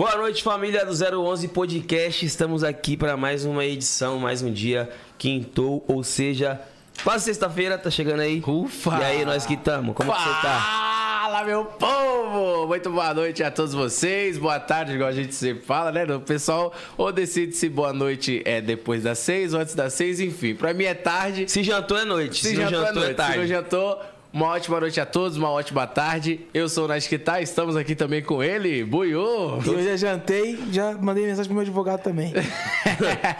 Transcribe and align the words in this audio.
Boa 0.00 0.16
noite, 0.16 0.42
família 0.42 0.82
do 0.86 0.94
011 0.94 1.48
Podcast. 1.48 2.24
Estamos 2.24 2.64
aqui 2.64 2.96
para 2.96 3.18
mais 3.18 3.44
uma 3.44 3.66
edição, 3.66 4.18
mais 4.18 4.40
um 4.40 4.50
dia. 4.50 4.88
Quintou, 5.18 5.84
ou 5.86 6.02
seja, 6.02 6.58
quase 7.04 7.26
sexta-feira, 7.26 7.76
tá 7.76 7.90
chegando 7.90 8.20
aí. 8.20 8.42
Ufa! 8.46 8.98
E 8.98 9.04
aí, 9.04 9.24
nós 9.26 9.44
que 9.44 9.52
estamos? 9.52 9.94
Como 9.94 10.10
que 10.10 10.18
você 10.18 10.30
tá? 10.40 11.20
Fala, 11.20 11.44
meu 11.44 11.66
povo! 11.66 12.66
Muito 12.66 12.90
boa 12.90 13.12
noite 13.12 13.44
a 13.44 13.50
todos 13.50 13.74
vocês. 13.74 14.38
Boa 14.38 14.58
tarde, 14.58 14.94
igual 14.94 15.10
a 15.10 15.12
gente 15.12 15.34
sempre 15.34 15.66
fala, 15.66 15.92
né? 15.92 16.04
O 16.04 16.20
pessoal 16.20 16.72
ou 16.96 17.12
decide 17.12 17.54
se 17.54 17.68
boa 17.68 17.92
noite 17.92 18.40
é 18.46 18.62
depois 18.62 19.02
das 19.02 19.18
seis 19.18 19.52
ou 19.52 19.60
antes 19.60 19.74
das 19.74 19.92
seis, 19.92 20.18
enfim. 20.18 20.54
Pra 20.54 20.72
mim 20.72 20.84
é 20.84 20.94
tarde. 20.94 21.44
Se 21.46 21.62
jantou 21.62 21.98
é 21.98 22.06
noite. 22.06 22.40
Se, 22.40 22.48
Se, 22.48 22.56
jantou, 22.56 22.70
jantou 22.70 22.86
é 22.86 22.88
é 22.88 22.92
noite. 22.94 23.16
Se 23.16 23.28
não 23.28 23.34
tarde. 23.34 23.46
jantou, 23.48 23.98
uma 24.32 24.46
ótima 24.46 24.78
noite 24.80 25.00
a 25.00 25.06
todos, 25.06 25.36
uma 25.36 25.50
ótima 25.50 25.86
tarde. 25.86 26.40
Eu 26.54 26.68
sou 26.68 26.84
o 26.84 26.88
Nasquita, 26.88 27.40
estamos 27.40 27.76
aqui 27.76 27.94
também 27.96 28.22
com 28.22 28.42
ele, 28.42 28.84
Buiô. 28.84 29.58
Eu 29.66 29.82
já 29.82 29.96
jantei, 29.96 30.58
já 30.70 30.92
mandei 30.92 31.26
mensagem 31.26 31.46
pro 31.48 31.54
meu 31.54 31.62
advogado 31.62 32.00
também. 32.02 32.32
Todo 32.32 32.46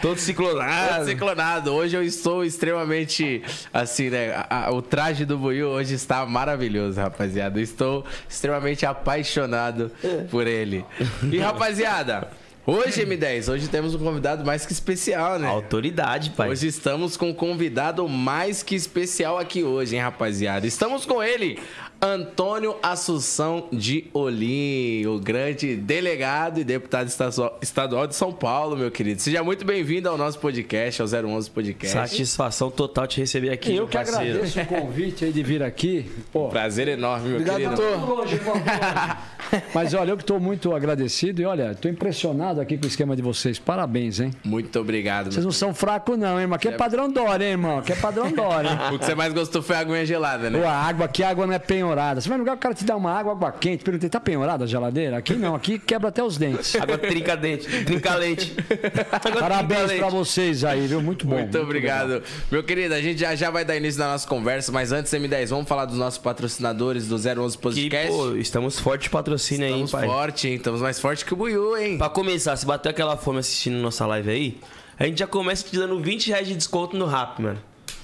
Todo 0.11 0.17
ciclonado. 0.17 1.05
ciclonado. 1.05 1.73
Hoje 1.73 1.95
eu 1.95 2.03
estou 2.03 2.43
extremamente, 2.43 3.41
assim, 3.73 4.09
né? 4.09 4.33
a- 4.49 4.65
a- 4.67 4.71
o 4.73 4.81
traje 4.81 5.23
do 5.25 5.37
Buiu 5.37 5.69
hoje 5.69 5.93
está 5.95 6.25
maravilhoso, 6.25 6.99
rapaziada. 6.99 7.61
Estou 7.61 8.05
extremamente 8.29 8.85
apaixonado 8.85 9.91
por 10.29 10.45
ele. 10.45 10.83
E, 11.31 11.37
rapaziada, 11.39 12.27
hoje, 12.65 13.05
M10, 13.05 13.51
hoje 13.51 13.67
temos 13.67 13.95
um 13.95 13.99
convidado 13.99 14.45
mais 14.45 14.65
que 14.65 14.73
especial, 14.73 15.39
né? 15.39 15.47
Autoridade, 15.47 16.31
pai. 16.31 16.49
Hoje 16.49 16.67
estamos 16.67 17.17
com 17.17 17.29
um 17.29 17.33
convidado 17.33 18.07
mais 18.07 18.63
que 18.63 18.75
especial 18.75 19.37
aqui 19.37 19.63
hoje, 19.63 19.95
hein, 19.95 20.01
rapaziada? 20.01 20.65
Estamos 20.67 21.05
com 21.05 21.21
ele, 21.23 21.59
Antônio 22.01 22.75
Assunção 22.81 23.67
de 23.71 24.05
Olim, 24.13 25.05
o 25.05 25.19
grande 25.19 25.75
delegado 25.75 26.59
e 26.59 26.63
deputado 26.63 27.07
estadual- 27.61 28.07
de 28.07 28.15
São 28.15 28.31
Paulo, 28.31 28.75
meu 28.75 28.89
querido. 28.89 29.21
Seja 29.21 29.43
muito 29.43 29.63
bem-vindo 29.65 30.09
ao 30.09 30.17
nosso 30.17 30.39
podcast, 30.39 31.01
ao 31.01 31.07
011 31.07 31.49
Podcast. 31.49 31.93
Satisfação 31.95 32.71
total 32.71 33.05
te 33.07 33.19
receber 33.19 33.51
aqui. 33.51 33.75
Eu 33.75 33.87
que 33.87 33.93
parceiro. 33.97 34.39
agradeço 34.39 34.59
o 34.61 34.65
convite 34.65 35.25
aí 35.25 35.31
de 35.31 35.43
vir 35.43 35.61
aqui. 35.61 36.09
Pô, 36.33 36.49
Prazer 36.49 36.87
enorme, 36.87 37.29
meu 37.29 37.37
Obrigado, 37.39 37.57
querido. 37.57 37.75
doutor. 37.75 39.17
mas 39.73 39.93
olha, 39.93 40.11
eu 40.11 40.17
que 40.17 40.23
estou 40.23 40.39
muito 40.39 40.73
agradecido 40.73 41.41
e 41.41 41.45
olha, 41.45 41.71
estou 41.71 41.89
impressionado 41.89 42.61
aqui 42.61 42.77
com 42.77 42.85
o 42.85 42.87
esquema 42.87 43.15
de 43.15 43.21
vocês. 43.21 43.59
Parabéns, 43.59 44.19
hein? 44.19 44.31
Muito 44.43 44.79
obrigado. 44.79 45.31
Vocês 45.31 45.45
não 45.45 45.51
são 45.51 45.73
fracos 45.73 46.17
não, 46.17 46.35
hein, 46.35 46.41
irmão? 46.41 46.55
Aqui 46.55 46.67
é 46.67 46.71
padrão 46.71 47.11
Dória, 47.11 47.45
hein, 47.45 47.51
irmão? 47.51 47.77
Aqui 47.79 47.91
é 47.93 47.95
padrão 47.95 48.31
Dória, 48.33 48.69
hein? 48.69 48.95
O 48.95 48.99
que 48.99 49.05
você 49.05 49.15
mais 49.15 49.33
gostou 49.33 49.61
foi 49.61 49.75
a 49.75 49.79
aguinha 49.79 50.05
gelada, 50.05 50.49
né? 50.49 50.59
Pô, 50.59 50.67
a 50.67 50.73
água 50.73 51.05
aqui, 51.05 51.23
a 51.23 51.29
água 51.29 51.45
não 51.47 51.53
é 51.53 51.59
penhorada. 51.59 52.21
Você 52.21 52.29
vai 52.29 52.37
no 52.37 52.43
lugar, 52.43 52.55
o 52.55 52.59
cara 52.59 52.73
te 52.73 52.83
dá 52.85 52.95
uma 52.95 53.11
água, 53.11 53.31
água 53.33 53.51
quente. 53.51 53.83
Perguntei, 53.83 54.09
tá 54.09 54.19
penhorada 54.19 54.63
a 54.63 54.67
geladeira? 54.67 55.17
Aqui 55.17 55.33
não, 55.33 55.55
aqui 55.55 55.79
quebra 55.79 56.09
até 56.09 56.23
os 56.23 56.37
dentes. 56.37 56.75
Agora 56.81 56.97
trinca 56.97 57.35
dente, 57.35 57.67
trinca 57.85 58.15
leite. 58.15 58.55
Parabéns 59.39 59.81
trinca 59.81 59.97
pra 59.97 60.07
leite. 60.07 60.11
vocês 60.11 60.63
aí, 60.63 60.87
viu? 60.87 61.01
Muito 61.01 61.25
bom. 61.25 61.37
Muito 61.37 61.57
obrigado. 61.57 62.21
Meu 62.51 62.63
querido, 62.63 62.93
a 62.93 63.01
gente 63.01 63.19
já, 63.19 63.35
já 63.35 63.49
vai 63.49 63.63
dar 63.65 63.75
início 63.75 63.99
na 63.99 64.11
nossa 64.11 64.27
conversa, 64.27 64.71
mas 64.71 64.91
antes, 64.91 65.11
M10, 65.11 65.47
vamos 65.47 65.67
falar 65.67 65.85
dos 65.85 65.97
nossos 65.97 66.19
patrocinadores 66.19 67.07
do 67.07 67.15
011 67.15 67.57
Que, 67.57 67.61
Podcast. 67.63 68.07
pô, 68.11 68.35
estamos 68.35 68.79
forte 68.79 69.03
de 69.03 69.09
patrocínio 69.41 69.75
aí, 69.75 69.87
pai. 69.89 70.07
forte, 70.07 70.47
hein? 70.47 70.55
Estamos 70.55 70.81
mais 70.81 70.99
forte 70.99 71.25
que 71.25 71.33
o 71.33 71.37
Buiu, 71.37 71.77
hein? 71.77 71.97
Pra 71.97 72.09
começar, 72.09 72.55
se 72.55 72.65
bater 72.65 72.89
aquela 72.89 73.17
fome 73.17 73.39
assistindo 73.39 73.75
nossa 73.81 74.05
live 74.05 74.29
aí, 74.29 74.59
a 74.99 75.05
gente 75.05 75.19
já 75.19 75.27
começa 75.27 75.67
te 75.67 75.75
dando 75.75 75.99
20 75.99 76.27
reais 76.27 76.47
de 76.47 76.55
desconto 76.55 76.95
no 76.95 77.05
Rap, 77.05 77.41
mano. 77.41 77.59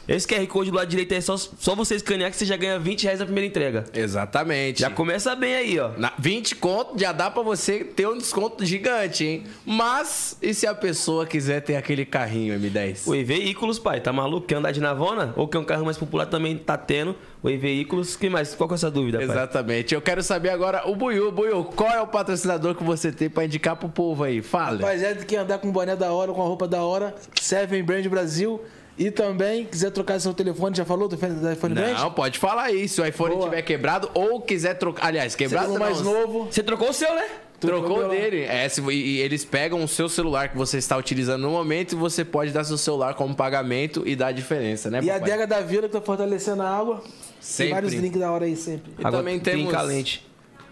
Esse 0.07 0.25
QR 0.25 0.47
Code 0.47 0.71
do 0.71 0.77
lado 0.77 0.87
direito 0.87 1.11
é 1.11 1.19
só, 1.19 1.35
só 1.35 1.75
você 1.75 1.95
escanear 1.95 2.31
que 2.31 2.37
você 2.37 2.45
já 2.45 2.55
ganha 2.55 2.79
20 2.79 3.03
reais 3.03 3.19
na 3.19 3.25
primeira 3.25 3.47
entrega. 3.47 3.83
Exatamente. 3.93 4.79
Já 4.79 4.89
começa 4.89 5.35
bem 5.35 5.53
aí, 5.53 5.79
ó. 5.79 5.91
Na 5.97 6.13
20 6.17 6.55
conto 6.55 6.97
já 6.97 7.11
dá 7.11 7.29
pra 7.29 7.43
você 7.43 7.83
ter 7.83 8.07
um 8.07 8.17
desconto 8.17 8.65
gigante, 8.65 9.25
hein? 9.25 9.43
Mas, 9.65 10.37
e 10.41 10.53
se 10.53 10.65
a 10.65 10.73
pessoa 10.73 11.25
quiser 11.25 11.61
ter 11.61 11.75
aquele 11.75 12.05
carrinho 12.05 12.57
M10? 12.57 13.05
O 13.05 13.13
E-Veículos, 13.13 13.79
pai, 13.79 13.99
tá 13.99 14.13
maluco? 14.13 14.47
Quer 14.47 14.55
andar 14.55 14.71
de 14.71 14.79
Navona? 14.79 15.33
Ou 15.35 15.47
quer 15.47 15.57
um 15.57 15.65
carro 15.65 15.83
mais 15.83 15.97
popular 15.97 16.25
também 16.25 16.57
tá 16.57 16.77
tendo? 16.77 17.13
O 17.43 17.49
E-Veículos, 17.49 18.15
que 18.15 18.29
mais? 18.29 18.55
Qual 18.55 18.67
que 18.67 18.73
é 18.73 18.75
essa 18.75 18.89
dúvida, 18.89 19.17
pai? 19.17 19.27
Exatamente. 19.27 19.93
Eu 19.93 20.01
quero 20.01 20.23
saber 20.23 20.49
agora, 20.49 20.87
o 20.87 20.95
Buiu, 20.95 21.31
Buiu, 21.31 21.65
qual 21.65 21.91
é 21.91 22.01
o 22.01 22.07
patrocinador 22.07 22.75
que 22.75 22.83
você 22.83 23.11
tem 23.11 23.29
pra 23.29 23.43
indicar 23.43 23.75
pro 23.75 23.89
povo 23.89 24.23
aí? 24.23 24.41
Fala. 24.41 24.79
Rapaziada, 24.79 25.25
que 25.25 25.35
andar 25.35 25.57
com 25.57 25.69
boné 25.69 25.95
da 25.95 26.13
hora, 26.13 26.31
com 26.31 26.41
a 26.41 26.45
roupa 26.45 26.67
da 26.67 26.81
hora, 26.81 27.13
Seven 27.39 27.83
Brand 27.83 28.07
Brasil. 28.07 28.61
E 28.97 29.11
também, 29.11 29.63
quiser 29.65 29.91
trocar 29.91 30.19
seu 30.19 30.33
telefone, 30.33 30.75
já 30.75 30.83
falou 30.83 31.07
do 31.07 31.15
iPhone 31.15 31.73
Brand? 31.75 31.97
Não, 31.99 32.11
pode 32.11 32.39
falar 32.39 32.63
aí. 32.63 32.87
Se 32.87 32.99
o 32.99 33.05
iPhone 33.05 33.35
Boa. 33.35 33.45
tiver 33.49 33.61
quebrado 33.61 34.09
ou 34.13 34.41
quiser 34.41 34.73
trocar. 34.73 35.05
Aliás, 35.07 35.35
quebrado 35.35 35.73
não, 35.73 35.79
mais 35.79 36.01
novo. 36.01 36.47
Você 36.51 36.63
trocou 36.63 36.89
o 36.89 36.93
seu, 36.93 37.13
né? 37.13 37.25
Trocou 37.59 37.79
Trocou 37.85 37.97
meu- 37.99 38.09
dele. 38.09 38.41
É, 38.43 38.67
se- 38.69 38.81
e, 38.81 39.17
e 39.17 39.19
eles 39.19 39.43
pegam 39.45 39.83
o 39.83 39.87
seu 39.87 40.07
celular 40.09 40.49
que 40.49 40.57
você 40.57 40.77
está 40.77 40.95
utilizando 40.97 41.41
no 41.41 41.49
momento 41.51 41.93
e 41.93 41.95
você 41.95 42.23
pode 42.25 42.51
dar 42.51 42.63
seu 42.63 42.77
celular 42.77 43.13
como 43.15 43.35
pagamento 43.35 44.03
e 44.05 44.15
dar 44.15 44.27
a 44.27 44.31
diferença, 44.31 44.89
né, 44.91 44.99
E 45.03 45.09
a 45.09 45.13
papai? 45.13 45.31
adega 45.31 45.47
da 45.47 45.61
Vila, 45.61 45.83
que 45.87 45.93
tá 45.93 46.01
fortalecendo 46.01 46.61
a 46.61 46.69
água. 46.69 47.03
Sempre. 47.39 47.65
Tem 47.65 47.73
vários 47.73 47.93
links 47.93 48.19
da 48.19 48.31
hora 48.31 48.45
aí 48.45 48.55
sempre. 48.55 48.93
E 48.97 49.01
também 49.03 49.39
temos 49.39 49.63
trinca 49.67 49.81
leite. 49.81 50.26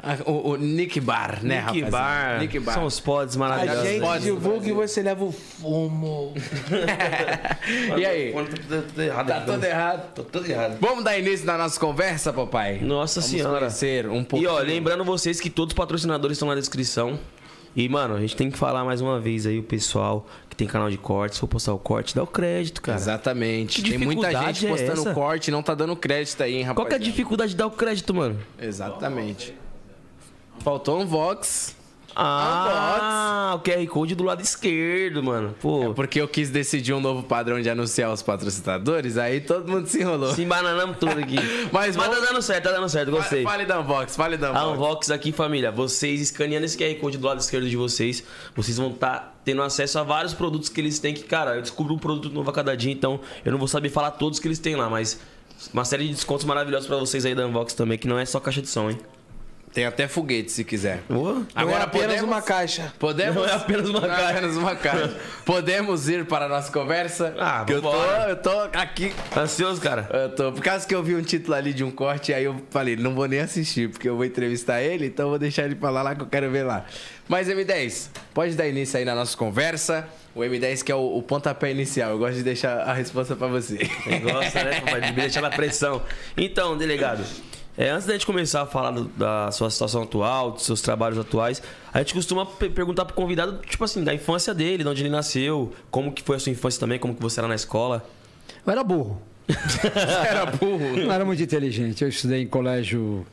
A- 0.05 0.29
o, 0.29 0.51
o 0.51 0.55
Nick 0.57 0.99
Bar, 0.99 1.39
né, 1.43 1.55
Nick 1.71 1.81
rapaziada? 1.81 1.91
Bar. 1.91 2.39
Nick 2.39 2.59
Bar. 2.59 2.73
São 2.73 2.85
os 2.85 2.99
pods 2.99 3.35
A 3.35 3.39
maravilhosos. 3.39 3.83
gente 3.83 4.01
pode, 4.01 4.23
divulga 4.23 4.67
e 4.69 4.71
você 4.71 5.01
leva 5.01 5.25
o 5.25 5.31
fumo. 5.31 6.33
E 7.97 8.05
aí? 8.05 8.33
Tá 8.33 8.81
tudo 8.87 9.01
errado. 9.01 9.27
Tá 9.27 9.41
tudo 9.41 9.63
errado. 9.65 10.13
Tá 10.13 10.23
tudo 10.31 10.49
errado. 10.49 10.77
Vamos 10.79 11.03
dar 11.03 11.17
início 11.17 11.45
na 11.45 11.57
nossa 11.57 11.79
conversa, 11.79 12.31
papai? 12.31 12.79
Nossa 12.79 13.19
Vamos 13.21 13.35
senhora. 13.35 13.59
conhecer 13.59 14.07
um 14.07 14.21
E 14.21 14.25
pouquinho. 14.25 14.51
ó, 14.51 14.59
lembrando 14.59 15.03
vocês 15.03 15.39
que 15.39 15.49
todos 15.49 15.73
os 15.73 15.77
patrocinadores 15.77 16.35
estão 16.35 16.47
na 16.47 16.55
descrição. 16.55 17.17
E, 17.75 17.89
mano, 17.89 18.15
a 18.15 18.19
gente 18.21 18.35
tem 18.37 18.49
que 18.49 18.57
falar 18.57 18.85
mais 18.85 19.01
uma 19.01 19.19
vez 19.19 19.45
aí 19.45 19.59
o 19.59 19.63
pessoal 19.63 20.25
que 20.49 20.55
tem 20.55 20.65
canal 20.67 20.89
de 20.89 20.97
corte. 20.97 21.33
Se 21.35 21.41
for 21.41 21.47
postar 21.47 21.73
o 21.73 21.77
corte, 21.79 22.15
dá 22.15 22.23
o 22.23 22.27
crédito, 22.27 22.81
cara. 22.81 22.97
Exatamente. 22.97 23.81
Que 23.81 23.89
Tem 23.89 23.97
muita 23.99 24.31
gente 24.31 24.65
é 24.65 24.69
postando 24.69 25.01
essa? 25.01 25.13
corte 25.13 25.47
e 25.49 25.51
não 25.51 25.61
tá 25.61 25.75
dando 25.75 25.93
crédito 25.95 26.41
aí, 26.41 26.55
hein, 26.55 26.67
Qual 26.73 26.87
que 26.87 26.93
é 26.93 26.95
a 26.95 26.99
dificuldade 26.99 27.51
de 27.51 27.57
dar 27.57 27.67
o 27.67 27.71
crédito, 27.71 28.13
mano? 28.13 28.39
Exatamente. 28.61 29.53
Faltou 30.63 30.99
um 31.01 31.05
Vox. 31.05 31.75
Ah, 32.17 33.53
o 33.57 33.59
QR 33.59 33.85
Code 33.87 34.15
do 34.15 34.23
lado 34.23 34.41
esquerdo, 34.41 35.21
mano. 35.21 35.53
Pô, 35.61 35.91
É 35.91 35.93
porque 35.93 36.21
eu 36.21 36.27
quis 36.29 36.49
decidir 36.49 36.93
um 36.93 37.01
novo 37.01 37.23
padrão 37.23 37.61
de 37.61 37.69
anunciar 37.69 38.09
os 38.13 38.21
patrocinadores, 38.21 39.17
aí 39.17 39.41
todo 39.41 39.69
mundo 39.69 39.85
se 39.87 39.99
enrolou. 40.01 40.33
se 40.33 40.41
embananamos 40.43 40.97
tudo 40.97 41.19
aqui. 41.19 41.35
Mas 41.73 41.95
Mas, 41.97 42.07
vamos- 42.07 42.17
tá 42.21 42.25
dando 42.31 42.41
certo, 42.41 42.63
tá 42.63 42.71
dando 42.71 42.87
certo, 42.87 43.11
gostei. 43.11 43.43
Fale 43.43 43.65
da 43.65 43.81
Unbox, 43.81 44.15
fale 44.15 44.37
da 44.37 44.49
A 44.57 44.67
Unbox. 44.71 45.11
Aqui, 45.11 45.33
família. 45.33 45.73
Vocês 45.73 46.21
escaneando 46.21 46.65
esse 46.65 46.77
QR 46.77 46.95
Code 47.01 47.17
do 47.17 47.27
lado 47.27 47.41
esquerdo 47.41 47.69
de 47.69 47.75
vocês, 47.75 48.23
vocês 48.55 48.77
vão 48.77 48.91
estar 48.91 49.37
tendo 49.43 49.61
acesso 49.61 49.99
a 49.99 50.03
vários 50.03 50.33
produtos 50.33 50.69
que 50.69 50.79
eles 50.79 50.97
têm 50.99 51.13
que, 51.13 51.23
cara, 51.23 51.55
eu 51.55 51.61
descubro 51.61 51.93
um 51.93 51.99
produto 51.99 52.33
novo 52.33 52.49
a 52.49 52.53
cada 52.53 52.77
dia, 52.77 52.93
então 52.93 53.19
eu 53.43 53.51
não 53.51 53.59
vou 53.59 53.67
saber 53.67 53.89
falar 53.89 54.11
todos 54.11 54.39
que 54.39 54.47
eles 54.47 54.57
têm 54.59 54.75
lá, 54.77 54.89
mas 54.89 55.19
uma 55.73 55.83
série 55.83 56.07
de 56.07 56.13
descontos 56.13 56.45
maravilhosos 56.45 56.87
pra 56.87 56.95
vocês 56.97 57.25
aí 57.25 57.35
da 57.35 57.45
Unvox 57.45 57.73
também, 57.73 57.97
que 57.97 58.07
não 58.07 58.17
é 58.17 58.25
só 58.25 58.39
caixa 58.39 58.61
de 58.61 58.69
som, 58.69 58.89
hein? 58.89 58.97
Tem 59.75 59.85
até 59.85 60.07
foguete 60.07 60.53
se 60.53 60.63
quiser. 60.63 61.01
Boa. 61.09 61.45
Não 61.53 61.69
é 61.69 61.81
apenas 61.81 62.21
uma 62.21 62.41
caixa. 62.41 62.93
Podemos... 62.97 63.35
Não 63.35 63.45
é 63.45 63.51
apenas 63.51 63.89
uma 63.89 63.99
Não 63.99 64.07
é 64.07 64.09
caixa. 64.09 64.29
apenas 64.29 64.55
uma 64.55 64.73
caixa. 64.73 65.17
Podemos 65.43 66.07
ir 66.07 66.25
para 66.25 66.45
a 66.45 66.47
nossa 66.47 66.71
conversa? 66.71 67.35
Ah, 67.37 67.65
que 67.67 67.73
eu 67.73 67.81
tô, 67.81 67.93
eu 67.93 68.35
tô 68.37 68.57
aqui. 68.71 69.11
Ansioso, 69.35 69.81
cara? 69.81 70.07
Eu 70.13 70.33
tô, 70.33 70.53
por 70.53 70.63
causa 70.63 70.87
que 70.87 70.95
eu 70.95 71.03
vi 71.03 71.13
um 71.13 71.21
título 71.21 71.55
ali 71.55 71.73
de 71.73 71.83
um 71.83 71.91
corte, 71.91 72.33
aí 72.33 72.45
eu 72.45 72.55
falei, 72.69 72.95
não 72.95 73.13
vou 73.13 73.27
nem 73.27 73.41
assistir, 73.41 73.89
porque 73.89 74.07
eu 74.07 74.15
vou 74.15 74.23
entrevistar 74.23 74.81
ele, 74.81 75.07
então 75.07 75.25
eu 75.25 75.29
vou 75.31 75.39
deixar 75.39 75.65
ele 75.65 75.75
falar 75.75 76.03
lá 76.03 76.15
que 76.15 76.21
eu 76.21 76.27
quero 76.27 76.49
ver 76.49 76.63
lá. 76.63 76.85
Mas 77.27 77.49
M10, 77.49 78.11
pode 78.33 78.55
dar 78.55 78.65
início 78.69 78.97
aí 78.97 79.03
na 79.03 79.13
nossa 79.13 79.35
conversa. 79.35 80.07
O 80.33 80.39
M10 80.39 80.83
que 80.83 80.91
é 80.91 80.95
o, 80.95 81.17
o 81.17 81.21
pontapé 81.21 81.71
inicial. 81.71 82.11
Eu 82.11 82.17
gosto 82.17 82.35
de 82.37 82.43
deixar 82.43 82.79
a 82.79 82.93
resposta 82.93 83.35
pra 83.35 83.47
você. 83.47 83.77
Gosta, 84.23 84.63
né? 84.63 84.79
De 85.01 85.07
me 85.07 85.21
deixar 85.21 85.41
na 85.41 85.49
pressão. 85.49 86.01
Então, 86.37 86.77
delegado, 86.77 87.25
é, 87.77 87.89
antes 87.89 88.05
da 88.07 88.13
gente 88.13 88.25
começar 88.25 88.61
a 88.61 88.65
falar 88.65 88.91
do- 88.91 89.05
da 89.17 89.51
sua 89.51 89.69
situação 89.69 90.03
atual, 90.03 90.51
dos 90.51 90.63
seus 90.63 90.81
trabalhos 90.81 91.17
atuais, 91.19 91.61
a 91.93 91.99
gente 91.99 92.13
costuma 92.13 92.45
pe- 92.45 92.69
perguntar 92.69 93.05
pro 93.05 93.13
convidado, 93.15 93.59
tipo 93.67 93.83
assim, 93.83 94.03
da 94.03 94.13
infância 94.13 94.53
dele, 94.53 94.83
de 94.83 94.89
onde 94.89 95.01
ele 95.03 95.09
nasceu, 95.09 95.73
como 95.91 96.11
que 96.11 96.23
foi 96.23 96.37
a 96.37 96.39
sua 96.39 96.51
infância 96.51 96.79
também, 96.79 96.97
como 96.99 97.13
que 97.15 97.21
você 97.21 97.39
era 97.39 97.47
na 97.47 97.55
escola. 97.55 98.05
Eu 98.65 98.71
era 98.71 98.83
burro. 98.83 99.21
Era 100.27 100.45
burro. 100.47 100.97
Não 101.05 101.11
era 101.11 101.23
muito 101.23 101.43
inteligente. 101.43 102.01
Eu 102.03 102.09
estudei 102.09 102.41
em 102.41 102.47
colégio 102.47 103.23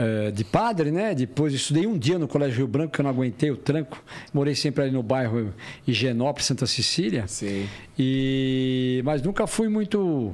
eh, 0.00 0.30
de 0.30 0.44
padre, 0.44 0.92
né? 0.92 1.12
Depois 1.12 1.52
estudei 1.52 1.84
um 1.84 1.98
dia 1.98 2.20
no 2.20 2.28
Colégio 2.28 2.58
Rio 2.58 2.68
Branco, 2.68 2.92
que 2.92 3.00
eu 3.00 3.02
não 3.02 3.10
aguentei 3.10 3.50
o 3.50 3.56
tranco. 3.56 4.00
Morei 4.32 4.54
sempre 4.54 4.84
ali 4.84 4.92
no 4.92 5.02
bairro 5.02 5.52
Higienópolis, 5.84 6.46
Santa 6.46 6.66
Cecília. 6.66 7.26
Sim. 7.26 7.66
E 7.98 9.02
mas 9.04 9.20
nunca 9.22 9.44
fui 9.48 9.68
muito 9.68 10.32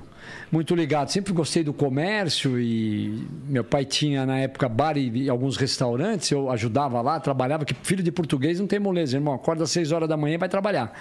muito 0.52 0.74
ligado. 0.74 1.08
Sempre 1.08 1.32
gostei 1.32 1.64
do 1.64 1.72
comércio 1.72 2.60
e 2.60 3.26
meu 3.48 3.64
pai 3.64 3.86
tinha 3.86 4.26
na 4.26 4.38
época 4.38 4.68
bar 4.68 4.98
e 4.98 5.30
alguns 5.30 5.56
restaurantes. 5.56 6.30
Eu 6.30 6.50
ajudava 6.50 7.00
lá, 7.00 7.18
trabalhava. 7.18 7.64
Que 7.64 7.72
filho 7.72 8.02
de 8.02 8.12
português 8.12 8.60
não 8.60 8.66
tem 8.66 8.78
moleza, 8.78 9.16
irmão. 9.16 9.32
Acorda 9.32 9.64
às 9.64 9.70
6 9.70 9.92
horas 9.92 10.10
da 10.10 10.16
manhã 10.18 10.34
e 10.34 10.38
vai 10.38 10.48
trabalhar. 10.50 10.92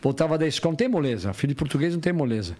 Voltava 0.00 0.38
da 0.38 0.46
escola, 0.46 0.70
não 0.70 0.76
tem 0.76 0.86
moleza. 0.86 1.32
Filho 1.32 1.54
de 1.54 1.56
português 1.56 1.92
não 1.92 2.00
tem 2.00 2.12
moleza. 2.12 2.54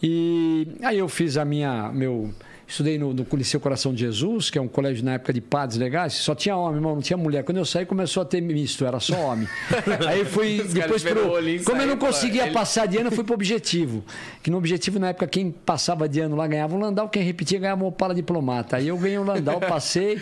E 0.00 0.76
aí 0.84 0.98
eu 0.98 1.08
fiz 1.08 1.36
a 1.36 1.44
minha 1.44 1.90
meu 1.92 2.32
estudei 2.68 2.98
no, 2.98 3.14
no 3.14 3.26
Liceu 3.32 3.58
Coração 3.58 3.94
de 3.94 4.00
Jesus, 4.00 4.50
que 4.50 4.58
é 4.58 4.60
um 4.60 4.68
colégio 4.68 5.02
na 5.02 5.14
época 5.14 5.32
de 5.32 5.40
padres 5.40 5.78
legais, 5.78 6.12
só 6.12 6.34
tinha 6.34 6.54
homem, 6.54 6.76
irmão, 6.76 6.94
não 6.94 7.00
tinha 7.00 7.16
mulher. 7.16 7.42
Quando 7.42 7.56
eu 7.56 7.64
saí, 7.64 7.86
começou 7.86 8.22
a 8.22 8.26
ter 8.26 8.42
misto, 8.42 8.84
era 8.84 9.00
só 9.00 9.16
homem. 9.18 9.48
Aí 10.06 10.24
fui 10.24 10.60
Os 10.60 10.74
depois 10.74 11.02
pro. 11.02 11.32
Como 11.64 11.80
eu 11.80 11.86
não 11.86 11.96
conseguia 11.96 12.44
ele- 12.44 12.52
passar 12.52 12.86
de 12.86 12.98
ano, 12.98 13.08
eu 13.08 13.12
fui 13.12 13.24
pro 13.24 13.34
objetivo. 13.34 14.04
Que 14.42 14.50
no 14.50 14.58
objetivo, 14.58 14.98
na 14.98 15.08
época, 15.08 15.26
quem 15.26 15.50
passava 15.50 16.06
de 16.06 16.20
ano 16.20 16.36
lá 16.36 16.46
ganhava 16.46 16.76
um 16.76 16.78
Landau, 16.78 17.08
quem 17.08 17.22
repetia 17.22 17.58
ganhava 17.58 17.82
uma 17.82 17.88
Opala 17.88 18.14
diplomata. 18.14 18.76
Aí 18.76 18.88
eu 18.88 18.98
ganhei 18.98 19.18
um 19.18 19.24
Landau, 19.24 19.58
passei, 19.60 20.20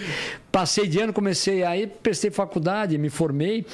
passei 0.52 0.86
de 0.86 1.00
ano, 1.00 1.12
comecei 1.12 1.64
aí, 1.64 1.86
prestei 1.86 2.30
faculdade, 2.30 2.96
me 2.96 3.10
formei. 3.10 3.66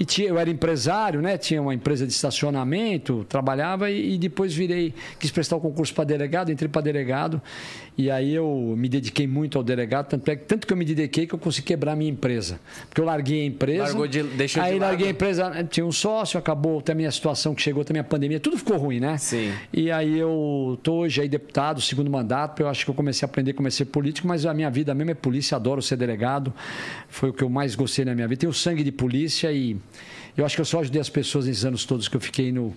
E 0.00 0.04
tinha, 0.04 0.28
eu 0.28 0.38
era 0.38 0.48
empresário, 0.48 1.20
né? 1.20 1.36
Tinha 1.36 1.60
uma 1.60 1.74
empresa 1.74 2.06
de 2.06 2.12
estacionamento, 2.12 3.26
trabalhava 3.28 3.90
e, 3.90 4.14
e 4.14 4.18
depois 4.18 4.54
virei, 4.54 4.94
quis 5.18 5.30
prestar 5.32 5.56
o 5.56 5.60
concurso 5.60 5.92
para 5.92 6.04
delegado, 6.04 6.52
entrei 6.52 6.68
para 6.68 6.82
delegado. 6.82 7.42
E 8.00 8.12
aí 8.12 8.32
eu 8.32 8.74
me 8.78 8.88
dediquei 8.88 9.26
muito 9.26 9.58
ao 9.58 9.64
delegado, 9.64 10.06
tanto, 10.10 10.28
é, 10.30 10.36
que- 10.36 10.44
tanto 10.44 10.68
que 10.68 10.72
eu 10.72 10.76
me 10.76 10.84
dediquei 10.84 11.26
que 11.26 11.34
eu 11.34 11.38
consegui 11.38 11.66
quebrar 11.66 11.94
a 11.94 11.96
minha 11.96 12.08
empresa. 12.12 12.60
Porque 12.88 13.00
eu 13.00 13.04
larguei 13.04 13.42
a 13.42 13.46
empresa. 13.46 13.82
Largou 13.82 14.06
de- 14.06 14.22
deixou 14.22 14.62
de 14.62 14.68
aí 14.68 14.78
lado. 14.78 14.88
larguei 14.90 15.08
a 15.08 15.10
empresa, 15.10 15.64
tinha 15.68 15.84
um 15.84 15.90
sócio, 15.90 16.38
acabou 16.38 16.80
também 16.80 17.06
a 17.06 17.10
situação 17.10 17.56
que 17.56 17.60
chegou, 17.60 17.84
também 17.84 17.98
a 18.00 18.04
pandemia, 18.04 18.38
tudo 18.38 18.56
ficou 18.56 18.76
ruim, 18.76 19.00
né? 19.00 19.18
Sim. 19.18 19.52
E 19.72 19.90
aí 19.90 20.16
eu 20.16 20.78
tô 20.80 20.98
hoje 21.00 21.20
aí 21.22 21.28
deputado, 21.28 21.80
segundo 21.80 22.08
mandato, 22.08 22.62
eu 22.62 22.68
acho 22.68 22.84
que 22.84 22.90
eu 22.90 22.94
comecei 22.94 23.26
a 23.26 23.28
aprender, 23.28 23.52
comecei 23.52 23.84
político, 23.84 24.28
mas 24.28 24.46
a 24.46 24.54
minha 24.54 24.70
vida 24.70 24.94
mesmo 24.94 25.10
é 25.10 25.14
polícia, 25.14 25.56
adoro 25.56 25.82
ser 25.82 25.96
delegado, 25.96 26.54
foi 27.08 27.30
o 27.30 27.32
que 27.32 27.42
eu 27.42 27.48
mais 27.48 27.74
gostei 27.74 28.04
na 28.04 28.14
minha 28.14 28.28
vida. 28.28 28.38
Tenho 28.42 28.52
sangue 28.52 28.84
de 28.84 28.92
polícia 28.92 29.50
e 29.50 29.76
eu 30.36 30.46
acho 30.46 30.54
que 30.54 30.60
eu 30.60 30.64
só 30.64 30.78
ajudei 30.82 31.00
as 31.00 31.08
pessoas 31.10 31.46
nesses 31.46 31.64
anos 31.64 31.84
todos 31.84 32.06
que 32.06 32.16
eu 32.16 32.20
fiquei 32.20 32.52
no, 32.52 32.72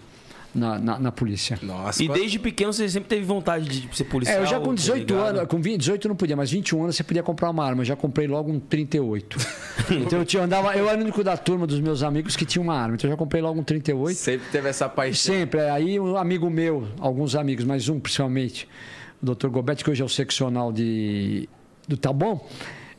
na, 0.54 0.78
na, 0.78 1.00
na 1.00 1.12
polícia. 1.12 1.58
Nossa, 1.62 2.04
E 2.04 2.08
quando- 2.08 2.20
desde 2.20 2.38
pequeno 2.40 2.74
você 2.74 2.88
sempre 2.90 3.10
teve 3.10 3.24
vontade 3.24 3.68
de 3.68 3.96
ser 3.96 4.04
policial? 4.06 4.38
É, 4.40 4.42
eu 4.42 4.46
já 4.46 4.60
com 4.60 4.74
18 4.74 5.06
delegado? 5.06 5.38
anos, 5.38 5.48
com 5.50 5.62
20, 5.62 5.78
18 5.80 6.08
não 6.08 6.16
podia, 6.16 6.36
mas 6.36 6.52
21 6.52 6.84
anos 6.84 6.96
você 6.96 7.04
podia 7.04 7.24
comprar 7.24 7.50
uma 7.50 7.66
arma. 7.66 7.82
Eu 7.82 7.86
já 7.86 7.96
comprei 7.96 8.28
logo 8.28 8.52
um 8.52 8.60
38. 8.60 9.38
então 9.92 10.20
eu, 10.20 10.26
tinha, 10.26 10.44
andava, 10.44 10.76
eu 10.76 10.90
era 10.90 10.98
o 10.98 11.02
único 11.02 11.24
da 11.24 11.38
turma 11.38 11.66
dos 11.66 11.80
meus 11.80 12.04
amigos 12.04 12.36
que 12.36 12.46
tinha 12.46 12.62
uma 12.62 12.76
arma. 12.76 12.96
Então 12.96 13.10
eu 13.10 13.14
já 13.14 13.18
comprei 13.18 13.42
logo 13.42 13.60
um 13.60 13.64
38. 13.64 14.16
sempre 14.18 14.48
teve 14.52 14.68
essa 14.70 14.88
paixão. 14.90 15.34
Sempre. 15.34 15.62
Aí 15.70 16.00
um 16.00 16.18
amigo 16.18 16.50
meu, 16.50 16.88
alguns 17.00 17.36
amigos, 17.36 17.64
mas 17.66 17.88
um 17.90 18.00
principalmente, 18.00 18.68
o 19.22 19.34
Dr. 19.34 19.48
Gobete, 19.48 19.84
que 19.84 19.90
hoje 19.90 20.02
é 20.02 20.06
o 20.06 20.10
seccional 20.10 20.72
de, 20.72 21.48
do 21.88 21.96
Tá 21.98 22.12
Bom. 22.12 22.48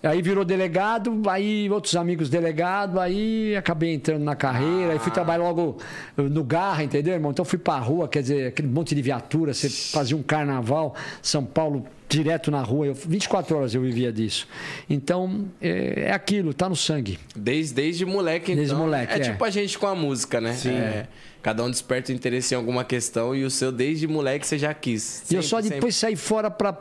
Aí 0.03 0.21
virou 0.21 0.45
delegado, 0.45 1.23
aí 1.29 1.71
outros 1.71 1.95
amigos 1.95 2.29
delegado, 2.29 2.99
aí 2.99 3.55
acabei 3.55 3.95
entrando 3.95 4.25
na 4.25 4.35
carreira, 4.35 4.93
aí 4.95 4.99
fui 4.99 5.13
trabalhar 5.13 5.45
logo 5.45 5.77
no 6.17 6.43
Garra, 6.43 6.83
entendeu, 6.83 7.15
irmão? 7.15 7.31
Então 7.31 7.45
fui 7.45 7.59
pra 7.59 7.79
rua, 7.79 8.09
quer 8.09 8.23
dizer, 8.23 8.49
aquele 8.49 8.67
monte 8.67 8.97
de 8.97 9.03
viatura, 9.03 9.55
você 9.55 9.69
fazia 9.71 10.17
um 10.17 10.23
carnaval, 10.23 10.97
São 11.23 11.45
Paulo 11.45 11.87
direto 12.09 12.51
na 12.51 12.61
rua, 12.63 12.87
eu, 12.87 12.95
24 12.95 13.57
horas 13.57 13.75
eu 13.75 13.81
vivia 13.81 14.13
disso. 14.13 14.47
Então, 14.91 15.47
é, 15.61 16.09
é 16.09 16.13
aquilo, 16.13 16.53
tá 16.53 16.69
no 16.69 16.77
sangue. 16.77 17.19
Desde, 17.35 17.73
desde 17.73 18.05
moleque, 18.05 18.53
então. 18.53 18.57
Desde 18.57 18.75
moleque, 18.75 19.13
é, 19.13 19.17
é. 19.17 19.21
tipo 19.21 19.45
a 19.45 19.51
gente 19.51 19.79
com 19.79 19.87
a 19.87 19.95
música, 19.95 20.41
né? 20.41 20.53
Sim. 20.53 20.71
cada 21.41 21.65
um 21.65 21.71
desperta 21.71 22.13
o 22.13 22.15
interesse 22.15 22.55
em 22.55 22.57
alguma 22.57 22.85
questão 22.85 23.35
e 23.35 23.45
o 23.45 23.51
seu 23.51 23.71
desde 23.71 24.09
moleque 24.09 24.47
você 24.47 24.59
já 24.59 24.75
quis. 24.75 25.31
E 25.31 25.37
eu 25.37 25.43
só 25.43 25.61
Sempre, 25.63 25.77
depois 25.77 25.95
saí 25.95 26.17
fora 26.17 26.51
para 26.51 26.73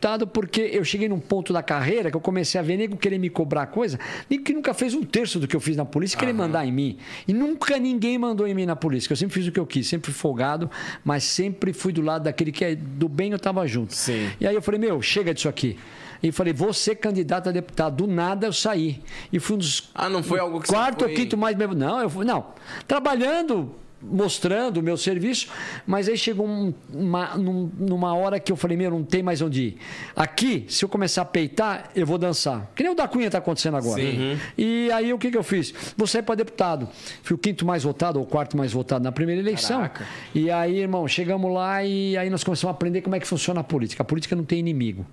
deputado 0.00 0.26
porque 0.26 0.62
eu 0.72 0.82
cheguei 0.82 1.08
num 1.10 1.20
ponto 1.20 1.52
da 1.52 1.62
carreira 1.62 2.10
que 2.10 2.16
eu 2.16 2.20
comecei 2.20 2.58
a 2.58 2.62
ver 2.64 2.78
nego 2.78 2.96
querer 2.96 3.18
me 3.18 3.28
cobrar 3.28 3.66
coisa, 3.66 3.98
nego 4.30 4.42
que 4.42 4.54
nunca 4.54 4.72
fez 4.72 4.94
um 4.94 5.02
terço 5.04 5.38
do 5.38 5.46
que 5.46 5.54
eu 5.54 5.60
fiz 5.60 5.76
na 5.76 5.84
polícia, 5.84 6.18
querer 6.18 6.32
mandar 6.32 6.64
em 6.66 6.72
mim. 6.72 6.96
E 7.28 7.34
nunca 7.34 7.78
ninguém 7.78 8.16
mandou 8.16 8.48
em 8.48 8.54
mim 8.54 8.64
na 8.64 8.74
polícia, 8.74 9.06
que 9.06 9.12
eu 9.12 9.16
sempre 9.16 9.34
fiz 9.34 9.46
o 9.46 9.52
que 9.52 9.60
eu 9.60 9.66
quis, 9.66 9.86
sempre 9.86 10.10
fui 10.10 10.18
folgado, 10.18 10.70
mas 11.04 11.24
sempre 11.24 11.74
fui 11.74 11.92
do 11.92 12.00
lado 12.00 12.22
daquele 12.24 12.50
que 12.50 12.64
é 12.64 12.74
do 12.74 13.08
bem 13.08 13.32
eu 13.32 13.38
tava 13.38 13.66
junto. 13.66 13.94
Sim. 13.94 14.30
E 14.40 14.46
aí 14.46 14.54
eu 14.54 14.62
falei, 14.62 14.80
meu, 14.80 15.02
chega 15.02 15.34
disso 15.34 15.48
aqui. 15.48 15.76
E 16.22 16.30
falei, 16.32 16.52
vou 16.52 16.72
ser 16.72 16.96
candidato 16.96 17.48
a 17.48 17.52
deputado. 17.52 17.96
Do 17.96 18.06
nada 18.06 18.46
eu 18.46 18.52
saí. 18.52 19.00
E 19.32 19.38
fui 19.38 19.56
um 19.56 19.58
dos 19.58 19.90
Ah, 19.94 20.08
não 20.08 20.22
foi 20.22 20.38
algo 20.38 20.60
que 20.60 20.66
você 20.68 20.72
quarto 20.74 21.02
ou 21.02 21.08
foi- 21.08 21.16
quinto 21.16 21.36
mais 21.36 21.56
mesmo. 21.56 21.74
Não, 21.74 22.00
eu 22.00 22.10
fui, 22.10 22.24
não. 22.26 22.44
Trabalhando, 22.86 23.74
mostrando 24.02 24.78
o 24.78 24.82
meu 24.82 24.96
serviço, 24.96 25.48
mas 25.86 26.08
aí 26.08 26.16
chegou 26.16 26.46
um- 26.46 26.72
uma, 26.92 27.36
num- 27.36 27.70
numa 27.78 28.14
hora 28.14 28.40
que 28.40 28.50
eu 28.50 28.56
falei, 28.56 28.76
meu, 28.76 28.90
não 28.90 29.04
tem 29.04 29.22
mais 29.22 29.42
onde 29.42 29.62
ir. 29.62 29.76
Aqui, 30.16 30.64
se 30.68 30.84
eu 30.84 30.88
começar 30.88 31.22
a 31.22 31.24
peitar, 31.24 31.90
eu 31.94 32.06
vou 32.06 32.16
dançar. 32.18 32.70
Que 32.74 32.82
nem 32.82 32.92
o 32.92 32.94
da 32.94 33.06
Cunha 33.06 33.26
está 33.26 33.38
acontecendo 33.38 33.76
agora. 33.76 34.00
Sim. 34.00 34.38
E 34.56 34.90
aí 34.92 35.12
o 35.12 35.18
que, 35.18 35.30
que 35.30 35.36
eu 35.36 35.42
fiz? 35.42 35.74
Vou 35.96 36.06
sair 36.06 36.22
para 36.22 36.34
deputado. 36.36 36.88
Fui 37.22 37.34
o 37.34 37.38
quinto 37.38 37.64
mais 37.66 37.82
votado, 37.84 38.18
ou 38.18 38.24
o 38.24 38.28
quarto 38.28 38.56
mais 38.56 38.72
votado 38.72 39.04
na 39.04 39.12
primeira 39.12 39.40
eleição. 39.40 39.78
Caraca. 39.78 40.06
E 40.34 40.50
aí, 40.50 40.78
irmão, 40.78 41.06
chegamos 41.06 41.52
lá 41.52 41.84
e 41.84 42.16
aí 42.16 42.30
nós 42.30 42.42
começamos 42.42 42.72
a 42.72 42.76
aprender 42.76 43.02
como 43.02 43.16
é 43.16 43.20
que 43.20 43.26
funciona 43.26 43.60
a 43.60 43.64
política. 43.64 44.02
A 44.02 44.04
política 44.04 44.34
não 44.34 44.44
tem 44.44 44.58
inimigo. 44.58 45.04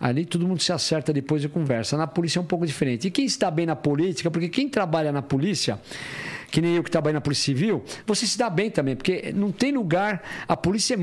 Ali 0.00 0.24
todo 0.24 0.46
mundo 0.46 0.62
se 0.62 0.72
acerta 0.72 1.12
depois 1.12 1.42
e 1.42 1.48
conversa. 1.48 1.96
Na 1.96 2.06
polícia 2.06 2.38
é 2.38 2.42
um 2.42 2.46
pouco 2.46 2.66
diferente. 2.66 3.08
E 3.08 3.10
quem 3.10 3.24
está 3.24 3.50
bem 3.50 3.66
na 3.66 3.76
política, 3.76 4.30
porque 4.30 4.48
quem 4.48 4.68
trabalha 4.68 5.10
na 5.10 5.22
polícia, 5.22 5.80
que 6.50 6.60
nem 6.60 6.76
eu 6.76 6.82
que 6.82 6.90
trabalho 6.90 7.14
na 7.14 7.20
Polícia 7.20 7.44
Civil, 7.44 7.84
você 8.06 8.26
se 8.26 8.38
dá 8.38 8.48
bem 8.48 8.70
também, 8.70 8.96
porque 8.96 9.32
não 9.34 9.50
tem 9.50 9.72
lugar. 9.72 10.22
A 10.46 10.56
polícia 10.56 10.94
é 10.94 10.98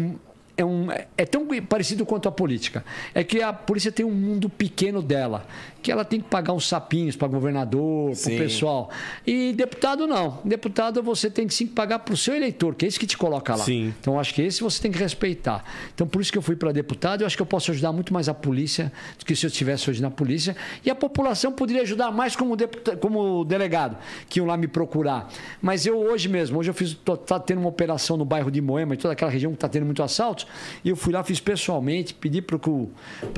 é, 0.57 0.63
um, 0.63 0.87
é 0.91 1.25
tão 1.25 1.47
parecido 1.67 2.05
quanto 2.05 2.27
a 2.27 2.31
política. 2.31 2.83
É 3.13 3.23
que 3.23 3.41
a 3.41 3.51
polícia 3.51 3.91
tem 3.91 4.05
um 4.05 4.11
mundo 4.11 4.49
pequeno 4.49 5.01
dela, 5.01 5.45
que 5.81 5.91
ela 5.91 6.05
tem 6.05 6.19
que 6.19 6.27
pagar 6.27 6.53
uns 6.53 6.67
sapinhos 6.67 7.15
para 7.15 7.27
governador, 7.27 8.15
para 8.15 8.33
o 8.33 8.37
pessoal. 8.37 8.89
E 9.25 9.53
deputado 9.53 10.07
não. 10.07 10.39
Deputado 10.43 11.03
você 11.03 11.29
tem 11.29 11.47
que 11.47 11.53
sim 11.53 11.67
pagar 11.67 11.99
para 11.99 12.13
o 12.13 12.17
seu 12.17 12.35
eleitor, 12.35 12.75
que 12.75 12.85
é 12.85 12.87
esse 12.87 12.99
que 12.99 13.05
te 13.05 13.17
coloca 13.17 13.55
lá. 13.55 13.63
Sim. 13.63 13.93
Então 13.99 14.19
acho 14.19 14.33
que 14.33 14.41
esse 14.41 14.61
você 14.61 14.81
tem 14.81 14.91
que 14.91 14.97
respeitar. 14.97 15.63
Então 15.93 16.07
por 16.07 16.21
isso 16.21 16.31
que 16.31 16.37
eu 16.37 16.41
fui 16.41 16.55
para 16.55 16.71
deputado, 16.71 17.21
eu 17.21 17.27
acho 17.27 17.35
que 17.35 17.41
eu 17.41 17.45
posso 17.45 17.71
ajudar 17.71 17.91
muito 17.91 18.13
mais 18.13 18.29
a 18.29 18.33
polícia 18.33 18.91
do 19.19 19.25
que 19.25 19.35
se 19.35 19.45
eu 19.45 19.49
estivesse 19.49 19.89
hoje 19.89 20.01
na 20.01 20.09
polícia. 20.09 20.55
E 20.83 20.89
a 20.89 20.95
população 20.95 21.51
poderia 21.51 21.81
ajudar 21.83 22.11
mais 22.11 22.35
como, 22.35 22.55
deputado, 22.55 22.97
como 22.97 23.43
delegado, 23.43 23.97
que 24.29 24.39
iam 24.39 24.47
lá 24.47 24.57
me 24.57 24.67
procurar. 24.67 25.29
Mas 25.61 25.85
eu 25.85 25.97
hoje 25.97 26.29
mesmo, 26.29 26.57
hoje 26.59 26.69
eu 26.69 26.73
fiz, 26.73 26.93
tô, 26.93 27.17
tá 27.17 27.39
tendo 27.39 27.59
uma 27.59 27.69
operação 27.69 28.15
no 28.17 28.25
bairro 28.25 28.49
de 28.49 28.61
Moema 28.61 28.93
e 28.93 28.97
toda 28.97 29.13
aquela 29.13 29.29
região 29.29 29.51
que 29.51 29.57
está 29.57 29.67
tendo 29.67 29.85
muito 29.85 30.01
e 30.83 30.89
eu 30.89 30.95
fui 30.95 31.13
lá, 31.13 31.24
fiz 31.24 31.39
pessoalmente, 31.39 32.13
pedi 32.13 32.42
para 32.42 32.57
que, 32.59 32.69
o- 32.69 32.89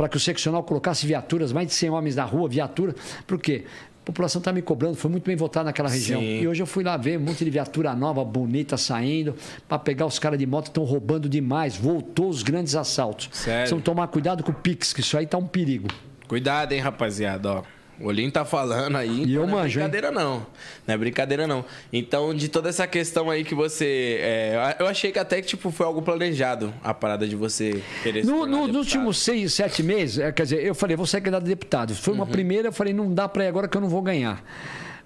que 0.10 0.18
o 0.18 0.20
seccional 0.20 0.64
colocasse 0.64 1.06
viaturas, 1.06 1.52
mais 1.52 1.68
de 1.68 1.74
100 1.74 1.90
homens 1.90 2.16
na 2.16 2.24
rua, 2.24 2.48
viatura. 2.50 2.96
Por 3.26 3.40
quê? 3.40 3.66
A 4.02 4.06
população 4.08 4.40
está 4.40 4.54
me 4.54 4.62
cobrando, 4.62 4.96
foi 4.96 5.12
muito 5.12 5.26
bem 5.26 5.36
votado 5.36 5.66
naquela 5.66 5.90
região. 5.90 6.22
Sim. 6.22 6.42
E 6.42 6.48
hoje 6.48 6.64
eu 6.64 6.66
fui 6.66 6.82
lá 6.82 6.96
ver 6.96 7.18
um 7.20 7.24
monte 7.24 7.44
de 7.44 7.50
viatura 7.52 7.94
nova, 7.94 8.24
bonita, 8.24 8.78
saindo, 8.78 9.36
para 9.68 9.78
pegar 9.78 10.06
os 10.06 10.18
caras 10.18 10.40
de 10.40 10.46
moto 10.46 10.64
que 10.66 10.70
estão 10.70 10.86
roubando 10.86 11.28
demais. 11.28 11.76
Voltou 11.76 12.30
os 12.30 12.42
grandes 12.42 12.74
assaltos. 12.74 13.28
Sério? 13.34 13.60
Precisam 13.64 13.82
tomar 13.82 14.08
cuidado 14.08 14.44
com 14.44 14.52
o 14.52 14.56
Pix, 14.56 14.94
que 14.94 15.02
isso 15.02 15.18
aí 15.18 15.28
tá 15.28 15.38
um 15.38 15.46
perigo. 15.46 15.90
Cuidado, 16.26 16.72
hein, 16.72 16.80
rapaziada, 16.80 17.52
ó. 17.52 17.64
O 18.00 18.08
Olinho 18.08 18.32
tá 18.32 18.46
falando 18.46 18.96
aí. 18.96 19.24
E 19.26 19.34
eu 19.34 19.42
não 19.48 19.54
manjo, 19.56 19.80
é 19.80 19.84
hein? 19.84 19.90
brincadeira, 19.90 20.12
não. 20.12 20.46
Não 20.86 20.94
é 20.94 20.98
brincadeira, 20.98 21.48
não. 21.48 21.66
Então, 21.92 22.34
de 22.34 22.48
toda 22.48 22.70
essa 22.70 22.86
questão 22.86 23.30
aí 23.30 23.44
que 23.44 23.56
você. 23.56 24.20
é, 24.22 24.76
eu 24.80 24.86
achei 24.88 25.12
que 25.12 25.18
até 25.20 25.42
que 25.42 25.48
tipo, 25.48 25.72
foi 25.72 25.86
algo 25.86 26.02
planejado 26.02 26.74
a 26.84 26.94
parada 26.94 27.28
de 27.28 27.36
você 27.36 27.82
querer 28.04 28.24
se 28.24 28.30
No, 28.30 28.40
tornar 28.40 28.58
no, 28.58 28.68
nos 28.68 28.76
últimos 28.78 29.18
seis, 29.18 29.54
sete 29.54 29.82
meses, 29.82 30.20
é, 30.20 30.32
quer 30.32 30.44
dizer, 30.44 30.64
eu 30.64 30.76
falei, 30.76 30.96
vou 30.96 31.06
ser 31.08 31.22
candidato 31.22 31.44
a 31.44 31.48
deputado. 31.48 31.96
Foi 31.96 32.14
Uhum. 32.14 32.20
uma 32.20 32.28
primeira, 32.28 32.68
eu 32.68 32.74
falei, 32.74 32.94
não 32.94 33.12
dá 33.14 33.28
para 33.28 33.46
ir 33.46 33.48
agora 33.48 33.68
que 33.68 33.76
eu 33.76 33.82
não 33.82 33.90
vou 33.90 34.02
ganhar. 34.02 34.44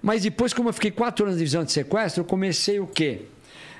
Mas 0.02 0.22
depois, 0.22 0.52
como 0.52 0.68
eu 0.68 0.72
fiquei 0.72 0.90
quatro 0.90 1.24
anos 1.24 1.36
de 1.36 1.40
divisão 1.40 1.64
de 1.64 1.72
sequestro, 1.72 2.20
eu 2.22 2.24
comecei 2.24 2.78
o 2.80 2.86
quê? 2.86 3.22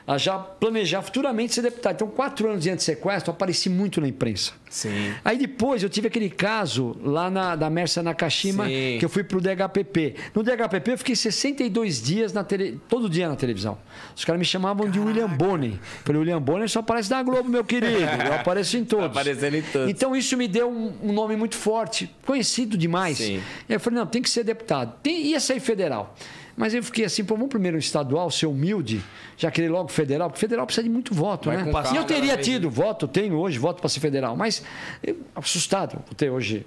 A 0.07 0.19
já 0.19 0.39
planejar 0.39 1.03
futuramente 1.03 1.55
ser 1.55 1.63
deputado. 1.63 1.95
Então, 1.95 2.09
quatro 2.09 2.49
anos 2.49 2.63
de 2.63 2.71
antissequestro, 2.71 3.31
eu 3.31 3.35
apareci 3.35 3.69
muito 3.69 4.01
na 4.01 4.09
imprensa. 4.09 4.53
Sim. 4.69 5.13
Aí 5.23 5.37
depois 5.37 5.83
eu 5.83 5.89
tive 5.89 6.09
aquele 6.09 6.31
caso 6.31 6.97
lá 7.05 7.31
na, 7.31 7.55
da 7.55 7.69
Mersa 7.69 8.03
Nakashima, 8.03 8.65
Sim. 8.65 8.97
que 8.99 9.05
eu 9.05 9.09
fui 9.09 9.23
pro 9.23 9.39
DHPP. 9.41 10.15
No 10.35 10.43
DHPP 10.43 10.93
eu 10.93 10.99
fiquei 10.99 11.15
62 11.15 12.03
dias 12.03 12.33
na 12.33 12.43
tele, 12.43 12.81
todo 12.89 13.09
dia 13.09 13.29
na 13.29 13.37
televisão. 13.37 13.77
Os 14.17 14.25
caras 14.25 14.39
me 14.39 14.47
chamavam 14.47 14.89
de 14.89 14.99
William 14.99 15.29
Bonner. 15.29 15.75
Falei, 16.05 16.21
William 16.21 16.41
Bonner 16.41 16.69
só 16.71 16.81
aparece 16.81 17.11
na 17.11 17.23
Globo, 17.23 17.49
meu 17.49 17.65
querido. 17.65 17.99
Eu 18.27 18.33
apareço 18.35 18.77
em 18.79 18.85
todos. 18.85 19.07
Aparecendo 19.07 19.57
em 19.57 19.63
todos. 19.63 19.91
Então 19.91 20.17
isso 20.17 20.37
me 20.37 20.49
deu 20.49 20.71
um, 20.71 20.93
um 21.03 21.13
nome 21.13 21.37
muito 21.37 21.55
forte, 21.55 22.11
conhecido 22.25 22.77
demais. 22.77 23.19
Sim. 23.19 23.43
E 23.69 23.75
eu 23.75 23.79
falei, 23.79 23.99
não, 23.99 24.07
tem 24.07 24.23
que 24.23 24.31
ser 24.31 24.43
deputado. 24.43 24.95
Tem, 25.03 25.27
ia 25.27 25.39
sair 25.39 25.61
federal. 25.61 26.17
Mas 26.57 26.75
eu 26.75 26.83
fiquei 26.83 27.05
assim, 27.05 27.25
pô, 27.25 27.35
vamos 27.35 27.49
primeiro 27.49 27.77
no 27.77 27.81
estadual, 27.81 28.31
ser 28.31 28.47
humilde, 28.47 29.03
já 29.37 29.51
querer 29.51 29.69
logo 29.71 29.89
federal, 29.89 30.29
porque 30.29 30.41
federal 30.41 30.67
precisa 30.67 30.85
de 30.85 30.91
muito 30.91 31.15
voto, 31.15 31.49
Vai 31.49 31.57
né? 31.57 31.69
E 31.69 31.73
calma, 31.73 31.97
eu 31.97 32.05
teria 32.05 32.37
tido 32.37 32.69
voto, 32.71 33.09
tenho 33.09 33.35
hoje 33.37 33.59
voto 33.59 33.81
para 33.81 33.89
ser 33.89 34.01
federal, 34.01 34.37
mas 34.37 34.63
eu, 35.03 35.17
assustado 35.35 35.99
por 36.01 36.15
ter 36.15 36.31
hoje. 36.31 36.67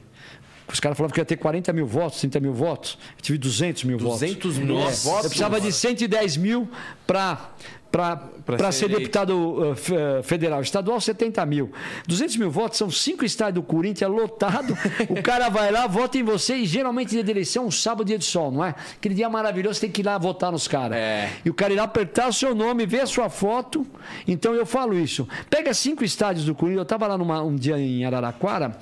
Os 0.67 0.79
caras 0.79 0.97
falavam 0.97 1.13
que 1.13 1.21
ia 1.21 1.25
ter 1.25 1.37
40 1.37 1.71
mil 1.73 1.85
votos, 1.85 2.19
30 2.21 2.39
mil 2.39 2.51
votos. 2.51 2.97
Eu 3.15 3.21
tive 3.21 3.37
200 3.37 3.83
mil 3.83 3.97
200 3.99 4.57
votos. 4.57 4.57
mil 4.57 4.79
É, 4.79 4.81
votos? 4.81 5.05
Eu 5.05 5.29
precisava 5.29 5.61
de 5.61 5.71
110 5.71 6.37
mil 6.37 6.67
para 7.05 7.51
para 8.45 8.71
ser 8.71 8.85
ser 8.89 8.89
deputado 8.89 9.31
uh, 9.33 9.71
uh, 9.71 10.23
federal. 10.23 10.61
Estadual, 10.61 10.99
70 10.99 11.45
mil. 11.45 11.71
200 12.07 12.37
mil 12.37 12.51
votos, 12.51 12.77
são 12.77 12.89
cinco 12.91 13.23
estádios 13.23 13.55
do 13.55 13.63
Corinthians 13.63 14.11
lotado. 14.11 14.77
o 15.09 15.21
cara 15.23 15.49
vai 15.49 15.71
lá, 15.71 15.87
vota 15.87 16.17
em 16.17 16.23
você 16.23 16.55
e 16.55 16.65
geralmente 16.65 17.09
dia 17.11 17.23
de 17.23 17.31
eleição, 17.31 17.65
um 17.65 17.71
sábado, 17.71 18.05
dia 18.05 18.17
de 18.17 18.25
sol, 18.25 18.51
não 18.51 18.63
é? 18.63 18.75
Aquele 18.97 19.15
dia 19.15 19.29
maravilhoso, 19.29 19.79
tem 19.79 19.89
que 19.89 20.01
ir 20.01 20.05
lá 20.05 20.17
votar 20.17 20.51
nos 20.51 20.67
caras. 20.67 20.97
É. 20.97 21.29
E 21.43 21.49
o 21.49 21.53
cara 21.53 21.73
ir 21.73 21.77
lá 21.77 21.83
apertar 21.83 22.27
o 22.27 22.33
seu 22.33 22.53
nome, 22.53 22.85
ver 22.85 23.01
a 23.01 23.05
sua 23.07 23.29
foto. 23.29 23.85
Então 24.27 24.53
eu 24.53 24.65
falo 24.65 24.93
isso. 24.97 25.27
Pega 25.49 25.73
cinco 25.73 26.03
estádios 26.03 26.45
do 26.45 26.53
Corinthians. 26.53 26.79
Eu 26.79 26.83
estava 26.83 27.07
lá 27.07 27.17
numa- 27.17 27.41
um 27.43 27.55
dia 27.55 27.77
em 27.79 28.03
Araraquara. 28.05 28.77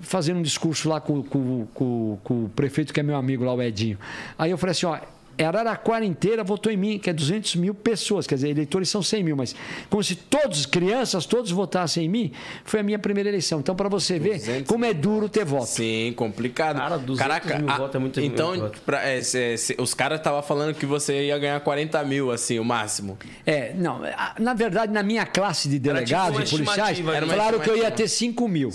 fazendo 0.00 0.38
um 0.38 0.42
discurso 0.42 0.88
lá 0.88 1.00
com, 1.00 1.22
com- 1.24 1.66
com- 1.74 2.18
com 2.22 2.44
o 2.44 2.48
prefeito, 2.50 2.92
que 2.92 3.00
é 3.00 3.02
meu 3.02 3.16
amigo 3.16 3.44
lá, 3.44 3.52
o 3.52 3.60
Edinho. 3.60 3.98
Aí 4.38 4.50
eu 4.50 4.58
falei 4.58 4.70
assim: 4.72 4.86
ó. 4.86 4.98
Araraquara 5.44 6.04
inteira 6.04 6.42
votou 6.42 6.72
em 6.72 6.76
mim, 6.76 6.98
que 6.98 7.08
é 7.10 7.12
200 7.12 7.56
mil 7.56 7.74
pessoas, 7.74 8.26
quer 8.26 8.34
dizer, 8.36 8.48
eleitores 8.50 8.88
são 8.88 9.02
100 9.02 9.22
mil, 9.24 9.36
mas 9.36 9.54
como 9.88 10.02
se 10.02 10.14
todos, 10.16 10.66
crianças, 10.66 11.26
todos 11.26 11.50
votassem 11.50 12.04
em 12.06 12.08
mim, 12.08 12.32
foi 12.64 12.80
a 12.80 12.82
minha 12.82 12.98
primeira 12.98 13.28
eleição. 13.28 13.60
Então, 13.60 13.74
para 13.74 13.88
você 13.88 14.18
ver 14.18 14.38
200 14.38 14.68
como 14.68 14.84
é 14.84 14.92
duro 14.94 15.28
ter 15.28 15.44
voto. 15.44 15.66
Sim, 15.66 16.12
complicado. 16.16 16.76
Cara, 16.76 16.98
200 16.98 17.18
mil 17.58 17.76
votos 17.76 17.94
é 17.94 17.98
muito- 17.98 18.20
Então, 18.20 18.48
muito 18.48 18.62
voto. 18.62 18.80
pra- 18.82 19.06
é, 19.06 19.20
cê- 19.22 19.56
cê- 19.56 19.76
os 19.78 19.94
caras 19.94 20.18
estavam 20.18 20.42
falando 20.42 20.74
que 20.74 20.86
você 20.86 21.26
ia 21.26 21.38
ganhar 21.38 21.60
40 21.60 22.02
mil, 22.04 22.30
assim, 22.30 22.58
o 22.58 22.64
máximo. 22.64 23.18
É, 23.46 23.72
não, 23.74 24.02
a- 24.04 24.34
na 24.38 24.54
verdade, 24.54 24.92
na 24.92 25.02
minha 25.02 25.24
classe 25.26 25.68
de 25.68 25.74
tipo 25.74 25.84
delegados 25.84 26.36
uma 26.36 26.44
e 26.44 26.48
policiais, 26.50 26.98
falaram 27.28 27.58
que 27.60 27.70
eu 27.70 27.76
ia 27.76 27.90
ter 27.90 28.08
5 28.08 28.48
mil. 28.48 28.70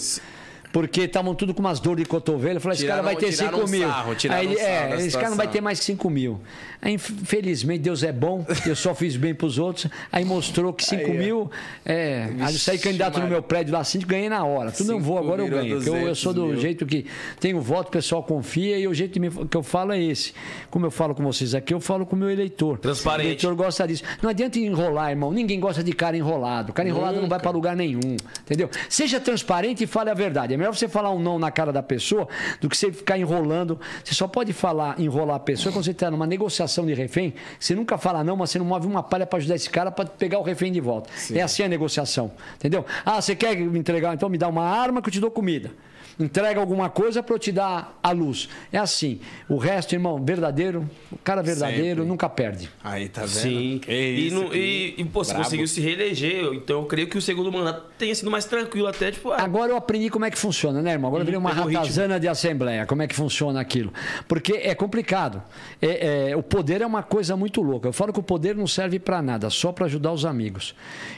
Porque 0.74 1.02
estavam 1.02 1.36
tudo 1.36 1.54
com 1.54 1.60
umas 1.60 1.80
dores 1.80 2.04
de 2.04 2.10
cotovelo. 2.10 2.56
Eu 2.58 2.62
falei, 2.62 2.76
esse 2.76 2.88
cara 2.88 3.04
vai 3.04 3.16
ter 3.16 3.32
tiraram 3.32 3.60
5 3.60 3.68
um 3.68 3.72
mil. 3.72 3.88
sarro, 3.88 4.16
Aí, 4.32 4.46
ele, 4.48 4.60
é, 4.60 4.96
esse 4.98 5.16
cara 5.16 5.30
não 5.30 5.38
vai 5.38 5.48
ter 5.48 5.62
mais 5.62 5.78
que 5.78 5.86
5 5.86 6.10
mil. 6.10 6.42
Aí, 6.82 6.94
infelizmente, 6.96 7.82
Deus 7.82 8.02
é 8.02 8.12
bom, 8.12 8.44
eu 8.66 8.76
só 8.76 8.96
fiz 8.96 9.16
bem 9.16 9.36
pros 9.36 9.60
outros. 9.60 9.86
Aí 10.12 10.26
mostrou 10.26 10.74
que 10.74 10.84
5 10.84 11.04
Aí, 11.04 11.10
ó. 11.12 11.14
mil. 11.14 11.52
É, 11.86 12.24
aí 12.40 12.54
eu 12.54 12.60
saí 12.60 12.78
Vixe, 12.78 12.88
candidato 12.88 13.20
no 13.20 13.28
meu 13.28 13.44
prédio 13.44 13.72
lá, 13.72 13.84
cinco, 13.84 14.08
ganhei 14.08 14.28
na 14.28 14.44
hora. 14.44 14.72
Tudo 14.72 14.88
não 14.88 14.96
Cinco 14.96 15.06
vou, 15.08 15.20
agora 15.20 15.44
eu 15.44 15.48
ganho. 15.48 15.80
Eu, 15.84 15.98
eu 16.08 16.16
sou 16.16 16.34
do 16.34 16.42
200 16.42 16.54
mil. 16.56 16.62
jeito 16.62 16.86
que 16.88 17.06
tenho 17.40 17.62
voto, 17.62 17.90
o 17.90 17.92
pessoal 17.92 18.24
confia 18.24 18.80
e 18.80 18.88
o 18.88 18.94
jeito 18.96 19.20
que 19.48 19.56
eu 19.56 19.62
falo 19.62 19.92
é 19.94 20.02
esse. 20.02 20.34
Como 20.72 20.88
eu 20.88 20.92
falo 20.92 21.14
com 21.14 21.22
vocês 21.22 21.54
aqui, 21.54 21.72
eu 21.72 21.80
falo 21.80 22.04
com 22.04 22.16
o 22.16 22.20
meu 22.20 22.32
eleitor. 22.32 22.80
Transparente. 22.80 23.26
O 23.26 23.28
eleitor 23.28 23.56
gosta 23.56 23.88
disso. 23.88 24.04
Não 24.24 24.30
adianta 24.32 24.58
enrolar, 24.58 25.12
irmão. 25.12 25.32
Ninguém 25.32 25.60
gosta 25.60 25.84
de 25.84 25.94
cara 25.94 26.18
enrolado. 26.18 26.74
Cara 26.74 26.90
enrolado 26.90 27.22
não 27.22 27.30
vai 27.30 27.40
para 27.40 27.52
lugar 27.52 27.76
nenhum. 27.76 28.18
Entendeu? 28.42 28.72
Seja 28.90 29.20
transparente 29.20 29.84
e 29.84 29.88
fale 29.88 30.10
a 30.10 30.16
verdade. 30.16 30.56
É 30.56 30.58
melhor 30.64 30.76
você 30.76 30.88
falar 30.88 31.12
um 31.12 31.20
não 31.20 31.38
na 31.38 31.52
cara 31.52 31.74
da 31.74 31.84
pessoa 31.84 32.28
do 32.62 32.70
que 32.70 32.78
você 32.78 32.92
ficar 32.92 33.18
enrolando. 33.18 33.80
Você 34.04 34.14
só 34.14 34.28
pode 34.28 34.54
falar, 34.54 35.00
enrolar 35.00 35.36
a 35.36 35.40
pessoa 35.40 35.74
quando 35.74 35.84
você 35.84 35.92
está 35.92 36.10
numa 36.10 36.26
negociação 36.26 36.86
de 36.86 36.94
refém. 36.94 37.34
Você 37.60 37.76
nunca 37.76 37.98
fala 37.98 38.24
não, 38.24 38.38
mas 38.38 38.52
você 38.52 38.60
não 38.60 38.66
move 38.66 38.88
uma 38.88 39.04
palha 39.04 39.26
para 39.26 39.38
ajudar 39.38 39.56
esse 39.56 39.70
cara 39.70 39.92
para 39.92 40.06
pegar 40.06 40.40
o 40.40 40.44
refém 40.44 40.72
de 40.72 40.80
volta. 40.80 41.10
É 41.34 41.42
assim 41.42 41.64
a 41.64 41.68
negociação. 41.68 42.32
Entendeu? 42.56 42.86
Ah, 43.06 43.22
você 43.22 43.36
quer 43.36 43.56
me 43.58 43.78
entregar? 43.78 44.14
Então 44.14 44.30
me 44.30 44.38
dá 44.38 44.48
uma 44.48 44.64
arma 44.64 45.02
que 45.02 45.10
eu 45.10 45.14
te 45.14 45.20
dou 45.20 45.30
comida. 45.30 45.72
Entrega 46.20 46.60
alguma 46.60 46.90
coisa 46.90 47.24
para 47.24 47.36
eu 47.36 47.40
te 47.40 47.52
dar 47.52 47.98
a 48.02 48.12
luz. 48.12 48.48
É 48.72 48.78
assim. 48.78 49.20
O 49.50 49.58
resto, 49.58 49.94
irmão, 49.94 50.24
verdadeiro, 50.24 50.90
o 51.12 51.18
cara 51.18 51.42
verdadeiro 51.42 52.02
Sempre. 52.02 52.06
nunca 52.06 52.30
perde. 52.30 52.70
Aí, 52.84 53.10
tá 53.10 53.22
vendo? 53.22 53.30
Sim. 53.30 53.80
Que 53.84 53.92
e, 53.92 54.28
isso, 54.28 54.50
que 54.50 54.58
e, 54.58 55.02
e, 55.02 55.06
pô, 55.06 55.24
você 55.24 55.34
conseguiu 55.34 55.68
se 55.68 55.82
reeleger. 55.82 56.54
Então 56.54 56.82
eu 56.82 56.86
creio 56.86 57.08
que 57.08 57.18
o 57.18 57.22
segundo 57.22 57.52
mandato 57.52 57.84
tenha 57.98 58.14
sido 58.14 58.30
mais 58.30 58.46
tranquilo 58.46 58.88
até, 58.88 59.12
tipo, 59.12 59.32
ah, 59.32 59.42
Agora 59.42 59.72
eu 59.72 59.76
aprendi 59.78 60.10
como 60.10 60.26
é 60.26 60.32
que 60.32 60.38
funciona, 60.38 60.82
né, 60.82 60.92
irmão? 60.92 61.08
Agora 61.10 61.22
eu 61.22 61.26
virei 61.26 61.40
uma 61.40 61.50
o 61.50 61.54
ritmo. 61.54 61.74
ratazana 61.74 62.20
de 62.20 62.28
assembleia, 62.28 62.86
como 62.86 63.02
é 63.02 63.08
que 63.08 63.16
funciona 63.16 63.60
aquilo. 63.60 63.92
Porque 64.28 64.54
é 64.54 64.76
complicado. 64.76 65.42
É- 65.82 66.30
é, 66.32 66.36
o 66.36 66.44
poder 66.44 66.82
é 66.82 66.86
uma 66.86 67.02
coisa 67.04 67.36
muito 67.36 67.62
louca. 67.62 67.88
Eu 67.88 67.94
falo 67.94 68.14
que 68.14 68.20
o 68.20 68.24
poder 68.24 68.56
não 68.56 68.68
serve 68.68 69.00
para 69.00 69.22
nada, 69.22 69.50
só 69.50 69.72
para 69.72 69.86
ajudar 69.86 70.12
os 70.12 70.26
amigos. 70.26 70.76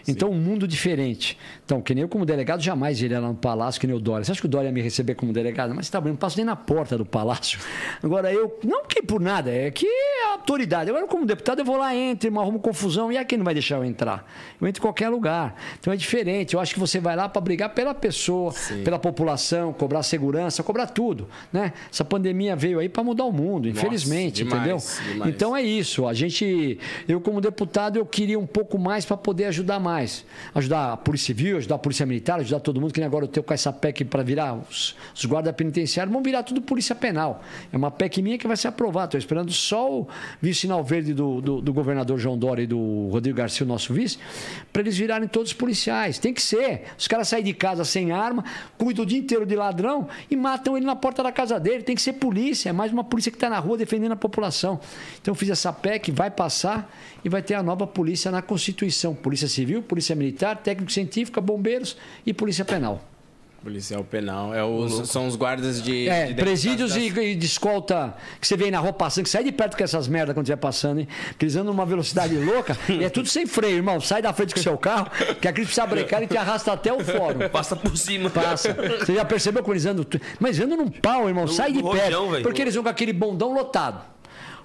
Então, 0.07 0.29
um 0.29 0.37
mundo 0.37 0.67
diferente. 0.67 1.37
Então, 1.65 1.81
que 1.81 1.93
nem 1.93 2.03
eu 2.03 2.07
como 2.07 2.25
delegado, 2.25 2.61
jamais 2.61 3.01
iria 3.01 3.19
lá 3.19 3.27
no 3.27 3.35
palácio, 3.35 3.79
que 3.81 3.87
nem 3.87 3.95
o 3.95 3.99
Dória. 3.99 4.23
Você 4.23 4.31
acha 4.31 4.39
que 4.41 4.47
o 4.47 4.49
Dória 4.49 4.67
ia 4.67 4.73
me 4.73 4.81
receber 4.85 5.15
como 5.15 5.33
delegado? 5.33 5.73
Mas 5.75 5.89
tá 5.89 5.99
bem, 5.99 6.13
não 6.13 6.17
passo 6.17 6.37
nem 6.37 6.45
na 6.45 6.55
porta 6.55 6.97
do 6.97 7.05
palácio. 7.05 7.59
Agora, 8.01 8.31
eu, 8.31 8.59
não 8.63 8.85
que 8.85 9.01
por 9.01 9.19
nada, 9.19 9.51
é 9.51 9.69
que 9.71 9.85
é 9.85 10.25
a 10.29 10.31
autoridade. 10.33 10.89
Agora, 10.89 11.07
como 11.07 11.25
deputado, 11.25 11.59
eu 11.59 11.65
vou 11.65 11.77
lá, 11.77 11.95
entro, 11.95 12.31
me 12.31 12.39
arrumo 12.39 12.59
confusão, 12.59 13.11
e 13.11 13.17
aí 13.17 13.25
quem 13.25 13.37
não 13.37 13.45
vai 13.45 13.53
deixar 13.53 13.75
eu 13.77 13.85
entrar? 13.85 14.29
Eu 14.59 14.67
entro 14.67 14.79
em 14.79 14.81
qualquer 14.81 15.09
lugar. 15.09 15.55
Então 15.79 15.91
é 15.91 15.95
diferente. 15.95 16.53
Eu 16.53 16.59
acho 16.59 16.73
que 16.73 16.79
você 16.79 16.99
vai 16.99 17.15
lá 17.15 17.27
para 17.27 17.41
brigar 17.41 17.73
pela 17.73 17.93
pessoa, 17.93 18.53
pela 18.83 18.97
população, 18.97 19.73
cobrar 19.73 20.03
segurança, 20.03 20.63
cobrar 20.63 20.87
tudo. 20.87 21.27
Né? 21.51 21.73
Essa 21.91 22.05
pandemia 22.05 22.55
veio 22.55 22.79
aí 22.79 22.89
para 22.89 23.03
mudar 23.03 23.25
o 23.25 23.31
mundo, 23.31 23.67
infelizmente, 23.67 24.43
demais, 24.43 24.61
entendeu? 24.61 24.77
demais. 25.11 25.35
Então 25.35 25.55
é 25.55 25.61
isso. 25.61 26.07
A 26.07 26.13
gente, 26.13 26.79
eu 27.07 27.19
como 27.19 27.41
deputado, 27.41 27.97
eu 27.97 28.05
queria 28.05 28.39
um 28.39 28.47
pouco 28.47 28.77
mais 28.77 29.05
para 29.05 29.17
poder 29.17 29.45
ajudar 29.45 29.79
mais. 29.79 30.25
Ajudar 30.53 30.93
a 30.93 30.97
Polícia 30.97 31.27
Civil, 31.27 31.57
ajudar 31.57 31.75
a 31.75 31.79
Polícia 31.79 32.05
Militar, 32.05 32.39
ajudar 32.39 32.59
todo 32.59 32.79
mundo, 32.79 32.93
que 32.93 32.99
nem 32.99 33.07
agora 33.07 33.25
eu 33.25 33.29
tenho 33.29 33.43
com 33.43 33.53
essa 33.53 33.73
PEC 33.73 34.05
para 34.05 34.23
virar 34.23 34.59
os, 34.75 34.95
os 35.15 35.25
guardas 35.25 35.55
penitenciários, 35.55 36.11
vão 36.13 36.21
virar 36.21 36.43
tudo 36.43 36.61
Polícia 36.61 36.93
Penal. 36.93 37.41
É 37.71 37.77
uma 37.77 37.89
PEC 37.89 38.21
minha 38.21 38.37
que 38.37 38.47
vai 38.47 38.57
ser 38.57 38.67
aprovada. 38.67 39.05
Estou 39.07 39.19
esperando 39.19 39.51
só 39.51 39.91
o 39.91 40.07
vice-sinal 40.41 40.83
verde 40.83 41.13
do, 41.13 41.41
do, 41.41 41.61
do 41.61 41.73
governador 41.73 42.19
João 42.19 42.37
Dória 42.37 42.63
e 42.63 42.67
do 42.67 43.07
Rodrigo 43.09 43.37
Garcia, 43.37 43.65
o 43.65 43.67
nosso 43.67 43.93
vice, 43.93 44.17
para 44.71 44.81
eles 44.81 44.97
virarem 44.97 45.27
todos 45.27 45.53
policiais. 45.53 46.19
Tem 46.19 46.33
que 46.33 46.41
ser. 46.41 46.83
Os 46.97 47.07
caras 47.07 47.27
saem 47.27 47.43
de 47.43 47.53
casa 47.53 47.85
sem 47.85 48.11
arma, 48.11 48.43
cuidam 48.77 49.03
o 49.03 49.07
dia 49.07 49.19
inteiro 49.19 49.45
de 49.45 49.55
ladrão 49.55 50.07
e 50.29 50.35
matam 50.35 50.75
ele 50.75 50.85
na 50.85 50.95
porta 50.95 51.23
da 51.23 51.31
casa 51.31 51.59
dele. 51.59 51.83
Tem 51.83 51.95
que 51.95 52.01
ser 52.01 52.13
polícia. 52.13 52.69
É 52.69 52.73
mais 52.73 52.91
uma 52.91 53.03
polícia 53.03 53.31
que 53.31 53.37
está 53.37 53.49
na 53.49 53.59
rua 53.59 53.77
defendendo 53.77 54.11
a 54.11 54.17
população. 54.17 54.79
Então 55.21 55.31
eu 55.31 55.35
fiz 55.35 55.49
essa 55.49 55.71
PEC, 55.71 56.11
vai 56.11 56.29
passar 56.29 56.91
e 57.23 57.29
vai 57.29 57.41
ter 57.41 57.55
a 57.55 57.63
nova 57.63 57.87
polícia 57.87 58.31
na 58.31 58.41
Constituição. 58.41 59.15
Polícia 59.15 59.47
Civil, 59.47 59.81
Polícia 59.81 60.15
Militar, 60.15 60.57
Técnico 60.57 60.91
Científica, 60.91 61.39
Bombeiros 61.39 61.97
e 62.25 62.33
Polícia 62.33 62.65
Penal. 62.65 63.14
Policial 63.65 64.03
penal. 64.03 64.53
É 64.53 64.63
os, 64.63 65.09
são 65.09 65.25
os 65.27 65.35
guardas 65.35 65.81
de. 65.81 66.07
É, 66.07 66.27
de 66.27 66.35
presídios 66.35 66.93
das- 66.93 67.01
e, 67.01 67.33
de 67.33 67.45
escolta 67.47 68.15
que 68.39 68.47
você 68.47 68.55
vê 68.55 68.65
aí 68.65 68.71
na 68.71 68.77
rua 68.77 68.93
passando, 68.93 69.23
que 69.23 69.29
sai 69.31 69.43
de 69.43 69.51
perto 69.51 69.75
com 69.75 69.83
essas 69.83 70.07
merdas 70.07 70.35
quando 70.35 70.45
estiver 70.45 70.57
passando, 70.61 70.99
hein? 70.99 71.07
Porque 71.29 71.45
eles 71.45 71.55
andam 71.55 71.73
numa 71.73 71.83
velocidade 71.83 72.35
louca 72.37 72.77
e 72.87 73.03
é 73.03 73.09
tudo 73.09 73.27
sem 73.27 73.47
freio, 73.47 73.77
irmão. 73.77 73.99
Sai 73.99 74.21
da 74.21 74.31
frente 74.33 74.53
com 74.53 74.59
o 74.59 74.63
seu 74.63 74.77
carro, 74.77 75.09
que 75.41 75.47
aqui 75.47 75.61
precisa 75.61 75.87
brecar 75.87 76.21
e 76.21 76.27
te 76.27 76.37
arrasta 76.37 76.71
até 76.73 76.93
o 76.93 76.99
fórum. 77.03 77.49
passa 77.51 77.75
por 77.75 77.97
cima. 77.97 78.29
Passa. 78.29 78.71
Você 78.99 79.15
já 79.15 79.25
percebeu 79.25 79.63
quando 79.63 79.77
eles 79.77 79.85
andam. 79.87 80.05
Mas 80.39 80.59
andam 80.59 80.77
num 80.77 80.91
pau, 80.91 81.27
irmão. 81.27 81.47
Sai 81.47 81.71
de 81.73 81.81
no 81.81 81.89
perto. 81.89 82.03
rojão, 82.03 82.29
velho. 82.29 82.43
porque 82.43 82.61
eles 82.61 82.75
vão 82.75 82.83
com 82.83 82.89
aquele 82.89 83.13
bondão 83.13 83.51
lotado. 83.51 83.99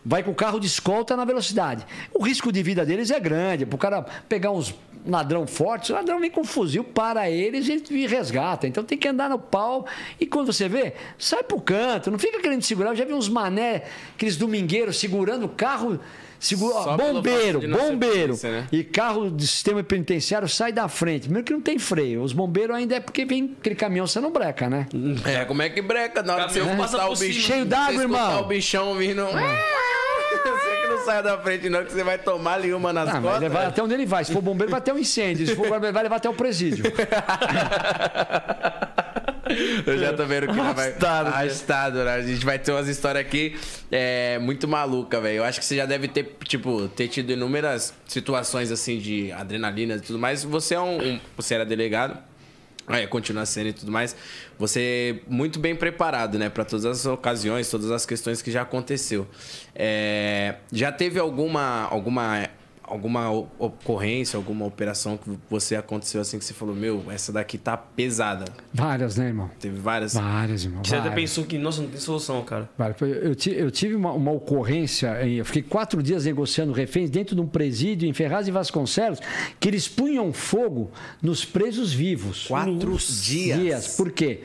Vai 0.04 0.22
com 0.22 0.30
o 0.30 0.34
carro 0.34 0.58
de 0.60 0.66
escolta 0.66 1.14
na 1.16 1.24
velocidade. 1.24 1.86
O 2.14 2.22
risco 2.24 2.50
de 2.52 2.62
vida 2.62 2.84
deles 2.84 3.10
é 3.10 3.18
grande. 3.20 3.64
Para 3.64 3.76
o 3.76 3.78
cara 3.78 4.02
pegar 4.28 4.50
uns 4.50 4.74
ladrão 5.06 5.46
fortes, 5.46 5.90
o 5.90 5.94
ladrão 5.94 6.20
vem 6.20 6.30
com 6.30 6.42
um 6.42 6.44
fuzil 6.44 6.84
para 6.84 7.30
eles 7.30 7.68
e 7.90 8.06
resgata. 8.06 8.66
Então 8.66 8.84
tem 8.84 8.98
que 8.98 9.08
andar 9.08 9.28
no 9.28 9.38
pau. 9.38 9.86
E 10.18 10.26
quando 10.26 10.52
você 10.52 10.68
vê, 10.68 10.94
sai 11.18 11.42
pro 11.42 11.60
canto. 11.60 12.10
Não 12.10 12.18
fica 12.18 12.40
querendo 12.40 12.62
segurar. 12.62 12.90
Eu 12.90 12.96
já 12.96 13.04
vi 13.04 13.12
uns 13.12 13.28
mané, 13.28 13.84
aqueles 14.14 14.36
domingueiros 14.36 14.98
segurando 14.98 15.44
o 15.44 15.48
carro. 15.48 15.98
Segura, 16.38 16.96
pelo 16.96 17.14
bombeiro, 17.16 17.60
bombeiro. 17.68 18.34
né? 18.44 18.66
E 18.72 18.82
carro 18.82 19.30
de 19.30 19.46
sistema 19.46 19.82
penitenciário 19.84 20.48
sai 20.48 20.72
da 20.72 20.88
frente. 20.88 21.24
Primeiro 21.24 21.44
que 21.44 21.52
não 21.52 21.60
tem 21.60 21.78
freio. 21.78 22.22
Os 22.22 22.32
bombeiros 22.32 22.74
ainda 22.74 22.96
é 22.96 23.00
porque 23.00 23.26
vem 23.26 23.54
aquele 23.60 23.74
caminhão, 23.74 24.06
você 24.06 24.20
não 24.20 24.30
breca, 24.32 24.70
né? 24.70 24.86
É, 25.26 25.44
como 25.44 25.60
é 25.60 25.68
que 25.68 25.82
breca? 25.82 26.22
Na 26.22 26.34
hora 26.36 26.46
que 26.46 26.54
você 26.54 26.60
Caminhão 26.60 26.82
escutar 26.86 27.08
passa 27.08 27.12
o 27.12 27.26
bicho. 27.26 27.40
Cheio 27.42 27.66
d'água, 27.66 28.00
irmão. 28.02 28.40
o 28.40 28.44
bichão 28.44 28.94
vindo. 28.94 29.22
Você 30.30 30.76
que 30.82 30.88
não 30.88 31.04
sai 31.04 31.22
da 31.22 31.38
frente, 31.38 31.68
não, 31.68 31.84
que 31.84 31.92
você 31.92 32.04
vai 32.04 32.18
tomar 32.18 32.54
ali 32.54 32.72
uma 32.72 32.92
nas 32.92 33.08
Ah, 33.08 33.20
costas. 33.20 33.54
até 33.56 33.82
onde 33.82 33.94
ele 33.94 34.06
vai. 34.06 34.24
Se 34.24 34.32
for 34.32 34.40
bombeiro, 34.42 34.70
vai 34.70 34.78
até 34.78 34.92
um 34.92 34.98
incêndio. 34.98 35.46
Se 35.46 35.54
for 35.56 35.66
guarda, 35.68 35.90
vai 35.92 36.02
levar 36.02 36.16
até 36.16 36.28
o 36.28 36.34
presídio. 36.34 36.84
Eu 39.84 39.98
já 39.98 40.12
tô 40.12 40.24
vendo 40.26 40.46
que 40.46 40.52
vai 40.54 40.66
Arrastado, 40.70 41.28
arrastado, 41.28 42.04
né? 42.04 42.14
A 42.14 42.22
gente 42.22 42.44
vai 42.44 42.58
ter 42.58 42.70
umas 42.70 42.86
histórias 42.86 43.24
aqui 43.24 43.58
é, 43.90 44.38
muito 44.38 44.68
maluca, 44.68 45.20
velho. 45.20 45.38
Eu 45.38 45.44
acho 45.44 45.58
que 45.58 45.64
você 45.64 45.74
já 45.76 45.86
deve 45.86 46.06
ter, 46.06 46.36
tipo, 46.44 46.86
ter 46.88 47.08
tido 47.08 47.32
inúmeras 47.32 47.92
situações 48.06 48.70
assim 48.70 48.98
de 48.98 49.32
adrenalina 49.32 49.94
e 49.96 50.00
tudo 50.00 50.18
mais. 50.20 50.44
Você 50.44 50.74
é 50.76 50.80
um, 50.80 51.02
um- 51.14 51.20
você 51.36 51.54
era 51.54 51.66
delegado, 51.66 52.16
é, 52.88 53.06
sendo 53.46 53.68
e 53.68 53.72
tudo 53.72 53.92
mais. 53.92 54.16
Você 54.58 55.22
muito 55.28 55.58
bem 55.58 55.74
preparado, 55.74 56.38
né, 56.38 56.48
para 56.48 56.64
todas 56.64 56.84
as 56.84 57.06
ocasiões, 57.06 57.70
todas 57.70 57.90
as 57.90 58.04
questões 58.04 58.42
que 58.42 58.50
já 58.50 58.62
aconteceu. 58.62 59.26
É, 59.74 60.56
já 60.72 60.90
teve 60.90 61.18
alguma 61.18 61.84
alguma 61.84 62.48
alguma 62.90 63.30
ocorrência, 63.30 64.36
alguma 64.36 64.66
operação 64.66 65.16
que 65.16 65.30
você 65.48 65.76
aconteceu 65.76 66.20
assim 66.20 66.38
que 66.38 66.44
você 66.44 66.52
falou, 66.52 66.74
meu, 66.74 67.04
essa 67.08 67.32
daqui 67.32 67.56
tá 67.56 67.76
pesada. 67.76 68.44
Várias, 68.74 69.16
né, 69.16 69.28
irmão? 69.28 69.48
Teve 69.60 69.78
várias. 69.78 70.14
Várias, 70.14 70.64
irmão. 70.64 70.82
Você 70.84 70.96
até 70.96 71.08
várias. 71.08 71.30
pensou 71.30 71.44
que, 71.44 71.56
nossa, 71.56 71.80
não 71.80 71.88
tem 71.88 72.00
solução, 72.00 72.42
cara. 72.42 72.68
Eu, 73.00 73.36
eu 73.52 73.70
tive 73.70 73.94
uma, 73.94 74.12
uma 74.12 74.32
ocorrência, 74.32 75.08
eu 75.24 75.44
fiquei 75.44 75.62
quatro 75.62 76.02
dias 76.02 76.24
negociando 76.24 76.72
reféns 76.72 77.08
dentro 77.08 77.34
de 77.36 77.40
um 77.40 77.46
presídio 77.46 78.08
em 78.08 78.12
Ferraz 78.12 78.48
e 78.48 78.50
Vasconcelos, 78.50 79.20
que 79.60 79.68
eles 79.68 79.86
punham 79.86 80.32
fogo 80.32 80.90
nos 81.22 81.44
presos 81.44 81.92
vivos. 81.92 82.46
Quatro 82.48 82.96
dias. 82.98 83.96
Por 83.96 84.10
quê? 84.10 84.40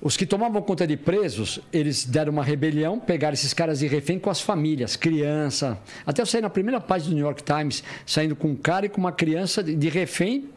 Os 0.00 0.16
que 0.16 0.24
tomavam 0.24 0.62
conta 0.62 0.86
de 0.86 0.96
presos, 0.96 1.58
eles 1.72 2.04
deram 2.04 2.32
uma 2.32 2.44
rebelião, 2.44 3.00
pegaram 3.00 3.34
esses 3.34 3.52
caras 3.52 3.80
de 3.80 3.88
refém 3.88 4.16
com 4.16 4.30
as 4.30 4.40
famílias, 4.40 4.94
criança. 4.94 5.76
Até 6.06 6.22
eu 6.22 6.26
saí 6.26 6.40
na 6.40 6.48
primeira 6.48 6.80
página 6.80 7.10
do 7.10 7.16
New 7.16 7.24
York 7.24 7.42
Times, 7.42 7.82
saindo 8.06 8.36
com 8.36 8.48
um 8.48 8.54
cara 8.54 8.86
e 8.86 8.88
com 8.88 9.00
uma 9.00 9.10
criança 9.10 9.60
de, 9.60 9.88
refém, 9.88 10.48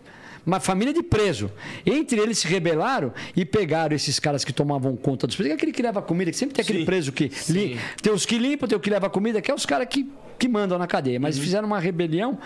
uma 0.45 0.59
família 0.59 0.93
de 0.93 1.01
preso. 1.01 1.51
Entre 1.83 2.19
eles 2.19 2.37
se 2.37 2.47
rebelaram 2.47 3.11
e 3.35 3.43
pegaram 3.43 3.95
esses 3.95 4.19
caras 4.19 4.45
que 4.45 4.53
tomavam 4.53 4.95
conta 4.95 5.25
dos 5.25 5.35
presos. 5.35 5.55
Aquele 5.55 5.71
que 5.71 5.81
leva 5.81 6.03
comida, 6.03 6.29
que 6.29 6.37
sempre 6.37 6.53
tem 6.53 6.61
aquele 6.61 6.79
Sim. 6.79 6.85
preso 6.85 7.11
que. 7.11 7.31
Li, 7.49 7.79
tem 7.99 8.13
os 8.13 8.27
que 8.27 8.37
limpam, 8.37 8.67
tem 8.67 8.77
o 8.77 8.79
que 8.79 8.91
leva 8.91 9.09
comida, 9.09 9.41
que 9.41 9.49
é 9.49 9.55
os 9.55 9.65
caras 9.65 9.87
que, 9.89 10.07
que 10.37 10.47
mandam 10.47 10.77
na 10.77 10.85
cadeia. 10.85 11.19
Mas 11.19 11.39
fizeram 11.39 11.65
uma 11.65 11.79
rebelião 11.79 12.37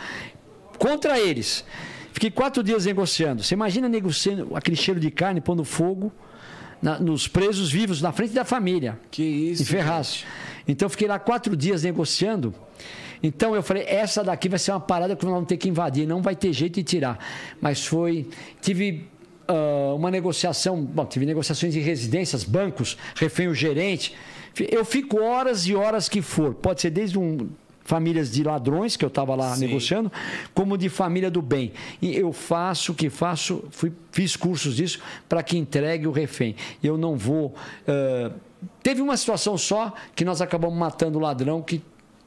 contra 0.80 1.20
eles. 1.20 1.66
Fiquei 2.14 2.32
quatro 2.32 2.64
dias 2.64 2.86
negociando. 2.86 3.44
Você 3.44 3.54
imagina 3.54 3.90
negociando 3.90 4.56
aquele 4.56 4.78
cheiro 4.78 4.98
de 4.98 5.12
carne, 5.12 5.42
pondo 5.42 5.66
fogo 5.66 6.10
na- 6.82 7.00
nos 7.00 7.28
presos 7.28 7.72
vivos, 7.72 8.02
na 8.02 8.12
frente 8.12 8.34
da 8.34 8.46
família. 8.46 9.00
Que 9.12 9.24
isso, 9.24 9.64
Em 9.64 9.66
Ferraz. 9.66 10.26
Então 10.68 10.86
eu 10.86 10.90
fiquei 10.90 11.08
lá 11.08 11.20
quatro 11.20 11.56
dias 11.56 11.84
negociando. 11.84 12.54
Então 13.24 13.56
eu 13.56 13.64
falei, 13.64 13.84
essa 13.88 14.24
daqui 14.24 14.48
vai 14.50 14.60
ser 14.60 14.72
uma 14.72 14.80
parada 14.80 15.16
que 15.16 15.24
nós 15.26 15.34
vamos 15.34 15.48
ter 15.48 15.58
que 15.58 15.70
invadir, 15.70 16.06
não 16.08 16.22
vai 16.22 16.36
ter 16.36 16.52
jeito 16.54 16.76
de 16.76 16.84
tirar. 16.84 17.18
Mas 17.62 17.86
foi. 17.86 18.28
Tive 18.62 19.08
ah, 19.48 19.94
uma 19.96 20.12
negociação, 20.12 20.84
bom, 20.84 21.06
tive 21.06 21.26
negociações 21.26 21.74
de 21.74 21.80
residências, 21.80 22.44
bancos, 22.44 22.98
refém 23.16 23.48
o 23.48 23.54
gerente. 23.56 24.16
Eu 24.72 24.86
fico 24.86 25.20
horas 25.22 25.66
e 25.68 25.76
horas 25.76 26.08
que 26.08 26.22
for. 26.22 26.54
Pode 26.54 26.82
ser 26.82 26.90
desde 26.90 27.18
um. 27.20 27.50
Famílias 27.86 28.32
de 28.32 28.44
ladrões, 28.44 28.98
que 28.98 29.06
eu 29.06 29.10
estava 29.10 29.36
lá 29.36 29.54
Sim. 29.56 29.68
negociando, 29.68 30.12
como 30.54 30.76
de 30.78 30.90
família 30.90 31.30
do 31.32 31.42
bem. 31.42 31.72
E 32.02 32.16
eu 32.16 32.34
faço 32.34 32.92
o 32.92 32.96
que 32.96 33.10
faço, 33.12 33.64
fui, 33.70 33.94
fiz 34.12 34.36
cursos 34.36 34.76
disso 34.76 35.00
para 35.30 35.42
que 35.44 35.56
entregue 35.58 36.08
o 36.08 36.12
refém. 36.12 36.56
Eu 36.84 36.98
não 36.98 37.16
vou. 37.16 37.54
ah, 37.88 38.32
teve 38.82 39.02
uma 39.02 39.16
situação 39.16 39.56
só 39.58 39.94
que 40.16 40.26
nós 40.26 40.42
acabamos 40.42 40.78
matando 40.78 41.20
o 41.20 41.22
ladrão 41.22 41.62
que 41.62 41.80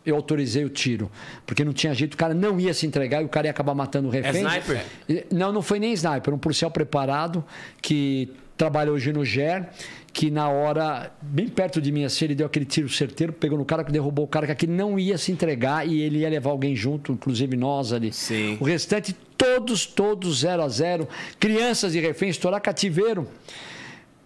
eu 0.07 0.15
autorizei 0.15 0.65
o 0.65 0.71
tiro. 0.71 1.11
Porque 1.45 1.65
não 1.65 1.73
tinha 1.73 1.93
jeito, 1.93 2.15
o 2.15 2.17
cara 2.17 2.33
não 2.33 2.59
ia 2.61 2.73
se 2.73 2.87
entregar 2.87 3.21
e 3.21 3.25
o 3.25 3.29
cara 3.29 3.49
ia 3.49 3.51
acabar 3.51 3.75
matando 3.75 4.07
o 4.09 4.11
refém. 4.11 4.47
sniper? 4.47 4.85
E- 5.09 5.27
Não, 5.31 5.53
não 5.53 5.61
foi 5.61 5.79
nem 5.81 5.93
sniper, 5.93 6.33
um 6.33 6.39
policial 6.39 6.71
preparado 6.71 7.45
que 7.83 8.33
trabalha 8.59 8.93
hoje 8.93 9.13
no 9.13 9.25
GER, 9.25 9.69
que 10.13 10.31
na 10.31 10.51
hora, 10.51 11.13
bem 11.23 11.47
perto 11.49 11.81
de 11.81 11.93
mim 11.93 12.05
assim, 12.05 12.25
ele 12.27 12.35
deu 12.35 12.47
aquele 12.47 12.65
tiro 12.65 12.89
certeiro, 12.89 13.33
pegou 13.33 13.57
no 13.57 13.65
cara 13.65 13.85
que 13.85 13.93
derrubou 13.93 14.25
o 14.25 14.29
cara 14.29 14.47
que 14.47 14.53
aqui 14.53 14.67
não 14.67 14.99
ia 14.99 15.17
se 15.17 15.31
entregar 15.31 15.87
e 15.87 16.03
ele 16.03 16.19
ia 16.19 16.29
levar 16.29 16.51
alguém 16.51 16.75
junto, 16.75 17.13
inclusive 17.13 17.57
nós 17.57 17.93
ali. 17.93 18.13
Sim. 18.13 18.59
O 18.61 18.65
restante, 18.65 19.15
todos, 19.37 19.87
todos 19.87 20.41
zero 20.41 20.63
a 20.63 20.69
zero. 20.69 21.09
Crianças 21.39 21.93
de 21.93 22.01
refém, 22.01 22.29
estourar 22.29 22.61
cativeiro 22.61 23.29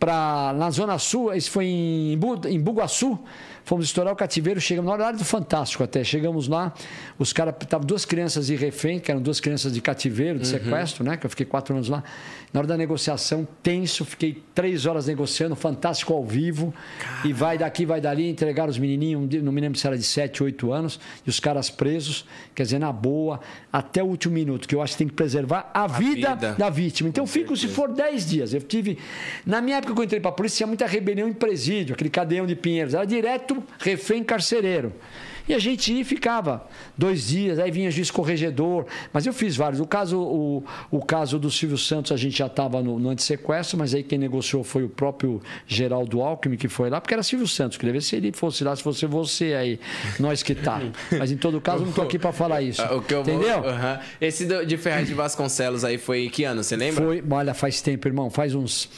para 0.00 0.52
na 0.56 0.70
Zona 0.70 0.98
Sul, 0.98 1.32
isso 1.34 1.50
foi 1.50 1.66
em, 1.66 2.18
em 2.48 2.60
Bugaçu, 2.60 3.18
fomos 3.64 3.86
estourar 3.86 4.12
o 4.12 4.16
cativeiro, 4.16 4.60
chegamos 4.60 4.98
na 4.98 5.06
hora 5.06 5.16
do 5.16 5.24
Fantástico 5.24 5.82
até, 5.82 6.02
chegamos 6.04 6.48
lá, 6.48 6.72
os 7.18 7.32
caras, 7.32 7.54
estavam 7.60 7.86
duas 7.86 8.04
crianças 8.04 8.46
de 8.46 8.56
refém, 8.56 8.98
que 8.98 9.10
eram 9.10 9.20
duas 9.20 9.40
crianças 9.40 9.72
de 9.72 9.80
cativeiro, 9.80 10.38
de 10.38 10.46
sequestro, 10.46 11.04
né, 11.04 11.16
que 11.16 11.26
eu 11.26 11.30
fiquei 11.30 11.46
quatro 11.46 11.74
anos 11.74 11.88
lá, 11.88 12.02
na 12.52 12.60
hora 12.60 12.66
da 12.66 12.76
negociação, 12.76 13.46
tenso, 13.62 14.04
fiquei 14.04 14.42
três 14.54 14.84
horas 14.84 15.06
negociando, 15.06 15.56
Fantástico 15.56 16.12
ao 16.12 16.24
vivo, 16.24 16.74
e 17.24 17.32
vai 17.32 17.56
daqui, 17.56 17.86
vai 17.86 18.00
dali, 18.00 18.28
entregaram 18.28 18.70
os 18.70 18.78
menininhos, 18.78 19.42
não 19.42 19.52
me 19.52 19.60
lembro 19.60 19.78
se 19.78 19.86
era 19.86 19.96
de 19.96 20.02
sete, 20.02 20.42
oito 20.42 20.72
anos, 20.72 21.00
e 21.26 21.30
os 21.30 21.40
caras 21.40 21.70
presos, 21.70 22.26
quer 22.54 22.64
dizer, 22.64 22.78
na 22.78 22.92
boa, 22.92 23.40
até 23.72 24.02
o 24.02 24.06
último 24.06 24.34
minuto, 24.34 24.68
que 24.68 24.74
eu 24.74 24.82
acho 24.82 24.92
que 24.94 24.98
tem 24.98 25.08
que 25.08 25.14
preservar 25.14 25.70
a, 25.72 25.86
vida, 25.86 26.34
vida. 26.34 26.54
da 26.58 26.68
vítima. 26.68 27.08
Então, 27.08 27.24
eu 27.24 27.28
fico, 27.28 27.56
se 27.56 27.68
for 27.68 27.88
10 27.88 28.28
dias. 28.28 28.54
Eu 28.54 28.60
tive. 28.60 28.98
Na 29.46 29.60
minha 29.60 29.78
época 29.78 29.94
que 29.94 30.00
eu 30.00 30.04
entrei 30.04 30.20
para 30.20 30.30
a 30.30 30.34
polícia, 30.34 30.58
tinha 30.58 30.66
muita 30.66 30.86
rebelião 30.86 31.28
em 31.28 31.32
presídio, 31.32 31.94
aquele 31.94 32.10
cadeião 32.10 32.46
de 32.46 32.54
Pinheiros. 32.54 32.94
Era 32.94 33.04
direto 33.04 33.51
refém 33.78 34.22
carcereiro. 34.22 34.92
E 35.48 35.52
a 35.52 35.58
gente 35.58 35.92
ia 35.92 36.02
e 36.02 36.04
ficava 36.04 36.68
dois 36.96 37.26
dias, 37.26 37.58
aí 37.58 37.68
vinha 37.68 37.90
juiz 37.90 38.12
corregedor. 38.12 38.86
Mas 39.12 39.26
eu 39.26 39.32
fiz 39.32 39.56
vários. 39.56 39.80
O 39.80 39.84
caso, 39.86 40.16
o, 40.20 40.62
o 40.88 41.00
caso 41.04 41.36
do 41.36 41.50
Silvio 41.50 41.76
Santos, 41.76 42.12
a 42.12 42.16
gente 42.16 42.38
já 42.38 42.46
estava 42.46 42.80
no, 42.80 42.96
no 42.96 43.08
antissequestro, 43.08 43.76
mas 43.76 43.92
aí 43.92 44.04
quem 44.04 44.18
negociou 44.20 44.62
foi 44.62 44.84
o 44.84 44.88
próprio 44.88 45.42
Geraldo 45.66 46.22
Alckmin, 46.22 46.56
que 46.56 46.68
foi 46.68 46.88
lá, 46.88 47.00
porque 47.00 47.12
era 47.12 47.24
Silvio 47.24 47.48
Santos. 47.48 47.76
Queria 47.76 47.92
ver 47.92 48.02
se 48.02 48.14
ele 48.14 48.30
fosse 48.30 48.62
lá, 48.62 48.74
se 48.76 48.84
fosse 48.84 49.04
você 49.04 49.52
aí, 49.54 49.80
nós 50.20 50.44
que 50.44 50.54
tá. 50.54 50.80
Mas 51.18 51.32
em 51.32 51.36
todo 51.36 51.60
caso, 51.60 51.82
não 51.82 51.88
estou 51.90 52.04
aqui 52.04 52.20
para 52.20 52.32
falar 52.32 52.62
isso. 52.62 52.80
O 52.80 53.02
que 53.02 53.12
eu 53.12 53.24
vou- 53.24 53.34
Entendeu? 53.34 53.64
Aham. 53.68 53.98
Esse 54.20 54.46
de 54.64 54.76
Ferraz 54.76 55.08
de 55.08 55.14
Vasconcelos 55.14 55.84
aí 55.84 55.98
foi 55.98 56.26
em 56.26 56.30
que 56.30 56.44
ano, 56.44 56.62
você 56.62 56.76
lembra? 56.76 57.04
Foi, 57.04 57.22
olha, 57.28 57.52
faz 57.52 57.82
tempo, 57.82 58.06
irmão. 58.06 58.30
Faz 58.30 58.54
uns. 58.54 58.88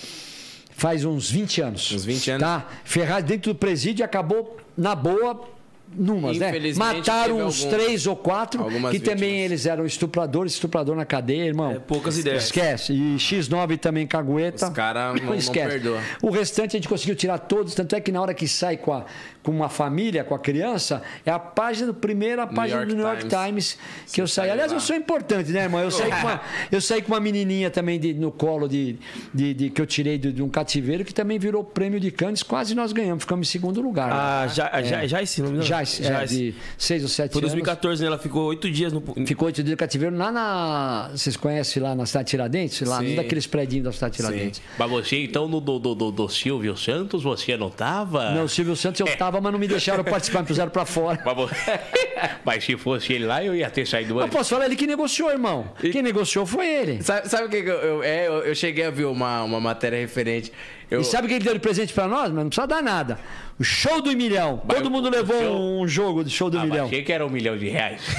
Faz 0.76 1.04
uns 1.04 1.30
20 1.30 1.60
anos. 1.60 1.92
Uns 1.92 2.04
20 2.04 2.30
anos. 2.32 2.40
Tá? 2.42 2.68
Ferraz 2.84 3.24
dentro 3.24 3.52
do 3.52 3.58
presídio 3.58 4.04
acabou 4.04 4.56
na 4.76 4.94
boa. 4.94 5.53
Numas, 5.96 6.38
né? 6.38 6.52
Mataram 6.76 7.38
uns 7.46 7.64
algum- 7.64 7.76
três 7.76 8.06
ou 8.06 8.16
quatro, 8.16 8.64
que 8.90 8.98
também 9.00 9.30
vítimas. 9.30 9.44
eles 9.44 9.66
eram 9.66 9.86
estupradores, 9.86 10.52
estuprador 10.54 10.96
na 10.96 11.04
cadeia, 11.04 11.44
irmão. 11.44 11.72
É, 11.72 11.78
poucas 11.78 12.18
ideias. 12.18 12.44
Esquece. 12.44 12.92
E 12.92 13.16
X9 13.16 13.78
também 13.78 14.06
cagueta. 14.06 14.66
Os 14.68 14.72
cara 14.72 15.12
não- 15.14 15.34
não 15.36 15.52
perdoa. 15.52 16.00
O 16.22 16.30
restante 16.30 16.76
a 16.76 16.78
gente 16.78 16.88
conseguiu 16.88 17.14
tirar 17.14 17.38
todos, 17.38 17.74
tanto 17.74 17.94
é 17.94 18.00
que 18.00 18.10
na 18.12 18.20
hora 18.20 18.34
que 18.34 18.46
sai 18.48 18.76
com, 18.76 18.92
a, 18.92 19.04
com 19.42 19.52
uma 19.52 19.68
família, 19.68 20.24
com 20.24 20.34
a 20.34 20.38
criança, 20.38 21.02
é 21.24 21.30
a 21.30 21.38
página, 21.38 21.90
a 21.90 21.94
primeira 21.94 22.46
página 22.46 22.78
York 22.80 22.90
do 22.92 22.96
New 22.96 23.06
York 23.06 23.22
Times. 23.26 23.44
Times 23.44 23.78
que 24.12 24.20
eu 24.20 24.26
saí. 24.26 24.50
Aliás, 24.50 24.70
lá. 24.70 24.76
eu 24.76 24.80
sou 24.80 24.96
importante, 24.96 25.50
né, 25.52 25.62
irmão? 25.64 25.80
Eu 25.80 25.90
saí 25.90 26.10
com 26.10 26.16
uma, 26.16 26.40
eu 26.72 26.80
saí 26.80 27.02
com 27.02 27.12
uma 27.12 27.20
menininha 27.20 27.70
também 27.70 27.98
de- 28.00 28.14
no 28.14 28.30
colo 28.32 28.66
de, 28.68 28.96
de, 29.32 29.54
de- 29.54 29.70
que 29.70 29.80
eu 29.80 29.86
tirei 29.86 30.16
de, 30.18 30.32
de 30.32 30.42
um 30.42 30.48
cativeiro 30.48 31.04
que 31.04 31.12
também 31.14 31.38
virou 31.38 31.62
prêmio 31.62 32.00
de 32.00 32.10
Cannes. 32.10 32.42
Quase 32.42 32.74
nós 32.74 32.92
ganhamos, 32.92 33.22
ficamos 33.24 33.48
em 33.48 33.50
segundo 33.50 33.80
lugar. 33.80 34.10
Ah, 34.12 34.46
já, 34.48 34.82
já, 34.82 35.06
já 35.06 35.22
esse 35.22 35.42
nome, 35.42 35.62
é, 36.00 36.24
de 36.24 36.54
seis 36.78 37.02
ou 37.02 37.08
sete 37.08 37.32
Foi 37.32 37.40
anos. 37.40 37.52
2014, 37.52 38.00
né? 38.02 38.06
Ela 38.08 38.18
ficou 38.18 38.44
oito 38.46 38.70
dias 38.70 38.92
no. 38.92 39.02
Ficou 39.26 39.46
oito 39.46 39.56
dias 39.62 39.70
de 39.70 39.76
cativeiro 39.76 40.16
lá 40.16 40.30
na. 40.32 41.10
Vocês 41.12 41.36
conhecem 41.36 41.82
lá 41.82 41.94
na 41.94 42.06
cidade 42.06 42.30
Tiradentes? 42.30 42.80
Lá, 42.82 42.98
Sim. 43.00 43.10
num 43.10 43.16
daqueles 43.16 43.46
predinhos 43.46 43.84
da 43.84 43.92
cidade 43.92 44.16
Tiradentes. 44.16 44.62
Mas 44.78 44.90
você, 44.90 45.22
então, 45.24 45.48
no 45.48 45.60
do, 45.60 45.78
do, 45.78 45.94
do, 45.94 46.10
do 46.10 46.28
Silvio 46.28 46.76
Santos, 46.76 47.22
você 47.22 47.56
não 47.56 47.70
tava? 47.70 48.30
Não, 48.32 48.44
o 48.44 48.48
Silvio 48.48 48.76
Santos 48.76 49.00
eu 49.00 49.06
tava, 49.16 49.40
mas 49.40 49.52
não 49.52 49.58
me 49.58 49.68
deixaram 49.68 50.02
participar, 50.04 50.40
me 50.42 50.46
puseram 50.48 50.70
pra 50.70 50.84
fora. 50.84 51.20
Mas, 51.24 51.34
vo- 51.36 51.50
Mas 52.44 52.64
se 52.64 52.76
fosse 52.76 53.12
ele 53.12 53.24
lá, 53.26 53.42
eu 53.44 53.54
ia 53.54 53.70
ter 53.70 53.86
saído 53.86 54.14
Eu 54.14 54.20
antes. 54.20 54.36
posso 54.36 54.50
falar, 54.50 54.66
ele 54.66 54.76
que 54.76 54.86
negociou, 54.86 55.30
irmão. 55.30 55.72
Quem 55.80 56.02
negociou 56.02 56.44
foi 56.46 56.66
ele. 56.68 57.02
Sabe, 57.02 57.28
sabe 57.28 57.44
o 57.46 57.48
que, 57.48 57.62
que 57.62 57.68
eu, 57.68 57.74
eu, 57.78 58.02
é, 58.02 58.26
eu, 58.28 58.32
eu 58.44 58.54
cheguei 58.54 58.84
a 58.84 58.90
ver 58.90 59.04
uma, 59.06 59.42
uma 59.42 59.60
matéria 59.60 59.98
referente. 59.98 60.52
Eu, 60.94 61.00
E 61.00 61.04
sabe 61.04 61.26
o 61.26 61.28
que 61.28 61.34
ele 61.34 61.44
deu 61.44 61.54
de 61.54 61.60
presente 61.60 61.92
pra 61.92 62.06
nós? 62.06 62.30
Mas 62.30 62.42
não 62.44 62.48
precisa 62.48 62.66
dar 62.66 62.82
nada. 62.82 63.18
O 63.58 63.64
show 63.64 64.00
do 64.00 64.10
milhão. 64.16 64.62
Todo 64.68 64.86
o- 64.86 64.90
mundo 64.90 65.08
levou 65.10 65.38
show- 65.40 65.80
um 65.82 65.86
jogo 65.88 66.24
de 66.24 66.30
show 66.30 66.48
do 66.50 66.56
Ah, 66.58 66.60
mas 66.60 66.70
milhão. 66.70 66.86
achei 66.86 67.02
que 67.02 67.12
era 67.12 67.24
um 67.26 67.30
milhão 67.30 67.56
de 67.56 67.68
reais. 67.68 68.00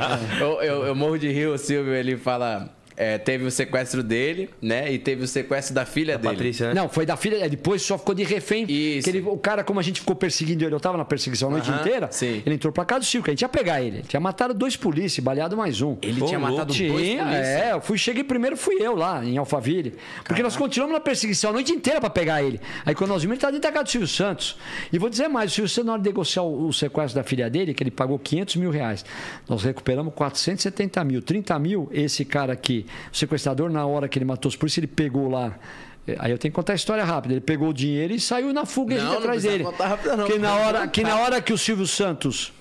eu, 0.40 0.62
eu, 0.62 0.86
eu 0.86 0.94
morro 0.94 1.18
de 1.18 1.30
rir, 1.30 1.46
o 1.48 1.58
Silvio, 1.58 1.94
ele 1.94 2.16
fala. 2.16 2.70
É, 2.96 3.18
teve 3.18 3.44
o 3.44 3.50
sequestro 3.50 4.02
dele, 4.02 4.48
né? 4.60 4.90
E 4.92 4.98
teve 4.98 5.22
o 5.24 5.28
sequestro 5.28 5.74
da 5.74 5.84
filha 5.84 6.16
dele. 6.18 6.34
Patrícia, 6.34 6.68
né? 6.68 6.74
Não, 6.74 6.88
foi 6.88 7.04
da 7.06 7.16
filha. 7.16 7.44
é, 7.44 7.48
Depois 7.48 7.82
só 7.82 7.98
ficou 7.98 8.14
de 8.14 8.24
refém. 8.24 8.64
Isso. 8.68 9.04
Que 9.10 9.16
ele- 9.18 9.26
o 9.28 9.36
cara, 9.36 9.62
como 9.62 9.78
a 9.78 9.82
gente 9.82 10.00
ficou 10.00 10.16
perseguindo 10.16 10.64
ele, 10.64 10.74
eu 10.74 10.80
tava 10.80 10.96
na 10.96 11.04
perseguição 11.04 11.48
a 11.48 11.52
noite 11.52 11.70
inteira. 11.70 12.08
sim. 12.10 12.42
Ele 12.46 12.54
entrou 12.54 12.72
pra 12.72 12.84
casa 12.84 13.00
do 13.00 13.06
circo. 13.06 13.28
A 13.28 13.32
gente 13.32 13.42
ia 13.42 13.48
pegar 13.48 13.82
ele. 13.82 14.02
Tinha 14.02 14.20
matado 14.20 14.54
dois 14.54 14.76
polícias, 14.76 15.22
baleado 15.24 15.56
mais 15.56 15.80
um. 15.80 15.96
Ele 16.02 16.22
Ô, 16.22 16.26
tinha 16.26 16.38
louco. 16.38 16.52
matado 16.54 16.72
dois 16.74 16.90
polícias. 16.92 17.26
é, 17.28 17.72
eu 17.72 17.80
fui, 17.80 17.98
cheguei 17.98 18.24
primeiro, 18.24 18.56
fui 18.56 18.76
eu 18.80 18.94
lá, 18.96 19.24
em 19.24 19.36
Alphaville. 19.36 19.94
Porque 20.24 20.42
nós 20.42 20.56
continuamos 20.56 20.94
na 20.94 21.00
perseguição 21.00 21.50
a 21.50 21.52
noite 21.52 21.72
inteira 21.72 22.00
pra 22.00 22.08
pegar 22.10 22.42
ele. 22.42 22.60
Aí 22.84 22.94
quando 22.94 23.10
nós 23.10 23.22
vimos, 23.22 23.34
ele 23.34 23.40
tá 23.40 23.48
dentro 23.50 23.62
da 23.62 23.72
casa 23.72 23.84
do 23.84 23.90
Silvio 23.90 24.08
Santos. 24.08 24.56
E 24.92 24.98
vou 24.98 25.08
dizer 25.10 25.28
mais, 25.28 25.50
o 25.50 25.54
Silvio 25.54 25.68
Santos, 25.68 25.86
na 25.86 25.92
hora 25.94 26.02
de 26.02 26.08
negociar 26.08 26.42
o, 26.42 26.68
o 26.68 26.72
sequestro 26.72 27.20
da 27.20 27.24
filha 27.26 27.50
dele, 27.50 27.74
que 27.74 27.82
ele 27.82 27.90
pagou 27.90 28.18
500 28.18 28.56
mil 28.56 28.70
reais, 28.70 29.04
nós 29.48 29.62
recuperamos 29.64 30.12
470 30.14 31.04
mil. 31.04 31.20
30 31.22 31.58
mil, 31.58 31.88
esse 31.92 32.24
cara 32.24 32.52
aqui, 32.52 32.85
o 33.12 33.16
sequestrador, 33.16 33.70
na 33.70 33.84
hora 33.86 34.08
que 34.08 34.18
ele 34.18 34.24
matou 34.24 34.48
os 34.48 34.56
polícias, 34.56 34.78
ele 34.78 34.86
pegou 34.92 35.28
lá. 35.28 35.58
eh, 36.06 36.16
Aí 36.18 36.30
eu 36.30 36.38
tenho 36.38 36.52
que 36.52 36.56
contar 36.56 36.72
a 36.72 36.76
história 36.76 37.04
rápida. 37.04 37.34
Ele 37.34 37.40
pegou 37.40 37.68
o 37.68 37.74
dinheiro 37.74 38.12
e 38.14 38.20
saiu 38.20 38.52
na 38.52 38.64
fuga 38.64 38.94
e 38.94 38.98
a 38.98 39.02
Não, 39.02 39.04
gente 39.10 39.12
não 39.14 39.20
atrás 39.22 39.42
dele. 39.42 39.64
contar 39.64 39.98
não. 40.16 40.26
Que 40.26 40.38
na 40.38 40.54
hora 40.54 40.86
que, 40.88 41.02
na 41.02 41.16
hora 41.18 41.40
que 41.42 41.52
o 41.52 41.58
Silvio 41.58 41.86
Santos 41.86 42.52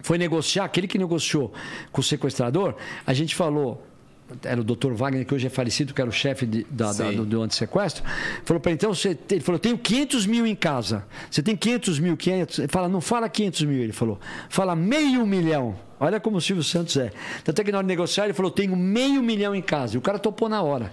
foi 0.00 0.18
negociar, 0.18 0.64
aquele 0.64 0.86
que 0.88 0.98
negociou 0.98 1.52
com 1.92 2.00
o 2.00 2.04
sequestrador, 2.04 2.74
a 3.06 3.12
gente 3.12 3.34
falou. 3.34 3.85
Era 4.42 4.60
o 4.60 4.64
Dr. 4.64 4.92
Wagner, 4.92 5.24
que 5.24 5.32
hoje 5.34 5.46
é 5.46 5.50
falecido, 5.50 5.94
que 5.94 6.00
era 6.00 6.10
o 6.10 6.12
chefe 6.12 6.44
de- 6.46 6.66
da, 6.68 6.92
da- 6.92 6.92
do, 7.16 7.24
do 7.24 7.42
antissequestro. 7.42 8.02
Falou 8.44 8.60
para 8.60 8.72
ele, 8.72 8.76
então, 8.76 8.92
você, 8.92 9.16
ele 9.30 9.40
falou, 9.40 9.58
tenho 9.58 9.78
500 9.78 10.26
mil 10.26 10.44
em 10.46 10.54
casa. 10.56 11.04
Você 11.30 11.42
tem 11.42 11.54
500 11.56 11.98
mil, 12.00 12.16
500. 12.16 12.58
Ele 12.58 12.68
fala, 12.68 12.88
não 12.88 13.00
fala 13.00 13.28
500 13.28 13.62
mil. 13.62 13.82
Ele 13.82 13.92
falou, 13.92 14.18
fala 14.48 14.74
meio 14.74 15.24
milhão. 15.26 15.76
Olha 16.00 16.18
como 16.20 16.38
o 16.38 16.40
Silvio 16.40 16.64
Santos 16.64 16.96
é. 16.96 17.10
Tanto 17.44 17.60
é 17.60 17.64
que 17.64 17.70
na 17.72 17.78
hora 17.78 17.84
de 17.86 17.88
negociar, 17.88 18.24
ele 18.24 18.34
falou, 18.34 18.50
tenho 18.50 18.74
meio 18.76 19.22
milhão 19.22 19.54
em 19.54 19.62
casa. 19.62 19.94
E 19.94 19.98
o 19.98 20.00
cara 20.02 20.18
topou 20.18 20.48
na 20.48 20.60
hora. 20.60 20.92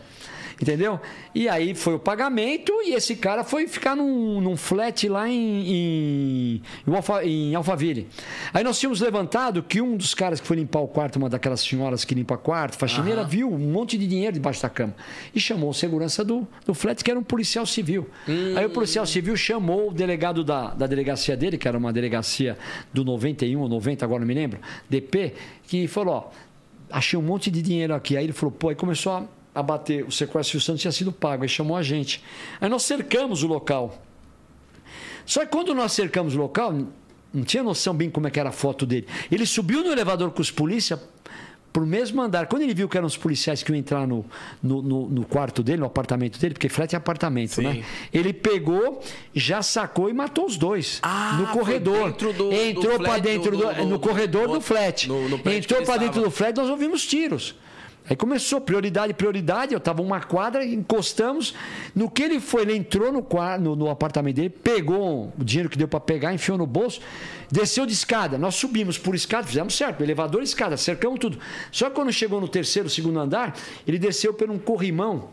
Entendeu? 0.61 0.99
E 1.33 1.49
aí 1.49 1.73
foi 1.73 1.95
o 1.95 1.99
pagamento 1.99 2.71
e 2.83 2.93
esse 2.93 3.15
cara 3.15 3.43
foi 3.43 3.67
ficar 3.67 3.95
num, 3.95 4.39
num 4.39 4.55
flat 4.55 5.07
lá 5.09 5.27
em, 5.29 5.67
em, 5.67 6.61
em, 6.87 6.95
Alfa- 6.95 7.23
em 7.25 7.55
Alphaville. 7.55 8.07
Aí 8.53 8.63
nós 8.63 8.79
tínhamos 8.79 9.01
levantado 9.01 9.63
que 9.63 9.81
um 9.81 9.97
dos 9.97 10.13
caras 10.13 10.39
que 10.39 10.47
foi 10.47 10.57
limpar 10.57 10.79
o 10.81 10.87
quarto, 10.87 11.15
uma 11.17 11.29
daquelas 11.29 11.61
senhoras 11.61 12.05
que 12.05 12.13
limpa 12.15 12.37
quarto, 12.37 12.77
faxineira, 12.77 13.23
viu 13.23 13.51
um 13.51 13.57
monte 13.57 13.97
de 13.97 14.07
dinheiro 14.07 14.33
debaixo 14.33 14.61
da 14.61 14.69
cama. 14.69 14.93
E 15.33 15.39
chamou 15.39 15.69
o 15.69 15.73
segurança 15.73 16.23
do, 16.23 16.47
do 16.65 16.73
flat, 16.73 17.03
que 17.03 17.09
era 17.09 17.19
um 17.19 17.23
policial 17.23 17.65
civil. 17.65 18.09
Aí 18.55 18.65
o 18.65 18.69
policial 18.69 19.05
civil 19.05 19.35
chamou 19.35 19.89
o 19.89 19.93
delegado 19.93 20.43
da, 20.43 20.73
da 20.73 20.87
delegacia 20.87 21.35
dele, 21.35 21.57
que 21.57 21.67
era 21.67 21.77
uma 21.77 21.91
delegacia 21.91 22.57
do 22.93 23.03
91 23.03 23.59
ou 23.59 23.67
90, 23.69 24.05
agora 24.05 24.19
não 24.19 24.27
me 24.27 24.33
lembro, 24.33 24.59
DP, 24.89 25.33
que 25.67 25.87
falou: 25.87 26.13
ó, 26.15 26.29
achei 26.91 27.17
um 27.17 27.21
monte 27.23 27.49
de 27.49 27.61
dinheiro 27.61 27.93
aqui. 27.95 28.15
Aí 28.17 28.23
ele 28.25 28.33
falou, 28.33 28.51
pô, 28.51 28.69
aí 28.69 28.75
começou 28.75 29.13
a, 29.13 29.23
a 29.53 29.61
bater. 29.63 30.03
O 30.05 30.11
sequestro 30.11 30.59
Santos 30.59 30.81
tinha 30.81 30.91
sido 30.91 31.11
pago, 31.11 31.43
aí 31.43 31.49
chamou 31.49 31.75
a 31.77 31.83
gente. 31.83 32.23
Aí 32.59 32.69
nós 32.69 32.83
cercamos 32.83 33.43
o 33.43 33.47
local. 33.47 34.01
Só 35.25 35.41
que 35.41 35.47
quando 35.47 35.73
nós 35.73 35.91
cercamos 35.93 36.35
o 36.35 36.37
local, 36.37 36.73
não 37.33 37.43
tinha 37.43 37.63
noção 37.63 37.93
bem 37.93 38.09
como 38.09 38.27
é 38.27 38.31
que 38.31 38.39
era 38.39 38.49
a 38.49 38.53
foto 38.53 38.85
dele. 38.85 39.07
Ele 39.31 39.45
subiu 39.45 39.83
no 39.83 39.91
elevador 39.91 40.31
com 40.31 40.41
os 40.41 40.51
polícia, 40.51 40.99
pro 41.71 41.85
mesmo 41.87 42.21
andar. 42.21 42.45
Quando 42.47 42.61
ele 42.61 42.73
viu 42.73 42.87
que 42.89 42.95
eram 42.97 43.07
os 43.07 43.17
policiais 43.17 43.63
que 43.63 43.71
iam 43.71 43.77
entrar 43.77 44.05
no, 44.05 44.23
no, 44.61 44.81
no- 44.81 45.09
no 45.09 45.25
quarto 45.25 45.63
dele, 45.63 45.79
no 45.79 45.85
apartamento 45.87 46.37
dele, 46.39 46.53
porque 46.53 46.69
flat 46.69 46.93
é 46.93 46.97
apartamento, 46.97 47.55
Sim. 47.55 47.61
né? 47.63 47.83
Ele 48.13 48.31
pegou, 48.33 49.01
já 49.33 49.61
sacou 49.63 50.09
e 50.09 50.13
matou 50.13 50.45
os 50.45 50.55
dois. 50.57 50.99
Ah, 51.01 51.37
no 51.39 51.47
corredor. 51.47 52.09
dentro 52.11 52.33
do- 52.33 52.51
Entrou 52.53 52.99
para 52.99 53.17
dentro 53.17 53.51
do- 53.57 53.73
do, 53.73 53.83
no 53.85 53.89
do- 53.97 53.99
corredor 53.99 54.47
do- 54.49 54.61
flat. 54.61 55.07
Entrou 55.55 55.83
para 55.83 55.97
dentro 55.97 56.21
do 56.21 56.29
flat, 56.29 56.55
nós 56.55 56.69
ouvimos 56.69 57.05
tiros. 57.07 57.55
Aí 58.09 58.15
começou, 58.17 58.59
prioridade, 58.59 59.13
prioridade. 59.13 59.73
Eu 59.73 59.79
tava 59.79 60.01
uma 60.01 60.19
quadra, 60.19 60.65
encostamos. 60.65 61.53
No 61.95 62.09
que 62.09 62.21
ele 62.23 62.39
foi, 62.39 62.63
ele 62.63 62.75
entrou 62.75 63.11
no, 63.13 63.23
qua- 63.23 63.57
no, 63.57 63.75
no 63.77 63.89
apartamento 63.89 64.35
dele, 64.35 64.49
pegou 64.49 65.31
o 65.39 65.43
dinheiro 65.43 65.69
que 65.69 65.77
deu 65.77 65.87
para 65.87 65.99
pegar, 66.01 66.33
enfiou 66.33 66.57
no 66.57 66.67
bolso, 66.67 66.99
desceu 67.49 67.85
de 67.85 67.93
escada. 67.93 68.37
Nós 68.37 68.55
subimos 68.55 68.97
por 68.97 69.15
escada, 69.15 69.47
fizemos 69.47 69.75
certo, 69.75 70.01
elevador 70.03 70.41
e 70.41 70.43
escada, 70.43 70.75
cercamos 70.75 71.17
tudo. 71.19 71.39
Só 71.71 71.89
que 71.89 71.95
quando 71.95 72.11
chegou 72.11 72.41
no 72.41 72.47
terceiro, 72.47 72.89
segundo 72.89 73.19
andar, 73.19 73.55
ele 73.87 73.97
desceu 73.97 74.33
por 74.33 74.49
um 74.51 74.57
corrimão. 74.59 75.29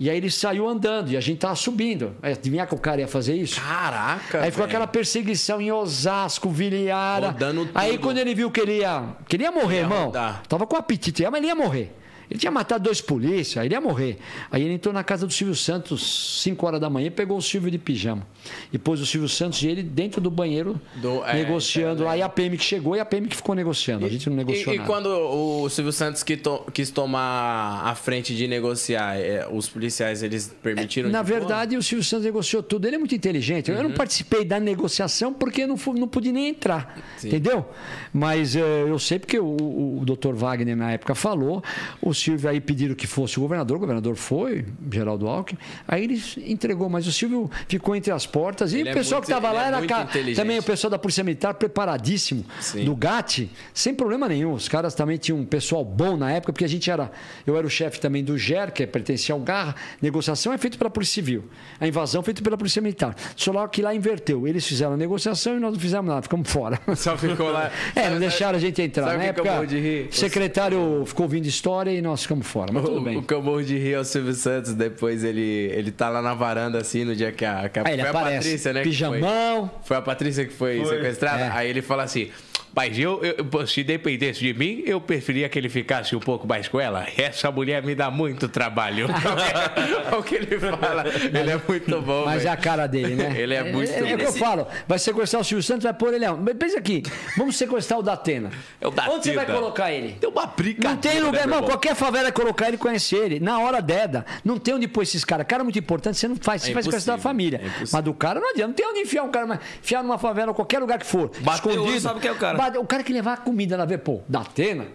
E 0.00 0.10
aí 0.10 0.16
ele 0.16 0.28
saiu 0.30 0.66
andando 0.66 1.10
e 1.12 1.16
a 1.16 1.20
gente 1.20 1.38
tava 1.38 1.54
subindo. 1.54 2.16
Adivinha 2.20 2.66
que 2.66 2.74
o 2.74 2.78
cara 2.78 3.00
ia 3.02 3.06
fazer 3.06 3.34
isso? 3.36 3.60
Caraca. 3.60 4.38
Aí 4.40 4.50
ficou 4.50 4.64
velho. 4.64 4.64
aquela 4.64 4.86
perseguição 4.88 5.60
em 5.60 5.70
Osasco, 5.70 6.48
Viliara. 6.50 7.28
Rodando 7.28 7.68
Aí 7.74 7.92
tudo. 7.92 8.00
quando 8.00 8.18
ele 8.18 8.34
viu 8.34 8.50
que 8.50 8.60
ele 8.60 8.78
ia, 8.78 9.04
que 9.28 9.36
ele 9.36 9.44
ia 9.44 9.52
morrer, 9.52 9.80
irmão, 9.80 10.06
rodar. 10.06 10.42
tava 10.48 10.66
com 10.66 10.74
apetite, 10.74 11.22
mas 11.24 11.34
ele 11.34 11.46
ia 11.46 11.54
morrer. 11.54 11.94
Ele 12.30 12.38
tinha 12.38 12.50
matado 12.50 12.84
dois 12.84 13.00
polícias, 13.00 13.58
aí 13.58 13.66
ele 13.68 13.74
ia 13.74 13.80
morrer. 13.80 14.18
Aí 14.50 14.62
ele 14.62 14.74
entrou 14.74 14.92
na 14.94 15.04
casa 15.04 15.26
do 15.26 15.32
Silvio 15.32 15.54
Santos, 15.54 16.40
5 16.42 16.66
horas 16.66 16.80
da 16.80 16.88
manhã, 16.90 17.06
e 17.06 17.10
pegou 17.10 17.36
o 17.36 17.42
Silvio 17.42 17.70
de 17.70 17.78
pijama. 17.78 18.26
E 18.72 18.78
pôs 18.78 19.00
o 19.00 19.06
Silvio 19.06 19.28
Santos 19.28 19.62
e 19.62 19.68
ele 19.68 19.82
dentro 19.82 20.20
do 20.20 20.30
banheiro, 20.30 20.80
Do- 20.96 21.24
é, 21.24 21.34
negociando 21.34 22.02
é, 22.02 22.06
lá. 22.06 22.16
E 22.16 22.22
a 22.22 22.28
PM 22.28 22.56
que 22.56 22.64
chegou 22.64 22.96
e 22.96 23.00
a 23.00 23.04
PM 23.04 23.28
que 23.28 23.36
ficou 23.36 23.54
negociando. 23.54 24.04
A 24.06 24.08
gente 24.08 24.28
não 24.28 24.36
negociou 24.36 24.72
E, 24.72 24.76
e 24.76 24.78
nada. 24.78 24.90
quando 24.90 25.06
o 25.08 25.68
Silvio 25.68 25.92
Santos 25.92 26.22
que 26.22 26.36
to- 26.36 26.64
quis 26.72 26.90
tomar 26.90 27.82
a 27.84 27.94
frente 27.94 28.34
de 28.34 28.46
negociar, 28.48 29.16
é, 29.18 29.46
os 29.50 29.68
policiais 29.68 30.22
eles 30.22 30.54
permitiram? 30.62 31.10
Na 31.10 31.22
de 31.22 31.28
boa? 31.28 31.40
verdade, 31.40 31.76
o 31.76 31.82
Silvio 31.82 32.04
Santos 32.04 32.24
negociou 32.24 32.62
tudo. 32.62 32.86
Ele 32.86 32.96
é 32.96 32.98
muito 32.98 33.14
inteligente. 33.14 33.70
Eu 33.70 33.82
não 33.82 33.90
Uhum. 33.90 33.94
participei 33.96 34.44
da 34.44 34.58
negociação 34.58 35.32
porque 35.32 35.66
não, 35.66 35.76
não 35.98 36.08
pude 36.08 36.32
nem 36.32 36.48
entrar. 36.48 36.98
Entendeu? 37.22 37.66
Mas 38.12 38.56
eh, 38.56 38.60
eu 38.86 38.98
sei 38.98 39.18
porque 39.18 39.38
o, 39.38 39.44
o, 39.44 40.00
o 40.00 40.04
doutor 40.04 40.34
Wagner, 40.34 40.76
na 40.76 40.92
época, 40.92 41.14
falou. 41.14 41.62
O 42.00 42.13
Silvio 42.14 42.48
aí 42.48 42.60
pediram 42.60 42.94
que 42.94 43.06
fosse 43.06 43.38
o 43.38 43.42
governador. 43.42 43.76
O 43.76 43.80
governador 43.80 44.16
foi, 44.16 44.64
Geraldo 44.90 45.26
Alckmin. 45.28 45.58
Aí 45.86 46.04
ele 46.04 46.22
entregou. 46.46 46.88
Mas 46.88 47.06
o 47.06 47.12
Silvio 47.12 47.50
ficou 47.68 47.94
entre 47.96 48.12
as 48.12 48.26
portas. 48.26 48.72
E 48.72 48.80
Ele 48.80 48.88
o 48.88 48.92
é 48.92 48.94
pessoal 48.94 49.20
muito- 49.20 49.26
que 49.26 49.32
estava 49.36 49.52
lá 49.54 49.64
é 49.64 49.68
era 49.68 49.86
ca- 49.86 50.08
também 50.36 50.58
o 50.58 50.62
pessoal 50.62 50.90
da 50.90 50.98
Polícia 50.98 51.24
Militar 51.24 51.54
preparadíssimo. 51.54 52.44
Sim. 52.60 52.84
Do 52.84 52.94
GAT, 52.96 53.50
sem 53.72 53.94
problema 53.94 54.28
nenhum. 54.28 54.52
Os 54.52 54.68
caras 54.68 54.94
também 54.94 55.16
tinham 55.16 55.38
um 55.38 55.44
pessoal 55.44 55.84
bom 55.84 56.16
na 56.16 56.30
época, 56.30 56.52
porque 56.52 56.64
a 56.64 56.68
gente 56.68 56.90
era. 56.90 57.10
Eu 57.46 57.56
era 57.56 57.66
o 57.66 57.70
chefe 57.70 57.98
também 58.00 58.22
do 58.24 58.36
GER, 58.38 58.72
que 58.72 58.86
pertencia 58.86 59.34
ao 59.34 59.40
GAR. 59.40 59.74
Negociação 60.00 60.52
é 60.52 60.58
feita 60.58 60.78
pela 60.78 60.90
Polícia 60.90 61.14
Civil. 61.14 61.44
A 61.80 61.86
invasão 61.88 62.20
é 62.20 62.24
feita 62.24 62.42
pela 62.42 62.56
Polícia 62.56 62.80
Militar. 62.80 63.14
Só 63.36 63.52
lá 63.52 63.68
que 63.68 63.82
lá 63.82 63.94
inverteu. 63.94 64.46
Eles 64.46 64.66
fizeram 64.66 64.94
a 64.94 64.96
negociação 64.96 65.56
e 65.56 65.60
nós 65.60 65.72
não 65.72 65.80
fizemos 65.80 66.06
nada, 66.08 66.22
ficamos 66.22 66.50
fora. 66.50 66.78
Só 66.96 67.16
ficou 67.16 67.50
lá. 67.50 67.70
É, 67.94 68.10
não 68.10 68.18
deixaram 68.18 68.56
a 68.56 68.60
gente 68.60 68.80
entrar. 68.82 69.04
sabe 69.06 69.18
Na 69.18 69.24
o 69.24 69.26
época, 69.26 69.60
o 69.62 70.12
secretário 70.12 71.04
ficou 71.06 71.24
ouvindo 71.24 71.46
história 71.46 71.90
e 71.90 72.00
nós 72.04 72.22
ficamos 72.22 72.46
fora. 72.46 72.72
Mas 72.72 72.84
tudo 72.84 72.98
O, 72.98 73.00
bem. 73.00 73.16
o 73.16 73.22
que 73.22 73.34
eu 73.34 73.42
morro 73.42 73.62
de 73.64 73.76
rir 73.76 73.94
é 73.94 73.98
o 73.98 74.04
Silvio 74.04 74.32
Santos, 74.34 74.74
depois 74.74 75.24
ele, 75.24 75.40
ele 75.74 75.90
tá 75.90 76.08
lá 76.08 76.22
na 76.22 76.34
varanda, 76.34 76.78
assim, 76.78 77.04
no 77.04 77.16
dia 77.16 77.32
que 77.32 77.44
a, 77.44 77.68
que 77.68 77.78
a, 77.78 77.82
Aí 77.86 77.94
ele 77.94 78.02
foi 78.02 78.08
a 78.08 78.10
aparece. 78.10 78.36
Patrícia, 78.48 78.72
né? 78.72 78.82
que 78.82 78.88
Pijamão. 78.90 79.68
Foi, 79.68 79.86
foi 79.86 79.96
a 79.96 80.02
Patrícia 80.02 80.44
que 80.44 80.52
foi, 80.52 80.84
sequestrada. 80.84 81.44
É. 81.44 81.50
Aí 81.50 81.68
ele 81.68 81.82
fala 81.82 82.04
assim, 82.04 82.30
Mas 82.74 82.98
eu, 82.98 83.20
eu- 83.22 83.66
se 83.66 83.84
dependesse 83.84 84.40
de 84.40 84.52
mim, 84.52 84.82
eu 84.84 85.00
preferia 85.00 85.48
que 85.48 85.58
ele 85.58 85.68
ficasse 85.68 86.14
um 86.16 86.20
pouco 86.20 86.46
mais 86.46 86.66
com 86.68 86.80
ela. 86.80 87.06
Essa 87.16 87.50
mulher 87.50 87.82
me 87.82 87.94
dá 87.94 88.10
muito 88.10 88.48
trabalho. 88.48 89.06
O 90.18 90.22
que 90.22 90.36
ele 90.36 90.58
fala. 90.58 91.04
Ele 91.08 91.50
é 91.50 91.60
muito 91.66 92.00
bom, 92.02 92.24
Mas 92.24 92.36
é 92.42 92.44
velho. 92.44 92.52
a 92.52 92.56
cara 92.56 92.86
dele, 92.86 93.14
né? 93.16 93.34
Ele 93.38 93.54
é 93.54 93.72
muito 93.72 93.90
É, 93.90 94.10
é 94.10 94.14
o 94.14 94.18
que 94.18 94.24
eu 94.24 94.32
falo. 94.32 94.66
Vai 94.86 94.98
sequestrar 94.98 95.42
o 95.42 95.44
Silvio 95.44 95.62
Santos, 95.62 95.82
vai 95.84 95.92
pôr 95.92 96.14
ele. 96.14 96.26
Mas 96.28 96.54
pensa 96.56 96.78
aqui. 96.78 97.02
Vamos 97.36 97.56
sequestrar 97.56 97.98
o 97.98 98.02
Datena. 98.02 98.50
É 98.80 98.86
o 98.86 98.90
Datena. 98.90 99.14
Onde 99.16 99.24
você 99.24 99.34
vai 99.34 99.46
colocar 99.46 99.92
ele? 99.92 100.16
Deu 100.20 100.30
uma 100.30 100.46
briga. 100.46 100.88
Não 100.90 100.96
tem 100.96 101.20
lugar, 101.20 101.42
irmão. 101.42 101.62
Qualquer 101.62 101.94
favela 101.94 102.30
que 102.30 102.40
colocar 102.40 102.68
ele 102.68 102.76
conhece 102.76 103.14
ele. 103.16 103.40
Na 103.40 103.58
hora 103.60 103.80
deda. 103.82 104.24
Não 104.44 104.58
tem 104.58 104.74
onde 104.74 104.86
pôr 104.88 105.02
esses 105.02 105.24
caras. 105.24 105.46
Cara 105.46 105.62
muito 105.64 105.78
importante, 105.78 106.16
você 106.18 106.28
não 106.28 106.36
faz. 106.36 106.62
Você 106.62 106.70
É 106.70 106.74
vai 106.74 106.82
sequestrar 106.82 107.16
a 107.16 107.18
impossível, 107.18 107.30
família. 107.58 107.60
é. 107.64 107.84
Mas 107.92 108.04
do 108.04 108.14
cara 108.14 108.40
não 108.40 108.50
adianta. 108.50 108.68
Não 108.68 108.74
tem 108.74 108.86
onde 108.86 109.00
enfiar 109.00 109.22
um 109.24 109.30
cara. 109.30 109.46
mas 109.46 109.58
Enfiar 109.82 110.02
numa 110.02 110.18
favela, 110.18 110.54
qualquer 110.54 110.78
lugar 110.78 110.98
que 110.98 111.06
for. 111.06 111.30
Bateu, 111.40 111.72
escondido. 111.72 112.00
sabe 112.00 112.20
quem 112.20 112.30
é 112.30 112.32
o 112.32 112.36
cara. 112.36 112.56
Bate- 112.64 112.78
O 112.78 112.84
cara 112.84 113.02
que 113.02 113.12
levar 113.12 113.34
a 113.34 113.36
comida 113.36 113.76
lá 113.76 113.84
ver, 113.84 113.98
pô, 113.98 114.20
Datena, 114.28 114.86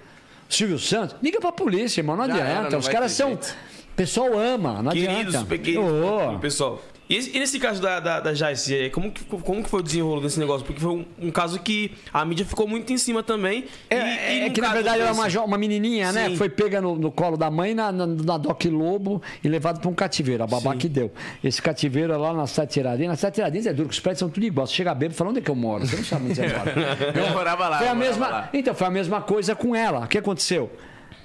Silvio 0.47 0.79
Santos. 0.79 1.15
Liga 1.21 1.39
pra 1.39 1.51
polícia, 1.51 2.01
irmão. 2.01 2.15
Não 2.15 2.25
Já 2.27 2.33
adianta. 2.33 2.49
era, 2.51 2.69
não 2.69 2.79
Os 2.79 2.85
vai 2.85 2.93
caras 2.93 3.11
ter 3.11 3.17
são. 3.17 3.27
jeito. 3.29 3.55
O 3.91 3.95
pessoal 3.95 4.37
ama. 4.39 4.81
Não 4.81 4.91
Queridos, 4.91 5.35
adianta. 5.35 5.45
pequenos, 5.45 5.91
Ô. 6.35 6.39
pessoal. 6.39 6.81
E, 7.09 7.15
esse- 7.15 7.35
e 7.35 7.39
nesse 7.39 7.59
caso 7.59 7.81
da, 7.81 7.99
da, 7.99 8.19
da 8.19 8.33
Jaice, 8.35 8.75
eh, 8.75 8.89
como 8.89 9.11
que, 9.11 9.23
como 9.25 9.63
que 9.63 9.69
foi 9.69 9.79
o 9.79 9.83
desenrolo 9.83 10.21
desse 10.21 10.39
negócio? 10.39 10.63
Porque 10.63 10.79
foi 10.79 10.91
um, 10.91 11.05
um 11.19 11.31
caso 11.31 11.59
que 11.59 11.91
a 12.13 12.23
mídia 12.23 12.45
ficou 12.45 12.67
muito 12.67 12.93
em 12.93 12.97
cima 12.99 13.23
também. 13.23 13.65
É, 13.89 13.95
e, 13.95 13.99
é 13.99 14.37
e 14.37 14.47
num 14.47 14.53
que 14.53 14.61
na 14.61 14.71
verdade 14.71 15.01
era 15.01 15.11
desse- 15.11 15.37
uma, 15.37 15.45
uma 15.45 15.57
menininha, 15.57 16.11
né? 16.11 16.29
Sim. 16.29 16.35
Foi 16.35 16.47
pega 16.49 16.79
no, 16.79 16.95
no 16.95 17.11
colo 17.11 17.35
da 17.35 17.49
mãe 17.49 17.73
na, 17.73 17.91
na, 17.91 18.05
na 18.05 18.37
Doc 18.37 18.63
Lobo 18.65 19.21
e 19.43 19.47
levado 19.49 19.79
para 19.79 19.89
um 19.89 19.93
cativeiro. 19.95 20.43
A 20.43 20.47
babá 20.47 20.75
que 20.75 20.87
deu. 20.87 21.11
Esse 21.43 21.59
cativeiro 21.61 22.13
é 22.13 22.17
lá 22.17 22.31
na 22.31 22.45
Cidade 22.45 22.73
Tiradentes. 22.73 23.07
Na 23.09 23.15
Cidade 23.15 23.35
Tiradentes 23.35 23.65
é 23.65 23.73
duro, 23.73 23.89
os 23.89 23.99
prédios 23.99 24.19
são 24.19 24.29
tudo 24.29 24.45
igual. 24.45 24.67
Você 24.67 24.73
chega 24.75 24.93
bêbado 24.93 25.15
e 25.15 25.17
fala 25.17 25.31
onde 25.31 25.39
é 25.39 25.41
que 25.41 25.49
eu 25.49 25.55
moro. 25.55 25.87
Você 25.87 25.95
não 25.95 26.03
sabe 26.03 26.25
onde 26.25 26.35
você 26.35 26.47
mora. 26.47 26.73
Eu 27.19 27.29
morava 27.33 27.67
lá. 27.69 27.77
Foi 27.79 27.87
a 27.87 27.95
mesma, 27.95 28.27
lá. 28.27 28.49
então, 28.53 28.75
foi 28.75 28.85
a 28.85 28.91
mesma 28.91 29.19
coisa 29.21 29.55
com 29.55 29.75
ela. 29.75 30.01
O 30.05 30.07
que 30.07 30.17
aconteceu? 30.19 30.71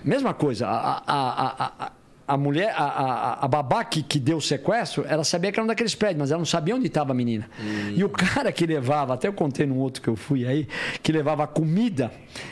Mesma 0.02 0.32
coisa. 0.32 0.66
A, 0.66 1.02
a, 1.06 1.06
a, 1.06 1.72
a, 1.86 1.92
a 2.26 2.36
mulher, 2.36 2.74
a, 2.76 2.84
a, 2.84 3.44
a 3.44 3.48
babá 3.48 3.84
que, 3.84 4.02
que 4.02 4.18
deu 4.18 4.38
o 4.38 4.40
sequestro, 4.40 5.04
ela 5.06 5.24
sabia 5.24 5.52
que 5.52 5.58
era 5.58 5.64
um 5.64 5.66
daqueles 5.66 5.94
prédios, 5.94 6.20
mas 6.20 6.30
ela 6.30 6.38
não 6.38 6.46
sabia 6.46 6.74
onde 6.74 6.86
estava 6.86 7.12
a 7.12 7.14
menina. 7.14 7.48
E 7.94 8.02
o 8.02 8.08
cara 8.08 8.50
que 8.50 8.66
levava, 8.66 9.14
até 9.14 9.28
eu 9.28 9.32
contei 9.32 9.66
num 9.66 9.78
outro 9.78 10.00
que 10.02 10.08
eu 10.08 10.16
fui 10.16 10.46
aí, 10.46 10.66
que 11.02 11.12
levava 11.12 11.46
comida, 11.46 12.10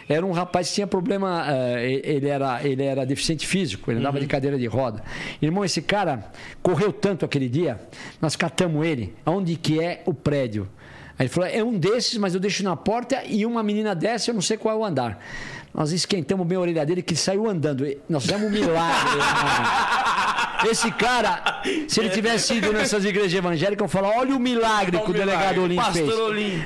era 0.08 0.24
um 0.24 0.32
rapaz 0.32 0.68
que 0.68 0.74
tinha 0.74 0.86
problema, 0.86 1.46
eh, 1.48 2.02
ele, 2.04 2.28
era, 2.28 2.62
ele 2.62 2.82
era 2.82 3.06
deficiente 3.06 3.46
físico, 3.46 3.90
ele 3.90 4.00
andava 4.00 4.20
de 4.20 4.26
cadeira 4.26 4.58
de 4.58 4.66
roda. 4.66 5.02
Irmão, 5.40 5.64
esse 5.64 5.80
cara 5.80 6.30
correu 6.62 6.92
tanto 6.92 7.24
aquele 7.24 7.48
dia, 7.48 7.80
nós 8.20 8.36
catamos 8.36 8.86
ele, 8.86 9.14
aonde 9.24 9.56
que 9.56 9.80
é 9.80 10.02
o 10.04 10.12
prédio. 10.12 10.68
Aí 11.18 11.26
ele 11.26 11.28
falou: 11.28 11.48
é 11.48 11.62
um 11.62 11.78
desses, 11.78 12.16
mas 12.18 12.34
eu 12.34 12.40
deixo 12.40 12.62
na 12.62 12.76
porta 12.76 13.22
e 13.26 13.46
uma 13.46 13.62
menina 13.62 13.94
desce, 13.94 14.30
eu 14.30 14.34
não 14.34 14.42
sei 14.42 14.56
qual 14.56 14.74
é 14.74 14.78
o 14.78 14.84
andar. 14.84 15.18
Nós 15.74 15.90
esquentamos 15.90 16.46
bem 16.46 16.56
a 16.56 16.60
orelha 16.60 16.84
dele 16.84 17.02
que 17.02 17.14
ele 17.14 17.20
saiu 17.20 17.48
andando. 17.48 17.86
Nós 18.08 18.22
fizemos 18.22 18.46
um 18.46 18.50
milagre. 18.50 19.20
Esse 20.70 20.92
cara, 20.92 21.62
se 21.88 21.98
ele 21.98 22.10
tivesse 22.10 22.54
ido 22.54 22.72
nessas 22.72 23.04
igrejas 23.04 23.34
evangélicas, 23.34 23.84
eu 23.84 23.88
falar: 23.88 24.16
olha 24.16 24.36
o 24.36 24.38
milagre 24.38 24.98
que 24.98 25.10
o 25.10 25.12
delegado 25.12 25.62
Olim 25.62 25.76
fez. 25.92 26.06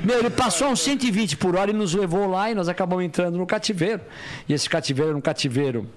Meu, 0.05 0.19
ele 0.19 0.31
passou 0.31 0.69
a 0.69 0.71
uns 0.71 0.81
120 0.81 1.37
por 1.37 1.57
hora 1.57 1.71
e 1.71 1.75
nos 1.75 1.95
levou 1.95 2.29
lá 2.29 2.51
e 2.51 2.55
nós 2.55 2.69
acabamos 2.69 3.05
entrando 3.05 3.39
no 3.39 3.47
cativeiro. 3.47 4.03
E 4.49 4.53
esse 4.53 4.69
cativeiro 4.69 5.11
era 5.11 5.19
um 5.19 5.21
cativeiro 5.21 5.89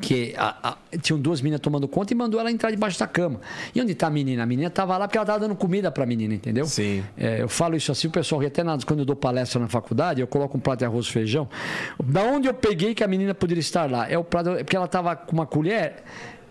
que 0.00 0.34
a- 0.36 0.70
a- 0.70 0.98
tinham 0.98 1.18
duas 1.18 1.40
meninas 1.40 1.60
tomando 1.60 1.88
conta 1.88 2.12
e 2.12 2.16
mandou 2.16 2.38
ela 2.38 2.50
entrar 2.50 2.70
debaixo 2.70 2.98
da 2.98 3.06
cama. 3.06 3.40
E 3.74 3.80
onde 3.80 3.92
está 3.92 4.08
a 4.08 4.10
menina? 4.10 4.42
A 4.42 4.46
menina 4.46 4.68
estava 4.68 4.96
lá 4.98 5.08
porque 5.08 5.16
ela 5.18 5.24
estava 5.24 5.40
dando 5.40 5.54
comida 5.54 5.90
para 5.90 6.04
a 6.04 6.06
menina, 6.06 6.34
entendeu? 6.34 6.66
Sim. 6.66 7.02
É, 7.16 7.40
eu 7.42 7.48
falo 7.48 7.76
isso 7.76 7.90
assim, 7.90 8.08
o 8.08 8.10
pessoal 8.10 8.40
ri 8.40 8.46
até 8.46 8.62
nada. 8.62 8.84
Quando 8.84 9.00
eu 9.00 9.06
dou 9.06 9.16
palestra 9.16 9.60
na 9.60 9.68
faculdade, 9.68 10.20
eu 10.20 10.26
coloco 10.26 10.56
um 10.56 10.60
prato 10.60 10.80
de 10.80 10.84
arroz 10.84 11.06
e 11.06 11.12
feijão. 11.12 11.48
Da 12.02 12.22
onde 12.22 12.46
eu 12.48 12.54
peguei 12.54 12.94
que 12.94 13.02
a 13.02 13.08
menina 13.08 13.34
poderia 13.34 13.60
estar 13.60 13.90
lá? 13.90 14.08
É 14.10 14.18
o 14.18 14.24
prato, 14.24 14.50
é 14.50 14.64
porque 14.64 14.76
ela 14.76 14.86
estava 14.86 15.16
com 15.16 15.32
uma 15.32 15.46
colher 15.46 16.02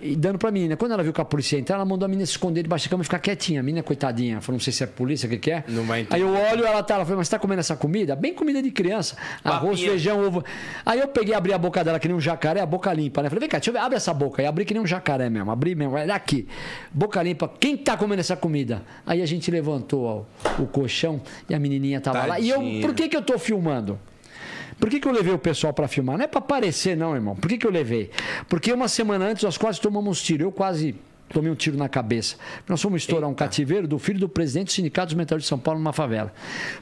e 0.02 0.16
dando 0.16 0.38
pra 0.38 0.52
menina. 0.52 0.76
Quando 0.76 0.92
ela 0.92 1.04
viu 1.04 1.14
que 1.14 1.22
a 1.22 1.26
polícia 1.26 1.56
ia 1.56 1.62
entrar, 1.62 1.76
ela 1.76 1.86
mandou 1.86 2.06
a 2.06 2.10
menina 2.10 2.26
se 2.26 2.34
esconder 2.34 2.64
debaixo 2.64 2.86
da 2.86 2.90
cama 2.90 3.02
e 3.02 3.06
ficar 3.06 3.20
quietinha. 3.20 3.60
A 3.60 3.64
menina, 3.64 3.84
coitadinha, 3.84 4.42
falou, 4.42 4.58
não 4.58 4.64
sei 4.64 4.74
se 4.74 4.84
é 4.84 4.88
polícia, 4.88 5.28
o 5.28 5.30
que, 5.30 5.38
que 5.38 5.52
é. 5.52 5.64
Não 5.68 5.84
vai 5.84 6.02
entender. 6.02 6.16
Aí 6.16 6.22
eu 6.22 6.30
olho, 6.30 6.66
ela 6.66 6.84
tá, 6.84 6.96
ela 6.96 7.06
falou, 7.06 7.18
mas 7.18 7.28
você 7.28 7.32
tá 7.36 7.40
comendo 7.40 7.60
essa 7.60 7.76
comida? 7.76 8.16
Bem 8.16 8.34
comida 8.34 8.62
de 8.62 8.72
criança. 8.72 9.16
Arroz, 9.44 9.72
Papinha. 9.72 9.90
feijão, 9.90 10.26
ovo. 10.26 10.44
Aí 10.86 11.00
eu 11.00 11.08
peguei, 11.08 11.34
abri 11.34 11.54
a 11.54 11.58
boca 11.58 11.84
dela 11.84 12.00
que 12.00 12.08
nem 12.08 12.16
um 12.16 12.22
jacaré, 12.22 12.62
a 12.62 12.66
boca 12.66 12.92
limpa, 12.94 13.24
né? 13.24 13.30
Falei, 13.30 13.40
vem 13.40 13.50
cá, 13.50 13.58
deixa 13.58 13.70
eu 13.70 13.74
ver, 13.74 13.80
abre 13.80 13.96
essa 13.98 14.14
boca. 14.14 14.42
Aí 14.42 14.48
abri 14.48 14.66
que 14.66 14.74
nem 14.74 14.84
um 14.84 14.88
jacaré 14.88 15.30
mesmo, 15.30 15.50
abri 15.52 15.76
mesmo, 15.76 15.96
olha 15.96 16.14
aqui. 16.16 16.48
Boca 16.92 17.22
limpa. 17.24 17.52
Quem 17.60 17.78
tá 17.78 17.96
comendo 17.98 18.20
essa 18.20 18.36
comida? 18.36 18.84
Aí 19.06 19.22
a 19.22 19.26
gente 19.26 19.50
levantou 19.50 20.04
ó, 20.04 20.62
o 20.62 20.68
colchão 20.68 21.22
e 21.50 21.56
a 21.56 21.60
menininha 21.60 22.02
tava 22.02 22.26
lá. 22.26 22.40
E 22.40 22.50
eu, 22.50 22.58
Tadinha. 22.58 22.82
por 22.86 22.94
que 22.94 23.08
que 23.08 23.16
eu 23.16 23.22
tô 23.22 23.38
filmando? 23.40 24.00
Por 24.80 24.90
que, 24.90 25.00
que 25.00 25.08
eu 25.08 25.12
levei 25.12 25.34
o 25.34 25.40
pessoal 25.40 25.74
para 25.74 25.88
filmar? 25.88 26.18
Não 26.18 26.26
é 26.26 26.28
para 26.28 26.40
aparecer, 26.40 26.96
não, 26.96 27.16
irmão. 27.16 27.36
Por 27.36 27.48
que, 27.48 27.58
que 27.58 27.66
eu 27.66 27.72
levei? 27.72 28.12
Porque 28.50 28.72
uma 28.72 28.88
semana 28.88 29.26
antes 29.26 29.44
nós 29.44 29.58
quase 29.58 29.80
tomamos 29.80 30.22
tiro. 30.22 30.44
Eu 30.44 30.52
quase 30.52 30.96
tomei 31.30 31.52
um 31.52 31.56
tiro 31.56 31.78
na 31.78 31.90
cabeça. 31.90 32.36
Nós 32.68 32.82
fomos 32.82 33.02
estourar 33.02 33.30
um 33.30 33.34
cativeiro 33.34 33.88
do 33.88 33.98
filho 33.98 34.20
do 34.20 34.30
presidente 34.30 34.68
do 34.68 34.72
Sindicato 34.72 35.08
dos 35.08 35.16
Metalúrgicos 35.16 35.46
de 35.46 35.50
São 35.50 35.60
Paulo 35.60 35.80
numa 35.80 35.94
favela. 35.94 36.32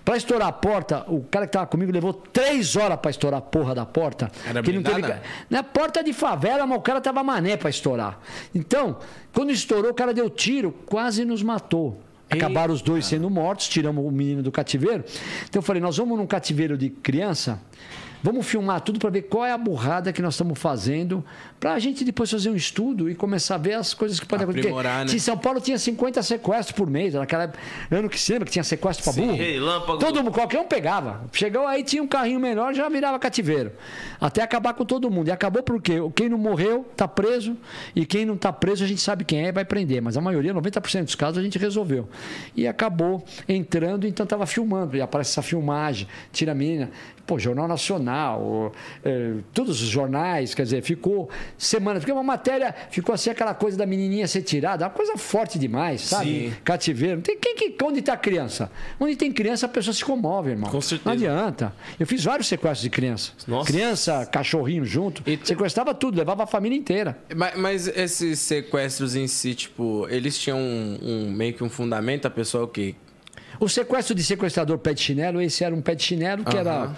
Para 0.03 0.17
estourar 0.17 0.47
a 0.47 0.51
porta, 0.51 1.06
o 1.08 1.23
cara 1.23 1.45
que 1.45 1.49
estava 1.49 1.65
comigo 1.65 1.91
levou 1.91 2.13
três 2.13 2.75
horas 2.75 2.99
para 2.99 3.12
estourar 3.12 3.39
a 3.39 3.41
porra 3.41 3.73
da 3.73 3.86
porta. 3.86 4.32
Era 4.47 4.62
que 4.62 4.71
não 4.71 4.84
teve 4.84 5.01
Na 5.49 5.63
porta 5.63 6.03
de 6.03 6.13
favela, 6.13 6.65
mas 6.67 6.77
o 6.77 6.82
cara 6.82 6.99
tava 6.99 7.23
mané 7.23 7.58
para 7.58 7.69
estourar. 7.69 8.19
Então, 8.53 8.97
quando 9.34 9.51
estourou, 9.51 9.91
o 9.91 9.93
cara 9.93 10.13
deu 10.13 10.29
tiro, 10.29 10.71
quase 10.86 11.25
nos 11.25 11.41
matou. 11.41 11.99
Acabaram 12.34 12.74
os 12.74 12.82
dois 12.82 13.06
sendo 13.06 13.30
mortos, 13.30 13.67
tiramos 13.67 14.06
o 14.06 14.12
menino 14.12 14.41
do 14.41 14.52
cativeiro. 14.52 15.04
Então 15.50 15.60
eu 15.60 15.63
falei, 15.63 15.82
nós 15.82 15.98
vamos 15.98 16.17
num 16.17 16.28
cativeiro 16.28 16.78
de 16.78 16.89
criança, 16.89 17.62
Vamos 18.23 18.47
filmar 18.47 18.79
tudo 18.79 18.99
para 18.99 19.09
ver 19.09 19.23
qual 19.23 19.45
é 19.45 19.51
a 19.51 19.57
burrada 19.57 20.13
que 20.13 20.21
nós 20.21 20.36
estamos 20.36 20.57
fazendo, 20.57 21.23
para 21.59 21.73
a 21.73 21.79
gente 21.79 22.05
depois 22.05 22.31
fazer 22.31 22.49
um 22.49 22.55
estudo 22.55 23.09
e 23.09 23.15
começar 23.15 23.55
a 23.55 23.57
ver 23.57 23.73
as 23.73 23.93
coisas 23.93 24.17
que 24.17 24.25
podem 24.25 24.45
acontecer. 24.45 24.71
Né? 24.71 25.07
Se 25.07 25.19
São 25.19 25.38
Paulo 25.38 25.59
tinha 25.59 25.77
50 25.77 26.23
sequestros 26.23 26.71
por 26.71 26.89
mês, 26.89 27.15
naquela 27.15 27.51
ano 27.91 28.07
que 28.07 28.17
se 28.17 28.31
lembra 28.31 28.45
que 28.45 28.51
tinha 28.53 28.63
sequestro 28.63 29.03
para 29.03 29.21
burro? 29.21 29.36
relâmpago. 29.36 29.97
Todo 29.99 30.23
mundo, 30.23 30.31
qualquer 30.31 30.62
um 30.62 30.65
pegava. 30.65 31.25
Chegou 31.33 31.67
aí, 31.67 31.83
tinha 31.83 32.01
um 32.01 32.07
carrinho 32.07 32.39
menor, 32.39 32.73
já 32.73 32.88
virava 32.88 33.19
cativeiro. 33.19 33.73
Até 34.21 34.41
acabar 34.41 34.73
com 34.73 34.86
todo 34.86 35.12
mundo. 35.12 35.27
E 35.27 35.31
acabou 35.31 35.62
porque 35.62 35.95
quem 36.15 36.29
não 36.29 36.38
morreu 36.38 36.88
tá 36.95 37.09
preso 37.09 37.57
e 37.93 38.05
quem 38.05 38.25
não 38.25 38.38
tá 38.38 38.53
preso 38.53 38.86
a 38.86 38.88
gente 38.88 39.01
sabe 39.01 39.25
quem 39.25 39.43
é 39.43 39.49
e 39.49 39.51
vai 39.51 39.65
prender. 39.65 40.01
Mas 40.01 40.15
a 40.15 40.21
maioria, 40.21 40.53
90% 40.53 41.03
dos 41.03 41.15
casos, 41.15 41.39
a 41.39 41.43
gente 41.43 41.59
resolveu. 41.59 42.07
E 42.55 42.65
acabou 42.65 43.21
entrando, 43.49 44.07
então 44.07 44.25
tava 44.25 44.45
filmando. 44.45 44.95
E 44.95 45.01
aparece 45.01 45.31
essa 45.31 45.41
filmagem, 45.41 46.07
tira 46.31 46.53
a 46.53 46.55
menina. 46.55 46.89
Pô, 47.25 47.39
Jornal 47.39 47.67
Nacional, 47.69 48.71
eh, 49.03 49.36
todos 49.53 49.81
os 49.81 49.88
jornais, 49.88 50.53
quer 50.53 50.63
dizer, 50.63 50.81
ficou 50.83 51.29
semana, 51.57 51.99
porque 51.99 52.12
uma 52.12 52.23
matéria 52.23 52.75
ficou 52.91 53.15
assim 53.15 53.29
aquela 53.29 53.53
coisa 53.53 53.77
da 53.77 53.86
menininha 53.86 54.27
ser 54.27 54.41
tirada, 54.41 54.83
uma 54.83 54.89
coisa 54.91 55.15
forte 55.17 55.57
demais, 55.57 56.01
sabe? 56.01 56.49
Sim. 56.49 56.53
Cativeiro. 56.65 57.21
Tem, 57.21 57.38
quem, 57.38 57.55
que, 57.55 57.75
onde 57.83 57.99
está 57.99 58.13
a 58.13 58.17
criança? 58.17 58.69
Onde 58.99 59.15
tem 59.15 59.31
criança, 59.31 59.65
a 59.65 59.69
pessoa 59.69 59.93
se 59.93 60.03
comove, 60.03 60.49
irmão. 60.51 60.69
Com 60.69 60.81
certeza. 60.81 61.09
Não 61.09 61.13
adianta. 61.13 61.73
Eu 61.97 62.05
fiz 62.05 62.23
vários 62.25 62.47
sequestros 62.47 62.81
de 62.81 62.89
criança. 62.89 63.31
Nossa. 63.47 63.71
Criança, 63.71 64.25
cachorrinho 64.25 64.83
junto. 64.83 65.23
E- 65.25 65.39
Sequestrava 65.43 65.93
tudo, 65.93 66.17
levava 66.17 66.43
a 66.43 66.47
família 66.47 66.77
inteira. 66.77 67.17
Mas, 67.36 67.55
mas 67.57 67.88
esses 67.88 68.39
sequestros 68.39 69.15
em 69.15 69.27
si, 69.27 69.55
tipo, 69.55 70.05
eles 70.09 70.38
tinham 70.38 70.59
um, 70.59 70.99
um- 71.01 71.31
meio 71.31 71.53
que 71.53 71.63
um 71.63 71.69
fundamento, 71.69 72.25
a 72.25 72.29
pessoa 72.29 72.65
o 72.65 72.67
quê? 72.67 72.95
O 73.59 73.69
sequestro 73.69 74.15
de 74.15 74.23
sequestrador 74.23 74.77
pé 74.77 74.93
de 74.93 75.01
chinelo, 75.01 75.41
esse 75.41 75.63
era 75.63 75.73
um 75.73 75.81
pé 75.81 75.95
de 75.95 76.03
chinelo 76.03 76.43
que 76.43 76.57
era. 76.57 76.91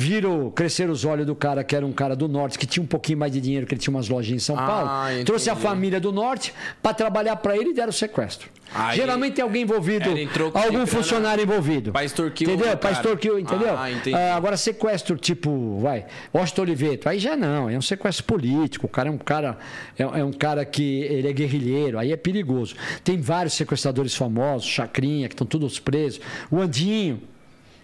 Viram 0.00 0.48
crescer 0.52 0.88
os 0.88 1.04
olhos 1.04 1.26
do 1.26 1.34
cara, 1.34 1.64
que 1.64 1.74
era 1.74 1.84
um 1.84 1.90
cara 1.90 2.14
do 2.14 2.28
norte, 2.28 2.56
que 2.56 2.66
tinha 2.66 2.80
um 2.80 2.86
pouquinho 2.86 3.18
mais 3.18 3.32
de 3.32 3.40
dinheiro, 3.40 3.66
que 3.66 3.74
ele 3.74 3.80
tinha 3.80 3.92
umas 3.92 4.08
lojinhas 4.08 4.42
em 4.42 4.44
São 4.46 4.56
Ah, 4.56 4.62
Paulo. 4.64 5.06
entendi. 5.10 5.24
Trouxe 5.24 5.50
a 5.50 5.56
família 5.56 5.98
do 5.98 6.12
norte 6.12 6.54
para 6.80 6.94
trabalhar 6.94 7.34
para 7.34 7.56
ele 7.56 7.70
e 7.70 7.74
deram 7.74 7.88
o 7.88 7.92
sequestro. 7.92 8.48
Aí- 8.72 8.96
Geralmente 8.96 9.34
tem 9.34 9.42
alguém 9.42 9.62
envolvido, 9.62 10.08
algum 10.54 10.86
funcionário 10.86 11.42
envolvido. 11.42 11.90
pra 11.90 12.04
extorquir 12.04 12.48
o 12.48 12.52
Entendeu? 12.52 12.76
Para 12.76 12.92
extorquir, 12.92 13.32
entendeu? 13.40 13.74
Ah. 13.76 13.86
Ah, 14.14 14.36
agora, 14.36 14.56
sequestro 14.56 15.16
tipo, 15.16 15.80
vai, 15.80 16.06
Washington 16.32 16.62
Oliveto, 16.62 17.08
aí 17.08 17.18
já 17.18 17.34
não, 17.36 17.68
é 17.68 17.76
um 17.76 17.82
sequestro 17.82 18.22
político. 18.24 18.86
O 18.86 18.88
cara 18.88 19.08
é 19.08 19.10
um 19.12 19.18
cara, 19.18 19.58
é, 19.98 20.02
é 20.04 20.24
um 20.24 20.32
cara 20.32 20.64
que 20.64 21.00
ele 21.02 21.26
é 21.28 21.32
guerrilheiro, 21.32 21.98
aí 21.98 22.12
é 22.12 22.16
perigoso. 22.16 22.76
Tem 23.02 23.20
vários 23.20 23.54
sequestradores 23.54 24.14
famosos, 24.14 24.68
Chacrinha, 24.68 25.26
que 25.28 25.34
estão 25.34 25.46
todos 25.46 25.80
presos. 25.80 26.20
O 26.50 26.60
Andinho, 26.60 27.20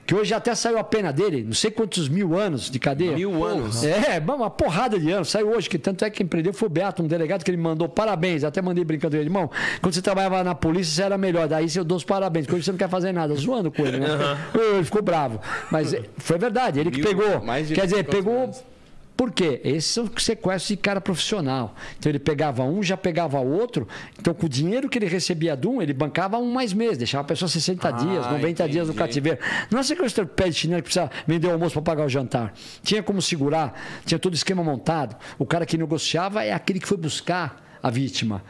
que 0.06 0.14
hoje 0.14 0.34
até 0.34 0.54
saiu 0.54 0.78
a 0.78 0.84
pena 0.84 1.12
dele, 1.12 1.42
não 1.44 1.54
sei 1.54 1.70
quantos 1.70 2.08
mil 2.08 2.38
anos 2.38 2.70
de 2.70 2.78
cadeia. 2.78 3.12
Mil 3.12 3.44
anos? 3.44 3.82
É, 3.84 4.22
uma 4.26 4.50
porrada 4.50 4.98
de 4.98 5.10
anos. 5.10 5.30
Saiu 5.30 5.50
hoje, 5.50 5.68
que 5.68 5.78
tanto 5.78 6.04
é 6.04 6.10
que 6.10 6.18
quem 6.18 6.26
prendeu 6.26 6.52
foi 6.52 6.68
o 6.68 6.70
Beato, 6.70 7.02
um 7.02 7.06
delegado 7.06 7.44
que 7.44 7.50
ele 7.50 7.56
mandou 7.56 7.88
parabéns. 7.88 8.44
Até 8.44 8.60
mandei 8.60 8.84
brincando 8.84 9.16
ele, 9.16 9.26
irmão. 9.26 9.50
Quando 9.80 9.94
você 9.94 10.02
trabalhava 10.02 10.44
na 10.44 10.54
polícia, 10.54 10.94
você 10.94 11.02
era 11.02 11.16
melhor. 11.16 11.48
Daí 11.48 11.66
eu 11.74 11.84
dou 11.84 11.96
os 11.96 12.04
parabéns, 12.04 12.46
porque 12.46 12.56
hoje 12.56 12.64
você 12.64 12.72
não 12.72 12.78
quer 12.78 12.88
fazer 12.88 13.12
nada, 13.12 13.34
zoando 13.34 13.70
com 13.70 13.84
ele, 13.86 13.98
né? 13.98 14.08
Ele 14.54 14.84
ficou 14.84 15.02
bravo. 15.02 15.40
Mas 15.70 15.92
é, 15.92 16.02
foi 16.18 16.38
verdade, 16.38 16.80
ele 16.80 16.90
que 16.90 17.00
Mil, 17.00 17.08
pegou. 17.08 17.40
Quer 17.74 17.84
dizer, 17.86 18.04
50 18.04 18.04
pegou. 18.10 18.42
anos. 18.44 18.73
Por 19.16 19.30
quê? 19.30 19.60
Esses 19.62 19.86
são 19.86 20.10
sequestros 20.16 20.68
de 20.68 20.76
cara 20.76 21.00
profissional. 21.00 21.74
Então 21.98 22.10
ele 22.10 22.18
pegava 22.18 22.64
um, 22.64 22.82
já 22.82 22.96
pegava 22.96 23.38
outro. 23.38 23.86
Então, 24.18 24.34
com 24.34 24.46
o 24.46 24.48
dinheiro 24.48 24.88
que 24.88 24.98
ele 24.98 25.06
recebia 25.06 25.56
de 25.56 25.68
um, 25.68 25.80
ele 25.80 25.92
bancava 25.92 26.36
um 26.36 26.52
mais 26.52 26.72
mês, 26.72 26.98
deixava 26.98 27.22
a 27.22 27.24
pessoa 27.24 27.48
60 27.48 27.90
dias, 27.92 28.26
90 28.26 28.68
dias 28.68 28.88
no 28.88 28.92
entendi. 28.92 28.98
cativeiro. 28.98 29.38
Não 29.70 29.78
é 29.78 29.82
sequestro 29.82 30.26
pé 30.26 30.48
de 30.48 30.54
chinelo 30.54 30.82
que 30.82 30.88
precisa 30.88 31.10
vender 31.26 31.46
o 31.46 31.52
almoço 31.52 31.74
para 31.74 31.82
pagar 31.82 32.06
o 32.06 32.08
jantar. 32.08 32.52
Tinha 32.82 33.02
como 33.02 33.22
segurar, 33.22 33.80
tinha 34.04 34.18
todo 34.18 34.32
o 34.32 34.36
esquema 34.36 34.64
montado. 34.64 35.16
O 35.38 35.46
cara 35.46 35.64
que 35.64 35.78
negociava 35.78 36.44
é 36.44 36.52
aquele 36.52 36.80
que 36.80 36.88
foi 36.88 36.96
buscar 36.96 37.78
a 37.80 37.90
vítima. 37.90 38.42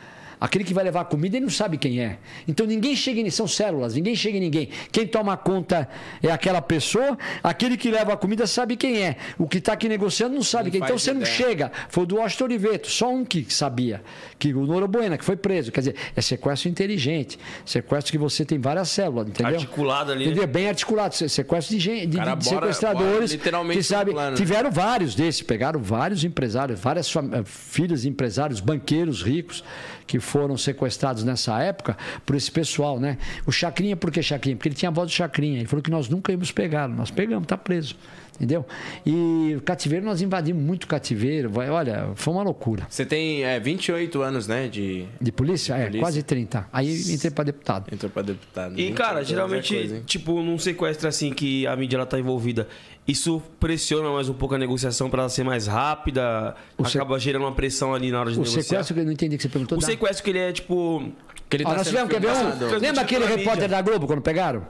Aquele 0.45 0.63
que 0.63 0.75
vai 0.75 0.85
levar 0.85 1.01
a 1.01 1.05
comida, 1.07 1.37
ele 1.39 1.45
não 1.47 1.51
sabe 1.51 1.79
quem 1.79 2.01
é. 2.01 2.19
Então 2.47 2.67
ninguém 2.67 2.95
chega 2.95 3.19
em. 3.19 3.31
São 3.31 3.49
células, 3.49 3.95
ninguém 3.95 4.15
chega 4.15 4.37
em 4.37 4.41
ninguém. 4.41 4.69
Quem 4.93 5.07
toma 5.07 5.37
conta 5.39 5.89
é 6.23 6.31
aquela 6.31 6.61
pessoa, 6.61 7.17
aquele 7.43 7.79
que 7.79 7.91
leva 7.91 8.13
a 8.13 8.17
comida 8.17 8.47
sabe 8.47 8.77
quem 8.77 9.03
é. 9.03 9.17
O 9.39 9.49
que 9.49 9.57
está 9.57 9.73
aqui 9.73 9.89
negociando 9.89 10.35
não 10.35 10.43
sabe 10.43 10.65
Não 10.65 10.71
quem. 10.73 10.81
Então 10.83 10.99
você 10.99 11.15
não 11.15 11.23
ideia. 11.23 11.35
chega. 11.35 11.73
Foi 11.89 12.05
o 12.05 12.07
do 12.07 12.17
Washington 12.17 12.45
Oliveto, 12.45 12.91
só 12.91 13.11
um 13.11 13.25
que 13.25 13.47
sabia. 13.49 14.03
Que 14.39 14.53
o 14.53 14.67
Norobuena, 14.67 15.17
que 15.17 15.25
foi 15.25 15.37
preso. 15.37 15.73
Quer 15.73 15.81
dizer, 15.81 15.95
é 16.15 16.21
sequestro 16.21 16.69
inteligente. 16.69 17.39
Sequestro 17.65 18.13
que 18.13 18.19
você 18.19 18.45
tem 18.45 18.59
várias 18.59 18.91
células, 18.91 19.27
entendeu? 19.29 19.55
Articulado 19.55 20.13
ali, 20.13 20.27
né? 20.27 20.31
Entendeu? 20.33 20.47
Bem 20.47 20.69
articulado. 20.69 21.15
Se- 21.15 21.29
Sequestro 21.29 21.75
de, 21.75 21.81
gente, 21.83 22.07
de, 22.09 22.17
Cara, 22.19 22.35
de 22.35 22.45
bora- 22.45 22.61
sequestradores. 22.61 23.13
bora 23.13 23.25
literalmente 23.27 23.79
que 23.79 23.83
sabe, 23.85 24.11
no 24.11 24.17
plano. 24.17 24.37
tiveram 24.37 24.71
vários 24.71 25.15
desses. 25.15 25.41
Pegaram 25.41 25.81
vários 25.81 26.23
empresários, 26.23 26.79
várias 26.79 27.11
eh, 27.17 27.21
filhas 27.45 28.03
de 28.03 28.09
empresários, 28.09 28.61
banqueiros 28.61 29.23
ricos, 29.23 29.65
que 30.07 30.21
foram 30.21 30.57
sequestrados 30.57 31.25
nessa 31.25 31.61
época 31.63 31.97
por 32.25 32.37
esse 32.37 32.51
pessoal, 32.51 32.99
né? 33.01 33.19
O 33.47 33.53
Chacrinha, 33.53 33.97
por 33.97 34.11
que 34.11 34.23
Chacrinha? 34.23 34.57
Porque 34.57 34.69
ele 34.69 34.77
tinha 34.77 34.89
a 34.91 34.93
voz 34.93 35.11
do 35.11 35.15
Chacrinha. 35.15 35.59
Ele 35.59 35.67
falou 35.67 35.83
que 35.83 35.91
nós 35.91 36.09
nunca 36.09 36.33
íamos 36.33 36.53
pegar. 36.53 36.89
Nós 36.89 37.11
pegamos, 37.11 37.47
tá 37.47 37.57
preso. 37.57 37.97
Entendeu? 38.35 38.67
E 39.07 39.55
o 39.57 39.61
cativeiro, 39.63 40.05
nós 40.05 40.21
invadimos 40.21 40.63
muito 40.63 40.87
cativeiro. 40.89 41.49
Vai- 41.51 41.71
Olha, 41.71 42.11
foi 42.17 42.35
uma 42.35 42.43
loucura. 42.43 42.85
Você 42.91 43.07
tem 43.07 43.45
é, 43.45 43.61
28 43.61 44.23
anos, 44.23 44.49
né, 44.49 44.67
de... 44.69 45.07
De 45.21 45.31
polícia? 45.31 45.75
É, 45.75 45.83
polícia. 45.85 46.01
quase 46.01 46.23
30. 46.23 46.69
Aí 46.73 47.13
entrei 47.13 47.31
para 47.31 47.45
deputado. 47.45 47.93
Entrou 47.95 48.11
pra 48.11 48.23
deputado. 48.23 48.73
E, 48.73 48.89
28 48.89 48.97
cara, 48.97 49.21
é 49.21 49.25
geralmente, 49.25 49.75
coisa, 49.75 50.01
tipo, 50.05 50.43
num 50.43 50.59
sequestro 50.59 51.09
assim 51.09 51.33
que 51.33 51.65
a 51.67 51.77
mídia 51.77 51.97
ela 51.97 52.07
tá 52.07 52.19
envolvida, 52.19 52.67
isso 53.07 53.41
pressiona 53.61 54.11
mais 54.11 54.29
um 54.29 54.35
pouco 54.35 54.55
a 54.55 54.59
negociação 54.59 55.09
pra 55.09 55.21
ela 55.23 55.29
ser 55.29 55.45
mais 55.45 55.67
rápida, 55.69 56.57
O 56.77 56.85
se- 56.85 56.97
acaba 56.99 57.19
gerando 57.21 57.43
uma 57.43 57.53
pressão 57.53 57.95
ali 57.95 58.11
na 58.11 58.21
hora 58.21 58.31
de 58.33 58.37
O 58.39 58.41
negociar. 58.43 58.63
sequestro, 58.63 58.95
que 58.95 59.01
eu 59.01 59.05
não 59.05 59.13
entendi 59.13 59.37
que 59.37 59.43
você 59.45 59.49
perguntou. 59.49 59.79
O 59.79 59.81
dá- 59.81 59.87
sequestro 59.87 60.25
que 60.25 60.31
ele 60.31 60.39
é, 60.41 60.53
tipo... 60.53 61.13
Que 61.57 61.63
ele 61.63 61.65
Ó, 61.65 61.71
tá 61.71 61.77
nós 61.77 61.87
tivemos, 61.87 62.11
quer 62.11 62.21
ver 62.21 62.31
um? 62.31 62.79
Lembra 62.79 63.03
aquele 63.03 63.25
repórter 63.25 63.63
mídia. 63.63 63.69
da 63.69 63.83
Globo 63.83 64.07
quando 64.07 64.21
pegaram? 64.21 64.67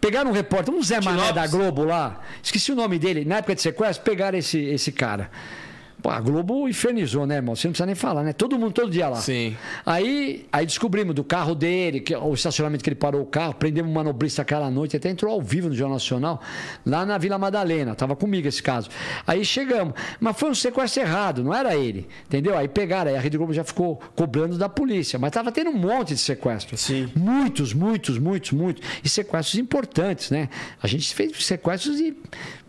Pegaram 0.00 0.30
um 0.30 0.32
repórter, 0.32 0.74
um 0.74 0.82
Zé 0.82 1.00
Mané 1.00 1.32
da 1.32 1.46
Globo 1.46 1.84
lá. 1.84 2.20
Esqueci 2.42 2.70
o 2.72 2.74
nome 2.76 2.98
dele. 2.98 3.24
Na 3.24 3.36
época 3.36 3.54
de 3.54 3.62
sequestro, 3.62 4.04
pegaram 4.04 4.36
esse, 4.36 4.58
esse 4.58 4.92
cara. 4.92 5.30
Pô, 6.02 6.10
a 6.10 6.20
Globo 6.20 6.68
infernizou, 6.68 7.26
né, 7.26 7.36
irmão? 7.36 7.56
Você 7.56 7.66
não 7.66 7.72
precisa 7.72 7.86
nem 7.86 7.94
falar, 7.94 8.22
né? 8.22 8.32
Todo 8.32 8.58
mundo, 8.58 8.72
todo 8.72 8.90
dia 8.90 9.08
lá. 9.08 9.16
Sim. 9.16 9.56
Aí, 9.84 10.46
aí 10.52 10.66
descobrimos 10.66 11.14
do 11.14 11.24
carro 11.24 11.54
dele, 11.54 12.00
que, 12.00 12.14
o 12.14 12.34
estacionamento 12.34 12.84
que 12.84 12.90
ele 12.90 12.96
parou 12.96 13.22
o 13.22 13.26
carro, 13.26 13.54
prendemos 13.54 13.90
um 13.90 13.94
manobrista 13.94 14.42
aquela 14.42 14.70
noite, 14.70 14.96
até 14.96 15.08
entrou 15.08 15.32
ao 15.32 15.40
vivo 15.40 15.68
no 15.68 15.74
Jornal 15.74 15.94
Nacional, 15.94 16.40
lá 16.84 17.06
na 17.06 17.16
Vila 17.16 17.38
Madalena. 17.38 17.94
Tava 17.94 18.14
comigo 18.14 18.46
esse 18.46 18.62
caso. 18.62 18.90
Aí 19.26 19.44
chegamos. 19.44 19.94
Mas 20.20 20.36
foi 20.38 20.50
um 20.50 20.54
sequestro 20.54 21.02
errado, 21.02 21.42
não 21.42 21.54
era 21.54 21.74
ele. 21.74 22.06
Entendeu? 22.26 22.56
Aí 22.56 22.68
pegaram, 22.68 23.10
aí 23.10 23.16
a 23.16 23.20
Rede 23.20 23.38
Globo 23.38 23.54
já 23.54 23.64
ficou 23.64 23.96
cobrando 24.14 24.58
da 24.58 24.68
polícia. 24.68 25.18
Mas 25.18 25.32
tava 25.32 25.50
tendo 25.50 25.70
um 25.70 25.78
monte 25.78 26.08
de 26.08 26.20
sequestros. 26.20 26.80
Sim. 26.80 27.10
Muitos, 27.16 27.72
muitos, 27.72 28.18
muitos, 28.18 28.52
muitos. 28.52 28.86
E 29.02 29.08
sequestros 29.08 29.58
importantes, 29.58 30.30
né? 30.30 30.50
A 30.82 30.86
gente 30.86 31.14
fez 31.14 31.44
sequestros 31.44 31.96
de, 31.96 32.14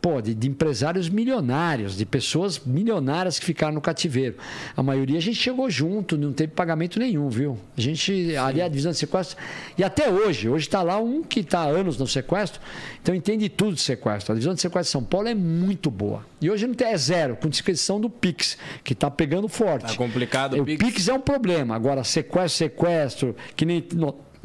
pô, 0.02 0.22
de, 0.22 0.34
de 0.34 0.48
empresários 0.48 1.10
milionários, 1.10 1.98
de 1.98 2.06
pessoas 2.06 2.60
milionárias 2.66 3.40
que 3.40 3.46
ficaram 3.46 3.74
no 3.74 3.82
cativeiro. 3.82 4.36
A 4.76 4.84
maioria 4.84 5.18
a 5.18 5.22
gente 5.22 5.38
chegou 5.38 5.70
junto, 5.70 6.18
não 6.18 6.32
teve 6.32 6.54
pagamento 6.54 7.00
nenhum, 7.00 7.30
viu? 7.30 7.58
A 7.78 7.82
gente, 7.82 8.36
ali 8.36 8.62
a 8.62 8.68
divisão 8.68 8.92
de 8.92 8.98
sequestro. 8.98 9.38
E 9.78 9.84
até 9.84 10.10
hoje, 10.10 10.50
hoje 10.50 10.68
está 10.68 10.82
lá 10.82 11.00
um 11.00 11.24
que 11.24 11.42
está 11.42 11.62
há 11.62 11.68
anos 11.68 11.98
no 11.98 12.08
sequestro, 12.08 12.62
então 13.02 13.14
entende 13.14 13.50
tudo 13.50 13.76
de 13.76 13.82
sequestro. 13.82 14.34
A 14.34 14.36
divisão 14.36 14.54
de 14.54 14.62
sequestro 14.62 14.84
de 14.84 14.92
São 14.92 15.04
Paulo 15.04 15.28
é 15.28 15.36
muito 15.36 15.90
boa. 15.90 16.26
E 16.42 16.50
hoje 16.50 16.68
não 16.68 16.74
tem, 16.74 16.88
é 16.88 16.98
zero, 16.98 17.36
com 17.36 17.50
descrição 17.50 18.00
do 18.00 18.10
Pix, 18.10 18.58
que 18.84 18.94
está 18.94 19.10
pegando 19.10 19.48
forte. 19.48 19.92
Tá 19.92 19.96
complicado 19.96 20.56
o 20.56 20.62
o 20.62 20.66
Pix? 20.66 20.86
Pix 20.86 21.08
é 21.08 21.14
um 21.14 21.20
problema. 21.20 21.76
Agora, 21.76 22.04
sequestro, 22.04 22.58
sequestro, 22.58 23.36
que 23.56 23.66
nem 23.66 23.84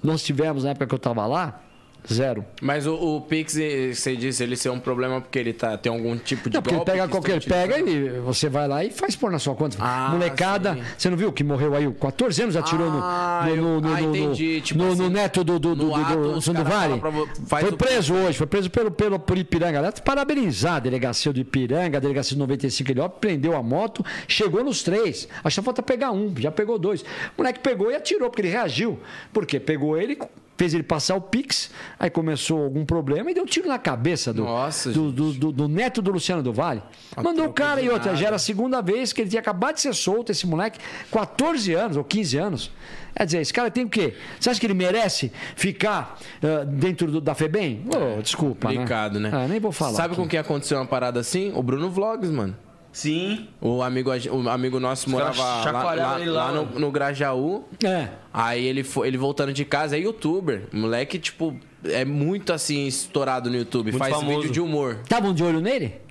nós 0.03 0.23
tivemos 0.23 0.65
na 0.65 0.71
época 0.71 0.87
que 0.87 0.95
eu 0.95 0.97
estava 0.97 1.27
lá, 1.27 1.62
zero. 2.11 2.45
Mas 2.61 2.87
o, 2.87 2.95
o 2.95 3.21
Pix, 3.21 3.55
você 3.95 4.17
disse, 4.17 4.43
ele 4.43 4.57
ser 4.57 4.71
um 4.71 4.79
problema 4.79 5.21
porque 5.21 5.39
ele 5.39 5.53
tá, 5.53 5.77
tem 5.77 5.93
algum 5.93 6.17
tipo 6.17 6.49
de 6.49 6.55
Não, 6.57 6.63
porque 6.63 6.75
ele 6.75 6.79
golpe 6.79 6.93
pega 6.93 7.05
que 7.07 7.11
qualquer. 7.13 7.45
Pega 7.45 7.79
e 7.79 8.21
você 8.21 8.49
vai 8.49 8.67
lá 8.69 8.85
e 8.85 8.91
faz 8.91 9.15
pôr 9.17 9.31
na 9.31 9.39
sua 9.39 9.55
conta. 9.55 9.77
Ah, 9.81 10.09
Molecada, 10.13 10.75
sim. 10.75 10.83
você 10.99 11.11
não 11.11 11.17
viu 11.17 11.33
que 11.33 11.45
morreu 11.45 11.75
aí? 11.75 11.91
14 11.93 12.43
anos 12.43 12.57
atirou 12.57 12.91
no- 12.91 13.01
Ah, 13.03 13.45
no, 13.47 13.51
eu- 13.55 13.81
no, 13.81 13.89
ah, 13.95 14.01
no, 14.01 14.17
entendi, 14.17 14.55
no, 14.57 14.61
tipo 14.61 14.79
no- 14.83 14.93
assim, 14.93 15.03
no 15.03 15.11
neto 15.11 15.45
do, 15.45 15.59
do, 15.59 15.75
do, 15.75 15.87
do, 15.87 15.95
ato, 15.95 16.17
do 16.41 16.53
do 16.53 16.65
Vale. 16.65 16.99
pra 16.99 17.61
Foi 17.61 17.73
preso 17.73 18.15
hoje, 18.15 18.39
foi 18.39 18.47
preso 18.47 18.71
pelo, 18.71 18.91
pelo, 18.91 19.19
por 19.19 19.37
Ipiranga. 19.37 19.79
Aliás, 19.79 20.01
parabenizar 20.01 20.77
a 20.77 20.81
delegacia 20.81 21.33
do 21.33 21.41
Ipiranga, 21.41 21.99
a 21.99 22.01
delegacia 22.01 22.37
do 22.37 22.41
95 22.41 22.91
ele 22.91 23.01
ó, 23.01 23.09
prendeu 23.09 23.57
a 23.57 23.63
moto, 23.63 24.05
chegou 24.29 24.63
nos 24.65 24.83
três. 24.83 25.29
Acho 25.45 25.61
que 25.61 25.65
falta 25.65 25.83
pegar 25.83 26.11
um, 26.13 26.33
já 26.39 26.51
pegou 26.51 26.79
dois. 26.79 27.03
O 27.03 27.05
moleque 27.39 27.61
pegou 27.61 27.91
e 27.91 27.95
atirou, 27.95 28.29
porque 28.31 28.43
ele 28.43 28.49
reagiu. 28.49 28.99
Por 29.33 29.47
quê? 29.47 29.59
Pegou 29.61 29.97
ele, 29.97 30.19
fez 30.57 30.75
ele 30.75 30.83
passar 30.83 31.17
o 31.17 31.21
Pix, 31.21 31.71
aí 31.99 32.09
começou 32.11 32.63
algum 32.63 32.85
problema 32.85 33.31
e 33.31 33.35
deu 33.35 33.43
um 33.43 33.47
tiro 33.47 33.67
na 33.69 33.79
cabeça 33.79 34.33
do, 34.33 34.45
Nossa, 34.45 34.91
do, 34.93 35.11
do, 35.11 35.33
do- 35.33 35.53
do 35.53 35.69
neto 35.69 36.01
do 36.01 36.11
Luciano 36.13 36.43
do 36.43 36.53
Vale. 36.53 36.83
Mandou 37.23 37.47
o 37.47 37.53
cara 37.53 37.81
e 37.81 37.89
outra. 37.89 38.15
Já 38.15 38.27
era 38.29 38.37
a 38.37 38.39
segunda 38.39 38.81
vez 38.81 39.13
que 39.13 39.23
ele 39.23 39.31
tinha 39.31 39.41
acabado 39.41 39.75
de 39.77 39.81
ser 39.81 39.95
solto, 39.95 40.31
esse 40.31 40.47
moleque, 40.47 40.79
14 41.11 41.73
anos 41.75 41.97
ou 41.97 42.05
15 42.05 42.37
anos. 42.37 42.71
Quer 43.15 43.27
dizer, 43.27 43.41
esse 43.41 43.53
cara 43.53 43.71
tem 43.71 43.85
o 43.85 43.89
quê? 43.91 44.15
Você 44.41 44.49
acha 44.51 44.59
que 44.61 44.67
ele 44.67 44.75
merece 44.75 45.31
ficar 45.57 46.19
ah, 46.43 46.65
dentro 46.65 47.11
do- 47.11 47.21
da 47.21 47.35
FEBEM? 47.35 47.85
Ô, 48.19 48.23
desculpa, 48.23 48.69
Complicado, 48.69 49.19
né? 49.21 49.31
Ah, 49.33 49.47
nem 49.49 49.59
vou 49.61 49.73
falar. 49.73 49.95
Sabe 49.97 50.15
aqui. 50.15 50.23
com 50.23 50.29
quem 50.29 50.39
aconteceu 50.39 50.79
uma 50.79 50.87
parada 50.87 51.21
assim? 51.21 51.53
O 51.55 51.63
Bruno 51.63 51.91
Vlogs, 51.91 52.31
mano. 52.31 52.57
Sim. 52.93 53.49
O 53.61 53.83
amigo, 53.83 54.11
o 54.31 54.49
amigo 54.49 54.79
nosso 54.79 55.11
caras 55.11 55.37
morava 55.37 55.83
lá, 55.83 55.95
lá- 55.95 55.95
lá, 55.95 56.17
lá 56.27 56.53
no, 56.53 56.65
mano. 56.67 56.79
no 56.79 56.91
Grajaú. 56.91 57.65
É. 57.83 58.09
Aí 58.33 58.65
ele, 58.65 58.85
foi, 58.85 59.09
ele 59.09 59.17
voltando 59.17 59.53
de 59.53 59.65
casa 59.65 59.97
é 59.97 60.01
youtuber. 60.01 60.65
Moleque, 60.73 61.19
tipo, 61.19 61.57
é 61.85 62.05
muito 62.05 62.53
assim, 62.53 62.87
estourado 62.87 63.49
no 63.51 63.57
YouTube. 63.57 63.87
Muito 63.93 63.99
Faz 63.99 64.15
famoso. 64.15 64.37
vídeo 64.41 64.53
de 64.53 64.61
humor. 64.61 64.99
Estavam 65.03 65.33
de 65.33 65.43
olho 65.43 65.61
nele? 65.61 66.03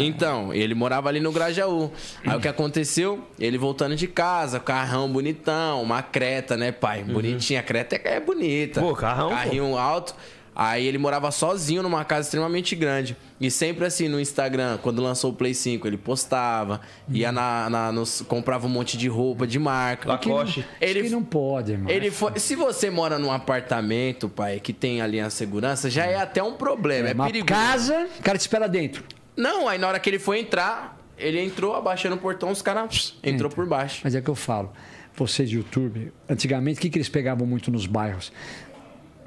Então, 0.00 0.54
ele 0.54 0.76
morava 0.76 1.08
ali 1.08 1.18
no 1.18 1.32
Grajaú. 1.32 1.90
Aí 2.24 2.36
o 2.36 2.40
que 2.40 2.46
aconteceu? 2.46 3.26
Ele 3.36 3.58
voltando 3.58 3.96
de 3.96 4.06
casa, 4.06 4.60
carrão 4.60 5.08
bonitão, 5.10 5.82
uma 5.82 6.02
creta, 6.02 6.56
né, 6.56 6.70
pai? 6.70 7.02
Bonitinha. 7.02 7.58
A 7.58 7.62
creta 7.64 7.96
é, 7.96 8.14
é 8.14 8.20
bonita. 8.20 8.80
Pô, 8.80 8.94
carrão, 8.94 9.30
pô. 9.30 9.34
Carrinho 9.34 9.76
alto. 9.76 10.14
Aí 10.60 10.84
ele 10.88 10.98
morava 10.98 11.30
sozinho 11.30 11.84
numa 11.84 12.04
casa 12.04 12.26
extremamente 12.26 12.74
grande. 12.74 13.16
E 13.40 13.48
sempre 13.48 13.84
assim 13.84 14.08
no 14.08 14.18
Instagram, 14.18 14.76
quando 14.82 15.00
lançou 15.00 15.30
o 15.30 15.32
Play 15.32 15.54
5, 15.54 15.86
ele 15.86 15.96
postava, 15.96 16.80
ia 17.08 17.30
na, 17.30 17.70
na- 17.70 17.92
nos- 17.92 18.22
comprava 18.22 18.66
um 18.66 18.68
monte 18.68 18.98
de 18.98 19.06
roupa 19.06 19.46
de 19.46 19.56
marca. 19.56 20.08
Lacoste. 20.08 20.66
Ele, 20.80 21.04
que 21.04 21.10
não 21.10 21.22
pode, 21.22 21.70
irmão. 21.72 21.88
ele 21.88 22.10
foi, 22.10 22.36
se 22.40 22.56
você 22.56 22.90
mora 22.90 23.20
num 23.20 23.30
apartamento, 23.30 24.28
pai, 24.28 24.58
que 24.58 24.72
tem 24.72 25.00
ali 25.00 25.20
a 25.20 25.30
segurança, 25.30 25.88
já 25.88 26.04
é 26.06 26.16
até 26.16 26.42
um 26.42 26.54
problema. 26.54 27.10
É, 27.10 27.14
Uma 27.14 27.26
perigoso. 27.26 27.46
casa, 27.54 28.08
o 28.18 28.22
cara 28.24 28.36
te 28.36 28.40
espera 28.40 28.68
dentro. 28.68 29.04
Não, 29.36 29.68
aí 29.68 29.78
na 29.78 29.86
hora 29.86 30.00
que 30.00 30.10
ele 30.10 30.18
foi 30.18 30.40
entrar, 30.40 30.98
ele 31.16 31.40
entrou, 31.40 31.76
abaixando 31.76 32.16
o 32.16 32.18
portão, 32.18 32.50
os 32.50 32.62
caras 32.62 33.14
entrou 33.22 33.48
por 33.48 33.64
baixo. 33.64 34.00
Mas 34.02 34.16
é 34.16 34.20
que 34.20 34.28
eu 34.28 34.34
falo. 34.34 34.72
Vocês 35.14 35.50
de 35.50 35.56
YouTube, 35.56 36.12
antigamente, 36.28 36.78
o 36.78 36.80
que, 36.80 36.90
que 36.90 36.96
eles 36.98 37.08
pegavam 37.08 37.44
muito 37.46 37.70
nos 37.72 37.86
bairros? 37.86 38.32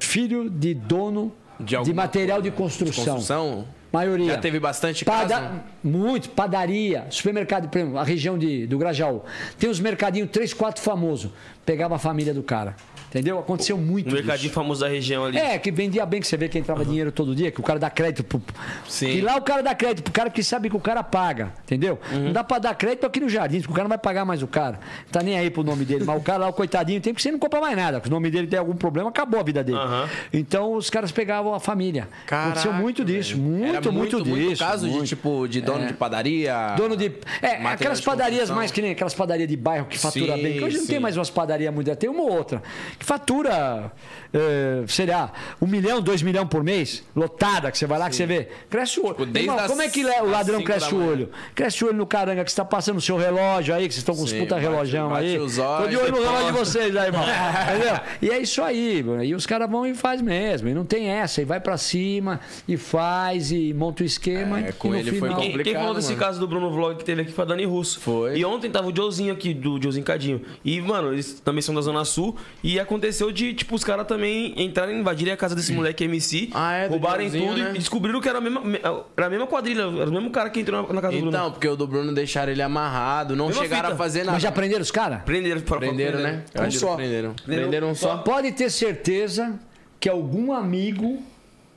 Filho 0.06 0.48
de 0.50 0.74
dono 0.74 1.32
De 1.58 1.76
de, 1.82 1.92
material 1.94 2.42
de 2.42 2.50
construção. 2.50 3.04
Construção? 3.14 3.64
Maioria. 3.92 4.32
Já 4.32 4.38
teve 4.38 4.58
bastante 4.58 5.04
Pada- 5.04 5.40
caso? 5.40 5.60
Muito. 5.84 6.30
Padaria, 6.30 7.06
supermercado, 7.10 7.68
por 7.68 7.78
exemplo, 7.78 7.98
a 7.98 8.02
região 8.04 8.38
de, 8.38 8.66
do 8.66 8.78
Grajaú. 8.78 9.22
Tem 9.58 9.68
uns 9.68 9.78
mercadinhos, 9.78 10.30
três, 10.30 10.54
quatro 10.54 10.82
famosos. 10.82 11.30
Pegava 11.66 11.96
a 11.96 11.98
família 11.98 12.32
do 12.32 12.42
cara. 12.42 12.74
Entendeu? 13.12 13.38
Aconteceu 13.38 13.76
muito 13.76 14.08
Um 14.08 14.12
mercadinho 14.14 14.38
disso. 14.48 14.54
famoso 14.54 14.80
da 14.80 14.88
região 14.88 15.26
ali. 15.26 15.36
É, 15.36 15.58
que 15.58 15.70
vendia 15.70 16.06
bem, 16.06 16.18
que 16.18 16.26
você 16.26 16.34
vê 16.34 16.48
que 16.48 16.58
entrava 16.58 16.82
dinheiro 16.82 17.12
todo 17.12 17.34
dia, 17.34 17.50
que 17.50 17.60
o 17.60 17.62
cara 17.62 17.78
dá 17.78 17.90
crédito 17.90 18.24
pro. 18.24 18.40
Sim. 18.88 19.08
E 19.10 19.20
lá 19.20 19.36
o 19.36 19.42
cara 19.42 19.62
dá 19.62 19.74
crédito 19.74 20.04
pro 20.04 20.12
cara 20.14 20.30
que 20.30 20.42
sabe 20.42 20.70
que 20.70 20.76
o 20.76 20.80
cara 20.80 21.02
paga, 21.02 21.52
entendeu? 21.62 21.98
Uhum. 22.10 22.20
Não 22.24 22.32
dá 22.32 22.42
pra 22.42 22.58
dar 22.58 22.74
crédito 22.74 23.04
aqui 23.04 23.20
no 23.20 23.28
jardim, 23.28 23.58
porque 23.60 23.70
o 23.70 23.74
cara 23.74 23.84
não 23.84 23.90
vai 23.90 23.98
pagar 23.98 24.24
mais 24.24 24.42
o 24.42 24.46
cara. 24.46 24.80
Não 25.04 25.12
tá 25.12 25.22
nem 25.22 25.38
aí 25.38 25.50
pro 25.50 25.62
nome 25.62 25.84
dele. 25.84 26.04
Mas 26.06 26.16
o 26.16 26.22
cara 26.22 26.38
lá, 26.38 26.48
o 26.48 26.54
coitadinho, 26.54 27.02
tem 27.02 27.12
porque 27.12 27.22
você 27.22 27.30
não 27.30 27.38
compra 27.38 27.60
mais 27.60 27.76
nada. 27.76 28.00
Porque 28.00 28.08
o 28.08 28.14
nome 28.16 28.30
dele 28.30 28.46
tem 28.46 28.58
algum 28.58 28.74
problema, 28.74 29.10
acabou 29.10 29.38
a 29.38 29.42
vida 29.42 29.62
dele. 29.62 29.76
Aham. 29.76 30.08
Então 30.32 30.72
os 30.72 30.88
caras 30.88 31.12
pegavam 31.12 31.52
a 31.54 31.60
família. 31.60 32.08
Aconteceu 32.26 32.70
Caraca, 32.70 32.72
muito 32.82 33.04
disso, 33.04 33.36
velho. 33.36 33.42
muito, 33.42 33.76
Era 33.76 33.92
muito, 33.92 34.22
disso. 34.24 34.64
caso 34.64 34.86
muito. 34.86 35.02
de 35.02 35.08
tipo 35.10 35.46
de 35.46 35.60
dono 35.60 35.84
É. 35.84 35.86
de 35.88 35.92
padaria. 35.92 36.74
Dono 36.78 36.96
de. 36.96 37.12
É, 37.42 37.56
aquelas 37.66 37.98
de 37.98 38.06
padarias 38.06 38.48
mais 38.48 38.70
que 38.70 38.80
nem 38.80 38.92
aquelas 38.92 39.12
padarias 39.12 39.46
de 39.48 39.56
bairro 39.56 39.84
que 39.84 39.98
fatura 39.98 40.34
Sim, 40.36 40.42
bem. 40.42 40.52
Que 40.58 40.64
hoje 40.64 40.76
não 40.78 40.84
sim. 40.86 40.92
tem 40.92 40.98
mais 41.00 41.16
umas 41.18 41.28
padarias 41.28 41.74
muito. 41.74 41.94
Tem 41.96 42.08
uma 42.08 42.22
ou 42.22 42.32
outra. 42.32 42.62
Que 43.02 43.06
fatura, 43.08 43.90
é, 44.32 44.84
sei 44.86 45.06
lá, 45.06 45.32
um 45.60 45.66
milhão, 45.66 46.00
dois 46.00 46.22
milhões 46.22 46.46
por 46.48 46.62
mês, 46.62 47.02
lotada, 47.16 47.68
que 47.72 47.76
você 47.76 47.84
vai 47.84 47.98
lá 47.98 48.08
que 48.08 48.14
você 48.14 48.24
vê. 48.26 48.48
Cresce 48.70 49.00
o 49.00 49.06
olho. 49.06 49.14
Tipo, 49.14 49.26
desde 49.26 49.50
Irmão, 49.50 49.66
como 49.66 49.82
é 49.82 49.88
que 49.88 50.04
o 50.04 50.26
ladrão 50.30 50.62
cresce 50.62 50.94
o 50.94 51.04
olho? 51.04 51.28
Cresce 51.52 51.82
o 51.82 51.88
olho 51.88 51.96
no 51.96 52.06
caranga 52.06 52.44
que 52.44 52.50
você 52.52 52.56
tá 52.56 52.64
passando 52.64 52.98
o 52.98 53.00
seu 53.00 53.16
relógio 53.16 53.74
aí, 53.74 53.88
que 53.88 53.94
vocês 53.94 54.02
estão 54.02 54.14
com 54.14 54.22
os 54.22 54.30
Sim, 54.30 54.38
puta 54.42 54.54
bate- 54.54 54.66
relógio 54.68 55.08
bate 55.08 55.26
aí. 55.26 55.36
os 55.38 55.56
Tô 55.56 55.62
de 55.88 55.96
olhos 55.96 56.00
olho 56.00 56.12
no 56.12 56.20
relógio 56.22 56.46
de 56.46 56.52
vocês 56.52 56.96
aí, 56.96 57.06
irmão. 57.06 57.24
Entendeu? 57.74 58.00
E 58.22 58.30
é 58.30 58.38
isso 58.38 58.62
aí, 58.62 59.02
mano. 59.02 59.24
E 59.24 59.34
os 59.34 59.46
caras 59.46 59.68
vão 59.68 59.84
e 59.84 59.96
faz 59.96 60.22
mesmo. 60.22 60.68
E 60.68 60.74
não 60.74 60.84
tem 60.84 61.08
essa. 61.08 61.42
E 61.42 61.44
vai 61.44 61.58
pra 61.58 61.76
cima, 61.76 62.38
e 62.68 62.76
faz, 62.76 63.50
e 63.50 63.74
monta 63.74 64.04
o 64.04 64.06
esquema. 64.06 64.60
É, 64.60 64.68
e 64.68 64.72
com 64.74 64.90
no 64.90 64.96
ele 64.96 65.10
foi 65.10 65.28
final... 65.28 65.40
Quem, 65.40 65.48
quem 65.48 65.56
complicado, 65.58 65.80
falou 65.82 65.94
desse 65.96 66.12
mano. 66.12 66.20
caso 66.20 66.38
do 66.38 66.46
Bruno 66.46 66.70
Vlog 66.70 66.96
que 66.98 67.04
teve 67.04 67.22
aqui 67.22 67.32
foi 67.32 67.42
a 67.44 67.48
Dani 67.48 67.64
Russo. 67.64 67.98
Foi. 67.98 68.36
E 68.38 68.44
ontem 68.44 68.70
tava 68.70 68.86
o 68.86 68.94
Joezinho 68.96 69.32
aqui, 69.32 69.52
do 69.52 69.82
Joezinho 69.82 70.04
Cadinho. 70.04 70.40
E, 70.64 70.80
mano, 70.80 71.12
eles 71.12 71.40
também 71.40 71.62
são 71.62 71.74
da 71.74 71.80
Zona 71.80 72.04
Sul. 72.04 72.36
E 72.62 72.78
aconteceu 72.92 73.32
de, 73.32 73.54
tipo, 73.54 73.74
os 73.74 73.82
caras 73.84 74.06
também 74.06 74.52
entrarem, 74.56 74.98
invadirem 75.00 75.32
a 75.32 75.36
casa 75.36 75.54
desse 75.54 75.72
moleque 75.72 76.04
MC, 76.04 76.50
Ah, 76.52 76.74
é, 76.74 76.86
roubarem 76.88 77.30
tudo 77.30 77.56
né? 77.56 77.70
e 77.74 77.78
descobriram 77.78 78.20
que 78.20 78.28
era 78.28 78.38
a 78.38 78.40
mesma, 78.40 78.60
me- 78.60 78.80
era 79.16 79.26
a 79.26 79.30
mesma 79.30 79.46
quadrilha, 79.46 79.82
era 79.82 80.08
o 80.10 80.12
mesmo 80.12 80.30
cara 80.30 80.50
que 80.50 80.60
entrou 80.60 80.82
na, 80.82 80.92
na 80.92 81.00
casa 81.00 81.14
do 81.14 81.20
Bruno. 81.20 81.36
Então, 81.36 81.50
porque 81.52 81.68
o 81.68 81.76
do 81.76 81.86
Bruno 81.86 82.12
deixaram 82.14 82.52
ele 82.52 82.62
amarrado, 82.62 83.34
não 83.34 83.46
Mesma 83.48 83.62
chegaram 83.62 83.82
fita. 83.90 83.94
a 83.94 83.96
fazer 83.98 84.18
nada. 84.20 84.32
Mas 84.32 84.42
já 84.42 84.52
prenderam 84.52 84.82
os 84.82 84.90
caras? 84.90 85.22
Prenderam, 85.22 85.60
para 85.62 85.78
Prenderam, 85.78 86.20
né? 86.20 86.42
Um 86.58 86.70
só. 86.70 86.96
Prenderam. 86.96 87.34
Prenderam 87.44 87.90
um 87.90 87.94
só. 87.94 88.18
Pode 88.18 88.52
ter 88.52 88.70
certeza 88.70 89.58
que 89.98 90.08
algum 90.08 90.52
amigo 90.52 91.22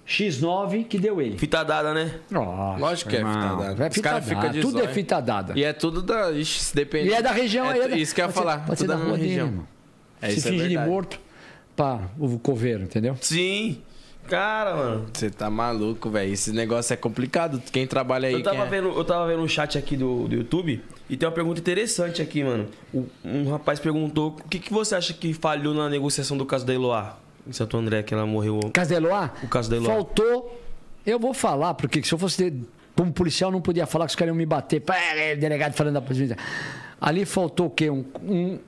X9 0.07 0.85
que 0.87 0.99
deu 0.99 1.19
ele. 1.21 1.37
Fita 1.37 1.63
dada, 1.63 1.93
né? 1.93 2.11
Nossa, 2.29 2.79
Lógico 2.79 3.09
que 3.09 3.15
é 3.15 3.19
fita 3.19 3.55
dada. 3.55 3.83
É 3.83 3.87
Os 3.87 3.93
fita 3.95 4.09
cara 4.09 4.21
fica 4.21 4.41
dada. 4.41 4.53
de 4.53 4.61
Tudo 4.61 4.81
é 4.83 4.87
fita 4.87 5.19
dada. 5.21 5.53
E 5.55 5.63
é 5.63 5.73
tudo 5.73 6.01
da. 6.01 6.31
Ixi, 6.31 6.75
depende. 6.75 7.09
E 7.09 7.13
é 7.13 7.21
da 7.21 7.31
região 7.31 7.67
aí. 7.69 7.79
É, 7.79 7.83
é 7.83 7.87
da- 7.87 7.97
isso 7.97 8.13
que 8.13 8.21
eu 8.21 8.25
ia 8.25 8.31
pode 8.31 8.37
ser- 8.37 8.43
falar. 8.51 8.65
Pode 8.65 8.79
ser 8.79 8.85
tudo 8.85 8.93
da 8.97 8.99
da 9.01 9.07
rua 9.09 9.17
dele, 9.17 9.29
região. 9.29 9.47
irmão. 9.47 9.67
É, 10.25 10.29
Se 10.31 10.39
isso 10.39 10.47
é 10.47 10.51
finge 10.51 10.67
de 10.69 10.77
morto 10.77 11.19
pra 11.75 12.01
o 12.19 12.37
coveiro, 12.39 12.83
entendeu? 12.83 13.17
Sim. 13.21 13.81
Cara, 14.27 14.75
mano. 14.75 15.05
Você 15.13 15.29
tá 15.29 15.49
maluco, 15.51 16.09
velho. 16.09 16.33
Esse 16.33 16.51
negócio 16.51 16.91
é 16.93 16.97
complicado. 16.97 17.61
Quem 17.71 17.85
trabalha 17.85 18.27
aí. 18.27 18.33
Eu 18.33 18.41
tava, 18.43 18.55
quem 18.57 18.65
é- 18.65 18.69
vendo, 18.69 18.87
eu 18.97 19.03
tava 19.05 19.27
vendo 19.27 19.41
um 19.43 19.47
chat 19.47 19.77
aqui 19.77 19.95
do, 19.95 20.27
do 20.27 20.35
YouTube 20.35 20.81
e 21.07 21.15
tem 21.15 21.29
uma 21.29 21.35
pergunta 21.35 21.59
interessante 21.59 22.21
aqui, 22.23 22.43
mano. 22.43 22.67
O- 22.91 23.05
Um 23.23 23.49
rapaz 23.51 23.79
perguntou 23.79 24.35
o 24.43 24.49
que, 24.49 24.57
que 24.57 24.73
você 24.73 24.95
acha 24.95 25.13
que 25.13 25.31
falhou 25.33 25.75
na 25.75 25.87
negociação 25.89 26.35
do 26.37 26.45
caso 26.45 26.65
da 26.65 26.73
Eloá 26.73 27.19
em 27.47 27.51
Santo 27.53 27.77
André, 27.77 28.01
que 28.01 28.15
ela 28.15 28.25
morreu. 28.25 28.59
Caso 28.73 28.89
da 28.89 28.95
Eloá? 28.95 29.31
O 29.43 29.47
caso 29.47 29.69
da 29.69 29.75
Eloá. 29.75 29.93
Faltou. 29.93 30.59
Eu 31.05 31.19
vou 31.19 31.31
falar, 31.35 31.75
porque 31.75 32.01
se 32.01 32.11
eu 32.11 32.17
fosse 32.17 32.51
como 32.95 33.13
policial, 33.13 33.51
não 33.51 33.61
podia 33.61 33.85
falar 33.85 34.05
que 34.07 34.09
os 34.11 34.15
caras 34.15 34.31
iam 34.31 34.35
me 34.37 34.45
bater. 34.47 34.79
Pá, 34.81 34.95
é, 34.97 35.35
delegado 35.35 35.73
falando 35.73 35.93
da 35.93 36.01
polícia. 36.01 36.35
Ali 36.99 37.25
faltou 37.25 37.67
o 37.67 37.69
quê? 37.69 37.91
Um- 37.91 38.03
um- 38.23 38.59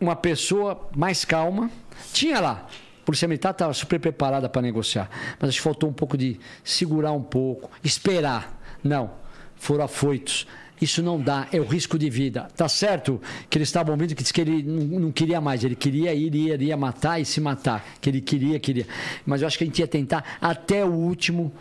uma 0.00 0.16
pessoa 0.16 0.88
mais 0.94 1.24
calma. 1.24 1.70
Tinha 2.12 2.40
lá. 2.40 2.66
A 3.02 3.04
Polícia 3.04 3.28
Militar 3.28 3.50
estava 3.50 3.72
super 3.74 4.00
preparada 4.00 4.48
para 4.48 4.62
negociar. 4.62 5.10
Mas 5.38 5.50
acho 5.50 5.58
que 5.58 5.62
faltou 5.62 5.90
um 5.90 5.92
pouco 5.92 6.16
de 6.16 6.40
segurar 6.62 7.12
um 7.12 7.22
pouco, 7.22 7.70
esperar. 7.82 8.60
Não. 8.82 9.10
Foram 9.56 9.84
afoitos. 9.84 10.46
Isso 10.80 11.02
não 11.02 11.20
dá, 11.20 11.46
é 11.52 11.60
o 11.60 11.64
risco 11.64 11.98
de 11.98 12.10
vida. 12.10 12.48
Tá 12.56 12.68
certo 12.68 13.20
que 13.48 13.56
eles 13.56 13.68
estavam 13.68 13.96
vendo 13.96 14.14
que 14.14 14.22
disse 14.22 14.32
que 14.34 14.40
ele 14.40 14.62
não, 14.62 15.12
queria 15.12 15.40
mais, 15.40 15.62
ele 15.62 15.76
queria 15.76 16.12
ir, 16.12 16.34
ia, 16.34 16.56
ia 16.56 16.76
matar 16.76 17.20
e 17.20 17.24
se 17.24 17.40
matar. 17.40 17.84
Que 18.00 18.10
ele 18.10 18.20
queria, 18.20 18.58
queria. 18.58 18.86
Mas 19.24 19.40
eu 19.40 19.46
acho 19.46 19.56
que 19.56 19.64
a 19.64 19.66
gente 19.66 19.78
ia 19.78 19.86
tentar 19.86 20.38
até 20.40 20.84
o 20.84 20.90
último. 20.90 21.52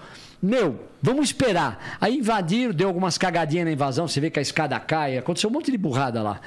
Meu, 0.46 0.78
vamos 1.02 1.28
esperar. 1.28 1.98
Aí 2.02 2.18
invadiram, 2.18 2.74
deu 2.74 2.90
algumas 2.90 3.18
cagadinhas 3.18 3.66
na 3.66 3.72
invasão, 3.72 4.10
você 4.10 4.20
vê 4.20 4.30
que 4.30 4.40
a 4.40 4.42
escada 4.42 4.78
cai, 4.78 5.18
aconteceu 5.18 5.50
um 5.50 5.54
monte 5.54 5.72
de 5.72 5.78
burrada 5.78 6.22
lá. 6.22 6.42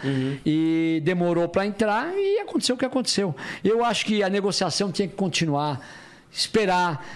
E 0.45 1.01
demorou 1.03 1.49
para 1.49 1.65
entrar 1.65 2.13
e 2.15 2.41
aconteceu 2.41 2.75
o 2.75 2.79
que 2.79 2.85
aconteceu. 2.85 3.35
Eu 3.65 3.83
acho 3.83 4.05
que 4.05 4.23
a 4.23 4.29
negociação 4.29 4.93
tinha 4.93 5.09
que 5.09 5.15
continuar, 5.15 5.81
esperar. 6.31 7.07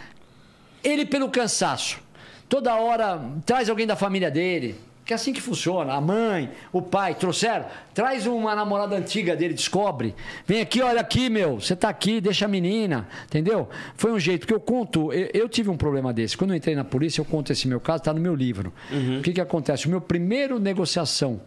Ele 0.83 1.05
pelo 1.05 1.29
cansaço. 1.29 2.01
Toda 2.49 2.75
hora 2.75 3.21
traz 3.45 3.69
alguém 3.69 3.87
da 3.87 3.95
família 3.95 4.31
dele. 4.31 4.75
Que 5.11 5.15
é 5.15 5.17
assim 5.17 5.33
que 5.33 5.41
funciona. 5.41 5.93
A 5.95 6.01
mãe, 6.01 6.53
o 6.73 6.81
pai, 6.81 7.17
trouxeram. 7.17 7.67
Traz 7.93 8.29
uma 8.29 8.55
namorada 8.55 8.95
antiga 8.95 9.35
dele, 9.35 9.55
descobre. 9.55 10.15
Vem 10.47 10.61
aqui, 10.61 10.81
olha 10.81 11.01
aqui, 11.01 11.29
meu. 11.29 11.59
Você 11.59 11.75
tá 11.75 11.89
aqui, 11.89 12.21
deixa 12.21 12.45
a 12.45 12.49
menina. 12.49 13.09
Entendeu? 13.25 13.69
Foi 13.97 14.13
um 14.13 14.21
jeito. 14.21 14.43
Porque 14.43 14.55
eu 14.55 14.61
conto, 14.61 15.13
eu, 15.13 15.29
eu 15.35 15.49
tive 15.49 15.69
um 15.69 15.77
problema 15.77 16.13
desse. 16.13 16.37
Quando 16.37 16.53
eu 16.53 16.57
entrei 16.57 16.77
na 16.77 16.85
polícia, 16.85 17.21
eu 17.21 17.25
conto 17.25 17.51
esse 17.51 17.67
meu 17.67 17.81
caso, 17.81 18.05
tá 18.05 18.15
no 18.15 18.21
meu 18.21 18.37
livro. 18.37 18.73
O 19.19 19.23
que 19.23 19.33
que 19.33 19.41
acontece? 19.41 19.89
O 19.89 19.91
meu 19.91 20.01
primeiro 20.01 20.61
negociação 20.61 21.41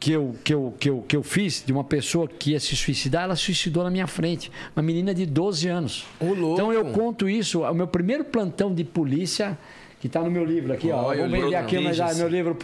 que 0.00 0.12
eu, 0.12 0.34
que, 0.42 0.54
eu, 0.54 0.74
que, 0.80 0.88
eu, 0.88 1.04
que 1.06 1.16
eu 1.16 1.22
fiz 1.22 1.62
de 1.66 1.70
uma 1.70 1.84
pessoa 1.84 2.26
que 2.26 2.52
ia 2.52 2.60
se 2.60 2.74
suicidar, 2.74 3.24
ela 3.24 3.36
suicidou 3.36 3.84
na 3.84 3.90
minha 3.90 4.06
frente. 4.06 4.50
Uma 4.74 4.82
menina 4.82 5.12
de 5.12 5.26
12 5.26 5.68
anos. 5.68 6.06
Ô. 6.18 6.54
Então 6.54 6.72
eu 6.72 6.86
conto 6.86 7.28
isso, 7.28 7.60
o 7.60 7.74
meu 7.74 7.86
primeiro 7.86 8.24
plantão 8.24 8.74
de 8.74 8.84
polícia, 8.84 9.58
que 10.04 10.08
está 10.08 10.20
no 10.20 10.30
meu 10.30 10.44
livro 10.44 10.70
aqui, 10.70 10.90
ó. 10.90 11.04
Olha, 11.04 11.26
vou 11.26 11.30
vender 11.30 11.56
aqui, 11.56 11.78
mas 11.78 11.98
ah, 11.98 12.12
meu 12.12 12.28
livro 12.28 12.54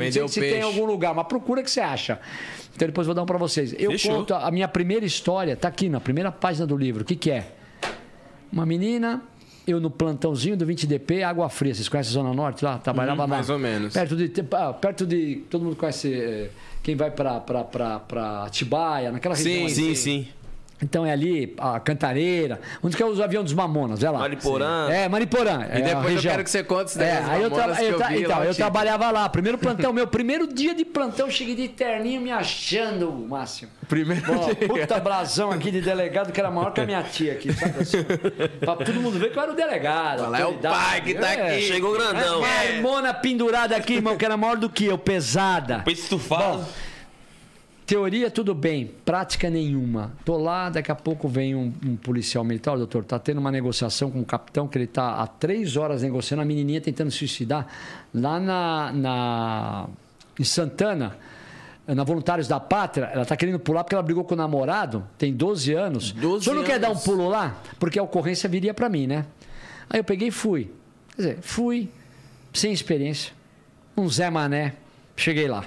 sei 0.00 0.04
vendeu 0.06 0.26
se 0.26 0.40
tem 0.40 0.58
em 0.58 0.62
algum 0.62 0.84
lugar, 0.84 1.14
mas 1.14 1.28
procura 1.28 1.62
que 1.62 1.70
você 1.70 1.78
acha. 1.80 2.18
Então 2.74 2.88
depois 2.88 3.06
vou 3.06 3.14
dar 3.14 3.22
um 3.22 3.26
para 3.26 3.38
vocês. 3.38 3.72
Eu 3.78 3.92
Fechou. 3.92 4.16
conto 4.16 4.34
a 4.34 4.50
minha 4.50 4.66
primeira 4.66 5.06
história, 5.06 5.54
tá 5.54 5.68
aqui 5.68 5.88
na 5.88 6.00
primeira 6.00 6.32
página 6.32 6.66
do 6.66 6.76
livro. 6.76 7.02
O 7.02 7.04
que, 7.04 7.14
que 7.14 7.30
é? 7.30 7.52
Uma 8.52 8.66
menina, 8.66 9.22
eu 9.64 9.78
no 9.78 9.92
plantãozinho 9.92 10.56
do 10.56 10.66
20DP, 10.66 11.22
Água 11.22 11.48
Fria. 11.48 11.72
Vocês 11.72 11.88
conhecem 11.88 12.10
a 12.10 12.14
Zona 12.14 12.34
Norte 12.34 12.64
lá? 12.64 12.78
Trabalhava 12.78 13.18
lá. 13.20 13.26
Uhum, 13.26 13.30
mais 13.30 13.48
ou 13.48 13.60
menos. 13.60 13.94
Perto 13.94 14.16
de, 14.16 14.32
ah, 14.50 14.72
perto 14.72 15.06
de. 15.06 15.36
Todo 15.48 15.64
mundo 15.64 15.76
conhece. 15.76 16.12
eh, 16.12 16.50
Quem 16.82 16.96
vai 16.96 17.12
pra 17.12 18.42
Atibaia, 18.44 19.12
naquela 19.12 19.36
região. 19.36 19.68
Sim. 19.68 19.74
Sim, 19.74 19.94
sim. 19.94 20.28
Então 20.82 21.06
é 21.06 21.12
ali 21.12 21.54
a 21.58 21.78
Cantareira, 21.78 22.60
onde 22.82 22.96
que 22.96 23.02
é 23.02 23.06
os 23.06 23.20
aviões 23.20 23.44
dos 23.44 23.54
Mamonas, 23.54 24.00
vai 24.00 24.10
lá. 24.12 24.18
Mariporã. 24.18 24.88
É, 24.90 25.08
Mariporã. 25.08 25.66
E 25.72 25.80
depois 25.82 26.16
eu 26.16 26.22
quero 26.22 26.42
que 26.44 26.50
você 26.50 26.64
conte 26.64 26.90
esse 26.90 27.02
é, 27.02 27.22
aí 27.28 27.42
eu, 27.42 27.50
tra- 27.50 27.82
eu 27.82 27.96
tra- 27.96 28.08
vi 28.08 28.22
Então, 28.22 28.38
lá, 28.38 28.44
eu 28.44 28.50
tipo. 28.50 28.56
trabalhava 28.56 29.10
lá. 29.10 29.28
Primeiro 29.28 29.56
plantão, 29.58 29.92
meu 29.92 30.06
primeiro 30.06 30.52
dia 30.52 30.74
de 30.74 30.84
plantão, 30.84 31.30
cheguei 31.30 31.54
de 31.54 31.68
terninho 31.68 32.20
me 32.20 32.32
achando, 32.32 33.12
Márcio. 33.12 33.68
Primeiro 33.88 34.24
Ó, 34.40 34.46
dia. 34.52 34.68
puta 34.68 34.98
brasão 34.98 35.50
aqui 35.52 35.70
de 35.70 35.80
delegado 35.80 36.32
que 36.32 36.40
era 36.40 36.50
maior 36.50 36.72
que 36.72 36.80
a 36.80 36.86
minha 36.86 37.02
tia 37.02 37.32
aqui, 37.34 37.52
sabe 37.52 37.78
assim? 37.80 37.98
Pra 38.58 38.76
todo 38.76 38.94
mundo 39.00 39.18
ver 39.18 39.30
que 39.30 39.38
eu 39.38 39.42
era 39.42 39.52
o 39.52 39.54
delegado. 39.54 40.20
Fala, 40.24 40.38
é 40.40 40.46
o 40.46 40.54
pai 40.54 41.00
que 41.02 41.14
tá 41.14 41.30
aqui. 41.32 41.62
Chegou 41.62 41.92
grandão. 41.92 42.44
É, 42.44 42.72
marmona 42.80 43.14
pendurada 43.14 43.76
aqui, 43.76 43.94
irmão, 43.94 44.16
que 44.16 44.24
era 44.24 44.36
maior 44.36 44.56
do 44.56 44.68
que 44.68 44.86
eu, 44.86 44.98
pesada. 44.98 45.84
Estufado. 45.86 46.58
Bom, 46.58 46.68
Teoria, 47.92 48.30
tudo 48.30 48.54
bem. 48.54 48.90
Prática 49.04 49.50
nenhuma. 49.50 50.14
Tô 50.24 50.38
lá, 50.38 50.70
daqui 50.70 50.90
a 50.90 50.94
pouco 50.94 51.28
vem 51.28 51.54
um, 51.54 51.70
um 51.84 51.94
policial 51.94 52.42
militar. 52.42 52.74
Doutor, 52.78 53.04
tá 53.04 53.18
tendo 53.18 53.36
uma 53.36 53.52
negociação 53.52 54.10
com 54.10 54.18
o 54.18 54.24
capitão, 54.24 54.66
que 54.66 54.78
ele 54.78 54.86
tá 54.86 55.16
há 55.16 55.26
três 55.26 55.76
horas 55.76 56.00
negociando. 56.00 56.40
A 56.40 56.44
menininha 56.46 56.80
tentando 56.80 57.10
se 57.10 57.18
suicidar 57.18 57.66
lá 58.14 58.40
na, 58.40 58.92
na 58.94 59.88
em 60.40 60.42
Santana, 60.42 61.18
na 61.86 62.02
Voluntários 62.02 62.48
da 62.48 62.58
Pátria. 62.58 63.10
Ela 63.12 63.26
tá 63.26 63.36
querendo 63.36 63.58
pular 63.58 63.84
porque 63.84 63.94
ela 63.94 64.02
brigou 64.02 64.24
com 64.24 64.32
o 64.32 64.38
namorado. 64.38 65.06
Tem 65.18 65.30
12 65.30 65.74
anos. 65.74 66.12
12 66.12 66.36
o 66.36 66.40
senhor 66.40 66.56
não 66.56 66.64
quer 66.64 66.78
dar 66.78 66.88
um 66.88 66.92
anos. 66.92 67.04
pulo 67.04 67.28
lá? 67.28 67.60
Porque 67.78 67.98
a 67.98 68.02
ocorrência 68.02 68.48
viria 68.48 68.72
para 68.72 68.88
mim, 68.88 69.06
né? 69.06 69.26
Aí 69.90 70.00
eu 70.00 70.04
peguei 70.04 70.28
e 70.28 70.30
fui. 70.30 70.70
Quer 71.14 71.22
dizer, 71.22 71.38
fui 71.42 71.90
sem 72.54 72.72
experiência. 72.72 73.34
Um 73.94 74.08
Zé 74.08 74.30
Mané. 74.30 74.76
Cheguei 75.14 75.46
lá. 75.46 75.66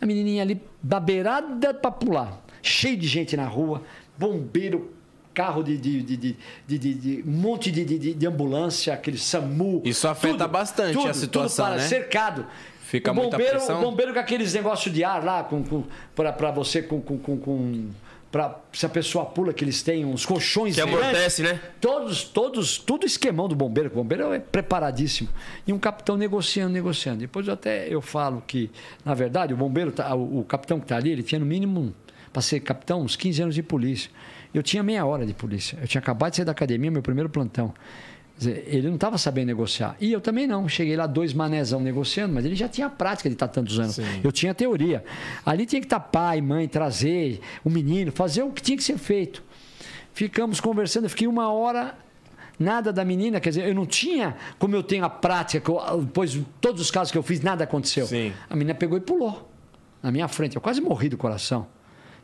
A 0.00 0.06
menininha 0.06 0.42
ali 0.42 0.62
da 0.84 1.00
beirada 1.00 1.72
para 1.72 1.90
pular. 1.90 2.44
Cheio 2.62 2.96
de 2.96 3.08
gente 3.08 3.36
na 3.36 3.46
rua. 3.46 3.82
Bombeiro, 4.18 4.92
carro 5.32 5.62
de... 5.62 5.76
de, 5.78 6.02
de, 6.02 6.16
de, 6.16 6.36
de, 6.66 6.78
de- 6.78 6.94
de- 6.94 7.22
monte 7.26 7.70
de, 7.72 7.84
de, 7.84 8.14
de- 8.14 8.26
ambulância, 8.26 8.92
aquele 8.92 9.16
SAMU. 9.18 9.80
Isso 9.84 10.06
afeta 10.06 10.46
bastante 10.46 10.98
a 11.08 11.14
situação, 11.14 11.64
tudo 11.64 11.74
para, 11.74 11.82
né? 11.82 11.88
Cercado. 11.88 12.46
Fica 12.82 13.10
o 13.10 13.14
muita 13.14 13.30
bombeiro, 13.32 13.56
pressão? 13.56 13.80
O 13.80 13.82
bombeiro 13.82 14.12
com 14.12 14.18
aqueles 14.20 14.52
negócios 14.52 14.94
de 14.94 15.02
ar 15.02 15.24
lá, 15.24 15.42
com, 15.42 15.64
com, 15.64 15.84
para 16.14 16.50
você 16.50 16.82
com, 16.82 17.00
com, 17.00 17.18
com 17.18 17.88
pra, 18.34 18.58
se 18.72 18.84
a 18.84 18.88
pessoa 18.88 19.24
pula, 19.24 19.52
que 19.52 19.62
eles 19.62 19.80
têm 19.80 20.04
uns 20.04 20.26
colchões 20.26 20.74
Que 20.74 20.80
amortece, 20.80 21.40
né? 21.40 21.60
Todos, 21.80 22.24
todos, 22.24 22.78
tudo 22.78 23.06
esquemão 23.06 23.46
do 23.46 23.54
bombeiro. 23.54 23.88
O 23.90 23.94
bombeiro 23.94 24.32
é 24.32 24.40
preparadíssimo. 24.40 25.28
E 25.64 25.72
um 25.72 25.78
capitão 25.78 26.16
negociando, 26.16 26.72
negociando. 26.72 27.20
Depois 27.20 27.46
eu 27.46 27.54
até 27.54 27.86
eu 27.88 28.00
falo 28.02 28.42
que, 28.44 28.72
na 29.04 29.14
verdade, 29.14 29.54
o 29.54 29.56
bombeiro, 29.56 29.92
tá- 29.92 30.12
o, 30.16 30.40
o 30.40 30.44
capitão 30.44 30.80
que 30.80 30.84
está 30.84 30.96
ali, 30.96 31.12
ele 31.12 31.22
tinha 31.22 31.38
no 31.38 31.46
mínimo, 31.46 31.94
para 32.32 32.42
ser 32.42 32.58
capitão, 32.58 33.02
uns 33.02 33.14
15 33.14 33.40
anos 33.40 33.54
de 33.54 33.62
polícia. 33.62 34.10
Eu 34.52 34.64
tinha 34.64 34.82
meia 34.82 35.06
hora 35.06 35.24
de 35.24 35.32
polícia. 35.32 35.78
Eu 35.80 35.86
tinha 35.86 36.00
acabado 36.00 36.30
de 36.32 36.38
sair 36.38 36.44
da 36.44 36.50
academia, 36.50 36.90
meu 36.90 37.02
primeiro 37.02 37.28
plantão. 37.30 37.72
Dizer, 38.46 38.64
ele 38.66 38.88
não 38.88 38.94
estava 38.96 39.16
sabendo 39.18 39.46
negociar. 39.46 39.96
E 40.00 40.12
eu 40.12 40.20
também 40.20 40.46
não. 40.46 40.68
Cheguei 40.68 40.96
lá, 40.96 41.06
dois 41.06 41.32
manezão 41.32 41.80
negociando, 41.80 42.34
mas 42.34 42.44
ele 42.44 42.54
já 42.54 42.68
tinha 42.68 42.88
prática 42.90 43.28
de 43.28 43.34
estar 43.34 43.48
tantos 43.48 43.78
anos. 43.78 43.98
Eu 44.22 44.30
tinha 44.32 44.54
teoria. 44.54 45.04
Ali 45.44 45.66
tinha 45.66 45.80
que 45.80 45.86
estar 45.86 46.00
pai, 46.00 46.40
mãe, 46.40 46.66
trazer 46.68 47.40
o 47.64 47.70
menino, 47.70 48.10
fazer 48.12 48.42
o 48.42 48.50
que 48.50 48.62
tinha 48.62 48.76
que 48.76 48.84
ser 48.84 48.98
feito. 48.98 49.42
Ficamos 50.12 50.60
conversando, 50.60 51.04
eu 51.04 51.10
fiquei 51.10 51.26
uma 51.26 51.52
hora, 51.52 51.94
nada 52.58 52.92
da 52.92 53.04
menina, 53.04 53.40
quer 53.40 53.48
dizer, 53.50 53.66
eu 53.66 53.74
não 53.74 53.84
tinha, 53.86 54.36
como 54.58 54.76
eu 54.76 54.82
tenho 54.82 55.04
a 55.04 55.10
prática, 55.10 55.60
que 55.60 55.68
eu- 55.70 56.02
depois 56.02 56.38
todos 56.60 56.80
os 56.80 56.90
casos 56.90 57.10
que 57.10 57.18
eu 57.18 57.22
fiz, 57.22 57.40
nada 57.40 57.64
aconteceu. 57.64 58.06
Sim. 58.06 58.32
A 58.48 58.54
menina 58.54 58.74
pegou 58.74 58.96
e 58.96 59.00
pulou 59.00 59.50
na 60.02 60.12
minha 60.12 60.28
frente. 60.28 60.54
Eu 60.54 60.62
quase 60.62 60.80
morri 60.80 61.08
do 61.08 61.16
coração. 61.16 61.66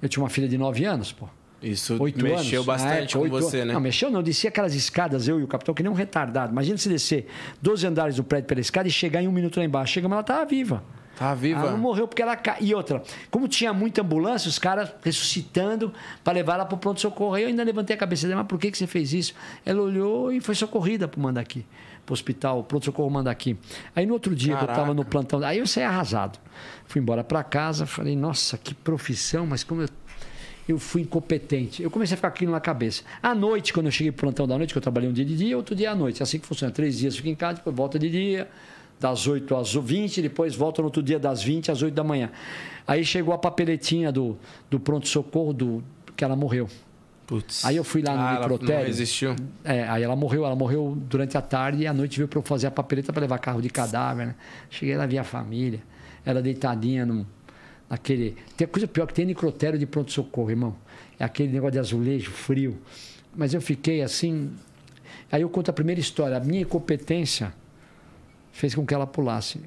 Eu 0.00 0.08
tinha 0.08 0.22
uma 0.22 0.30
filha 0.30 0.48
de 0.48 0.56
9 0.56 0.84
anos, 0.84 1.12
pô. 1.12 1.28
Isso 1.62 2.02
Oito 2.02 2.22
mexeu 2.22 2.60
anos. 2.60 2.66
bastante 2.66 2.90
Na 2.94 2.96
época, 2.96 3.18
com 3.18 3.28
você, 3.28 3.56
anos. 3.58 3.68
né? 3.68 3.74
Não, 3.74 3.80
mexeu 3.80 4.10
não. 4.10 4.22
Descia 4.22 4.48
aquelas 4.48 4.74
escadas, 4.74 5.28
eu 5.28 5.38
e 5.38 5.42
o 5.42 5.46
capitão, 5.46 5.74
que 5.74 5.82
nem 5.82 5.92
um 5.92 5.94
retardado. 5.94 6.52
Imagina 6.52 6.78
se 6.78 6.88
descer 6.88 7.26
12 7.60 7.86
andares 7.86 8.16
do 8.16 8.24
prédio 8.24 8.46
pela 8.48 8.60
escada 8.60 8.88
e 8.88 8.90
chegar 8.90 9.22
em 9.22 9.28
um 9.28 9.32
minuto 9.32 9.58
lá 9.58 9.64
embaixo. 9.64 9.92
Chegamos, 9.92 10.14
ela 10.14 10.22
estava 10.22 10.44
viva. 10.46 10.82
Tá 11.16 11.34
viva? 11.34 11.60
Ela 11.60 11.72
não 11.72 11.78
morreu 11.78 12.08
porque 12.08 12.22
ela 12.22 12.34
caiu. 12.34 12.66
E 12.66 12.74
outra, 12.74 13.02
como 13.30 13.46
tinha 13.46 13.74
muita 13.74 14.00
ambulância, 14.00 14.48
os 14.48 14.58
caras 14.58 14.90
ressuscitando 15.02 15.92
para 16.24 16.32
levar 16.32 16.54
ela 16.54 16.64
para 16.64 16.76
o 16.76 16.78
pronto-socorro. 16.78 17.34
Aí 17.34 17.42
Eu 17.42 17.48
ainda 17.48 17.62
levantei 17.62 17.94
a 17.94 17.98
cabeça 17.98 18.26
dela, 18.26 18.40
mas 18.40 18.48
por 18.48 18.58
que, 18.58 18.70
que 18.70 18.78
você 18.78 18.86
fez 18.86 19.12
isso? 19.12 19.34
Ela 19.66 19.82
olhou 19.82 20.32
e 20.32 20.40
foi 20.40 20.54
socorrida 20.54 21.06
para 21.06 21.20
Mandaqui, 21.20 21.66
para 22.06 22.12
o 22.12 22.14
hospital, 22.14 22.64
pronto-socorro 22.64 23.10
Mandaqui. 23.10 23.58
Aí 23.94 24.06
no 24.06 24.14
outro 24.14 24.34
dia 24.34 24.56
que 24.56 24.64
eu 24.64 24.68
estava 24.70 24.94
no 24.94 25.04
plantão, 25.04 25.42
aí 25.44 25.58
eu 25.58 25.66
saí 25.66 25.84
arrasado. 25.84 26.38
Fui 26.86 27.02
embora 27.02 27.22
para 27.22 27.44
casa, 27.44 27.84
falei, 27.84 28.16
nossa, 28.16 28.56
que 28.56 28.72
profissão, 28.74 29.44
mas 29.46 29.62
como 29.62 29.82
eu 29.82 29.88
eu 30.68 30.78
fui 30.78 31.02
incompetente. 31.02 31.82
Eu 31.82 31.90
comecei 31.90 32.14
a 32.14 32.16
ficar 32.16 32.30
com 32.30 32.36
aquilo 32.36 32.52
na 32.52 32.60
cabeça. 32.60 33.02
À 33.22 33.34
noite, 33.34 33.72
quando 33.72 33.86
eu 33.86 33.92
cheguei 33.92 34.12
pro 34.12 34.26
plantão 34.26 34.46
da 34.46 34.56
noite, 34.56 34.72
que 34.72 34.78
eu 34.78 34.82
trabalhei 34.82 35.08
um 35.08 35.12
dia 35.12 35.24
de 35.24 35.36
dia, 35.36 35.56
outro 35.56 35.74
dia 35.74 35.90
à 35.90 35.94
noite. 35.94 36.20
É 36.20 36.22
assim 36.22 36.38
que 36.38 36.46
funciona. 36.46 36.72
Três 36.72 36.98
dias 36.98 37.16
fico 37.16 37.28
em 37.28 37.34
casa, 37.34 37.58
depois 37.58 37.74
volta 37.74 37.98
de 37.98 38.08
dia, 38.10 38.48
das 39.00 39.26
8 39.26 39.56
às 39.56 39.74
20, 39.74 40.22
depois 40.22 40.54
volta 40.54 40.82
no 40.82 40.86
outro 40.86 41.02
dia 41.02 41.18
das 41.18 41.42
20 41.42 41.70
às 41.70 41.82
8 41.82 41.94
da 41.94 42.04
manhã. 42.04 42.30
Aí 42.86 43.04
chegou 43.04 43.32
a 43.32 43.38
papeletinha 43.38 44.12
do, 44.12 44.36
do 44.68 44.78
pronto-socorro 44.78 45.52
do, 45.52 45.84
que 46.16 46.22
ela 46.22 46.36
morreu. 46.36 46.68
Putz. 47.26 47.64
Aí 47.64 47.76
eu 47.76 47.84
fui 47.84 48.02
lá 48.02 48.14
no 48.14 48.20
Ah, 48.20 48.40
ela 48.42 48.48
não 48.48 48.84
resistiu? 48.84 49.36
É, 49.64 49.84
aí 49.84 50.02
ela 50.02 50.16
morreu, 50.16 50.44
ela 50.44 50.56
morreu 50.56 50.98
durante 51.08 51.38
a 51.38 51.40
tarde 51.40 51.82
e 51.82 51.86
à 51.86 51.92
noite 51.94 52.16
veio 52.16 52.28
para 52.28 52.40
eu 52.40 52.42
fazer 52.42 52.66
a 52.66 52.70
papeleta 52.72 53.12
para 53.12 53.20
levar 53.20 53.38
carro 53.38 53.62
de 53.62 53.70
cadáver, 53.70 54.26
né? 54.26 54.34
Cheguei 54.68 54.96
lá, 54.96 55.06
vi 55.06 55.16
a 55.16 55.22
família, 55.22 55.80
ela 56.24 56.42
deitadinha 56.42 57.06
num, 57.06 57.24
naquele. 57.90 58.36
Tem 58.56 58.68
coisa 58.68 58.86
pior 58.86 59.06
que 59.06 59.12
tem 59.12 59.26
necrotério 59.26 59.76
de 59.78 59.84
pronto-socorro, 59.84 60.50
irmão. 60.50 60.76
É 61.18 61.24
aquele 61.24 61.52
negócio 61.52 61.72
de 61.72 61.78
azulejo, 61.80 62.30
frio. 62.30 62.78
Mas 63.36 63.52
eu 63.52 63.60
fiquei 63.60 64.00
assim. 64.00 64.52
Aí 65.30 65.42
eu 65.42 65.48
conto 65.48 65.68
a 65.68 65.72
primeira 65.72 66.00
história. 66.00 66.36
A 66.36 66.40
minha 66.40 66.62
incompetência 66.62 67.52
fez 68.52 68.74
com 68.74 68.86
que 68.86 68.94
ela 68.94 69.06
pulasse. 69.06 69.60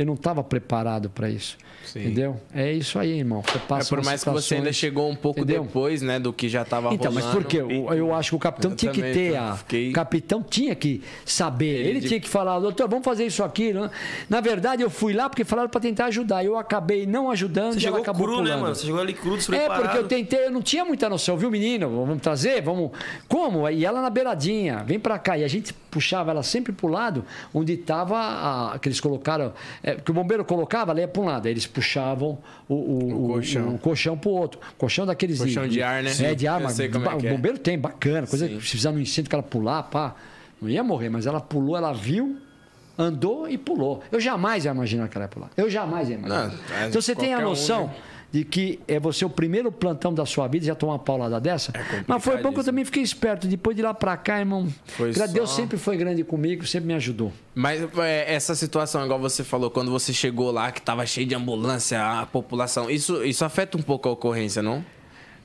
Eu 0.00 0.06
não 0.06 0.14
estava 0.14 0.42
preparado 0.42 1.10
para 1.10 1.28
isso. 1.28 1.58
Sim. 1.84 2.00
Entendeu? 2.00 2.40
É 2.54 2.72
isso 2.72 2.98
aí, 2.98 3.18
irmão. 3.18 3.42
Você 3.42 3.56
É 3.56 3.60
passa 3.66 3.88
por 3.88 3.98
umas 3.98 4.06
mais 4.06 4.20
que 4.24 4.30
você 4.30 4.54
ainda 4.54 4.72
situações- 4.72 4.76
chegou 4.76 5.10
um 5.10 5.16
pouco 5.16 5.40
entendeu? 5.40 5.64
depois, 5.64 6.00
né, 6.02 6.18
do 6.20 6.32
que 6.32 6.48
já 6.48 6.64
tava 6.64 6.94
então, 6.94 7.10
mas 7.12 7.24
por 7.26 7.42
quê? 7.44 7.56
Eu, 7.58 7.92
eu 7.92 8.14
acho 8.14 8.30
que 8.30 8.36
o 8.36 8.38
capitão 8.38 8.70
Eu 8.70 8.76
tinha 8.76 8.92
que 8.92 9.02
ter 9.02 9.36
a. 9.36 9.56
fiquei- 9.56 9.90
O 9.90 9.92
capitão 9.92 10.42
tinha 10.42 10.74
que 10.74 11.02
saber. 11.24 11.66
Ele, 11.80 11.88
Ele 11.90 12.00
de- 12.00 12.08
tinha 12.08 12.20
que 12.20 12.28
falar, 12.28 12.58
doutor, 12.60 12.88
vamos 12.88 13.04
fazer 13.04 13.26
isso 13.26 13.42
aqui. 13.42 13.72
né? 13.72 13.90
Na 14.28 14.40
verdade, 14.40 14.82
eu 14.82 14.88
fui 14.90 15.12
lá 15.12 15.28
porque 15.28 15.44
falaram 15.44 15.68
para 15.68 15.80
tentar 15.80 16.06
ajudar. 16.06 16.44
Eu 16.44 16.56
acabei 16.56 17.06
não 17.06 17.30
ajudando 17.30 17.72
Você 17.74 17.80
e 17.80 17.86
ela 17.86 17.96
chegou 17.96 18.00
acabou 18.02 18.26
cru, 18.26 18.36
pulando. 18.36 18.48
né, 18.54 18.56
mano? 18.62 18.74
Você 18.74 18.86
chegou 18.86 19.00
ali 19.00 19.12
cru, 19.12 19.34
É, 19.34 19.36
despreparado. 19.36 19.82
porque 19.82 19.98
eu 19.98 20.06
tentei, 20.08 20.46
eu 20.46 20.50
não 20.50 20.62
tinha 20.62 20.84
muita 20.84 21.08
noção, 21.08 21.36
viu, 21.36 21.50
menino? 21.50 21.88
Vamos 21.90 22.20
trazer, 22.22 22.62
vamos. 22.62 22.90
Como? 23.28 23.68
E 23.68 23.84
ela 23.84 24.00
na 24.00 24.10
beiradinha, 24.10 24.84
vem 24.86 24.98
pra 25.00 25.18
cá. 25.18 25.36
E 25.36 25.44
a 25.44 25.48
gente 25.48 25.72
puxava 25.90 26.30
ela 26.30 26.42
sempre 26.42 26.72
pro 26.72 26.88
lado 26.88 27.24
onde 27.52 27.76
tava 27.76 28.16
a. 28.18 28.78
que 28.78 28.88
eles 28.88 29.00
colocaram. 29.00 29.52
É, 29.82 29.96
que 29.96 30.10
o 30.10 30.14
bombeiro 30.14 30.44
colocava, 30.44 30.92
ela 30.92 31.00
ia 31.00 31.08
pra 31.08 31.22
um 31.22 31.24
lado. 31.26 31.46
Aí 31.46 31.52
eles 31.52 31.66
puxavam 31.66 32.38
o, 32.68 32.74
o, 32.74 33.24
O 33.24 33.28
colchão. 33.28 33.74
o 33.74 33.78
colchão 33.78 34.16
pro 34.18 34.30
outro. 34.30 34.60
Colchão 34.78 35.04
daqueles 35.04 35.38
Colchão 35.38 35.66
de 35.66 35.82
ar, 35.82 36.02
né? 36.02 36.10
É, 36.20 36.34
de 36.34 36.46
ar, 36.46 36.60
mas 36.60 36.78
é 36.78 36.86
o 36.86 37.26
é. 37.26 37.30
bombeiro 37.30 37.58
tem, 37.58 37.78
bacana. 37.78 38.26
Coisa 38.26 38.46
Sim. 38.46 38.58
que 38.58 38.64
se 38.64 38.70
fizer 38.70 38.92
no 38.92 39.00
incêndio 39.00 39.28
que 39.28 39.34
ela 39.34 39.42
pular, 39.42 39.82
pá. 39.84 40.14
Não 40.60 40.68
ia 40.68 40.84
morrer, 40.84 41.08
mas 41.08 41.26
ela 41.26 41.40
pulou, 41.40 41.76
ela 41.76 41.92
viu. 41.92 42.36
Andou 42.98 43.48
e 43.48 43.56
pulou. 43.56 44.02
Eu 44.12 44.20
jamais 44.20 44.66
ia 44.66 44.72
imaginar 44.72 45.08
que 45.08 45.16
ela 45.16 45.24
ia 45.24 45.28
pular. 45.28 45.50
Eu 45.56 45.70
jamais 45.70 46.10
ia 46.10 46.16
imaginar. 46.16 46.48
Não, 46.48 46.88
então 46.88 47.00
você 47.00 47.14
tem 47.14 47.32
a 47.32 47.38
qualquer 47.38 47.46
um, 47.46 47.50
noção 47.50 47.86
né? 47.86 47.94
De 48.32 48.44
que 48.44 48.78
é 48.86 49.00
você 49.00 49.24
o 49.24 49.30
primeiro 49.30 49.72
plantão 49.72 50.14
da 50.14 50.24
sua 50.24 50.46
vida, 50.46 50.64
já 50.66 50.74
tomar 50.74 50.92
uma 50.92 50.98
paulada 51.00 51.40
dessa. 51.40 51.72
Mas 52.06 52.22
foi 52.22 52.36
bom 52.42 52.52
que 52.52 52.60
eu 52.60 52.64
também 52.64 52.84
fiquei 52.84 53.02
esperto. 53.02 53.46
Depois 53.48 53.74
de 53.76 53.82
lá 53.82 53.92
pra 53.92 54.16
cá, 54.16 54.38
irmão. 54.38 54.68
Foi 54.86 55.12
gra- 55.12 55.26
Deus 55.26 55.50
só- 55.50 55.56
sempre 55.56 55.76
foi 55.76 55.96
grande 55.96 56.22
comigo, 56.22 56.64
sempre 56.66 56.86
me 56.86 56.94
ajudou. 56.94 57.32
Mas 57.54 57.82
é, 57.98 58.32
essa 58.32 58.54
situação, 58.54 59.04
igual 59.04 59.18
você 59.18 59.42
falou, 59.42 59.70
quando 59.70 59.90
você 59.90 60.12
chegou 60.12 60.50
lá, 60.52 60.70
que 60.70 60.80
tava 60.80 61.04
cheio 61.06 61.26
de 61.26 61.34
ambulância, 61.34 62.00
a 62.20 62.24
população, 62.26 62.88
isso, 62.88 63.24
isso 63.24 63.44
afeta 63.44 63.76
um 63.76 63.82
pouco 63.82 64.08
a 64.08 64.12
ocorrência, 64.12 64.62
não? 64.62 64.84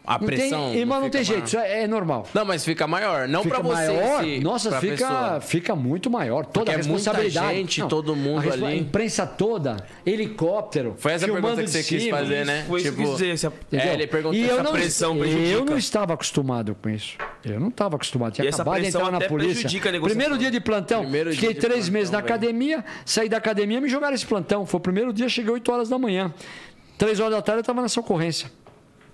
A 0.08 0.20
Não 0.20 0.26
pressão. 0.28 0.70
tem, 0.72 0.80
irmão, 0.80 1.01
não 1.01 1.10
tem 1.10 1.24
jeito, 1.24 1.39
maior? 1.39 1.47
isso 1.47 1.58
é, 1.58 1.84
é 1.84 1.88
normal. 1.88 2.28
Não, 2.34 2.45
mas 2.45 2.64
fica 2.64 2.86
maior. 2.88 3.28
Não 3.28 3.41
fica 3.43 3.60
pra 3.60 3.64
você. 3.64 3.91
maior, 3.91 4.24
si, 4.24 4.39
nossa, 4.39 4.70
pra 4.70 4.80
fica, 4.82 4.95
pessoa. 4.95 5.41
fica 5.41 5.76
muito 5.76 6.10
maior. 6.10 6.45
Toda 6.45 6.66
Porque 6.66 6.70
a 6.72 6.74
é 6.74 6.78
muita 6.78 6.91
responsabilidade. 6.93 7.56
gente, 7.58 7.84
todo 7.88 8.16
mundo 8.16 8.38
a 8.39 8.41
respo- 8.41 8.66
ali. 8.66 8.74
A 8.74 8.78
imprensa 8.78 9.26
toda, 9.26 9.78
helicóptero. 10.06 10.95
Foi 10.97 11.12
essa 11.14 11.26
a 11.26 11.30
pergunta 11.32 11.64
que 11.64 11.70
você 11.70 11.84
quis 11.84 12.03
cima. 12.03 12.18
fazer, 12.18 12.45
né? 12.45 12.66
Foi 12.68 12.82
isso 12.82 12.93
que 12.93 13.01
eu 13.01 13.06
quis 13.06 13.18
dizer. 13.18 13.38
se 13.38 13.47
a-? 13.47 13.51
É, 13.72 13.93
ele 13.93 14.08
perguntou 14.08 14.36
e 14.39 14.43
essa 14.45 14.53
eu 14.53 14.64
não, 14.64 14.72
pressão 14.72 15.14
Eu 15.16 15.20
prejudica. 15.22 15.66
não 15.72 15.78
estava 15.78 16.14
acostumado 16.14 16.76
com 16.82 16.89
isso. 16.89 17.18
Eu 17.43 17.60
não 17.60 17.70
estava 17.70 17.95
acostumado. 17.95 18.34
Tinha 18.34 18.45
E 18.45 18.47
essa 18.47 18.62
acabado 18.62 18.82
de 18.82 18.88
entrar 18.88 19.12
na 19.12 19.22
polícia. 19.22 19.68
a. 19.68 20.01
Primeiro 20.01 20.38
dia 20.38 20.51
de 20.51 20.60
plantão. 20.60 21.01
Primeiro 21.01 21.32
fiquei 21.32 21.53
de 21.53 21.60
três 21.60 21.74
plantão, 21.86 21.93
meses 21.93 22.12
na 22.12 22.20
academia. 22.20 22.84
Saí 23.06 23.30
da 23.30 23.38
academia 23.38 23.78
e 23.78 23.82
me 23.82 23.89
jogaram 23.89 24.14
esse 24.16 24.26
plantão. 24.26 24.66
Foi 24.66 24.78
o 24.78 24.82
primeiro 24.82 25.12
dia, 25.14 25.28
cheguei 25.30 25.51
8 25.51 25.72
horas 25.72 25.89
da 25.89 25.97
manhã. 25.97 26.34
Três 26.97 27.20
horas 27.20 27.34
da 27.36 27.41
tarde 27.41 27.60
eu 27.60 27.62
estava 27.62 27.82
nessa 27.82 27.99
ocorrência. 27.99 28.49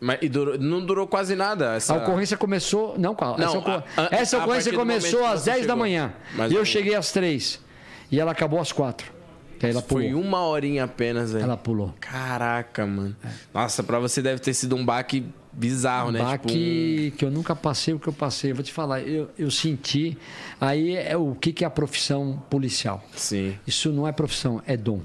Mas 0.04 0.18
e 0.22 0.28
durou- 0.28 0.58
não 0.58 0.84
durou 0.84 1.06
quase 1.06 1.36
nada. 1.36 1.76
Essa... 1.76 1.94
A 1.94 1.98
ocorrência 1.98 2.36
começou. 2.36 2.98
Não, 2.98 3.14
calma. 3.14 3.38
Não, 3.38 3.46
essa, 3.48 3.58
ocor- 3.60 3.84
a- 3.96 4.02
a- 4.02 4.10
essa 4.12 4.38
ocorrência 4.40 4.74
começou 4.74 5.24
às 5.26 5.42
você 5.42 5.52
10 5.52 5.68
da 5.68 5.76
manhã. 5.76 6.12
Mais 6.36 6.52
e 6.52 6.56
eu 6.56 6.66
cheguei 6.66 6.96
às 6.96 7.12
3. 7.12 7.60
E 8.12 8.20
ela 8.20 8.32
acabou 8.32 8.60
às 8.60 8.72
4. 8.72 9.12
E 9.62 9.66
aí 9.68 9.72
ela 9.72 9.82
pulou. 9.84 10.04
Foi 10.04 10.14
uma 10.16 10.44
horinha 10.44 10.86
apenas, 10.86 11.34
velho. 11.34 11.44
Ela 11.44 11.56
pulou. 11.56 11.94
Caraca, 12.00 12.84
mano. 12.88 13.16
Nossa, 13.54 13.84
pra 13.84 14.00
você 14.00 14.20
deve 14.24 14.42
ter 14.42 14.56
sido 14.56 14.76
um 14.76 14.84
baque 14.84 15.24
bizarro, 15.54 16.12
né? 16.12 16.20
baque 16.20 17.14
que 17.16 17.24
eu 17.24 17.30
nunca 17.30 17.56
passei 17.56 17.94
o 17.94 18.00
que 18.00 18.08
eu 18.08 18.14
passei. 18.14 18.50
Eu 18.52 18.56
vou 18.56 18.64
te 18.64 18.74
falar, 18.74 19.02
eu, 19.02 19.30
eu 19.38 19.52
senti. 19.52 20.18
Aí 20.60 20.96
é 20.96 21.16
o 21.16 21.36
que, 21.36 21.54
que 21.54 21.64
é 21.64 21.68
a 21.68 21.70
profissão 21.70 22.42
policial. 22.50 23.04
Tipo, 23.10 23.20
sim. 23.20 23.56
Isso 23.68 23.92
não 23.92 24.08
é 24.08 24.12
profissão, 24.12 24.64
é 24.66 24.76
dom. 24.76 25.02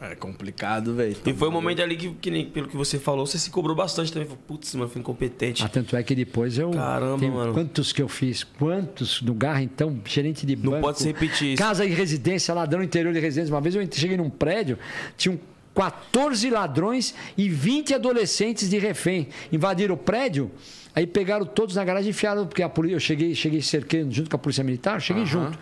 É 0.00 0.14
complicado, 0.14 0.94
velho. 0.94 1.16
E 1.26 1.32
foi 1.32 1.48
um 1.48 1.52
momento 1.52 1.82
ali 1.82 1.96
que, 1.96 2.10
que 2.10 2.30
nem 2.30 2.46
pelo 2.46 2.68
que 2.68 2.76
você 2.76 2.98
falou, 2.98 3.26
você 3.26 3.38
se 3.38 3.50
cobrou 3.50 3.74
bastante 3.76 4.12
também. 4.12 4.28
Putz, 4.46 4.74
mano, 4.74 4.88
fui 4.90 5.00
incompetente. 5.00 5.62
Ah, 5.64 5.68
tanto 5.68 5.96
é 5.96 6.02
que 6.02 6.14
depois 6.14 6.56
eu. 6.58 6.70
Caramba, 6.70 7.18
tem- 7.18 7.30
mano. 7.30 7.52
Quantos 7.52 7.92
que 7.92 8.00
eu 8.02 8.08
fiz? 8.08 8.44
Quantos 8.44 9.20
no 9.22 9.34
garra, 9.34 9.62
então? 9.62 9.98
Gerente 10.04 10.44
de 10.46 10.56
Não 10.56 10.72
banco. 10.72 10.82
pode 10.82 10.98
se 10.98 11.06
repetir 11.06 11.52
isso. 11.54 11.62
Casa 11.62 11.84
e 11.84 11.90
residência, 11.90 12.54
ladrão 12.54 12.82
interior 12.82 13.12
de 13.12 13.20
residência. 13.20 13.52
Uma 13.54 13.60
vez 13.60 13.74
eu 13.74 13.86
cheguei 13.92 14.16
num 14.16 14.30
prédio, 14.30 14.78
tinham 15.16 15.38
14 15.74 16.50
ladrões 16.50 17.14
e 17.36 17.48
20 17.48 17.94
adolescentes 17.94 18.68
de 18.68 18.78
refém. 18.78 19.28
Invadiram 19.50 19.94
o 19.94 19.98
prédio. 19.98 20.50
Aí 20.94 21.06
pegaram 21.06 21.46
todos 21.46 21.74
na 21.76 21.84
garagem 21.84 22.08
e 22.08 22.10
enfiaram, 22.10 22.46
porque 22.46 22.62
a 22.62 22.68
polícia, 22.68 22.96
eu 22.96 23.00
cheguei, 23.00 23.34
cheguei 23.34 23.62
cercando 23.62 24.12
junto 24.12 24.28
com 24.28 24.36
a 24.36 24.38
polícia 24.38 24.62
militar, 24.62 25.00
cheguei 25.00 25.24
junto. 25.24 25.58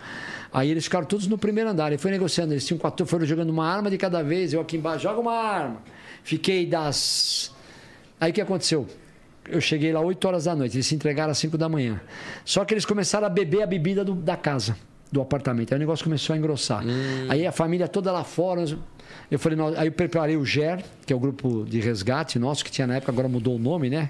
Aí 0.53 0.69
eles 0.69 0.83
ficaram 0.83 1.05
todos 1.05 1.27
no 1.27 1.37
primeiro 1.37 1.69
andar. 1.69 1.87
Ele 1.87 1.97
foi 1.97 2.11
negociando, 2.11 2.53
eles 2.53 2.65
tinham 2.65 2.77
14, 2.77 3.09
foram 3.09 3.25
jogando 3.25 3.49
uma 3.49 3.65
arma 3.67 3.89
de 3.89 3.97
cada 3.97 4.21
vez. 4.21 4.53
Eu 4.53 4.61
aqui 4.61 4.77
embaixo, 4.77 5.03
joga 5.03 5.19
uma 5.19 5.33
arma. 5.33 5.81
Fiquei 6.23 6.65
das. 6.65 7.53
Aí 8.19 8.31
o 8.31 8.33
que 8.33 8.41
aconteceu? 8.41 8.85
Eu 9.49 9.59
cheguei 9.61 9.91
lá 9.91 9.99
8 10.01 10.23
horas 10.27 10.43
da 10.45 10.55
noite, 10.55 10.75
eles 10.75 10.85
se 10.85 10.93
entregaram 10.93 11.31
às 11.31 11.37
5 11.37 11.57
da 11.57 11.67
manhã. 11.67 11.99
Só 12.45 12.63
que 12.63 12.73
eles 12.73 12.85
começaram 12.85 13.25
a 13.25 13.29
beber 13.29 13.63
a 13.63 13.65
bebida 13.65 14.03
do- 14.05 14.13
da 14.13 14.37
casa, 14.37 14.75
do 15.11 15.19
apartamento. 15.21 15.71
Aí 15.73 15.77
o 15.77 15.79
negócio 15.79 16.03
começou 16.03 16.33
a 16.33 16.37
engrossar. 16.37 16.83
Aí 17.29 17.47
a 17.47 17.51
família 17.51 17.87
toda 17.87 18.11
lá 18.11 18.23
fora. 18.23 18.63
Eu 19.31 19.39
falei, 19.39 19.57
não, 19.57 19.67
aí 19.69 19.87
eu 19.87 19.91
preparei 19.91 20.37
o 20.37 20.45
GER, 20.45 20.83
que 21.05 21.11
é 21.11 21.15
o 21.15 21.19
grupo 21.19 21.65
de 21.67 21.79
resgate 21.79 22.37
nosso, 22.37 22.63
que 22.63 22.71
tinha 22.71 22.85
na 22.85 22.95
época, 22.97 23.11
agora 23.11 23.27
mudou 23.27 23.55
o 23.55 23.59
nome, 23.59 23.89
né? 23.89 24.09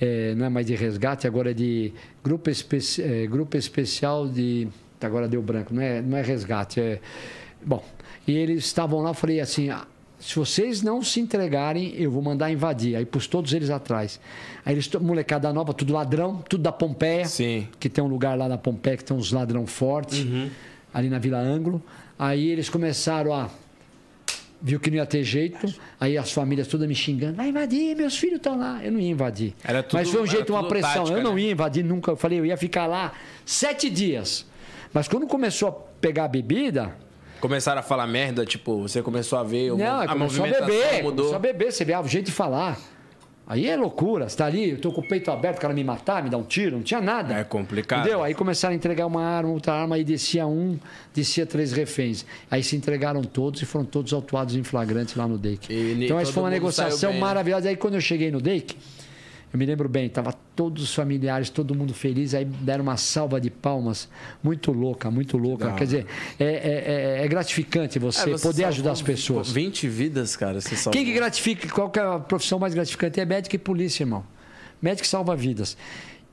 É, 0.00 0.34
não 0.34 0.46
é 0.46 0.48
mais 0.48 0.66
de 0.66 0.74
resgate, 0.74 1.26
agora 1.26 1.50
é 1.50 1.54
de 1.54 1.92
grupo, 2.24 2.48
especi- 2.48 3.02
é, 3.02 3.26
grupo 3.26 3.56
especial 3.56 4.28
de. 4.28 4.68
Agora 5.00 5.26
deu 5.28 5.40
branco, 5.42 5.72
não 5.74 5.82
é, 5.82 6.00
não 6.02 6.16
é 6.16 6.22
resgate. 6.22 6.80
É, 6.80 7.00
bom, 7.64 7.84
e 8.26 8.32
eles 8.36 8.64
estavam 8.64 9.00
lá, 9.00 9.10
eu 9.10 9.14
falei 9.14 9.40
assim: 9.40 9.70
ah, 9.70 9.86
se 10.18 10.36
vocês 10.36 10.82
não 10.82 11.02
se 11.02 11.20
entregarem, 11.20 11.94
eu 11.96 12.10
vou 12.10 12.20
mandar 12.22 12.50
invadir. 12.50 12.94
Aí 12.96 13.04
pus 13.06 13.26
todos 13.26 13.52
eles 13.52 13.70
atrás. 13.70 14.20
Aí 14.64 14.74
eles, 14.74 14.88
molecada 14.94 15.50
nova, 15.52 15.72
tudo 15.72 15.92
ladrão, 15.94 16.42
tudo 16.48 16.62
da 16.62 16.72
Pompeia. 16.72 17.24
Sim. 17.24 17.66
Que 17.78 17.88
tem 17.88 18.04
um 18.04 18.08
lugar 18.08 18.36
lá 18.36 18.46
na 18.48 18.58
Pompeia 18.58 18.96
que 18.98 19.04
tem 19.04 19.16
uns 19.16 19.32
ladrão 19.32 19.66
fortes, 19.66 20.26
ali 20.92 21.08
na 21.08 21.18
Vila 21.18 21.38
Ângulo. 21.38 21.82
Aí 22.18 22.48
eles 22.50 22.68
começaram 22.68 23.32
a. 23.32 23.48
Viu 24.62 24.78
que 24.78 24.90
não 24.90 24.98
ia 24.98 25.06
ter 25.06 25.24
jeito, 25.24 25.74
aí 25.98 26.18
as 26.18 26.30
famílias 26.32 26.68
todas 26.68 26.86
me 26.86 26.94
xingando, 26.94 27.32
vai 27.36 27.48
invadir, 27.48 27.96
meus 27.96 28.18
filhos 28.18 28.36
estão 28.36 28.58
lá. 28.58 28.78
Eu 28.84 28.92
não 28.92 29.00
ia 29.00 29.08
invadir. 29.08 29.54
Tudo- 29.82 29.94
Mas 29.94 30.10
foi 30.10 30.20
um 30.20 30.26
jeito, 30.26 30.52
uma 30.52 30.68
pressão. 30.68 31.04
tática, 31.04 31.16
eu 31.18 31.22
não 31.24 31.34
né? 31.34 31.40
ia 31.40 31.52
invadir 31.52 31.82
nunca. 31.82 32.10
Eu 32.10 32.16
falei, 32.16 32.40
eu 32.40 32.44
ia 32.44 32.58
ficar 32.58 32.86
lá 32.86 33.14
sete 33.46 33.88
dias. 33.88 34.44
Mas 34.92 35.08
quando 35.08 35.26
começou 35.26 35.68
a 35.68 35.72
pegar 35.72 36.24
a 36.24 36.28
bebida, 36.28 36.94
Começaram 37.40 37.80
a 37.80 37.82
falar 37.82 38.06
merda, 38.06 38.44
tipo, 38.44 38.82
você 38.82 39.02
começou 39.02 39.38
a 39.38 39.42
ver 39.42 39.72
o 39.72 39.78
não, 39.78 40.02
a 40.02 40.06
começou 40.06 40.44
a 40.44 40.48
beber. 40.48 41.02
mudou. 41.02 41.24
Começou 41.24 41.36
a 41.36 41.38
beber, 41.38 41.72
você 41.72 41.84
vê 41.86 41.94
ah, 41.94 42.00
o 42.02 42.06
jeito 42.06 42.26
de 42.26 42.32
falar. 42.32 42.78
Aí 43.46 43.66
é 43.66 43.76
loucura. 43.76 44.28
Você 44.28 44.36
tá 44.36 44.46
ali, 44.46 44.70
eu 44.70 44.78
tô 44.78 44.92
com 44.92 45.00
o 45.00 45.08
peito 45.08 45.28
aberto, 45.30 45.56
o 45.56 45.60
cara 45.60 45.74
me 45.74 45.82
matar, 45.82 46.22
me 46.22 46.30
dar 46.30 46.36
um 46.36 46.44
tiro, 46.44 46.76
não 46.76 46.82
tinha 46.84 47.00
nada. 47.00 47.34
É 47.34 47.42
complicado. 47.42 48.00
Entendeu? 48.00 48.22
Aí 48.22 48.34
começaram 48.34 48.74
a 48.74 48.76
entregar 48.76 49.06
uma 49.06 49.24
arma, 49.24 49.50
outra 49.50 49.72
arma, 49.72 49.96
aí 49.96 50.04
descia 50.04 50.46
um, 50.46 50.78
descia 51.12 51.44
três 51.44 51.72
reféns. 51.72 52.24
Aí 52.48 52.62
se 52.62 52.76
entregaram 52.76 53.22
todos 53.22 53.60
e 53.62 53.66
foram 53.66 53.86
todos 53.86 54.12
autuados 54.12 54.54
em 54.54 54.62
flagrante 54.62 55.18
lá 55.18 55.26
no 55.26 55.36
DEIC. 55.36 55.66
Então, 56.04 56.20
essa 56.20 56.32
foi 56.32 56.42
uma 56.42 56.50
negociação 56.50 57.12
né? 57.12 57.18
maravilhosa. 57.18 57.70
Aí 57.70 57.76
quando 57.76 57.94
eu 57.94 58.00
cheguei 58.00 58.30
no 58.30 58.40
DEIC, 58.40 58.76
eu 59.52 59.58
me 59.58 59.66
lembro 59.66 59.88
bem, 59.88 60.08
tava 60.08 60.32
todos 60.54 60.82
os 60.82 60.94
familiares, 60.94 61.50
todo 61.50 61.74
mundo 61.74 61.92
feliz, 61.92 62.34
aí 62.34 62.44
deram 62.44 62.82
uma 62.84 62.96
salva 62.96 63.40
de 63.40 63.50
palmas, 63.50 64.08
muito 64.42 64.70
louca, 64.72 65.10
muito 65.10 65.36
louca. 65.36 65.66
Da 65.66 65.72
Quer 65.72 65.84
dizer, 65.84 66.06
é, 66.38 66.44
é- 66.44 67.18
é- 67.20 67.24
é 67.24 67.28
gratificante 67.28 67.98
você, 67.98 68.30
É, 68.30 68.32
você 68.32 68.46
poder 68.46 68.64
ajudar 68.64 68.92
as 68.92 69.02
pessoas. 69.02 69.50
20 69.50 69.88
vidas, 69.88 70.36
cara, 70.36 70.60
você 70.60 70.76
salvou. 70.76 70.92
Quem 70.92 71.04
que 71.04 71.12
gratifica? 71.12 71.68
Qual 71.68 71.90
que 71.90 71.98
é 71.98 72.02
a 72.02 72.18
profissão 72.20 72.58
mais 72.58 72.74
gratificante? 72.74 73.18
É 73.18 73.24
médico 73.24 73.56
e 73.56 73.58
polícia, 73.58 74.04
irmão. 74.04 74.24
Médico 74.80 75.06
salva 75.06 75.34
vidas. 75.34 75.76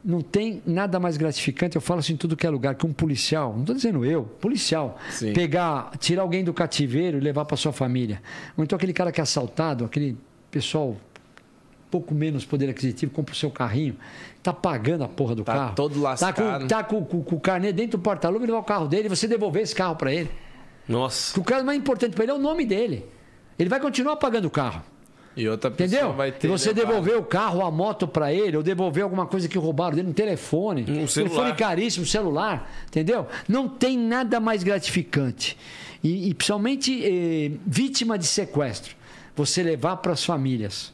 Não 0.06 0.22
tem 0.22 0.62
nada 0.66 1.00
mais 1.00 1.18
gratificante, 1.18 1.76
eu 1.76 1.82
falo 1.82 2.00
assim 2.00 2.14
em 2.14 2.18
tudo 2.18 2.38
que 2.38 2.46
é 2.46 2.50
lugar, 2.50 2.76
que 2.76 2.86
um 2.86 2.94
policial, 2.94 3.52
não 3.54 3.62
estou 3.62 3.76
dizendo 3.76 4.06
eu, 4.06 4.24
policial, 4.24 4.98
Sim. 5.10 5.34
pegar, 5.34 5.92
tirar 6.00 6.22
alguém 6.22 6.44
do 6.44 6.54
cativeiro 6.54 7.18
e 7.18 7.20
levar 7.20 7.46
para 7.46 7.58
sua 7.58 7.74
família. 7.74 8.22
Ou 8.56 8.64
então 8.64 8.76
aquele 8.78 8.94
cara 8.94 9.12
que 9.12 9.20
é 9.20 9.24
assaltado, 9.24 9.84
aquele 9.84 10.16
pessoal 10.50 10.96
pouco 11.90 12.14
menos 12.14 12.46
poder 12.46 12.70
aquisitivo, 12.70 13.12
compra 13.12 13.34
o 13.34 13.38
seu 13.38 13.50
carrinho, 13.50 13.96
tá 14.44 14.52
pagando 14.54 15.04
a 15.04 15.08
porra 15.08 15.36
do 15.36 15.44
Tá 15.44 15.54
carro. 15.54 15.76
todo 15.76 15.94
Tá 15.94 15.98
com, 15.98 16.04
lascado. 16.04 16.68
tá 16.68 16.84
com, 16.84 17.04
com- 17.06 17.24
com 17.24 17.36
o 17.36 17.40
carnê 17.40 17.72
dentro 17.72 17.98
do 17.98 18.02
porta-luva 18.04 18.46
levar 18.46 18.60
o 18.60 18.64
carro 18.64 18.88
dele 18.88 19.06
e 19.06 19.10
você 19.10 19.28
devolver 19.28 19.64
esse 19.64 19.74
carro 19.76 19.96
para 19.96 20.14
ele. 20.14 20.30
Nossa. 20.88 21.34
Que 21.34 21.40
o 21.40 21.44
cara 21.44 21.64
mais 21.64 21.78
importante 21.78 22.14
para 22.14 22.24
ele 22.24 22.32
é 22.32 22.36
o 22.36 22.40
nome 22.40 22.66
dele. 22.66 23.06
Ele 23.60 23.70
vai 23.70 23.80
continuar 23.80 24.16
pagando 24.18 24.46
o 24.46 24.50
carro. 24.52 24.82
E 25.36 25.48
outra 25.48 25.70
pessoa 25.70 26.00
Entendeu? 26.00 26.14
vai 26.18 26.32
ter 26.32 26.48
e 26.48 26.50
você 26.50 26.70
levado. 26.74 26.88
devolver 26.88 27.16
o 27.18 27.24
carro, 27.24 27.64
a 27.64 27.70
moto 27.70 28.08
pra 28.08 28.34
ele, 28.34 28.58
ou 28.58 28.64
devolver 28.64 29.04
alguma 29.04 29.28
coisa 29.28 29.48
que 29.48 29.56
roubaram 29.58 29.96
dele, 29.96 30.08
um 30.10 30.14
telefone. 30.14 30.82
Um 30.82 31.06
celular. 31.08 31.30
Telefone 31.36 31.56
caríssimo, 31.56 32.06
celular. 32.08 32.72
Entendeu? 32.88 33.28
Não 33.48 33.68
tem 33.70 33.98
nada 33.98 34.40
mais 34.40 34.64
gratificante. 34.64 35.56
E, 36.04 36.30
e 36.30 36.34
principalmente 36.34 37.04
eh, 37.06 37.52
vítima 37.68 38.18
de 38.18 38.26
sequestro. 38.26 38.96
Você 39.36 39.62
levar 39.62 39.98
para 39.98 40.14
as 40.14 40.24
famílias. 40.26 40.92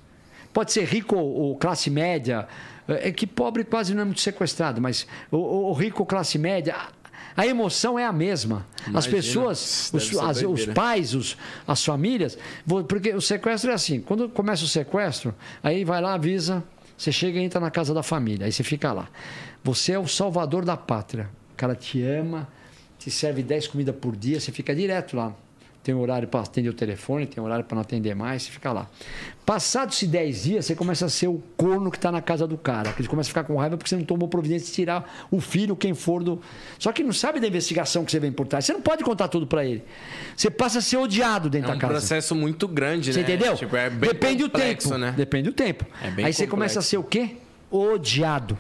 Pode 0.54 0.72
ser 0.72 0.86
rico 0.86 1.16
ou, 1.16 1.34
ou 1.34 1.56
classe 1.58 1.90
média. 1.90 2.48
É 2.88 3.12
que 3.12 3.26
pobre 3.26 3.64
quase 3.64 3.94
não 3.94 4.02
é 4.02 4.06
muito 4.06 4.22
sequestrado, 4.22 4.82
mas 4.82 5.08
o, 5.32 5.38
o- 5.38 5.74
rico 5.74 6.02
ou 6.02 6.06
classe 6.06 6.38
média. 6.38 6.76
a- 7.36 7.48
emoção 7.48 7.98
é 7.98 8.06
a 8.06 8.12
mesma. 8.12 8.66
As 8.82 8.88
Imagina, 8.88 9.16
pessoas, 9.16 9.90
deve 9.94 10.06
os, 10.06 10.18
as- 10.22 10.42
os 10.44 10.66
pais, 10.68 11.16
os, 11.16 11.38
as 11.68 11.84
famílias, 11.84 12.38
porque 12.88 13.14
o 13.16 13.22
sequestro 13.22 13.72
é 13.72 13.74
assim, 13.74 14.02
quando 14.02 14.30
começa 14.30 14.64
o 14.64 14.68
sequestro, 14.68 15.34
aí 15.64 15.84
vai 15.86 16.00
lá, 16.02 16.14
avisa, 16.14 16.64
você 16.98 17.12
chega 17.12 17.40
e 17.40 17.44
entra 17.44 17.60
na 17.60 17.72
casa 17.72 17.94
da 17.94 18.04
família, 18.04 18.46
aí 18.46 18.52
você 18.52 18.64
fica 18.64 18.92
lá. 18.94 19.08
Você 19.64 19.94
é 19.94 20.00
o 20.00 20.08
salvador 20.08 20.64
da 20.66 20.76
pátria. 20.78 21.30
O 21.54 21.56
cara 21.56 21.76
te 21.76 22.04
ama, 22.04 22.48
te 23.00 23.10
serve 23.10 23.42
10 23.42 23.68
comidas 23.68 23.96
por 23.96 24.16
dia, 24.16 24.40
você 24.40 24.52
fica 24.52 24.76
direto 24.76 25.16
lá. 25.16 25.34
Tem 25.84 25.94
horário 25.94 26.30
para 26.30 26.40
atender 26.40 26.70
o 26.70 26.74
telefone, 26.74 27.26
tem 27.28 27.44
horário 27.44 27.66
para 27.66 27.76
não 27.76 27.82
atender 27.82 28.16
mais, 28.16 28.44
você 28.44 28.52
fica 28.52 28.72
lá. 28.72 28.88
Passados-se 29.46 30.08
10 30.08 30.44
dias, 30.44 30.66
você 30.66 30.76
começa 30.76 31.06
a 31.06 31.10
ser 31.10 31.28
o 31.28 31.44
corno 31.58 31.92
que 31.92 31.98
está 31.98 32.10
na 32.10 32.22
casa 32.22 32.48
do 32.48 32.58
cara. 32.58 32.94
Que 32.94 33.02
ele 33.02 33.10
começa 33.10 33.28
a 33.28 33.32
ficar 33.32 33.44
com 33.44 33.58
raiva 33.58 33.76
porque 33.76 33.90
você 33.90 33.98
não 33.98 34.06
tomou 34.06 34.30
providência 34.30 34.68
de 34.68 34.72
tirar 34.72 35.28
o 35.30 35.42
filho, 35.42 35.76
quem 35.76 35.94
for 35.94 36.24
do. 36.24 36.42
Só 36.80 36.94
que 36.94 37.04
não 37.04 37.12
sabe 37.12 37.42
da 37.42 37.48
investigação 37.48 38.06
que 38.06 38.12
você 38.12 38.20
vem 38.22 38.32
por 38.32 38.48
trás. 38.48 38.64
Você 38.64 38.72
não 38.72 38.80
pode 38.82 39.04
contar 39.04 39.28
tudo 39.28 39.46
para 39.46 39.66
ele. 39.66 39.84
Você 40.38 40.50
passa 40.50 40.80
a 40.80 40.82
ser 40.82 40.96
odiado 40.96 41.50
dentro 41.50 41.68
É 41.70 41.72
um 41.72 41.76
da 41.76 41.82
casa. 41.82 41.94
processo 41.96 42.34
muito 42.34 42.66
grande, 42.66 43.12
Você 43.12 43.20
né? 43.20 43.26
entendeu? 43.26 43.54
Tipo, 43.58 43.76
é 43.76 43.90
bem 43.90 44.10
Depende 44.10 44.44
complexo, 44.44 44.88
do 44.88 44.92
tempo. 44.94 45.06
né? 45.06 45.12
Depende 45.18 45.50
do 45.50 45.54
tempo. 45.54 45.86
É 46.02 46.06
Aí 46.06 46.12
você 46.12 46.16
complexo. 46.16 46.48
começa 46.48 46.80
a 46.80 46.82
ser 46.82 46.96
o 46.98 47.04
quê? 47.04 47.36
Odiado. 47.70 48.58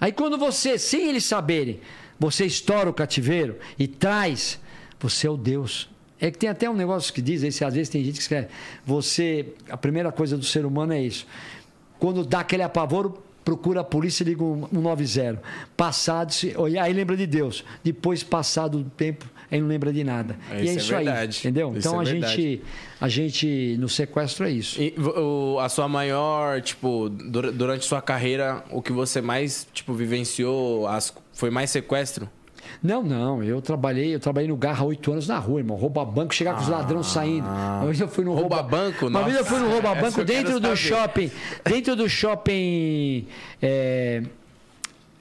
Aí 0.00 0.10
quando 0.10 0.38
você, 0.38 0.78
sem 0.78 1.08
eles 1.10 1.24
saberem, 1.24 1.80
você 2.18 2.46
estoura 2.46 2.88
o 2.88 2.94
cativeiro 2.94 3.58
e 3.78 3.86
traz, 3.86 4.58
você 5.02 5.26
é 5.26 5.30
o 5.30 5.36
Deus. 5.36 5.88
É 6.20 6.30
que 6.30 6.38
tem 6.38 6.48
até 6.48 6.70
um 6.70 6.74
negócio 6.74 7.12
que 7.12 7.20
diz, 7.20 7.42
esse, 7.42 7.64
às 7.64 7.74
vezes 7.74 7.88
tem 7.88 8.04
gente 8.04 8.14
que 8.14 8.20
escreve, 8.22 8.46
você, 8.86 9.46
a 9.68 9.76
primeira 9.76 10.12
coisa 10.12 10.36
do 10.36 10.44
ser 10.44 10.64
humano 10.64 10.92
é 10.92 11.02
isso. 11.02 11.26
Quando 11.98 12.24
dá 12.24 12.40
aquele 12.40 12.62
apavoro, 12.62 13.20
procura 13.44 13.80
a 13.80 13.84
polícia 13.84 14.22
e 14.22 14.26
liga 14.26 14.44
um 14.44 14.66
190. 14.72 15.42
Passado, 15.76 16.32
se, 16.32 16.54
aí 16.80 16.92
lembra 16.92 17.16
de 17.16 17.26
Deus. 17.26 17.64
Depois, 17.82 18.22
passado 18.22 18.78
o 18.78 18.84
tempo, 18.84 19.28
aí 19.50 19.60
não 19.60 19.66
lembra 19.66 19.92
de 19.92 20.04
nada. 20.04 20.38
É, 20.48 20.58
e 20.58 20.60
é 20.60 20.62
isso 20.62 20.70
é 20.70 20.76
isso 20.76 20.94
aí, 20.94 21.04
verdade. 21.04 21.38
entendeu? 21.40 21.70
Isso 21.76 21.88
então 21.88 21.98
é 22.00 22.02
a 22.02 22.04
gente, 22.04 22.62
a 23.00 23.08
gente 23.08 23.76
no 23.80 23.88
sequestro 23.88 24.46
é 24.46 24.50
isso. 24.52 24.80
E 24.80 24.94
o- 24.96 25.58
a 25.58 25.68
sua 25.68 25.88
maior, 25.88 26.60
tipo, 26.62 27.08
dur- 27.08 27.50
durante 27.50 27.84
sua 27.84 28.00
carreira, 28.00 28.62
o 28.70 28.80
que 28.80 28.92
você 28.92 29.20
mais, 29.20 29.66
tipo, 29.72 29.92
vivenciou, 29.92 30.86
as- 30.86 31.12
foi 31.32 31.50
mais 31.50 31.70
sequestro? 31.70 32.28
Não, 32.82 33.02
não, 33.02 33.42
eu 33.44 33.62
trabalhei, 33.62 34.12
eu 34.14 34.18
trabalhei 34.18 34.48
no 34.48 34.56
Garra 34.56 34.82
há 34.82 34.86
oito 34.86 35.12
anos 35.12 35.28
na 35.28 35.38
rua, 35.38 35.60
irmão. 35.60 35.76
Rouba 35.76 36.04
banco, 36.04 36.34
chegar 36.34 36.54
com 36.54 36.62
os 36.62 36.68
ladrões 36.68 37.06
saindo. 37.06 37.46
Uma 37.46 37.84
vez 37.86 38.00
eu 38.00 38.08
fui 38.08 38.24
no 38.24 38.32
rouba, 38.34 38.56
Ah. 38.56 38.58
Rouba-banco? 38.60 39.06
Uma 39.06 39.22
vez 39.22 39.36
eu 39.36 39.44
fui 39.44 39.58
no 39.60 39.68
rouba 39.70 39.94
banco 39.94 40.24
dentro 40.24 40.58
do 40.58 40.74
shopping, 40.76 41.30
dentro 41.64 41.94
do 41.94 42.08
shopping, 42.08 43.26
é, 43.62 44.22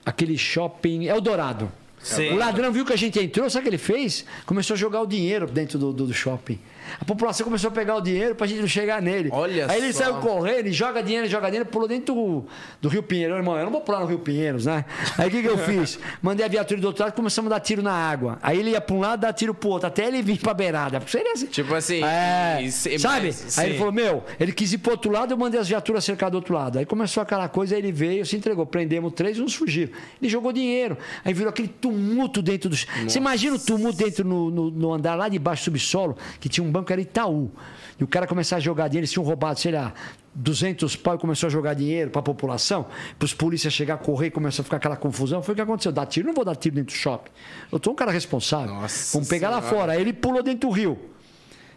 aquele 0.06 0.38
shopping 0.38 1.04
Eldorado. 1.06 1.72
Sim. 2.00 2.32
O 2.34 2.36
ladrão 2.38 2.72
viu 2.72 2.84
que 2.84 2.94
a 2.94 2.98
gente 2.98 3.20
entrou, 3.20 3.48
sabe 3.48 3.60
o 3.60 3.64
que 3.64 3.70
ele 3.70 3.78
fez? 3.78 4.26
Começou 4.48 4.74
a 4.74 4.78
jogar 4.78 5.02
o 5.02 5.06
dinheiro 5.06 5.46
dentro 5.46 5.78
do, 5.78 5.94
do- 5.94 6.08
do 6.08 6.14
shopping. 6.14 6.58
A 7.00 7.06
população 7.06 7.44
começou 7.46 7.70
a 7.70 7.72
pegar 7.72 7.96
o 7.96 8.02
dinheiro 8.02 8.36
pra 8.36 8.46
gente 8.48 8.62
não 8.62 8.68
chegar 8.68 9.02
nele. 9.02 9.30
Olha 9.32 9.70
Aí 9.70 9.78
ele 9.82 9.94
só. 9.94 10.04
saiu 10.04 10.16
correndo 10.16 10.68
e 10.68 10.72
joga 10.74 11.02
dinheiro, 11.02 11.28
joga 11.28 11.48
dinheiro, 11.48 11.66
pulou 11.70 11.88
dentro 11.88 12.14
do, 12.14 12.46
do 12.82 12.90
Rio 12.90 13.04
Pinheiro. 13.04 13.36
Irmão, 13.36 13.58
eu 13.58 13.64
não 13.66 13.72
vou 13.72 13.82
pular 13.82 14.00
no 14.00 14.06
Rio 14.06 14.20
Pinheiros, 14.20 14.66
né? 14.66 14.86
Aí 15.18 15.28
o 15.28 15.32
que, 15.32 15.42
que 15.42 15.48
eu 15.50 15.58
fiz? 15.58 16.00
Mandei 16.22 16.46
a 16.46 16.50
viatura 16.50 16.80
do 16.82 16.88
outro 16.88 17.04
lado 17.04 17.14
e 17.14 17.16
começamos 17.16 17.52
a 17.52 17.56
dar 17.56 17.62
tiro 17.62 17.82
na 17.82 17.94
água. 17.94 18.38
Aí 18.42 18.60
ele 18.60 18.72
ia 18.72 18.82
pra 18.82 18.96
um 18.96 19.00
lado, 19.00 19.22
dar 19.22 19.34
tiro 19.34 19.54
pro 19.54 19.70
outro, 19.70 19.88
até 19.88 20.08
ele 20.08 20.22
vir 20.22 20.40
pra 20.40 20.54
beirada. 20.54 21.02
Seria 21.08 21.34
assim. 21.34 21.48
Tipo 21.48 21.74
assim, 21.76 22.04
É, 22.04 22.60
e 22.62 22.72
sabe? 22.72 23.28
mas, 23.28 23.58
Aí 23.60 23.70
ele 23.70 23.78
falou, 23.78 23.92
meu, 23.94 24.24
ele 24.40 24.52
quis 24.52 24.74
ir 24.74 24.78
pro 24.80 24.92
outro 24.92 25.12
lado, 25.12 25.32
eu 25.34 25.38
mandei 25.38 25.60
as 25.60 25.68
viaturas 25.68 26.04
cercar 26.04 26.30
do 26.32 26.36
outro 26.36 26.54
lado. 26.54 26.80
Aí 26.80 26.86
começou 26.86 27.22
aquela 27.24 27.48
coisa, 27.50 27.76
aí 27.76 27.82
ele 27.82 27.92
veio, 27.92 28.26
se 28.26 28.36
entregou. 28.36 28.66
Prendemos 28.66 29.14
três, 29.14 29.40
uns 29.40 29.54
fugiram. 29.56 29.92
Ele 30.22 30.30
jogou 30.30 30.52
dinheiro. 30.52 30.98
Aí 31.24 31.34
virou 31.34 31.50
aquele 31.50 31.68
tumulto 31.68 32.42
dentro 32.42 32.70
dos. 32.70 32.86
Você 33.04 33.18
imagina 33.20 33.56
o 33.56 33.60
tumulto 33.60 33.98
dentro 33.98 34.24
no, 34.26 34.50
no- 34.50 34.72
no 34.72 34.94
andar 34.94 35.16
lá 35.16 35.28
de 35.30 35.38
baixo, 35.38 35.64
subsolo, 35.66 36.16
que 36.40 36.48
tinha 36.50 36.64
um 36.64 36.71
banco, 36.72 36.92
era 36.92 37.02
Itaú. 37.02 37.52
E 38.00 38.04
o 38.04 38.08
cara 38.08 38.26
começava 38.26 38.58
a 38.58 38.62
jogar 38.62 38.88
dinheiro, 38.88 39.02
eles 39.04 39.12
tinham 39.12 39.24
roubado, 39.24 39.60
sei 39.60 39.72
lá, 39.72 39.94
200 40.34 40.96
pau 40.96 41.16
e 41.16 41.18
começou 41.18 41.48
a 41.48 41.50
jogar 41.50 41.74
dinheiro 41.74 42.10
pra 42.10 42.22
população, 42.22 42.86
pros 43.20 43.34
polícias 43.34 43.74
chegar 43.74 43.96
a 43.96 43.98
correr 43.98 44.28
e 44.28 44.32
começou 44.32 44.62
a 44.62 44.64
ficar 44.64 44.78
aquela 44.78 44.96
confusão. 44.96 45.42
Foi 45.42 45.54
o 45.54 45.56
que 45.56 45.62
aconteceu. 45.62 45.92
Dar 45.92 46.06
tiro, 46.06 46.28
não 46.28 46.34
vou 46.34 46.46
dar 46.46 46.56
tiro 46.56 46.76
dentro 46.76 46.94
do 46.94 46.98
shopping. 46.98 47.30
Eu 47.72 47.80
tô 47.80 47.92
um 47.92 47.96
cara 47.96 48.12
responsável. 48.12 48.74
Nossa 48.74 49.14
Vamos 49.14 49.28
pegar 49.28 49.50
lá 49.50 49.62
Senhora. 49.62 49.76
fora. 49.76 49.92
Aí 49.94 50.02
ele 50.02 50.14
pulou 50.14 50.42
dentro 50.42 50.70
do 50.70 50.74
rio. 50.74 50.98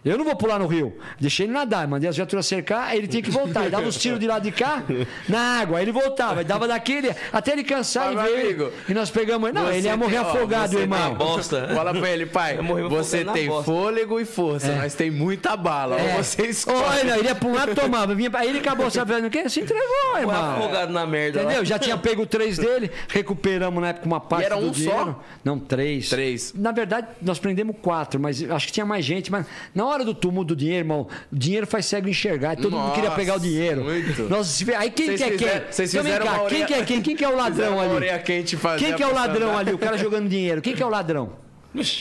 Eu 0.04 0.18
não 0.18 0.24
vou 0.24 0.36
pular 0.36 0.58
no 0.58 0.66
rio. 0.66 0.96
Deixei 1.18 1.46
ele 1.46 1.52
nadar, 1.52 1.86
mandei 1.88 2.08
as 2.08 2.16
viaturas 2.16 2.44
cercar, 2.46 2.88
aí 2.88 2.98
ele 2.98 3.06
tinha 3.08 3.22
que 3.22 3.30
voltar. 3.30 3.62
Ele 3.62 3.70
dava 3.70 3.86
os 3.88 3.96
tiros 3.96 4.18
de 4.20 4.26
lá 4.26 4.38
de 4.38 4.52
cá 4.52 4.82
na 5.28 5.60
água, 5.60 5.78
aí 5.78 5.84
ele 5.84 5.92
voltava, 5.92 6.40
ele 6.40 6.48
dava 6.48 6.68
daquele, 6.68 7.14
até 7.32 7.52
ele 7.52 7.64
cansar 7.64 8.12
e 8.12 8.16
veio. 8.16 8.40
amigo, 8.44 8.72
e 8.88 8.92
nós 8.94 9.10
pegamos 9.10 9.48
ele. 9.48 9.58
Não, 9.58 9.72
ele 9.72 9.86
ia 9.86 9.96
morrer 9.96 10.18
tem- 10.18 10.26
ó, 10.26 10.30
afogado, 10.30 10.72
você 10.72 10.78
irmão. 10.80 11.08
tem- 11.08 11.14
Bosta. 11.26 11.68
Fala 11.74 11.94
pra 11.94 12.10
ele, 12.10 12.26
pai. 12.26 12.58
Você 12.90 13.24
tem 13.24 13.48
fôlego 13.62 14.20
e 14.20 14.24
força, 14.24 14.74
mas 14.76 14.94
tem 14.94 15.10
muita 15.10 15.56
bala. 15.56 15.98
É. 15.98 16.22
Você 16.22 16.46
escolhe. 16.46 16.78
Olha, 16.78 17.18
ele 17.18 17.28
ia 17.28 17.34
pra 17.34 17.48
um 17.48 17.54
lado 17.54 17.74
tomava. 17.74 18.14
Vinha, 18.14 18.30
pra- 18.30 18.40
aí 18.40 18.48
ele 18.48 18.58
acabou 18.58 18.90
sabendo 18.90 19.26
o 19.26 19.30
quê? 19.30 19.48
Se 19.48 19.60
entregou, 19.60 19.84
Foi 20.12 20.20
irmão. 20.20 20.52
afogado 20.56 20.92
na 20.92 21.06
merda. 21.06 21.38
lá. 21.38 21.44
Entendeu? 21.46 21.64
Já 21.64 21.78
tinha 21.78 21.96
pego 21.96 22.26
três 22.26 22.58
dele, 22.58 22.90
recuperamos 23.08 23.80
na 23.80 23.88
época 23.88 24.06
uma 24.06 24.20
parte 24.20 24.44
era 24.46 24.56
do 24.56 24.66
um 24.66 24.70
dinheiro. 24.70 24.96
só? 24.98 25.22
Não, 25.44 25.58
três. 25.58 26.08
Três. 26.08 26.52
Na 26.54 26.72
verdade, 26.72 27.06
nós 27.22 27.38
prendemos 27.38 27.76
quatro, 27.80 28.18
mas 28.20 28.42
acho 28.50 28.66
que 28.66 28.72
tinha 28.72 28.84
mais 28.86 29.04
gente. 29.04 29.30
Mas 29.30 29.46
na 29.74 29.86
hora 29.86 29.93
do 30.02 30.14
tumulto 30.14 30.54
do 30.54 30.56
dinheiro, 30.58 30.78
irmão, 30.80 31.06
o 31.30 31.36
dinheiro 31.36 31.66
faz 31.66 31.84
cego 31.84 32.08
enxergar. 32.08 32.54
e 32.54 32.56
Todo 32.62 32.74
mundo 32.74 32.92
queria 32.92 33.10
Nossa, 33.10 33.20
pegar 33.20 33.34
o 33.36 33.40
dinheiro. 33.40 33.84
muito. 33.84 34.22
Nós, 34.30 34.64
aí 34.78 34.90
quem 34.90 35.06
Vocês 35.08 35.20
é 35.20 35.30
fizeram- 35.30 35.60
quem? 35.60 35.70
vocês 35.70 35.90
Então 35.94 36.02
vem 36.02 36.12
fizeram 36.14 36.26
cá, 36.26 36.32
quem 36.38 36.44
orelha- 36.46 36.66
que 36.66 36.74
é 36.74 36.82
quem? 36.84 37.02
Quem 37.02 37.16
que 37.16 37.24
é 37.24 37.28
o 37.28 37.36
ladrão 37.36 37.78
ali? 37.78 38.18
quente 38.24 38.56
fazer 38.56 38.82
Quem 38.82 38.94
que 38.94 39.02
é 39.02 39.06
a 39.06 39.08
o 39.10 39.14
ladrão 39.14 39.56
ali? 39.58 39.72
O 39.74 39.78
cara 39.78 39.98
jogando 39.98 40.26
dinheiro. 40.28 40.62
Quem 40.62 40.74
que 40.74 40.82
é 40.82 40.86
o 40.86 40.88
ladrão? 40.88 41.32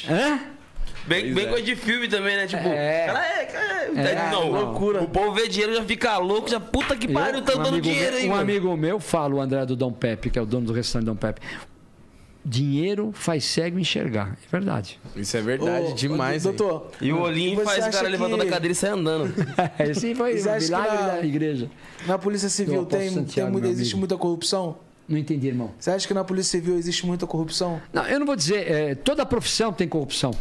Hã? 0.09 0.39
Bem, 1.05 1.33
bem 1.33 1.49
coisa 1.49 1.63
de 1.65 1.75
filme 1.75 2.07
também, 2.07 2.37
né? 2.37 2.47
Tipo, 2.47 2.65
É. 2.69 3.07
cara, 3.07 3.25
é, 3.27 3.45
cara, 3.45 3.83
É, 4.09 4.31
não, 4.31 4.45
não. 4.45 4.51
loucura. 4.51 5.01
O 5.03 5.07
povo 5.09 5.33
vê 5.33 5.49
dinheiro 5.49 5.75
já 5.75 5.83
fica 5.83 6.17
louco, 6.17 6.49
já 6.49 6.61
puta 6.61 6.95
que 6.95 7.09
pariu, 7.09 7.39
Eu- 7.39 7.41
tá 7.41 7.59
um 7.59 7.63
dando 7.63 7.81
dinheiro 7.81 8.11
meu, 8.11 8.19
aí, 8.21 8.25
Um 8.25 8.29
mano. 8.29 8.41
amigo 8.41 8.77
meu 8.77 8.99
fala, 9.01 9.35
o 9.35 9.41
André 9.41 9.65
do 9.65 9.75
Dom 9.75 9.91
Pepe, 9.91 10.29
que 10.29 10.39
é 10.39 10.41
o 10.41 10.45
dono 10.45 10.65
do 10.67 10.71
restaurante 10.71 11.07
Dom 11.07 11.15
Pepe. 11.17 11.41
Dinheiro 12.45 13.11
faz 13.13 13.45
cego 13.45 13.79
enxergar. 13.79 14.37
É 14.45 14.51
verdade. 14.51 14.99
Isso 15.15 15.37
é 15.37 15.41
verdade, 15.41 15.91
Ô, 15.91 15.95
demais. 15.95 16.45
ô, 16.45 16.49
hein? 16.49 16.55
Doutor. 16.55 16.91
E 17.01 17.13
o 17.13 17.21
olhinho 17.21 17.55
você 17.55 17.63
faz 17.65 17.87
o 17.87 17.91
cara 17.91 18.11
que 18.11 18.37
da 18.37 18.45
cadeira 18.45 18.71
e 18.71 18.75
sair 18.75 18.91
andando. 18.91 19.33
Esse 19.79 20.13
foi 20.13 20.37
Você 20.37 20.49
o 20.49 20.51
acha 20.51 20.59
que 20.59 20.65
milagre 20.65 20.97
na- 20.97 21.07
da 21.07 21.25
igreja. 21.25 21.71
Na 22.05 22.17
Polícia 22.19 22.49
Civil 22.49 22.85
tem, 22.85 22.99
tem 22.99 23.09
Santiago, 23.11 23.57
meu 23.57 23.69
existe 23.69 23.91
amigo. 23.93 23.99
muita 23.99 24.17
corrupção? 24.17 24.77
Não 25.07 25.17
entendi, 25.17 25.47
irmão. 25.47 25.71
Você 25.79 25.91
acha 25.91 26.07
que 26.07 26.13
na 26.13 26.23
Polícia 26.23 26.59
Civil 26.59 26.77
existe 26.77 27.05
muita 27.05 27.25
corrupção? 27.25 27.81
Não, 27.93 28.05
eu 28.07 28.19
não 28.19 28.25
vou 28.25 28.35
dizer, 28.35 28.69
é, 28.69 28.95
toda 28.95 29.25
profissão 29.25 29.71
tem 29.71 29.87
corrupção. 29.87 30.31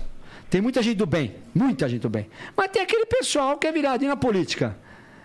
Tem 0.51 0.61
muita 0.61 0.83
gente 0.83 0.97
do 0.99 1.07
bem, 1.07 1.35
muita 1.55 1.89
gente 1.89 2.03
do 2.03 2.11
bem. 2.11 2.27
Mas 2.57 2.71
tem 2.71 2.83
aquele 2.83 3.07
pessoal 3.07 3.57
que 3.57 3.67
é 3.67 3.73
viradinho 3.73 4.11
na 4.11 4.17
política. 4.17 4.77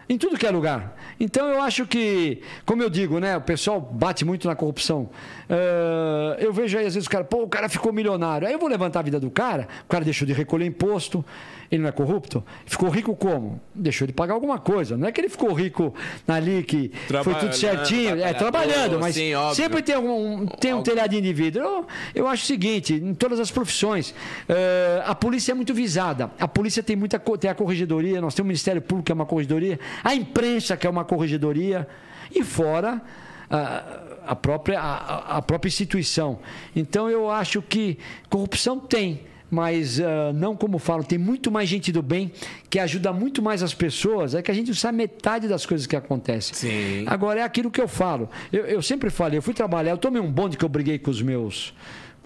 Em 0.10 0.18
tudo 0.18 0.38
que 0.38 0.45
é 0.45 0.51
lugar. 0.51 0.95
Então 1.20 1.47
eu 1.47 1.62
acho 1.62 1.86
que, 1.86 2.41
como 2.66 2.82
eu 2.82 2.89
digo, 2.89 3.20
né? 3.20 3.36
O 3.36 3.41
pessoal 3.41 3.82
bate 3.82 4.24
muito 4.24 4.47
na 4.47 4.55
corrupção. 4.55 5.10
É, 5.49 6.38
eu 6.39 6.53
vejo 6.53 6.78
aí, 6.78 6.86
às 6.86 6.93
vezes, 6.93 7.08
o 7.08 7.10
cara, 7.10 7.24
pô, 7.24 7.43
o 7.43 7.47
cara 7.47 7.68
ficou 7.68 7.91
milionário. 7.91 8.47
Aí 8.47 8.53
eu 8.53 8.60
vou 8.60 8.70
levantar 8.70 8.99
a 8.99 9.03
vida 9.03 9.20
do 9.20 9.30
cara, 9.30 9.68
o 9.84 9.88
cara 9.89 10.05
deixou 10.05 10.26
de 10.26 10.34
recolher 10.34 10.66
imposto, 10.66 11.26
ele 11.72 11.82
não 11.82 11.89
é 11.89 11.91
corrupto. 11.91 12.43
Ficou 12.66 12.89
rico 12.89 13.16
como? 13.16 13.60
Deixou 13.76 14.08
de 14.08 14.14
pagar 14.14 14.34
alguma 14.34 14.58
coisa. 14.60 14.95
Não 14.95 15.08
é 15.08 15.12
que 15.12 15.20
ele 15.20 15.30
ficou 15.30 15.51
rico 15.53 15.93
ali, 16.28 16.64
que 16.64 16.91
foi 17.24 17.36
tudo 17.36 17.53
certinho. 17.53 18.22
É, 18.22 18.34
trabalhando, 18.34 18.99
mas 18.99 19.16
sim, 19.16 19.32
sempre 19.53 19.82
tem 19.82 19.97
um, 19.97 20.45
tem 20.45 20.74
um 20.74 20.82
telhadinho 20.82 21.22
de 21.22 21.34
vidro. 21.34 21.64
Eu, 21.64 21.88
eu 22.16 22.28
acho 22.28 22.43
o 22.43 22.47
seguinte, 22.47 22.93
em 22.93 23.14
todas 23.14 23.39
as 23.39 23.51
profissões, 23.51 24.14
eh, 24.47 25.03
a 25.05 25.14
polícia 25.14 25.51
é 25.51 25.55
muito 25.55 25.74
visada. 25.74 26.32
A 26.39 26.47
polícia 26.47 26.82
tem 26.82 26.95
muita 26.95 27.20
tem 27.38 27.49
a 27.49 27.55
corregedoria, 27.55 28.22
nós 28.22 28.34
temos 28.34 28.47
o 28.47 28.49
Ministério 28.49 28.82
Público 28.82 29.08
que 29.08 29.12
é 29.12 29.16
uma 29.16 29.26
corregedoria, 29.26 29.80
a 30.04 30.16
imprensa 30.16 30.78
que 30.78 30.86
é 30.86 30.89
uma 30.89 31.06
corregedoria 31.06 31.88
e 32.34 32.43
fora 32.43 33.02
a, 33.50 33.84
a 34.28 34.36
própria 34.36 34.80
a, 34.80 35.38
a 35.38 35.41
própria 35.41 35.70
instituição. 35.70 36.39
Então 36.76 37.10
eu 37.10 37.30
acho 37.30 37.62
que 37.62 37.98
corrupção 38.30 38.80
tem 38.80 39.22
mas 39.50 40.00
ah, 40.00 40.32
não 40.34 40.56
como 40.56 40.78
falo, 40.78 41.04
tem 41.04 41.18
muito 41.18 41.50
mais 41.50 41.70
gente 41.70 41.91
do 41.91 42.02
bem 42.02 42.32
que 42.70 42.80
ajuda 42.80 43.14
muito 43.14 43.41
mais 43.41 43.64
as 43.64 43.74
pessoas, 43.74 44.36
é 44.36 44.41
que 44.41 44.52
a 44.52 44.54
gente 44.54 44.68
não 44.68 44.76
sabe 44.76 44.98
metade 44.98 45.48
das 45.48 45.66
coisas 45.66 45.88
que 45.88 45.95
acontecem. 45.95 46.54
Sim. 46.54 47.06
Agora 47.08 47.39
é 47.39 47.43
aquilo 47.43 47.72
que 47.72 47.80
eu 47.80 47.88
falo. 47.88 48.30
Eu, 48.52 48.66
eu 48.66 48.82
sempre 48.82 49.10
falei, 49.10 49.38
eu 49.38 49.41
fui 49.41 49.54
trabalhar, 49.54 49.91
eu 49.91 49.98
tomei 49.98 50.22
um 50.22 50.32
bonde 50.32 50.58
que 50.58 50.66
eu 50.66 50.70
briguei 50.70 51.00
com 51.00 51.10
os 51.10 51.22
meus 51.22 51.74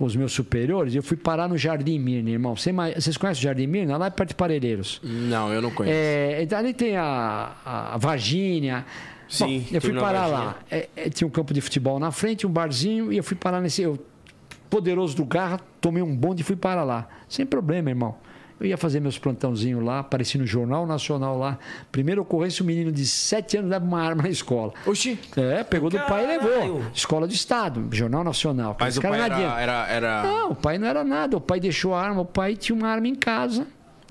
com 0.01 0.07
os 0.07 0.15
meus 0.15 0.33
superiores, 0.33 0.95
eu 0.95 1.03
fui 1.03 1.15
parar 1.15 1.47
no 1.47 1.55
Jardim 1.55 1.99
Mirna, 1.99 2.31
irmão. 2.31 2.55
Vocês 2.55 3.17
conhecem 3.17 3.39
o 3.39 3.43
Jardim 3.43 3.67
Mirna? 3.67 3.97
Lá 3.97 4.07
é 4.07 4.09
perto 4.09 4.29
de 4.29 4.35
Parelheiros. 4.35 4.99
Não, 5.03 5.53
eu 5.53 5.61
não 5.61 5.69
conheço. 5.69 5.95
É, 5.95 6.41
então 6.41 6.57
ali 6.57 6.73
tem 6.73 6.97
a, 6.97 7.51
a 7.63 7.97
Varginha. 7.99 8.83
Sim, 9.29 9.59
Bom, 9.59 9.75
eu 9.75 9.79
fui 9.79 9.93
parar 9.93 10.25
lá. 10.25 10.57
É, 10.71 10.89
é, 10.95 11.09
tinha 11.11 11.27
um 11.27 11.29
campo 11.29 11.53
de 11.53 11.61
futebol 11.61 11.99
na 11.99 12.11
frente, 12.11 12.47
um 12.47 12.49
barzinho, 12.49 13.13
e 13.13 13.17
eu 13.17 13.23
fui 13.23 13.37
parar 13.37 13.61
nesse. 13.61 13.83
Eu, 13.83 14.03
poderoso 14.71 15.15
do 15.15 15.25
carro, 15.25 15.59
tomei 15.79 16.01
um 16.01 16.15
bonde 16.15 16.41
e 16.41 16.43
fui 16.43 16.55
para 16.55 16.83
lá. 16.83 17.07
Sem 17.29 17.45
problema, 17.45 17.89
irmão. 17.89 18.15
Eu 18.62 18.68
ia 18.68 18.78
fazer 18.78 18.99
meus 18.99 19.18
plantãozinhos 19.18 19.84
lá, 19.84 19.99
apareci 19.99 20.38
no 20.38 20.45
Jornal 20.45 20.86
Nacional 20.86 21.36
lá. 21.36 21.57
Primeira 21.91 22.22
ocorrência, 22.22 22.62
um 22.62 22.68
menino 22.68 22.91
de 22.91 23.07
7 23.07 23.57
anos 23.57 23.72
leva 23.72 23.84
uma 23.84 23.99
arma 23.99 24.22
na 24.22 24.30
escola. 24.30 24.72
Oxi. 24.86 25.18
É, 25.36 25.64
pegou 25.64 25.89
do 25.89 25.97
pai 26.01 26.24
e 26.26 26.28
levou. 26.28 26.84
Escola 26.93 27.26
do 27.26 27.34
Estado, 27.34 27.88
Jornal 27.91 28.24
Nacional. 28.24 28.78
Mas 28.80 28.97
o 28.97 29.01
pai 29.01 29.12
não 29.18 29.26
era, 29.26 29.62
era, 29.62 29.88
era- 29.89 30.24
Não, 30.24 30.51
o 30.51 30.55
pai 30.55 30.78
não 30.78 30.88
era 30.88 31.03
nada. 31.03 31.36
O 31.38 31.41
pai 31.41 31.59
deixou 31.59 31.95
a 31.95 32.01
arma. 32.01 32.22
O 32.22 32.26
pai 32.26 32.55
tinha 32.55 32.76
uma 32.78 32.88
arma 32.88 33.07
em 33.07 33.16
casa. 33.16 33.66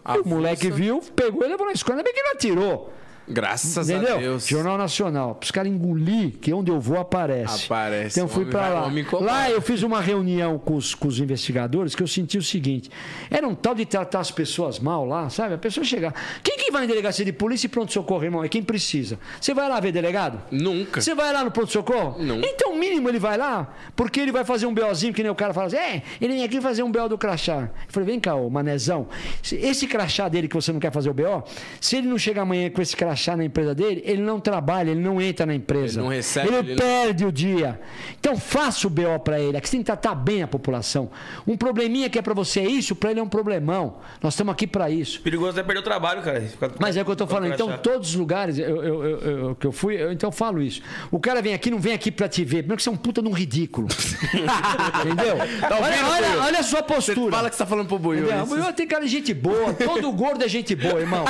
A 0.04 0.16
E 0.16 0.20
o 0.20 0.26
moleque 0.26 0.68
viu, 0.70 1.00
pegou 1.14 1.44
e 1.44 1.48
levou 1.48 1.66
na 1.66 1.72
escola. 1.72 1.98
Ainda 1.98 2.04
bem 2.04 2.12
que 2.12 2.18
ele 2.20 2.30
atirou. 2.34 2.92
Graças 3.30 3.88
Entendeu? 3.88 4.16
a 4.16 4.18
Deus. 4.18 4.46
Jornal 4.46 4.76
Nacional. 4.76 5.34
Para 5.34 5.44
os 5.44 5.50
caras 5.50 5.72
engolir, 5.72 6.32
que 6.40 6.52
onde 6.52 6.70
eu 6.70 6.80
vou 6.80 6.98
aparece. 6.98 7.66
Aparece. 7.66 8.18
Então 8.18 8.28
fui 8.28 8.42
Homem 8.42 9.04
para 9.04 9.20
lá. 9.20 9.32
Lá 9.32 9.50
eu 9.50 9.60
fiz 9.62 9.82
uma 9.82 10.00
reunião 10.00 10.58
com 10.58 10.74
os, 10.76 10.94
com 10.94 11.08
os 11.08 11.18
investigadores 11.20 11.94
que 11.94 12.02
eu 12.02 12.06
senti 12.06 12.38
o 12.38 12.42
seguinte: 12.42 12.90
era 13.30 13.46
um 13.46 13.54
tal 13.54 13.74
de 13.74 13.84
tratar 13.86 14.20
as 14.20 14.30
pessoas 14.30 14.78
mal 14.78 15.04
lá, 15.06 15.28
sabe? 15.30 15.54
A 15.54 15.58
pessoa 15.58 15.84
chegar. 15.84 16.12
Quem 16.42 16.56
que 16.58 16.70
vai 16.70 16.84
em 16.84 16.88
delegacia 16.88 17.24
de 17.24 17.32
polícia 17.32 17.66
e 17.66 17.68
pronto-socorro, 17.70 18.24
irmão? 18.24 18.42
É 18.44 18.48
quem 18.48 18.62
precisa. 18.62 19.18
Você 19.40 19.54
vai 19.54 19.68
lá 19.68 19.78
ver 19.80 19.92
delegado? 19.92 20.40
Nunca. 20.50 21.00
Você 21.00 21.14
vai 21.14 21.32
lá 21.32 21.44
no 21.44 21.50
pronto-socorro? 21.50 22.22
Não. 22.22 22.40
Então, 22.40 22.76
mínimo 22.76 23.08
ele 23.08 23.18
vai 23.18 23.36
lá, 23.36 23.72
porque 23.94 24.20
ele 24.20 24.32
vai 24.32 24.44
fazer 24.44 24.66
um 24.66 24.74
BOzinho, 24.74 25.12
que 25.14 25.22
nem 25.22 25.30
o 25.30 25.34
cara 25.34 25.54
fala 25.54 25.66
assim: 25.68 25.76
é, 25.76 26.02
ele 26.20 26.34
vem 26.34 26.44
aqui 26.44 26.60
fazer 26.60 26.82
um 26.82 26.90
BO 26.90 27.08
do 27.08 27.16
crachá. 27.18 27.62
Eu 27.86 27.92
falei: 27.92 28.08
vem 28.08 28.18
cá, 28.20 28.34
ô 28.34 28.50
manezão, 28.50 29.06
se- 29.42 29.56
esse 29.56 29.86
crachá 29.86 30.28
dele 30.28 30.48
que 30.48 30.54
você 30.54 30.72
não 30.72 30.80
quer 30.80 30.90
fazer 30.92 31.10
o 31.10 31.14
BO, 31.14 31.44
se 31.80 31.96
ele 31.96 32.08
não 32.08 32.18
chegar 32.18 32.42
amanhã 32.42 32.70
com 32.70 32.80
esse 32.82 32.96
crachá 32.96 33.19
na 33.36 33.44
empresa 33.44 33.74
dele, 33.74 34.02
ele 34.04 34.22
não 34.22 34.38
trabalha, 34.40 34.90
ele 34.90 35.00
não 35.00 35.20
entra 35.20 35.44
na 35.46 35.54
empresa. 35.54 35.98
Ele 36.00 36.02
não 36.08 36.08
recebe, 36.14 36.48
Ele, 36.48 36.56
ele 36.58 36.70
não- 36.70 36.76
perde 36.76 37.24
o 37.24 37.32
dia. 37.32 37.80
Então, 38.18 38.36
faça 38.36 38.86
o 38.86 38.90
BO 38.90 39.18
para 39.22 39.38
ele. 39.40 39.56
Aqui 39.56 39.68
você 39.68 39.72
tem 39.72 39.80
que 39.80 39.86
tratar 39.86 40.14
bem 40.14 40.42
a 40.42 40.46
população. 40.48 41.10
Um 41.46 41.56
probleminha 41.56 42.08
que 42.10 42.18
é 42.18 42.22
para 42.22 42.34
você 42.34 42.60
isso, 42.62 42.94
para 42.94 43.10
ele 43.10 43.20
é 43.20 43.22
um 43.22 43.28
problemão. 43.28 43.96
Nós 44.22 44.34
estamos 44.34 44.52
aqui 44.52 44.66
para 44.66 44.90
isso. 44.90 45.20
Perigoso 45.20 45.58
é 45.58 45.62
perder 45.62 45.80
o 45.80 45.84
trabalho, 45.84 46.22
cara. 46.22 46.40
Fica- 46.40 46.70
Mas 46.78 46.96
é 46.96 47.02
o 47.02 47.04
que 47.04 47.10
eu 47.10 47.16
tô 47.16 47.26
falando. 47.26 47.52
Então, 47.52 47.76
todos 47.78 48.10
os 48.10 48.14
lugares 48.14 48.58
eu, 48.58 48.82
eu- 48.84 49.04
eu- 49.04 49.54
que 49.56 49.66
eu 49.66 49.72
fui, 49.72 49.94
eu, 50.00 50.12
então 50.12 50.28
eu 50.28 50.32
falo 50.32 50.60
isso. 50.62 50.80
O 51.10 51.18
cara 51.18 51.40
vem 51.42 51.54
aqui, 51.54 51.70
não 51.70 51.78
vem 51.78 51.92
aqui 51.92 52.10
pra 52.10 52.28
te 52.28 52.44
ver. 52.44 52.58
Primeiro 52.58 52.76
que 52.76 52.82
você 52.82 52.88
é 52.88 52.92
um 52.92 52.96
puta 52.96 53.22
de 53.22 53.28
um 53.28 53.32
ridículo. 53.32 53.88
Entendeu? 55.04 55.36
Tá 55.60 55.76
olha, 55.80 56.06
olha, 56.06 56.42
olha 56.44 56.58
a 56.60 56.62
sua 56.62 56.82
postura. 56.82 57.30
Fala 57.34 57.48
que 57.50 57.56
você 57.56 57.62
tá 57.62 57.66
falando 57.66 57.86
pro 57.88 57.98
Buiu. 57.98 58.26
O 58.42 58.46
Buiu 58.46 58.72
tem 58.72 58.86
cara 58.86 59.04
de 59.04 59.10
gente 59.10 59.32
boa. 59.34 59.72
Todo 59.74 60.10
gordo 60.12 60.44
é 60.44 60.48
gente 60.48 60.74
boa, 60.74 61.00
irmão. 61.00 61.24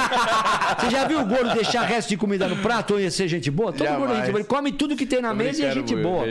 Você 0.79 0.91
já 0.91 1.05
viu 1.07 1.21
o 1.21 1.27
gordo 1.27 1.55
deixar 1.55 1.80
resto 1.85 2.09
de 2.09 2.17
comida 2.17 2.47
no 2.49 2.57
prato 2.57 2.95
ou 2.95 3.01
ia 3.01 3.11
ser 3.11 3.29
gente 3.29 3.51
boa? 3.51 3.73
Todo 3.73 3.87
gordo 3.89 4.05
é 4.05 4.07
gente 4.09 4.09
Jamais. 4.09 4.31
boa. 4.31 4.41
Ele 4.41 4.49
come 4.49 4.73
tudo 4.73 4.97
que 4.97 5.07
tem 5.07 5.21
na 5.21 5.31
Tô 5.31 5.35
mesa 5.37 5.63
e 5.63 5.65
é 5.67 5.73
gente 5.73 5.95
boa. 5.97 6.27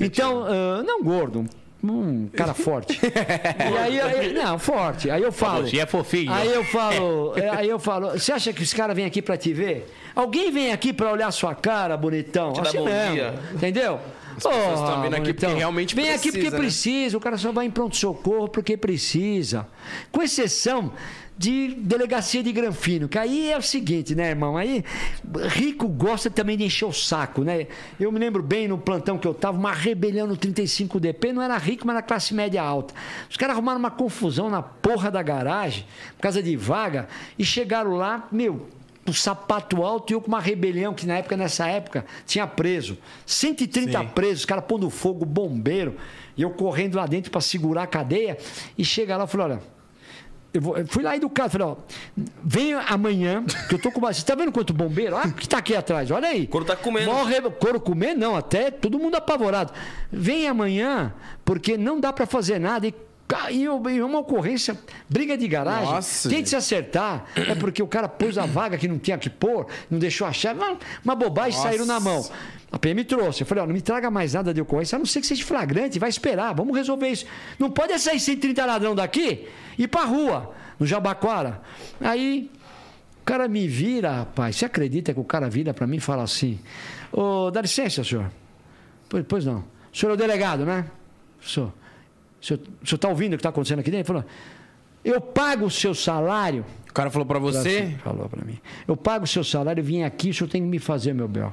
Então, 0.00 0.44
ah, 0.44 0.82
não 0.84 1.02
gordo. 1.02 1.46
Um 1.82 2.26
cara 2.28 2.54
forte. 2.54 2.98
e 3.06 3.78
aí, 3.78 4.00
aí- 4.00 4.32
não, 4.32 4.58
forte. 4.58 5.08
Aí 5.10 5.22
eu 5.22 5.30
falo. 5.30 5.68
Você 5.68 5.78
é 5.78 5.86
fofinho. 5.86 6.32
Aí 6.32 6.52
eu 6.52 6.64
falo, 6.64 7.34
é, 7.36 7.48
aí 7.50 7.68
eu 7.68 7.78
falo, 7.78 8.10
você 8.10 8.32
acha 8.32 8.52
que 8.52 8.62
os 8.62 8.74
caras 8.74 8.96
vêm 8.96 9.04
aqui 9.04 9.22
pra 9.22 9.36
te 9.36 9.52
ver? 9.52 9.88
Alguém 10.14 10.50
vem 10.50 10.72
aqui 10.72 10.92
pra 10.92 11.12
olhar 11.12 11.30
sua 11.30 11.54
cara, 11.54 11.96
bonitão? 11.96 12.52
Te 12.52 12.60
assim 12.60 12.80
mesmo. 12.84 13.14
dia. 13.14 13.34
Entendeu? 13.54 14.00
As 14.38 14.56
pessoas 14.56 14.80
tão 14.80 15.02
vindo 15.02 15.14
aqui 15.14 15.32
porque 15.34 15.46
realmente 15.46 15.94
Vem 15.94 16.10
aqui 16.10 16.30
precisa, 16.30 16.38
porque 16.38 16.50
né? 16.50 16.58
precisa, 16.58 17.16
o 17.16 17.20
cara 17.20 17.36
só 17.36 17.52
vai 17.52 17.66
em 17.66 17.70
pronto-socorro 17.70 18.48
porque 18.48 18.76
precisa. 18.76 19.66
Com 20.10 20.22
exceção 20.22 20.92
de 21.38 21.74
delegacia 21.76 22.42
de 22.42 22.50
Granfino. 22.50 23.08
Que 23.08 23.16
aí 23.16 23.50
é 23.50 23.56
o 23.56 23.62
seguinte, 23.62 24.14
né, 24.14 24.30
irmão? 24.30 24.56
Aí 24.56 24.84
rico 25.46 25.86
gosta 25.86 26.28
também 26.28 26.56
de 26.56 26.64
encher 26.64 26.84
o 26.84 26.92
saco, 26.92 27.42
né? 27.42 27.68
Eu 27.98 28.10
me 28.10 28.18
lembro 28.18 28.42
bem 28.42 28.66
no 28.66 28.76
plantão 28.76 29.16
que 29.16 29.26
eu 29.26 29.32
tava, 29.32 29.56
uma 29.56 29.72
rebelião 29.72 30.26
no 30.26 30.36
35DP, 30.36 31.32
não 31.32 31.40
era 31.40 31.56
rico, 31.56 31.86
mas 31.86 31.94
era 31.94 32.02
classe 32.02 32.34
média 32.34 32.60
alta. 32.60 32.92
Os 33.30 33.36
caras 33.36 33.54
arrumaram 33.54 33.78
uma 33.78 33.90
confusão 33.90 34.50
na 34.50 34.60
porra 34.60 35.10
da 35.10 35.22
garagem, 35.22 35.86
por 36.16 36.22
causa 36.22 36.42
de 36.42 36.56
vaga, 36.56 37.08
e 37.38 37.44
chegaram 37.44 37.94
lá, 37.94 38.26
meu, 38.32 38.66
um 39.10 39.14
sapato 39.14 39.82
alto 39.82 40.12
e 40.12 40.14
eu 40.14 40.20
com 40.20 40.28
uma 40.28 40.40
rebelião 40.40 40.92
que 40.94 41.06
na 41.06 41.18
época, 41.18 41.36
nessa 41.36 41.66
época, 41.66 42.04
tinha 42.26 42.46
preso. 42.46 42.96
130 43.26 44.04
presos, 44.14 44.40
os 44.40 44.44
caras 44.46 44.64
pondo 44.66 44.88
fogo, 44.90 45.24
bombeiro, 45.24 45.96
e 46.36 46.42
eu 46.42 46.50
correndo 46.50 46.96
lá 46.96 47.06
dentro 47.06 47.30
para 47.30 47.40
segurar 47.40 47.82
a 47.82 47.86
cadeia, 47.86 48.38
e 48.76 48.84
chega 48.84 49.16
lá 49.16 49.24
e 49.24 49.26
falou, 49.28 49.46
olha. 49.48 49.78
Eu, 50.50 50.62
vou- 50.62 50.78
eu 50.78 50.86
fui 50.86 51.02
lá 51.02 51.14
educado, 51.14 51.50
falei, 51.50 51.66
ó, 51.66 51.76
venha 52.42 52.78
amanhã, 52.80 53.44
que 53.68 53.74
eu 53.74 53.78
tô 53.78 53.92
com. 53.92 54.00
Você 54.00 54.24
tá 54.24 54.34
vendo 54.34 54.50
quanto 54.50 54.72
bombeiro? 54.72 55.14
Ah, 55.14 55.28
que 55.30 55.46
tá 55.46 55.58
aqui 55.58 55.76
atrás, 55.76 56.10
olha 56.10 56.26
aí. 56.28 56.46
Couro 56.46 56.64
tá 56.64 56.74
comendo. 56.74 57.12
Mó 57.12 57.22
re- 57.22 57.42
Couro 57.50 57.78
comer, 57.78 58.14
não, 58.14 58.34
até 58.34 58.70
todo 58.70 58.98
mundo 58.98 59.14
apavorado. 59.16 59.74
Vem 60.10 60.48
amanhã, 60.48 61.12
porque 61.44 61.76
não 61.76 62.00
dá 62.00 62.14
para 62.14 62.24
fazer 62.24 62.58
nada. 62.58 62.86
E, 62.88 62.94
ca- 63.28 63.50
e 63.52 63.62
eu- 63.64 63.80
e 63.90 64.02
uma 64.02 64.18
ocorrência, 64.20 64.76
briga 65.08 65.36
de 65.36 65.46
garagem, 65.46 65.84
Nossa, 65.92 66.28
tente 66.28 66.48
se 66.48 66.56
acertar. 66.56 67.26
É 67.36 67.54
porque 67.54 67.82
o 67.82 67.86
cara 67.86 68.08
pôs 68.08 68.36
a 68.38 68.46
vaga 68.46 68.76
que 68.78 68.88
não 68.88 68.98
tinha 68.98 69.16
que 69.18 69.28
pôr, 69.30 69.66
não 69.90 69.98
deixou 69.98 70.26
a 70.26 70.32
chave. 70.32 70.58
Uma, 71.04 71.14
bobagem 71.14 71.60
saíram 71.60 71.84
na 71.86 72.00
mão. 72.00 72.26
A 72.72 72.78
PM 72.78 73.04
trouxe. 73.04 73.42
Eu 73.42 73.46
falei, 73.46 73.62
ó, 73.62 73.66
não 73.66 73.74
me 73.74 73.80
traga 73.80 74.10
mais 74.10 74.34
nada 74.34 74.52
de 74.52 74.60
ocorrência, 74.60 74.96
a 74.96 74.98
não 74.98 75.06
ser 75.06 75.20
que 75.20 75.26
seja 75.26 75.44
flagrante, 75.44 75.98
vai 75.98 76.08
esperar, 76.08 76.54
vamos 76.54 76.76
resolver 76.76 77.08
isso. 77.08 77.26
Não 77.58 77.70
pode 77.70 77.92
é 77.92 77.98
sair 77.98 78.18
130 78.20 78.64
ladrão 78.66 78.94
daqui 78.94 79.46
e 79.78 79.84
ir 79.84 79.88
pra 79.88 80.04
rua, 80.04 80.52
no 80.78 80.86
Jabaquara. 80.86 81.60
Aí 82.00 82.50
o 83.20 83.24
cara 83.24 83.46
me 83.48 83.66
vira, 83.68 84.10
rapaz. 84.18 84.56
Você 84.56 84.64
acredita 84.64 85.12
que 85.14 85.20
o 85.20 85.24
cara 85.24 85.48
vira 85.48 85.72
para 85.74 85.86
mim 85.86 85.96
e 85.96 86.00
fala 86.00 86.22
assim: 86.22 86.58
Ô, 87.12 87.50
dá 87.50 87.60
licença, 87.62 88.02
senhor. 88.04 88.30
Pois, 89.08 89.24
pois 89.26 89.44
não. 89.46 89.64
O 89.92 89.96
senhor 89.96 90.12
é 90.12 90.14
o 90.14 90.16
delegado, 90.18 90.64
né? 90.66 90.84
Sou. 91.40 91.72
O 92.40 92.46
senhor 92.46 92.60
está 92.82 93.08
ouvindo 93.08 93.34
o 93.34 93.36
que 93.36 93.40
está 93.40 93.48
acontecendo 93.48 93.80
aqui 93.80 93.90
dentro? 93.90 94.12
Ele 94.12 94.22
falou: 94.22 94.24
Eu 95.04 95.20
pago 95.20 95.66
o 95.66 95.70
seu 95.70 95.94
salário. 95.94 96.64
O 96.88 96.92
cara 96.92 97.10
falou 97.10 97.26
pra 97.26 97.38
você? 97.38 97.78
Assim, 97.78 97.96
Falou 97.98 98.28
para 98.28 98.44
mim. 98.44 98.58
Eu 98.86 98.96
pago 98.96 99.24
o 99.24 99.28
seu 99.28 99.44
salário, 99.44 99.80
eu 99.80 99.84
vim 99.84 100.02
aqui, 100.02 100.30
o 100.30 100.34
senhor 100.34 100.48
tem 100.48 100.62
que 100.62 100.68
me 100.68 100.78
fazer, 100.78 101.12
meu 101.12 101.28
bel. 101.28 101.52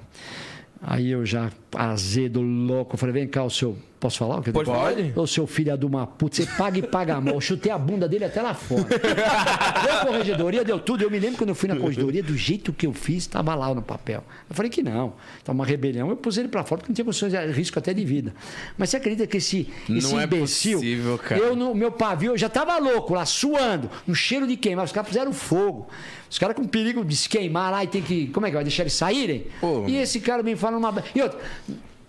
Aí 0.82 1.10
eu 1.10 1.26
já, 1.26 1.52
azedo, 1.76 2.42
louco, 2.42 2.98
falei, 2.98 3.14
vem 3.14 3.28
cá, 3.28 3.44
o 3.44 3.50
seu. 3.50 3.78
Posso 4.06 4.20
falar? 4.20 4.38
o 4.38 4.43
que 4.43 4.49
eu 4.49 4.53
Pode 4.53 4.70
falar. 4.70 4.93
Ô, 5.16 5.26
seu 5.26 5.47
filho 5.47 5.76
de 5.76 5.84
uma 5.86 6.06
puta, 6.06 6.36
você 6.36 6.45
paga 6.45 6.78
e 6.78 6.84
paga 6.84 7.20
mal. 7.20 7.34
Eu 7.34 7.41
chutei 7.41 7.72
a 7.72 7.78
bunda 7.78 8.08
dele 8.08 8.26
até 8.26 8.39
lá 8.39 8.53
fora. 8.53 8.84
Deu 8.84 10.06
corregedoria, 10.06 10.64
deu 10.64 10.80
tudo. 10.80 11.03
Eu 11.03 11.10
me 11.10 11.18
lembro 11.18 11.38
quando 11.39 11.49
eu 11.49 11.56
fui 11.56 11.68
na 11.68 11.76
corregedoria, 11.76 12.22
do 12.22 12.38
jeito 12.38 12.72
que 12.72 12.86
eu 12.86 12.93
fiz, 12.93 13.24
estava 13.24 13.56
lá 13.56 13.74
no 13.74 13.82
papel. 13.82 14.24
Eu 14.47 14.56
falei 14.56 14.70
que 14.70 14.84
não. 14.84 15.14
Tá 15.43 15.51
uma 15.51 15.66
rebelião. 15.66 16.10
Eu 16.10 16.16
pus 16.16 16.38
ele 16.38 16.47
pra 16.47 16.64
fora 16.64 16.80
porque 16.80 16.91
não 16.91 16.95
tinha 16.95 17.06
condições 17.06 17.32
de 17.32 17.51
risco 17.51 17.80
até 17.80 17.95
de 17.95 18.06
vida. 18.06 18.32
Mas 18.78 18.91
você 18.91 18.97
acredita 18.97 19.26
que 19.26 19.38
esse, 19.38 19.68
esse 19.89 20.12
Não 20.14 20.20
é 20.20 20.26
imbecil. 20.26 20.78
possível, 20.78 21.18
cara. 21.18 21.41
Eu 21.41 21.56
no 21.56 21.74
meu 21.74 21.91
pavio, 21.91 22.34
eu 22.34 22.38
já 22.38 22.47
tava 22.47 22.78
louco 22.78 23.16
lá, 23.16 23.26
suando, 23.26 23.89
um 24.08 24.14
cheiro 24.14 24.45
de 24.45 24.56
queimar. 24.56 24.86
Os 24.86 24.91
caras 24.91 25.08
puseram 25.08 25.34
fogo. 25.34 25.88
Os 26.30 26.38
caras 26.38 26.56
com 26.56 26.64
perigo 26.66 27.03
de 27.03 27.16
se 27.16 27.28
queimar 27.28 27.72
lá 27.72 27.84
e 27.84 27.88
tem 27.88 28.03
que. 28.03 28.28
Como 28.28 28.45
é 28.45 28.49
que 28.49 28.56
vai? 28.56 28.64
Deixar 28.64 28.84
eles 28.84 28.93
saírem? 28.93 29.47
Pô. 29.60 29.86
E 29.88 29.97
esse 29.97 30.20
cara 30.20 30.43
me 30.43 30.56
fala 30.56 30.78
uma. 30.78 30.93
E 31.16 31.22
outra. 31.22 31.39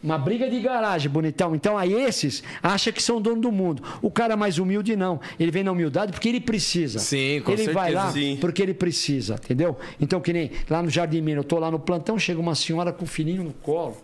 Uma 0.07 0.18
briga 0.18 0.48
de 0.48 0.61
garagem, 0.61 1.11
bonitão. 1.11 1.52
Então, 1.52 1.76
aí 1.76 1.92
esses 1.92 2.42
acham 2.62 2.92
que 2.92 3.02
são 3.02 3.20
dono 3.20 3.40
do 3.40 3.50
mundo. 3.50 3.82
O 4.00 4.09
cara 4.09 4.36
mais 4.36 4.57
humilde, 4.57 4.94
não. 4.94 5.18
Ele 5.38 5.50
vem 5.50 5.64
na 5.64 5.72
humildade 5.72 6.12
porque 6.12 6.28
ele 6.28 6.40
precisa. 6.40 7.00
Sim, 7.00 7.42
com 7.44 7.50
Ele 7.50 7.64
vai 7.72 7.90
certeza. 7.90 8.04
lá 8.07 8.12
Sim. 8.12 8.38
porque 8.40 8.62
ele 8.62 8.72
precisa, 8.72 9.34
entendeu? 9.34 9.76
Então, 10.00 10.20
que 10.20 10.32
nem 10.32 10.52
lá 10.70 10.80
no 10.80 10.88
Jardim 10.88 11.20
Minas, 11.20 11.38
eu 11.42 11.48
tô 11.48 11.59
lá 11.59 11.72
no 11.72 11.80
plantão, 11.80 12.16
chega 12.18 12.40
uma 12.40 12.54
senhora 12.54 12.92
com 12.92 13.04
o 13.04 13.07
filhinho 13.09 13.42
no 13.42 13.52
colo. 13.52 13.96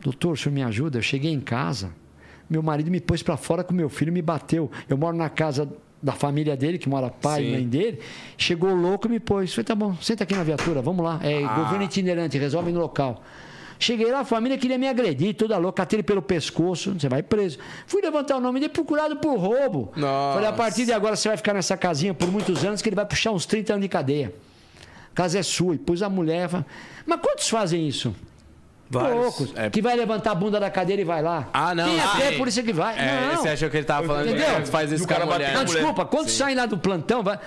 Doutor, 0.00 0.32
o 0.32 0.36
senhor 0.36 0.54
me 0.54 0.62
ajuda? 0.62 0.98
Eu 0.98 1.02
cheguei 1.02 1.30
em 1.32 1.40
casa. 1.40 1.90
Meu 2.48 2.62
marido 2.62 2.90
me 2.90 3.00
pôs 3.00 3.22
para 3.22 3.36
fora 3.36 3.62
com 3.62 3.74
meu 3.74 3.90
filho, 3.90 4.10
me 4.12 4.22
bateu. 4.22 4.70
Eu 4.88 4.96
moro 4.96 5.14
na 5.16 5.28
casa 5.28 5.68
da 6.02 6.12
família 6.12 6.56
dele, 6.56 6.78
que 6.78 6.88
mora 6.88 7.10
pai 7.10 7.42
e 7.42 7.46
Sim. 7.46 7.52
mãe 7.52 7.66
dele. 7.68 7.98
Chegou 8.38 8.74
louco 8.74 9.08
e 9.08 9.10
me 9.10 9.20
pôs. 9.20 9.52
Falei, 9.52 9.64
tá 9.64 9.74
bom, 9.74 9.94
senta 10.00 10.24
aqui 10.24 10.34
na 10.34 10.42
viatura, 10.44 10.80
vamos 10.80 11.04
lá. 11.04 11.18
É 11.22 11.42
Ah. 11.44 11.54
governo 11.54 11.84
itinerante, 11.84 12.38
resolve 12.38 12.70
no 12.72 12.80
local. 12.80 13.22
Cheguei 13.78 14.10
lá, 14.10 14.20
a 14.20 14.24
família 14.24 14.56
queria 14.56 14.78
me 14.78 14.88
agredir, 14.88 15.34
toda 15.34 15.56
louca, 15.58 15.82
catei 15.82 15.96
ele 15.98 16.02
pelo 16.02 16.22
pescoço, 16.22 16.94
você 16.98 17.08
vai 17.08 17.22
preso. 17.22 17.58
Fui 17.86 18.00
levantar 18.02 18.36
o 18.36 18.40
nome 18.40 18.58
dele, 18.60 18.72
procurado 18.72 19.16
por 19.16 19.36
roubo. 19.38 19.92
Nossa. 19.96 20.34
Falei, 20.34 20.48
a 20.48 20.52
partir 20.52 20.84
de 20.86 20.92
agora 20.92 21.14
você 21.16 21.28
vai 21.28 21.36
ficar 21.36 21.52
nessa 21.54 21.76
casinha 21.76 22.14
por 22.14 22.30
muitos 22.30 22.64
anos, 22.64 22.80
que 22.80 22.88
ele 22.88 22.96
vai 22.96 23.04
puxar 23.06 23.32
uns 23.32 23.44
30 23.46 23.74
anos 23.74 23.82
de 23.82 23.88
cadeia. 23.88 24.32
A 25.12 25.14
casa 25.14 25.38
é 25.38 25.42
sua. 25.42 25.74
E 25.74 25.78
pus 25.78 26.02
a 26.02 26.08
mulher. 26.08 26.48
falei, 26.48 26.66
Mas 27.04 27.20
quantos 27.20 27.48
fazem 27.48 27.86
isso? 27.86 28.14
Vários. 28.88 29.12
Poucos. 29.34 29.52
Que 29.72 29.82
vai 29.82 29.96
levantar 29.96 30.30
a 30.30 30.34
bunda 30.34 30.60
da 30.60 30.70
cadeira 30.70 31.02
e 31.02 31.04
vai 31.04 31.20
lá. 31.22 31.48
Ah, 31.52 31.74
não, 31.74 31.84
Tem 31.88 32.00
até 32.00 32.32
sim. 32.32 32.38
polícia 32.38 32.62
que 32.62 32.72
vai. 32.72 32.96
É, 32.98 33.32
não. 33.32 33.36
você 33.42 33.48
achou 33.48 33.68
que 33.68 33.76
ele 33.78 33.84
tava 33.84 34.06
falando 34.06 34.28
Entendeu? 34.28 34.62
que 34.62 34.68
faz 34.68 34.92
isso 34.92 35.02
E 35.02 35.04
o 35.04 35.08
com 35.08 35.12
a 35.14 35.16
cara 35.16 35.26
mulher? 35.30 35.54
Não, 35.54 35.64
desculpa, 35.64 36.04
quando 36.04 36.28
saem 36.28 36.54
lá 36.56 36.66
do 36.66 36.78
plantão, 36.78 37.22
vai... 37.22 37.38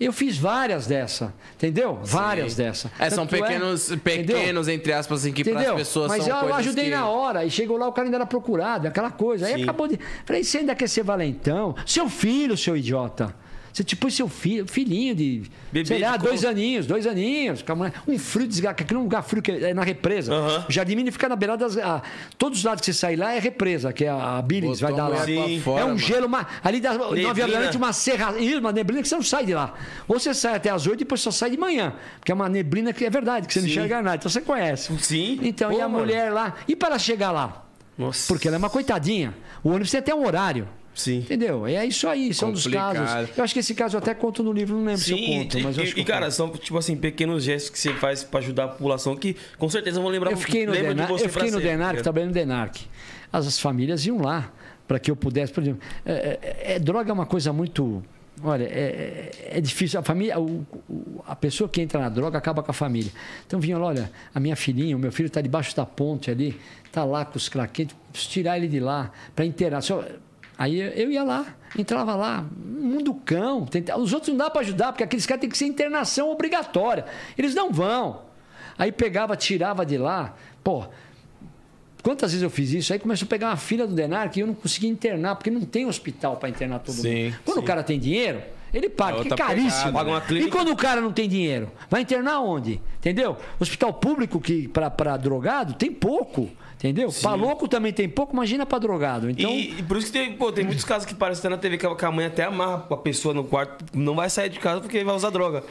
eu 0.00 0.12
fiz 0.12 0.38
várias 0.38 0.86
dessa, 0.86 1.34
entendeu? 1.54 1.98
Várias 2.02 2.54
dessa. 2.54 2.90
É, 2.98 3.10
são 3.10 3.26
Tanto 3.26 3.42
pequenos, 3.42 3.90
entendeu? 3.90 4.36
pequenos, 4.36 4.66
entre 4.66 4.92
aspas, 4.92 5.20
assim, 5.20 5.32
que 5.32 5.44
para 5.44 5.60
as 5.60 5.74
pessoas 5.76 6.08
Mas 6.08 6.24
são 6.24 6.34
eu 6.34 6.40
coisas 6.40 6.58
ajudei 6.60 6.86
que... 6.86 6.90
na 6.90 7.06
hora. 7.06 7.44
E 7.44 7.50
chegou 7.50 7.76
lá, 7.76 7.86
o 7.86 7.92
cara 7.92 8.06
ainda 8.06 8.16
era 8.16 8.26
procurado, 8.26 8.88
aquela 8.88 9.10
coisa. 9.10 9.46
Aí 9.46 9.54
Sim. 9.56 9.62
acabou 9.64 9.86
de. 9.86 9.98
Falei, 10.24 10.42
você 10.42 10.58
ainda 10.58 10.74
quer 10.74 10.88
ser 10.88 11.02
valentão? 11.02 11.74
Seu 11.84 12.08
filho, 12.08 12.56
seu 12.56 12.76
idiota. 12.76 13.34
Você 13.72 13.84
tipo 13.84 14.10
seu 14.10 14.28
filho, 14.28 14.66
filhinho 14.66 15.14
de. 15.14 15.42
Bebê 15.72 15.86
sei 15.86 15.98
lá, 16.00 16.16
de 16.16 16.24
dois 16.24 16.40
colo. 16.40 16.52
aninhos, 16.52 16.86
dois 16.86 17.06
aninhos. 17.06 17.64
Um 18.08 18.18
frio 18.18 18.46
desgraçado, 18.48 18.82
aquele 18.82 18.98
lugar 19.00 19.22
frio 19.22 19.40
que 19.40 19.50
é 19.52 19.72
na 19.72 19.82
represa. 19.84 20.34
Aham. 20.34 20.66
O 20.68 20.72
Jardim 20.72 20.96
Mini 20.96 21.10
fica 21.12 21.28
na 21.28 21.36
beirada 21.36 21.64
das. 21.68 21.76
a- 21.78 22.02
todos 22.36 22.58
os 22.58 22.64
lados 22.64 22.80
que 22.80 22.86
você 22.86 22.92
sai 22.92 23.14
lá 23.16 23.32
é 23.32 23.38
represa, 23.38 23.92
que 23.92 24.04
é 24.04 24.08
a, 24.08 24.38
a 24.38 24.42
Billings, 24.42 24.80
vai 24.80 24.92
dar 24.92 25.06
lá. 25.08 25.18
fora, 25.62 25.80
é 25.80 25.84
um 25.84 25.88
mano. 25.88 25.98
gelo, 25.98 26.26
uma, 26.26 26.46
ali 26.64 26.80
da. 26.80 26.94
9 26.94 27.24
horas 27.26 27.54
da 27.54 27.60
noite, 27.60 27.76
uma 27.76 27.92
serra, 27.92 28.34
uma 28.58 28.72
neblina 28.72 29.02
que 29.02 29.08
você 29.08 29.14
não 29.14 29.22
sai 29.22 29.46
de 29.46 29.54
lá. 29.54 29.74
Ou 30.08 30.18
você 30.18 30.34
sai 30.34 30.56
até 30.56 30.70
as 30.70 30.86
8 30.86 30.94
e 30.94 30.98
depois 31.04 31.20
só 31.20 31.30
sai 31.30 31.50
de 31.50 31.56
manhã. 31.56 31.94
Porque 32.18 32.32
é 32.32 32.34
uma 32.34 32.48
neblina 32.48 32.92
que 32.92 33.04
é 33.04 33.10
verdade, 33.10 33.46
que 33.46 33.52
você 33.54 33.60
não 33.60 33.66
Sim. 33.68 33.72
enxerga 33.72 34.02
nada. 34.02 34.16
Então 34.16 34.30
você 34.30 34.40
conhece. 34.40 34.92
Sim. 34.98 35.38
Então, 35.42 35.70
Pô, 35.70 35.78
e 35.78 35.80
a 35.80 35.88
mano. 35.88 36.04
mulher 36.04 36.32
lá? 36.32 36.54
E 36.66 36.74
para 36.74 36.98
chegar 36.98 37.30
lá? 37.30 37.64
Nossa. 37.96 38.26
Porque 38.26 38.48
ela 38.48 38.56
é 38.56 38.58
uma 38.58 38.70
coitadinha. 38.70 39.34
O 39.62 39.68
ônibus 39.68 39.90
tem 39.90 40.00
até 40.00 40.14
um 40.14 40.26
horário. 40.26 40.66
Sim. 40.94 41.18
Entendeu? 41.20 41.66
É 41.66 41.86
isso 41.86 42.06
aí, 42.08 42.34
são 42.34 42.50
dos 42.52 42.64
Complicado. 42.64 42.96
casos. 42.96 43.38
Eu 43.38 43.44
acho 43.44 43.54
que 43.54 43.60
esse 43.60 43.74
caso 43.74 43.96
eu 43.96 43.98
até 43.98 44.12
conto 44.12 44.42
no 44.42 44.52
livro, 44.52 44.76
não 44.76 44.84
lembro 44.84 45.00
se 45.00 45.12
eu 45.12 45.18
Sim, 45.18 45.26
conto, 45.44 45.60
mas 45.60 45.76
e, 45.76 45.78
eu 45.78 45.84
acho 45.84 45.94
que 45.94 46.00
e, 46.00 46.04
cara, 46.04 46.26
conto. 46.26 46.34
são 46.34 46.50
tipo 46.50 46.76
assim, 46.76 46.96
pequenos 46.96 47.44
gestos 47.44 47.70
que 47.70 47.78
você 47.78 47.94
faz 47.94 48.22
pra 48.24 48.40
ajudar 48.40 48.64
a 48.64 48.68
população 48.68 49.16
que 49.16 49.36
com 49.56 49.68
certeza 49.70 50.00
vão 50.00 50.10
lembrar 50.10 50.30
Eu 50.32 50.36
fiquei 50.36 50.66
no, 50.66 50.72
de 50.72 50.82
Denar, 50.82 51.08
você 51.08 51.26
eu 51.26 51.30
fiquei 51.30 51.50
no 51.50 51.60
Denarc, 51.60 51.96
né? 51.96 52.02
trabalhando 52.02 52.28
no 52.30 52.34
Denarc. 52.34 52.80
As, 53.32 53.46
as 53.46 53.58
famílias 53.58 54.04
iam 54.04 54.20
lá 54.20 54.52
para 54.86 54.98
que 54.98 55.10
eu 55.10 55.16
pudesse, 55.16 55.52
por 55.52 55.62
exemplo. 55.62 55.80
é- 56.04 56.38
é- 56.42 56.74
é- 56.74 56.78
droga 56.78 57.08
é 57.10 57.12
uma 57.12 57.26
coisa 57.26 57.52
muito. 57.52 58.02
Olha, 58.42 58.64
é, 58.64 59.30
é- 59.52 59.58
é 59.58 59.60
difícil. 59.60 60.00
A 60.00 60.02
família, 60.02 60.38
o- 60.40 60.66
o- 60.88 61.22
a 61.26 61.36
pessoa 61.36 61.68
que 61.68 61.80
entra 61.80 62.00
na 62.00 62.08
droga 62.08 62.36
acaba 62.36 62.62
com 62.62 62.70
a 62.70 62.74
família. 62.74 63.12
Então 63.46 63.60
vinha 63.60 63.78
lá, 63.78 63.86
olha, 63.86 64.10
a 64.34 64.40
minha 64.40 64.56
filhinha, 64.56 64.96
o 64.96 64.98
meu 64.98 65.12
filho 65.12 65.28
está 65.28 65.40
debaixo 65.40 65.76
da 65.76 65.86
ponte 65.86 66.30
ali, 66.30 66.58
está 66.84 67.04
lá 67.04 67.24
com 67.24 67.36
os 67.36 67.48
craquetes, 67.48 67.94
preciso 68.10 68.32
tirar 68.32 68.56
ele 68.58 68.66
de 68.66 68.80
lá 68.80 69.12
para 69.36 69.44
inteirar. 69.44 69.80
Só- 69.82 70.04
Aí 70.60 70.78
eu- 70.78 71.10
ia 71.10 71.24
lá, 71.24 71.46
entrava 71.78 72.14
lá, 72.14 72.44
mundo 72.54 73.14
cão. 73.14 73.64
tenta- 73.64 73.96
Os 73.96 74.12
outros 74.12 74.28
não 74.28 74.36
dá 74.36 74.50
para 74.50 74.60
ajudar, 74.60 74.92
porque 74.92 75.02
aqueles 75.04 75.24
caras 75.24 75.40
têm 75.40 75.48
que 75.48 75.56
ser 75.56 75.64
internação 75.64 76.30
obrigatória. 76.30 77.06
Eles 77.38 77.54
não 77.54 77.72
vão. 77.72 78.20
Aí 78.78 78.92
pegava, 78.92 79.34
tirava 79.36 79.86
de 79.86 79.96
lá. 79.96 80.34
Pô, 80.62 80.84
quantas 82.02 82.32
vezes 82.32 82.42
eu 82.42 82.50
fiz 82.50 82.72
isso? 82.72 82.92
Aí 82.92 82.98
começou 82.98 83.24
a 83.24 83.28
pegar 83.28 83.48
uma 83.48 83.56
fila 83.56 83.86
do 83.86 83.94
Denar 83.94 84.30
que 84.30 84.40
eu 84.40 84.46
não 84.46 84.54
conseguia 84.54 84.90
internar, 84.90 85.34
porque 85.36 85.50
não 85.50 85.62
tem 85.62 85.86
hospital 85.86 86.36
para 86.36 86.50
internar 86.50 86.80
todo 86.80 86.94
Sim, 86.96 87.24
mundo. 87.26 87.36
Quando 87.44 87.58
o 87.58 87.62
cara 87.62 87.82
tem 87.82 87.98
dinheiro, 87.98 88.42
ele 88.72 88.90
paga, 88.90 89.12
É 89.18 89.22
que 89.22 89.28
é 89.28 89.30
outra 89.32 89.46
caríssimo. 89.46 89.98
pegada, 89.98 90.20
clínica. 90.26 90.48
E 90.48 90.50
quando 90.50 90.72
o 90.72 90.76
cara 90.76 91.00
não 91.00 91.12
tem 91.12 91.26
dinheiro, 91.26 91.70
vai 91.88 92.02
internar 92.02 92.40
onde? 92.40 92.80
Entendeu? 92.98 93.36
Hospital 93.58 93.94
público 93.94 94.38
que 94.38 94.68
para 94.68 95.16
drogado 95.16 95.72
tem 95.74 95.90
pouco. 95.90 96.50
Entendeu? 96.82 97.12
Para 97.22 97.34
louco 97.34 97.68
também 97.68 97.92
tem 97.92 98.08
pouco, 98.08 98.32
imagina 98.32 98.64
para 98.64 98.78
drogado. 98.78 99.28
Então, 99.28 99.50
E, 99.50 99.78
e 99.80 99.82
por 99.82 99.98
isso 99.98 100.06
que 100.06 100.12
tem, 100.12 100.32
pô, 100.32 100.50
tem 100.50 100.64
muitos 100.64 100.84
casos 100.84 101.04
que 101.06 101.14
parecem 101.14 101.50
na 101.50 101.58
TV 101.58 101.76
que 101.76 101.84
a- 101.86 102.10
mãe 102.10 102.24
até 102.24 102.44
amarra 102.44 102.86
a 102.90 102.96
pessoa 102.96 103.34
no 103.34 103.44
quarto, 103.44 103.84
não 103.92 104.14
vai 104.14 104.30
sair 104.30 104.48
de 104.48 104.58
casa 104.58 104.80
porque 104.80 105.04
vai 105.04 105.14
usar 105.14 105.28
droga. 105.28 105.62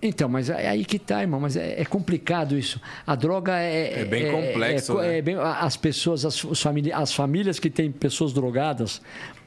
Então, 0.00 0.28
mas 0.28 0.50
é 0.50 0.68
aí 0.68 0.84
que 0.84 0.98
tá, 1.00 1.20
irmão. 1.20 1.40
Mas 1.40 1.56
é, 1.56 1.80
é 1.80 1.84
complicado 1.84 2.56
isso. 2.58 2.80
A 3.06 3.14
droga 3.16 3.56
é. 3.58 4.00
É 4.00 4.04
bem 4.04 4.30
complexo, 4.30 5.00
é- 5.00 5.08
né? 5.08 5.18
é 5.18 5.22
bem- 5.22 5.36
as 5.36 5.76
pessoas, 5.76 6.24
as, 6.24 6.42
os 6.44 6.60
famili- 6.62 6.92
as 6.92 7.12
famílias 7.12 7.58
que 7.60 7.68
têm 7.70 7.90
pessoas 7.90 8.32
drogadas 8.32 9.00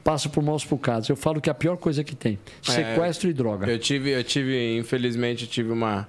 passam 0.04 0.30
por 0.30 0.42
maus 0.42 0.64
bocados. 0.64 1.08
Eu 1.10 1.16
falo 1.16 1.40
que 1.42 1.50
é 1.50 1.52
a 1.52 1.54
pior 1.54 1.76
coisa 1.76 2.02
que 2.04 2.14
tem: 2.14 2.38
sequestro 2.62 3.28
e 3.28 3.32
droga. 3.34 3.66
Eu 3.66 3.78
tive, 3.78 4.10
eu 4.10 4.24
tive, 4.24 4.78
infelizmente, 4.78 5.44
eu 5.44 5.48
tive 5.50 5.70
uma, 5.70 6.08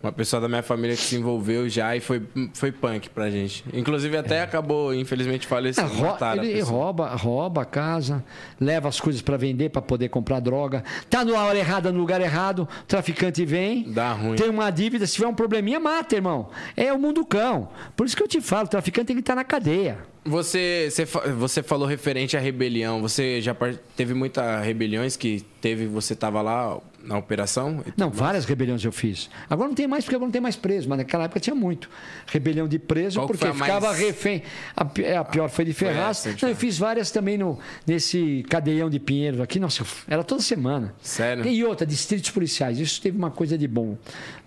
Uma 0.00 0.12
pessoa 0.12 0.40
da 0.40 0.48
minha 0.48 0.62
família 0.62 0.94
que 0.96 1.02
se 1.02 1.16
envolveu 1.16 1.68
já 1.68 1.96
e 1.96 2.00
foi, 2.00 2.22
foi 2.54 2.70
punk 2.70 3.10
pra 3.10 3.28
gente. 3.30 3.64
Inclusive 3.72 4.16
até 4.16 4.42
acabou, 4.42 4.94
infelizmente, 4.94 5.44
É, 5.46 5.48
falecendo. 5.48 5.88
ro- 5.88 6.02
mataram 6.06 6.42
a 6.42 6.46
ele 6.46 6.60
rouba, 6.60 7.08
rouba 7.16 7.62
a 7.62 7.64
casa, 7.64 8.24
leva 8.60 8.88
as 8.88 9.00
coisas 9.00 9.20
para 9.22 9.36
vender 9.36 9.70
para 9.70 9.82
poder 9.82 10.08
comprar 10.08 10.38
droga. 10.38 10.84
Tá 11.10 11.24
na 11.24 11.42
hora 11.42 11.58
errada, 11.58 11.90
no 11.90 11.98
lugar 11.98 12.20
errado, 12.20 12.60
o 12.82 12.86
traficante 12.86 13.44
vem, 13.44 13.90
Dá 13.90 14.12
ruim. 14.12 14.36
tem 14.36 14.48
uma 14.48 14.70
dívida, 14.70 15.04
se 15.04 15.14
tiver 15.14 15.26
um 15.26 15.34
probleminha, 15.34 15.80
mata, 15.80 16.14
irmão. 16.14 16.48
É 16.76 16.92
o 16.92 16.98
mundo 16.98 17.24
cão. 17.26 17.68
Por 17.96 18.06
isso 18.06 18.16
que 18.16 18.22
eu 18.22 18.28
te 18.28 18.40
falo, 18.40 18.66
o 18.66 18.68
traficante 18.70 19.08
tem 19.08 19.16
que 19.16 19.20
estar 19.22 19.34
na 19.34 19.42
cadeia. 19.44 19.98
Você, 20.24 20.88
você, 20.90 21.04
você 21.06 21.62
falou 21.62 21.88
referente 21.88 22.36
à 22.36 22.40
rebelião. 22.40 23.00
Você 23.00 23.40
já 23.40 23.56
teve 23.96 24.12
muitas 24.12 24.62
rebeliões 24.64 25.16
que 25.16 25.42
teve, 25.60 25.86
você 25.86 26.14
tava 26.14 26.42
lá 26.42 26.78
na 27.08 27.18
operação? 27.18 27.82
Não, 27.96 28.10
várias 28.10 28.44
rebeliões 28.44 28.84
eu 28.84 28.92
fiz. 28.92 29.30
Agora 29.48 29.68
não 29.68 29.74
tem 29.74 29.86
mais, 29.88 30.04
porque 30.04 30.14
agora 30.14 30.26
não 30.26 30.32
tem 30.32 30.40
mais 30.40 30.56
preso, 30.56 30.88
mas 30.88 30.98
naquela 30.98 31.24
época 31.24 31.40
tinha 31.40 31.56
muito. 31.56 31.88
Rebelião 32.26 32.68
de 32.68 32.78
preso, 32.78 33.18
Qual 33.18 33.26
que 33.26 33.32
porque 33.32 33.46
foi 33.46 33.50
a 33.50 33.54
mais- 33.58 33.72
ficava 33.74 33.92
refém. 33.94 34.42
A, 34.76 34.86
é, 35.00 35.16
a 35.16 35.24
pior 35.24 35.48
foi 35.48 35.64
de 35.64 35.72
Ferraz. 35.72 36.26
essa, 36.26 36.36
não, 36.42 36.50
eu 36.50 36.56
fiz 36.56 36.78
várias 36.78 37.10
também 37.10 37.38
no, 37.38 37.58
nesse 37.86 38.44
cadeião 38.48 38.90
de 38.90 39.00
Pinheiros 39.00 39.40
aqui. 39.40 39.58
Nossa, 39.58 39.84
era 40.06 40.22
toda 40.22 40.42
semana. 40.42 40.94
Sério? 41.00 41.46
E 41.46 41.64
outra, 41.64 41.86
distritos 41.86 42.30
policiais. 42.30 42.78
Isso 42.78 43.00
teve 43.00 43.16
uma 43.16 43.30
coisa 43.30 43.56
de 43.56 43.66
bom 43.66 43.96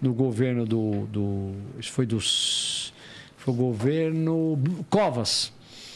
no 0.01 0.14
governo 0.14 0.66
do. 0.66 1.07
do 1.07 1.51
isso 1.80 1.91
foi 1.91 2.05
dos. 2.05 2.93
Foi 3.38 3.53
o 3.53 3.57
governo 3.57 4.59
Covas, 4.88 5.51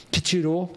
que 0.10 0.20
tirou, 0.20 0.74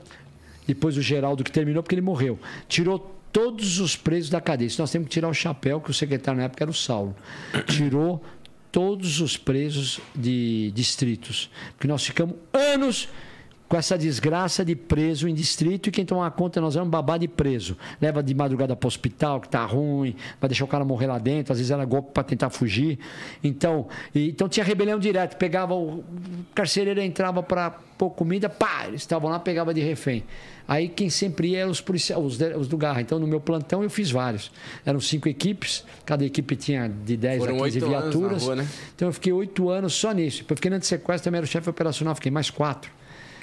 depois 0.66 0.98
o 0.98 1.02
Geraldo 1.02 1.42
que 1.42 1.50
terminou, 1.50 1.82
porque 1.82 1.94
ele 1.94 2.02
morreu. 2.02 2.38
Tirou 2.68 3.17
todos 3.32 3.80
os 3.80 3.96
presos 3.96 4.30
da 4.30 4.40
cadeia. 4.40 4.66
Isso 4.66 4.80
nós 4.80 4.90
temos 4.90 5.08
que 5.08 5.14
tirar 5.14 5.28
o 5.28 5.34
chapéu, 5.34 5.80
que 5.80 5.90
o 5.90 5.94
secretário 5.94 6.38
na 6.38 6.44
época 6.44 6.64
era 6.64 6.70
o 6.70 6.74
Saulo. 6.74 7.14
Tirou 7.66 8.22
todos 8.70 9.20
os 9.20 9.36
presos 9.36 10.00
de 10.14 10.70
distritos. 10.74 11.50
Porque 11.72 11.88
nós 11.88 12.04
ficamos 12.04 12.36
anos 12.52 13.08
com 13.68 13.76
essa 13.76 13.98
desgraça 13.98 14.64
de 14.64 14.74
preso 14.74 15.28
em 15.28 15.34
distrito 15.34 15.88
e 15.88 15.92
quem 15.92 16.04
tomar 16.04 16.30
conta 16.30 16.58
nós 16.60 16.74
vamos 16.74 16.88
babar 16.90 17.18
de 17.18 17.28
preso. 17.28 17.76
Leva 18.00 18.22
de 18.22 18.34
madrugada 18.34 18.74
para 18.74 18.86
o 18.86 18.88
hospital, 18.88 19.40
que 19.40 19.48
tá 19.48 19.64
ruim, 19.66 20.16
vai 20.40 20.48
deixar 20.48 20.64
o 20.64 20.68
cara 20.68 20.84
morrer 20.84 21.06
lá 21.06 21.18
dentro, 21.18 21.52
às 21.52 21.58
vezes 21.58 21.70
era 21.70 21.84
golpe 21.84 22.12
para 22.12 22.22
tentar 22.22 22.48
fugir. 22.50 22.98
Então, 23.44 23.86
e- 24.14 24.30
então 24.30 24.48
tinha 24.48 24.64
rebelião 24.64 24.98
direto, 24.98 25.36
pegava 25.36 25.74
o, 25.74 25.98
o 25.98 26.04
carcereiro 26.54 27.00
entrava 27.00 27.42
para 27.42 27.70
pôr 27.98 28.10
comida, 28.10 28.48
pá, 28.48 28.84
eles 28.86 29.02
estavam 29.02 29.28
lá, 29.30 29.38
pegava 29.38 29.74
de 29.74 29.80
refém. 29.82 30.24
Aí 30.66 30.88
quem 30.88 31.10
sempre 31.10 31.48
ia 31.48 31.60
eram 31.60 31.70
os 31.70 31.80
policiais, 31.80 32.22
os, 32.22 32.38
de- 32.38 32.54
os 32.54 32.68
do 32.68 32.76
Garra. 32.76 33.00
Então 33.02 33.18
no 33.18 33.26
meu 33.26 33.40
plantão 33.40 33.82
eu 33.82 33.90
fiz 33.90 34.10
vários. 34.10 34.50
Eram 34.86 35.00
cinco 35.00 35.28
equipes, 35.28 35.84
cada 36.06 36.24
equipe 36.24 36.56
tinha 36.56 36.88
de 36.88 37.16
10 37.16 37.38
Foram 37.38 37.56
a 37.56 37.64
15 37.64 37.76
oito 37.78 37.86
anos 37.86 37.94
na 37.96 38.00
viaturas. 38.10 38.42
rua, 38.44 38.56
né? 38.56 38.68
Então 38.94 39.08
eu 39.08 39.12
fiquei 39.12 39.32
oito 39.32 39.68
anos 39.70 39.92
só 39.94 40.12
nisso. 40.12 40.38
Depois 40.38 40.56
fiquei 40.58 40.70
na 40.70 40.78
de 40.78 40.86
sequestro, 40.86 41.24
também 41.24 41.38
era 41.38 41.44
o 41.44 41.48
chefe 41.48 41.68
operacional, 41.68 42.14
fiquei 42.14 42.30
mais 42.30 42.48
quatro. 42.50 42.90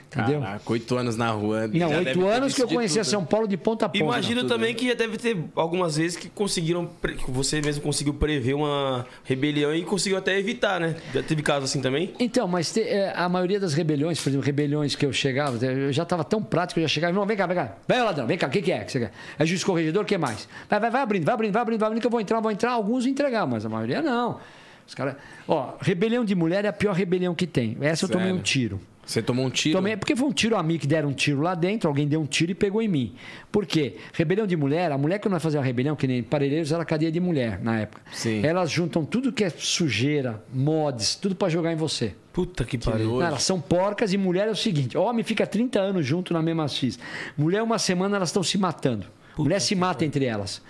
Entendeu? 0.07 0.39
Caraca, 0.41 0.71
oito 0.71 0.95
anos 0.97 1.17
na 1.17 1.29
rua. 1.31 1.67
Não, 1.67 1.89
oito 1.89 2.25
anos 2.25 2.53
que 2.53 2.61
eu 2.63 2.67
conhecia 2.67 3.01
tudo. 3.01 3.09
São 3.11 3.25
Paulo 3.25 3.47
de 3.47 3.57
ponta 3.57 3.85
a 3.85 3.89
ponta. 3.89 4.01
Imagino 4.03 4.45
também 4.45 4.73
que 4.73 4.87
já 4.87 4.93
deve 4.93 5.17
ter 5.17 5.37
algumas 5.55 5.97
vezes 5.97 6.15
que 6.17 6.29
conseguiram. 6.29 6.89
que 7.01 7.29
Você 7.31 7.61
mesmo 7.61 7.83
conseguiu 7.83 8.13
prever 8.13 8.53
uma 8.53 9.05
rebelião 9.25 9.73
e 9.75 9.83
conseguiu 9.83 10.17
até 10.17 10.37
evitar, 10.39 10.79
né? 10.79 10.95
Já 11.13 11.21
teve 11.21 11.41
caso 11.41 11.65
assim 11.65 11.81
também? 11.81 12.13
Então, 12.19 12.47
mas 12.47 12.71
te- 12.71 12.81
é, 12.81 13.13
a 13.15 13.27
maioria 13.27 13.59
das 13.59 13.73
rebeliões, 13.73 14.21
por 14.21 14.29
exemplo, 14.29 14.45
rebeliões 14.45 14.95
que 14.95 15.05
eu 15.05 15.11
chegava, 15.11 15.63
eu 15.65 15.91
já 15.91 16.03
estava 16.03 16.23
tão 16.23 16.41
prático 16.41 16.75
que 16.75 16.83
eu 16.83 16.87
já 16.87 16.93
chegava, 16.93 17.11
irmão, 17.11 17.25
vem 17.25 17.35
cá, 17.35 17.45
vem 17.45 17.55
cá, 17.57 17.75
vai 17.87 18.01
ladrão, 18.01 18.25
vem 18.27 18.37
cá, 18.37 18.47
o 18.47 18.49
que, 18.49 18.61
que 18.61 18.71
é 18.71 18.83
que 18.85 18.91
você 18.91 18.99
quer? 19.01 19.11
É 19.37 19.45
juiz 19.45 19.63
corregedor, 19.63 20.03
o 20.03 20.05
que 20.05 20.17
mais? 20.17 20.47
Vai, 20.69 20.79
vai, 20.79 20.89
vai 20.91 21.01
abrindo, 21.01 21.25
vai 21.25 21.33
abrindo, 21.33 21.51
vai 21.51 21.61
abrindo, 21.61 21.79
vai 21.79 21.87
abrindo, 21.87 22.01
que 22.01 22.07
eu 22.07 22.11
vou 22.11 22.21
entrar, 22.21 22.39
vou 22.39 22.51
entrar, 22.51 22.71
alguns 22.71 23.05
entregar, 23.05 23.45
mas 23.45 23.65
a 23.65 23.69
maioria 23.69 24.01
não. 24.01 24.39
Os 24.87 24.93
caras. 24.93 25.15
Ó, 25.47 25.73
rebelião 25.81 26.23
de 26.23 26.35
mulher 26.35 26.63
é 26.63 26.67
a 26.67 26.73
pior 26.73 26.93
rebelião 26.93 27.33
que 27.33 27.47
tem. 27.47 27.75
Essa 27.81 28.05
eu 28.05 28.09
tomei 28.09 28.27
Sério? 28.27 28.39
um 28.39 28.43
tiro. 28.43 28.79
Você 29.05 29.21
tomou 29.21 29.45
um 29.45 29.49
tiro? 29.49 29.77
Tomei, 29.77 29.95
porque 29.95 30.15
foi 30.15 30.27
um 30.27 30.33
tiro 30.33 30.55
a 30.55 30.63
mim 30.63 30.77
que 30.77 30.87
deram 30.87 31.09
um 31.09 31.13
tiro 31.13 31.41
lá 31.41 31.53
dentro, 31.53 31.87
alguém 31.87 32.07
deu 32.07 32.19
um 32.19 32.25
tiro 32.25 32.51
e 32.51 32.55
pegou 32.55 32.81
em 32.81 32.87
mim. 32.87 33.15
Por 33.51 33.65
quê? 33.65 33.97
Rebelião 34.13 34.47
de 34.47 34.55
mulher, 34.55 34.91
a 34.91 34.97
mulher 34.97 35.19
que 35.19 35.25
não 35.27 35.31
vai 35.33 35.39
fazer 35.39 35.57
uma 35.57 35.63
rebelião, 35.63 35.95
que 35.95 36.07
nem 36.07 36.23
Parelheiros 36.23 36.71
era 36.71 36.83
cadeia 36.83 37.11
de 37.11 37.19
mulher 37.19 37.59
na 37.61 37.79
época. 37.79 38.01
Sim. 38.11 38.45
Elas 38.45 38.71
juntam 38.71 39.05
tudo 39.05 39.31
que 39.31 39.43
é 39.43 39.49
sujeira, 39.49 40.43
mods, 40.53 41.15
tudo 41.15 41.35
pra 41.35 41.49
jogar 41.49 41.71
em 41.71 41.75
você. 41.75 42.15
Puta 42.33 42.65
que 42.65 42.77
pariu. 42.77 43.11
Não, 43.11 43.21
elas 43.21 43.43
são 43.43 43.61
porcas 43.61 44.11
e 44.11 44.17
mulher 44.17 44.49
é 44.49 44.51
o 44.51 44.55
seguinte: 44.55 44.97
homem 44.97 45.23
fica 45.23 45.47
30 45.47 45.79
anos 45.79 46.05
junto 46.05 46.33
na 46.33 46.41
mesma 46.41 46.67
X. 46.67 46.99
Mulher, 47.37 47.63
uma 47.63 47.79
semana 47.79 48.17
elas 48.17 48.27
estão 48.27 48.43
se 48.43 48.57
matando. 48.57 49.05
Mulher 49.43 49.59
se 49.59 49.75
mata 49.75 50.05
entre 50.05 50.25
elas. 50.25 50.61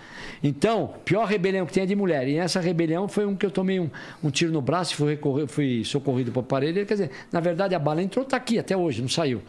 Então, 0.42 0.94
pior 1.04 1.24
rebelião 1.26 1.66
que 1.66 1.72
tem 1.72 1.82
é 1.82 1.86
de 1.86 1.96
mulher. 1.96 2.28
E 2.28 2.36
nessa 2.36 2.60
rebelião 2.60 3.08
foi 3.08 3.26
um 3.26 3.34
que 3.34 3.46
eu 3.46 3.50
tomei 3.50 3.80
um, 3.80 3.90
um 4.22 4.30
tiro 4.30 4.52
no 4.52 4.60
braço 4.60 4.92
e 4.92 4.96
fui, 4.96 5.46
fui 5.46 5.84
socorrido 5.84 6.30
para 6.30 6.40
o 6.40 6.42
aparelho. 6.42 6.84
Quer 6.86 6.94
dizer, 6.94 7.10
na 7.32 7.40
verdade, 7.40 7.74
a 7.74 7.78
bala 7.78 8.02
entrou, 8.02 8.24
tá 8.24 8.36
aqui 8.36 8.58
até 8.58 8.76
hoje, 8.76 9.00
não 9.00 9.08
saiu. 9.08 9.42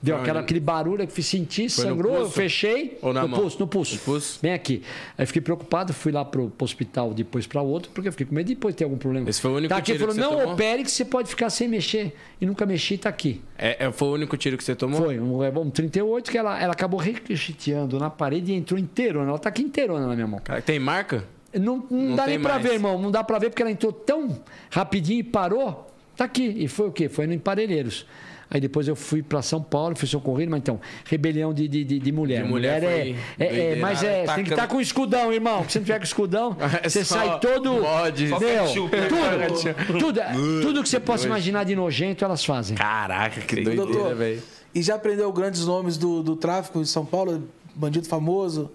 Deu 0.00 0.14
Foi 0.14 0.22
aquela, 0.22 0.40
aquele 0.40 0.60
barulho 0.60 1.04
que 1.08 1.12
fiz 1.12 1.26
sentir, 1.26 1.68
Foi 1.68 1.84
no 1.84 1.90
sangrou, 1.90 2.14
eu 2.18 2.30
fechei. 2.30 2.96
Ou 3.02 3.12
na 3.12 3.22
no 3.22 3.28
mão? 3.28 3.40
pulso, 3.40 3.58
no 3.58 3.66
pulso. 3.66 3.94
No 3.96 4.00
pulso? 4.00 4.38
Bem 4.40 4.52
aqui. 4.52 4.82
Aí 5.16 5.26
fiquei 5.26 5.42
preocupado, 5.42 5.92
fui 5.92 6.12
lá 6.12 6.24
pro, 6.24 6.50
pro 6.50 6.64
hospital 6.64 7.12
depois 7.12 7.48
para 7.48 7.60
outro, 7.62 7.90
porque 7.92 8.06
eu 8.06 8.12
fiquei 8.12 8.24
com 8.26 8.32
medo 8.34 8.46
de 8.46 8.54
depois 8.54 8.76
ter 8.76 8.84
algum 8.84 8.96
problema. 8.96 9.28
Esse 9.28 9.40
foi 9.40 9.50
o 9.50 9.56
único 9.56 9.70
tá 9.70 9.78
aqui, 9.78 9.86
tiro 9.92 9.98
falou, 9.98 10.14
que 10.14 10.20
você 10.20 10.26
não 10.28 10.38
tomou? 10.38 10.54
opere 10.54 10.84
que 10.84 10.90
você 10.90 11.04
pode 11.04 11.28
ficar 11.28 11.50
sem 11.50 11.66
mexer. 11.66 12.14
E 12.40 12.46
nunca 12.46 12.64
mexi, 12.64 12.96
tá 12.96 13.08
aqui. 13.08 13.40
É, 13.58 13.86
é, 13.86 13.90
foi 13.92 14.08
o 14.08 14.12
único 14.12 14.36
tiro 14.36 14.56
que 14.56 14.62
você 14.62 14.76
tomou? 14.76 15.02
Foi, 15.02 15.18
um, 15.18 15.42
um 15.60 15.70
38 15.70 16.30
que 16.30 16.38
ela, 16.38 16.60
ela 16.62 16.72
acabou 16.72 17.00
ricocheteando 17.00 17.98
na 17.98 18.08
parede 18.08 18.52
e 18.52 18.54
entrou 18.54 18.78
inteirona. 18.78 19.30
Ela 19.30 19.38
tá 19.38 19.48
aqui 19.48 19.62
inteirona 19.62 20.06
na 20.06 20.14
minha 20.14 20.26
mão. 20.28 20.40
Cara, 20.40 20.62
tem 20.62 20.78
marca? 20.78 21.24
Não, 21.52 21.84
não, 21.90 21.98
Não 22.10 22.14
dá 22.16 22.26
nem 22.26 22.38
pra 22.38 22.54
mais. 22.54 22.62
ver, 22.62 22.74
irmão. 22.74 23.00
Não 23.00 23.10
dá 23.10 23.24
pra 23.24 23.38
ver 23.38 23.50
porque 23.50 23.62
ela 23.62 23.70
entrou 23.70 23.92
tão 23.92 24.38
rapidinho 24.70 25.20
e 25.20 25.22
parou. 25.24 25.90
Tá 26.16 26.24
aqui. 26.24 26.54
E 26.56 26.68
foi 26.68 26.88
o 26.88 26.92
quê? 26.92 27.08
Foi 27.08 27.26
no 27.26 27.32
Emparelheiros. 27.32 28.06
Aí 28.50 28.60
depois 28.60 28.88
eu 28.88 28.96
fui 28.96 29.22
pra 29.22 29.42
São 29.42 29.62
Paulo, 29.62 29.94
fui 29.94 30.08
socorrido, 30.08 30.50
mas 30.50 30.60
então, 30.60 30.80
rebelião 31.04 31.52
de, 31.52 31.68
de, 31.68 31.84
de, 31.84 31.98
de 31.98 32.12
mulher. 32.12 32.42
De 32.44 32.48
mulher 32.48 32.82
é, 32.82 32.86
foi 32.86 33.16
é, 33.38 33.44
é. 33.44 33.48
doideira. 33.48 33.80
Mas 33.80 34.02
é, 34.02 34.20
você 34.26 34.34
tem 34.34 34.44
que 34.44 34.50
estar 34.50 34.56
Tacando- 34.62 34.74
com 34.74 34.80
escudão, 34.80 35.32
irmão. 35.32 35.64
Se 35.64 35.72
você 35.72 35.78
não 35.80 35.84
tiver 35.84 35.98
com 35.98 36.04
escudão, 36.04 36.56
É 36.82 36.88
você 36.88 37.04
sai 37.04 37.38
todo. 37.40 37.72
né? 37.82 39.46
tudo, 39.86 39.98
tudo, 39.98 40.20
tudo 40.62 40.82
que 40.82 40.88
você 40.88 41.00
possa 41.00 41.26
imaginar 41.26 41.64
de 41.64 41.74
nojento, 41.76 42.24
elas 42.24 42.44
fazem. 42.44 42.76
Caraca, 42.76 43.40
que 43.40 43.60
doideira, 43.62 44.14
velho. 44.14 44.42
e 44.74 44.82
já 44.82 44.94
aprendeu 44.94 45.30
grandes 45.32 45.66
nomes 45.66 45.96
do, 45.96 46.22
do 46.22 46.36
tráfico 46.36 46.80
em 46.80 46.84
São 46.84 47.04
Paulo? 47.04 47.48
Bandido 47.74 48.08
famoso? 48.08 48.70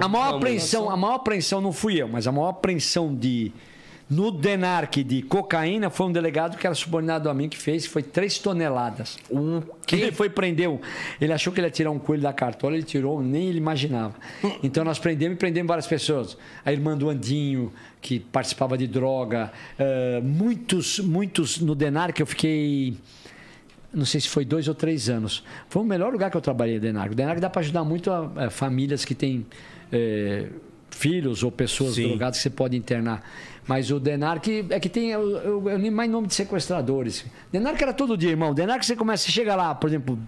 A 0.00 0.08
maior 0.08 0.36
apreensão, 0.36 0.90
a 0.90 0.96
maior 0.96 1.16
apreensão 1.16 1.60
não 1.60 1.72
fui 1.72 2.00
eu, 2.00 2.08
mas 2.08 2.26
a 2.26 2.32
maior 2.32 2.48
apreensão 2.48 3.14
de 3.14 3.52
no 4.08 4.30
Denarc 4.30 5.02
de 5.02 5.22
cocaína 5.22 5.88
foi 5.88 6.06
um 6.06 6.12
delegado 6.12 6.58
que 6.58 6.66
era 6.66 6.74
subordinado 6.74 7.28
a 7.30 7.34
mim 7.34 7.48
que 7.48 7.56
fez, 7.56 7.86
foi 7.86 8.02
3 8.02 8.38
toneladas. 8.38 9.16
Um 9.30 9.62
Que 9.86 9.96
ele 9.96 10.12
foi 10.12 10.28
prender, 10.28 10.68
um- 10.68 10.78
ele 11.20 11.32
achou 11.32 11.52
que 11.52 11.58
ele 11.60 11.66
ia 11.66 11.70
tirar 11.70 11.90
um 11.90 11.98
coelho 11.98 12.22
da 12.22 12.32
cartola, 12.32 12.74
ele 12.74 12.82
tirou, 12.84 13.22
nem 13.22 13.48
ele 13.48 13.58
imaginava. 13.58 14.14
Então 14.62 14.84
nós 14.84 14.98
prendemos 14.98 15.36
e 15.36 15.38
prendemos 15.38 15.68
várias 15.68 15.86
pessoas. 15.86 16.36
A 16.64 16.70
irmã 16.72 16.96
do 16.96 17.08
Andinho, 17.08 17.72
que 18.00 18.20
participava 18.20 18.76
de 18.76 18.86
droga, 18.86 19.50
eh, 19.78 20.20
muitos, 20.22 20.98
muitos 21.00 21.58
no 21.60 21.74
Denarc 21.74 22.20
eu 22.20 22.26
fiquei 22.26 22.96
não 23.92 24.04
sei 24.04 24.20
se 24.20 24.28
foi 24.28 24.44
dois 24.44 24.66
ou 24.66 24.74
três 24.74 25.08
anos. 25.08 25.44
Foi 25.68 25.80
o 25.80 25.84
melhor 25.84 26.12
lugar 26.12 26.28
que 26.30 26.36
eu 26.36 26.40
trabalhei, 26.40 26.80
Denarc. 26.80 27.12
O 27.12 27.14
Denarc 27.14 27.40
dá 27.40 27.48
para 27.48 27.60
ajudar 27.60 27.84
muito 27.84 28.10
a, 28.10 28.46
a 28.46 28.50
famílias 28.50 29.04
que 29.04 29.14
têm 29.14 29.46
eh, 29.92 30.48
filhos 30.90 31.42
ou 31.44 31.50
pessoas 31.52 31.94
Sim. 31.94 32.08
drogadas 32.08 32.38
que 32.38 32.42
você 32.42 32.50
pode 32.50 32.76
internar. 32.76 33.22
Mas 33.66 33.90
o 33.90 33.98
Denarc 33.98 34.66
é 34.70 34.78
que 34.78 34.88
tem, 34.88 35.10
eu, 35.10 35.22
eu, 35.38 35.70
eu 35.70 35.78
nem 35.78 35.90
mais 35.90 36.10
nome 36.10 36.26
de 36.26 36.34
sequestradores. 36.34 37.24
Denarc 37.50 37.80
era 37.82 37.92
todo 37.94 38.16
dia, 38.16 38.30
irmão. 38.30 38.52
Denarc 38.52 38.84
você 38.84 38.94
começa, 38.94 39.24
você 39.24 39.32
chega 39.32 39.54
lá, 39.56 39.74
por 39.74 39.88
exemplo, 39.88 40.18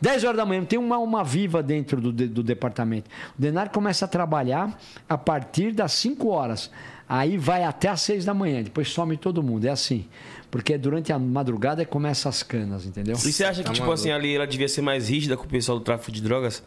10 0.00 0.24
horas 0.24 0.36
da 0.36 0.44
manhã, 0.44 0.64
tem 0.64 0.78
uma 0.78 0.96
alma 0.96 1.24
viva 1.24 1.62
dentro 1.62 2.00
do, 2.00 2.12
do 2.12 2.42
departamento. 2.42 3.08
O 3.38 3.40
Denar 3.40 3.70
começa 3.70 4.04
a 4.04 4.08
trabalhar 4.08 4.78
a 5.08 5.16
partir 5.16 5.72
das 5.72 5.92
5 5.92 6.28
horas. 6.28 6.70
Aí 7.08 7.38
vai 7.38 7.64
até 7.64 7.88
as 7.88 8.00
6 8.02 8.24
da 8.24 8.34
manhã, 8.34 8.62
depois 8.62 8.88
some 8.90 9.16
todo 9.16 9.42
mundo. 9.42 9.64
É 9.64 9.70
assim. 9.70 10.06
Porque 10.50 10.76
durante 10.76 11.12
a 11.12 11.18
madrugada 11.18 11.84
começa 11.86 12.28
as 12.28 12.42
canas, 12.42 12.84
entendeu? 12.86 13.14
E 13.14 13.18
você 13.18 13.44
acha 13.44 13.60
que, 13.62 13.66
Tá 13.66 13.72
tipo 13.72 13.86
maluco. 13.86 13.94
assim, 14.00 14.10
ali 14.10 14.34
ela 14.34 14.46
devia 14.46 14.68
ser 14.68 14.82
mais 14.82 15.08
rígida 15.08 15.36
com 15.36 15.44
o 15.44 15.48
pessoal 15.48 15.78
do 15.78 15.84
tráfico 15.84 16.12
de 16.12 16.20
drogas? 16.22 16.62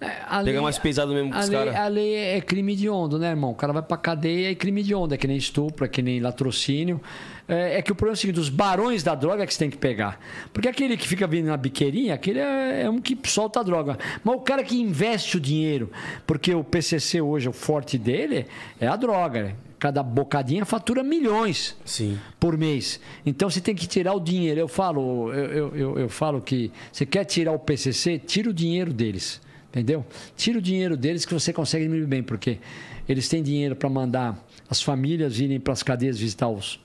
A 0.00 0.44
Pegar 0.44 0.62
mais 0.62 0.78
pesado 0.78 1.12
mesmo 1.12 1.32
com 1.32 1.38
os 1.38 1.48
caras. 1.48 1.74
a 1.74 1.88
lei 1.88 2.14
é 2.14 2.40
crime 2.40 2.76
de 2.76 2.88
onda, 2.88 3.18
né, 3.18 3.30
irmão? 3.30 3.50
O 3.50 3.54
cara 3.54 3.72
vai 3.72 3.82
pra 3.82 3.96
cadeia 3.96 4.48
e 4.50 4.54
crime 4.54 4.82
de 4.82 4.94
onda, 4.94 5.16
é 5.16 5.18
que 5.18 5.26
nem 5.26 5.36
estupro, 5.36 5.84
é 5.84 5.88
que 5.88 6.00
nem 6.00 6.20
latrocínio. 6.20 7.00
É, 7.48 7.78
é 7.78 7.82
que 7.82 7.90
o 7.90 7.94
problema 7.96 8.12
é 8.12 8.16
o 8.16 8.20
seguinte: 8.20 8.38
os 8.38 8.48
barões 8.48 9.02
da 9.02 9.16
droga 9.16 9.42
é 9.42 9.46
que 9.46 9.52
você 9.52 9.58
tem 9.58 9.70
que 9.70 9.76
pegar. 9.76 10.20
Porque 10.52 10.68
aquele 10.68 10.96
que 10.96 11.08
fica 11.08 11.26
vindo 11.26 11.46
na 11.46 11.56
biqueirinha, 11.56 12.14
aquele 12.14 12.38
é, 12.38 12.82
é 12.82 12.90
um 12.90 13.00
que 13.00 13.18
solta 13.24 13.58
a 13.58 13.62
droga. 13.64 13.98
Mas 14.22 14.36
o 14.36 14.40
cara 14.40 14.62
que 14.62 14.80
investe 14.80 15.36
o 15.36 15.40
dinheiro, 15.40 15.90
porque 16.24 16.54
o 16.54 16.62
PCC 16.62 17.20
hoje, 17.20 17.48
o 17.48 17.52
forte 17.52 17.98
dele 17.98 18.46
é 18.80 18.86
a 18.86 18.94
droga. 18.94 19.56
Cada 19.80 20.02
bocadinha 20.02 20.64
fatura 20.64 21.04
milhões 21.04 21.76
Sim. 21.84 22.18
por 22.38 22.58
mês. 22.58 23.00
Então 23.24 23.48
você 23.48 23.60
tem 23.60 23.74
que 23.74 23.86
tirar 23.86 24.12
o 24.12 24.20
dinheiro. 24.20 24.60
Eu 24.60 24.68
falo, 24.68 25.32
eu, 25.32 25.74
eu, 25.74 25.98
eu 26.00 26.08
falo 26.08 26.40
que 26.40 26.70
você 26.92 27.06
quer 27.06 27.24
tirar 27.24 27.52
o 27.52 27.58
PCC, 27.58 28.18
tira 28.18 28.50
o 28.50 28.52
dinheiro 28.52 28.92
deles. 28.92 29.40
Entendeu? 29.78 30.04
Tira 30.36 30.58
o 30.58 30.62
dinheiro 30.62 30.96
deles 30.96 31.24
que 31.24 31.32
você 31.32 31.52
consegue 31.52 31.84
diminuir 31.84 32.06
bem, 32.06 32.22
porque 32.22 32.58
eles 33.08 33.28
têm 33.28 33.42
dinheiro 33.42 33.76
para 33.76 33.88
mandar 33.88 34.44
as 34.68 34.82
famílias 34.82 35.38
irem 35.40 35.58
para 35.60 35.72
as 35.72 35.82
cadeias 35.82 36.18
visitar 36.18 36.48
os. 36.48 36.80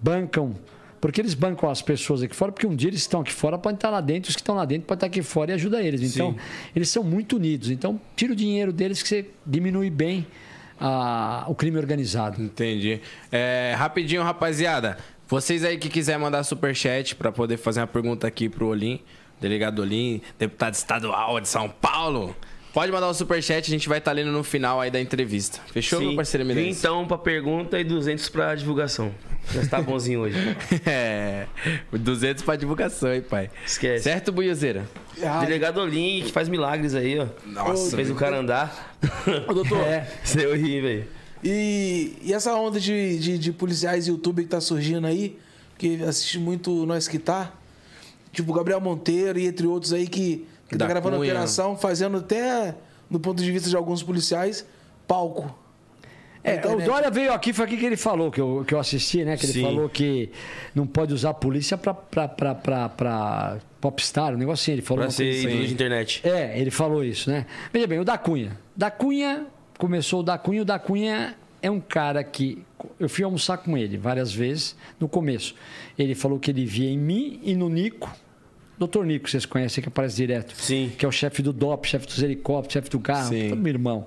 Bancam. 0.00 0.54
Porque 1.00 1.18
eles 1.20 1.32
bancam 1.32 1.70
as 1.70 1.80
pessoas 1.80 2.22
aqui 2.22 2.36
fora, 2.36 2.52
porque 2.52 2.66
um 2.66 2.76
dia 2.76 2.90
eles 2.90 3.00
estão 3.00 3.22
aqui 3.22 3.32
fora, 3.32 3.56
podem 3.56 3.74
estar 3.76 3.88
lá 3.88 4.02
dentro, 4.02 4.28
os 4.28 4.36
que 4.36 4.42
estão 4.42 4.54
lá 4.54 4.66
dentro 4.66 4.86
podem 4.86 4.96
estar 4.98 5.06
aqui 5.06 5.22
fora 5.22 5.50
e 5.50 5.54
ajuda 5.54 5.82
eles. 5.82 6.02
Então, 6.14 6.36
eles 6.76 6.90
são 6.90 7.02
muito 7.02 7.36
unidos. 7.36 7.70
Então, 7.70 7.98
tira 8.14 8.34
o 8.34 8.36
dinheiro 8.36 8.70
deles 8.70 9.02
que 9.02 9.08
você 9.08 9.26
diminui 9.46 9.88
bem 9.88 10.26
a- 10.78 11.44
o 11.48 11.54
crime 11.54 11.78
organizado. 11.78 12.42
Entendi. 12.42 13.00
É, 13.32 13.74
rapidinho, 13.78 14.22
rapaziada. 14.22 14.98
Vocês 15.26 15.64
aí 15.64 15.78
que 15.78 15.88
quiser 15.88 16.18
mandar 16.18 16.42
superchat 16.44 17.14
pra 17.16 17.32
poder 17.32 17.56
fazer 17.56 17.80
uma 17.80 17.86
pergunta 17.86 18.26
aqui 18.26 18.48
pro 18.48 18.66
Olim, 18.66 19.00
delegado 19.40 19.80
Olim, 19.80 20.20
deputado 20.38 20.74
estadual 20.74 21.40
de 21.40 21.48
São 21.48 21.68
Paulo, 21.68 22.36
pode 22.72 22.92
mandar 22.92 23.08
o 23.08 23.14
superchat, 23.14 23.66
a 23.66 23.70
gente 23.70 23.88
vai 23.88 23.98
estar 23.98 24.12
lendo 24.12 24.30
no 24.30 24.42
final 24.44 24.80
aí 24.80 24.90
da 24.90 25.00
entrevista. 25.00 25.60
Fechou, 25.72 26.00
meu 26.00 26.14
parceiro 26.16 26.46
Eminência? 26.46 26.78
então 26.80 27.06
pra 27.06 27.18
pergunta 27.18 27.78
e 27.78 27.84
200 27.84 28.28
pra 28.28 28.54
divulgação. 28.54 29.12
Já 29.52 29.62
está 29.62 29.80
bonzinho 29.80 30.20
hoje. 30.20 30.36
É, 30.86 31.46
200 31.90 32.42
pra 32.44 32.56
divulgação, 32.56 33.12
hein, 33.12 33.22
pai. 33.22 33.50
Esquece. 33.66 34.04
Certo, 34.04 34.30
Buiuzeira? 34.30 34.86
Ah, 35.22 35.40
Delegado 35.40 35.80
Olim, 35.80 36.22
que 36.24 36.30
faz 36.30 36.48
milagres 36.48 36.94
aí, 36.94 37.18
ó. 37.18 37.26
Nossa, 37.46 37.96
Fez 37.96 38.10
o 38.10 38.14
cara 38.14 38.38
andar. 38.38 38.96
ô, 39.48 39.54
doutor, 39.54 39.78
É. 39.86 40.06
Você 40.22 40.44
eu 40.44 40.54
ri, 40.54 40.80
velho. 40.80 41.06
E, 41.42 42.16
e 42.22 42.34
essa 42.34 42.54
onda 42.54 42.78
de, 42.78 43.18
de, 43.18 43.38
de 43.38 43.50
policiais 43.52 44.06
YouTube 44.06 44.42
que 44.42 44.48
tá 44.50 44.60
surgindo 44.60 45.06
aí, 45.06 45.38
que 45.78 46.02
assiste 46.04 46.38
muito 46.38 46.84
Nós 46.84 47.08
Que 47.08 47.18
Tá, 47.18 47.50
tipo 48.32 48.52
Gabriel 48.52 48.80
Monteiro 48.80 49.38
e 49.38 49.46
entre 49.46 49.66
outros 49.66 49.92
aí 49.92 50.06
que, 50.06 50.46
que 50.68 50.76
tá 50.76 50.86
gravando 50.86 51.16
Cunha. 51.16 51.30
operação, 51.32 51.76
fazendo 51.76 52.18
até, 52.18 52.74
do 53.10 53.18
ponto 53.20 53.42
de 53.42 53.50
vista 53.50 53.68
de 53.68 53.76
alguns 53.76 54.02
policiais, 54.02 54.66
palco. 55.06 55.56
É, 56.42 56.54
internet. 56.56 56.82
o 56.88 56.90
Dória 56.90 57.10
veio 57.10 57.34
aqui, 57.34 57.52
foi 57.52 57.66
aqui 57.66 57.76
que 57.76 57.84
ele 57.84 57.98
falou, 57.98 58.30
que 58.30 58.40
eu, 58.40 58.64
que 58.66 58.72
eu 58.72 58.78
assisti, 58.78 59.22
né? 59.26 59.36
Que 59.36 59.44
ele 59.44 59.52
Sim. 59.52 59.62
falou 59.62 59.88
que 59.90 60.30
não 60.74 60.86
pode 60.86 61.12
usar 61.12 61.30
a 61.30 61.34
polícia 61.34 61.76
pra, 61.76 61.92
pra, 61.92 62.26
pra, 62.28 62.54
pra, 62.54 62.88
pra 62.88 63.58
popstar, 63.78 64.32
um 64.32 64.38
negócio 64.38 64.62
assim. 64.64 64.72
Ele 64.72 64.80
falou 64.80 65.00
Pra 65.02 65.06
uma 65.08 65.10
ser 65.10 65.24
coisa 65.24 65.38
assim. 65.40 65.48
ídolo 65.50 65.66
de 65.66 65.74
internet. 65.74 66.20
É, 66.26 66.58
ele 66.58 66.70
falou 66.70 67.04
isso, 67.04 67.28
né? 67.30 67.44
Veja 67.70 67.86
bem, 67.86 67.98
o 67.98 68.04
da 68.06 68.16
Cunha. 68.16 68.58
Da 68.74 68.90
Cunha, 68.90 69.46
começou 69.76 70.20
o 70.20 70.22
da 70.22 70.38
Cunha. 70.38 70.62
O 70.62 70.64
da 70.64 70.78
Cunha 70.78 71.34
é 71.60 71.70
um 71.70 71.78
cara 71.80 72.24
que. 72.24 72.64
Eu 72.98 73.10
fui 73.10 73.22
almoçar 73.22 73.58
com 73.58 73.76
ele 73.76 73.98
várias 73.98 74.32
vezes 74.32 74.74
no 74.98 75.06
começo. 75.10 75.54
Ele 76.02 76.14
falou 76.14 76.38
que 76.38 76.50
ele 76.50 76.64
via 76.64 76.88
em 76.90 76.98
mim 76.98 77.40
e 77.42 77.54
no 77.54 77.68
Nico. 77.68 78.10
Doutor 78.78 79.04
Nico, 79.04 79.28
vocês 79.28 79.44
conhecem, 79.44 79.82
que 79.82 79.88
aparece 79.88 80.16
direto. 80.16 80.54
Sim. 80.56 80.90
Que 80.96 81.04
é 81.04 81.08
o 81.08 81.12
chefe 81.12 81.42
do 81.42 81.52
DOP, 81.52 81.86
chefe 81.86 82.06
dos 82.06 82.22
helicópteros, 82.22 82.72
chefe 82.72 82.88
do 82.90 82.98
carro, 82.98 83.28
Sim. 83.28 83.50
todo 83.50 83.58
meu 83.60 83.72
irmão. 83.72 84.06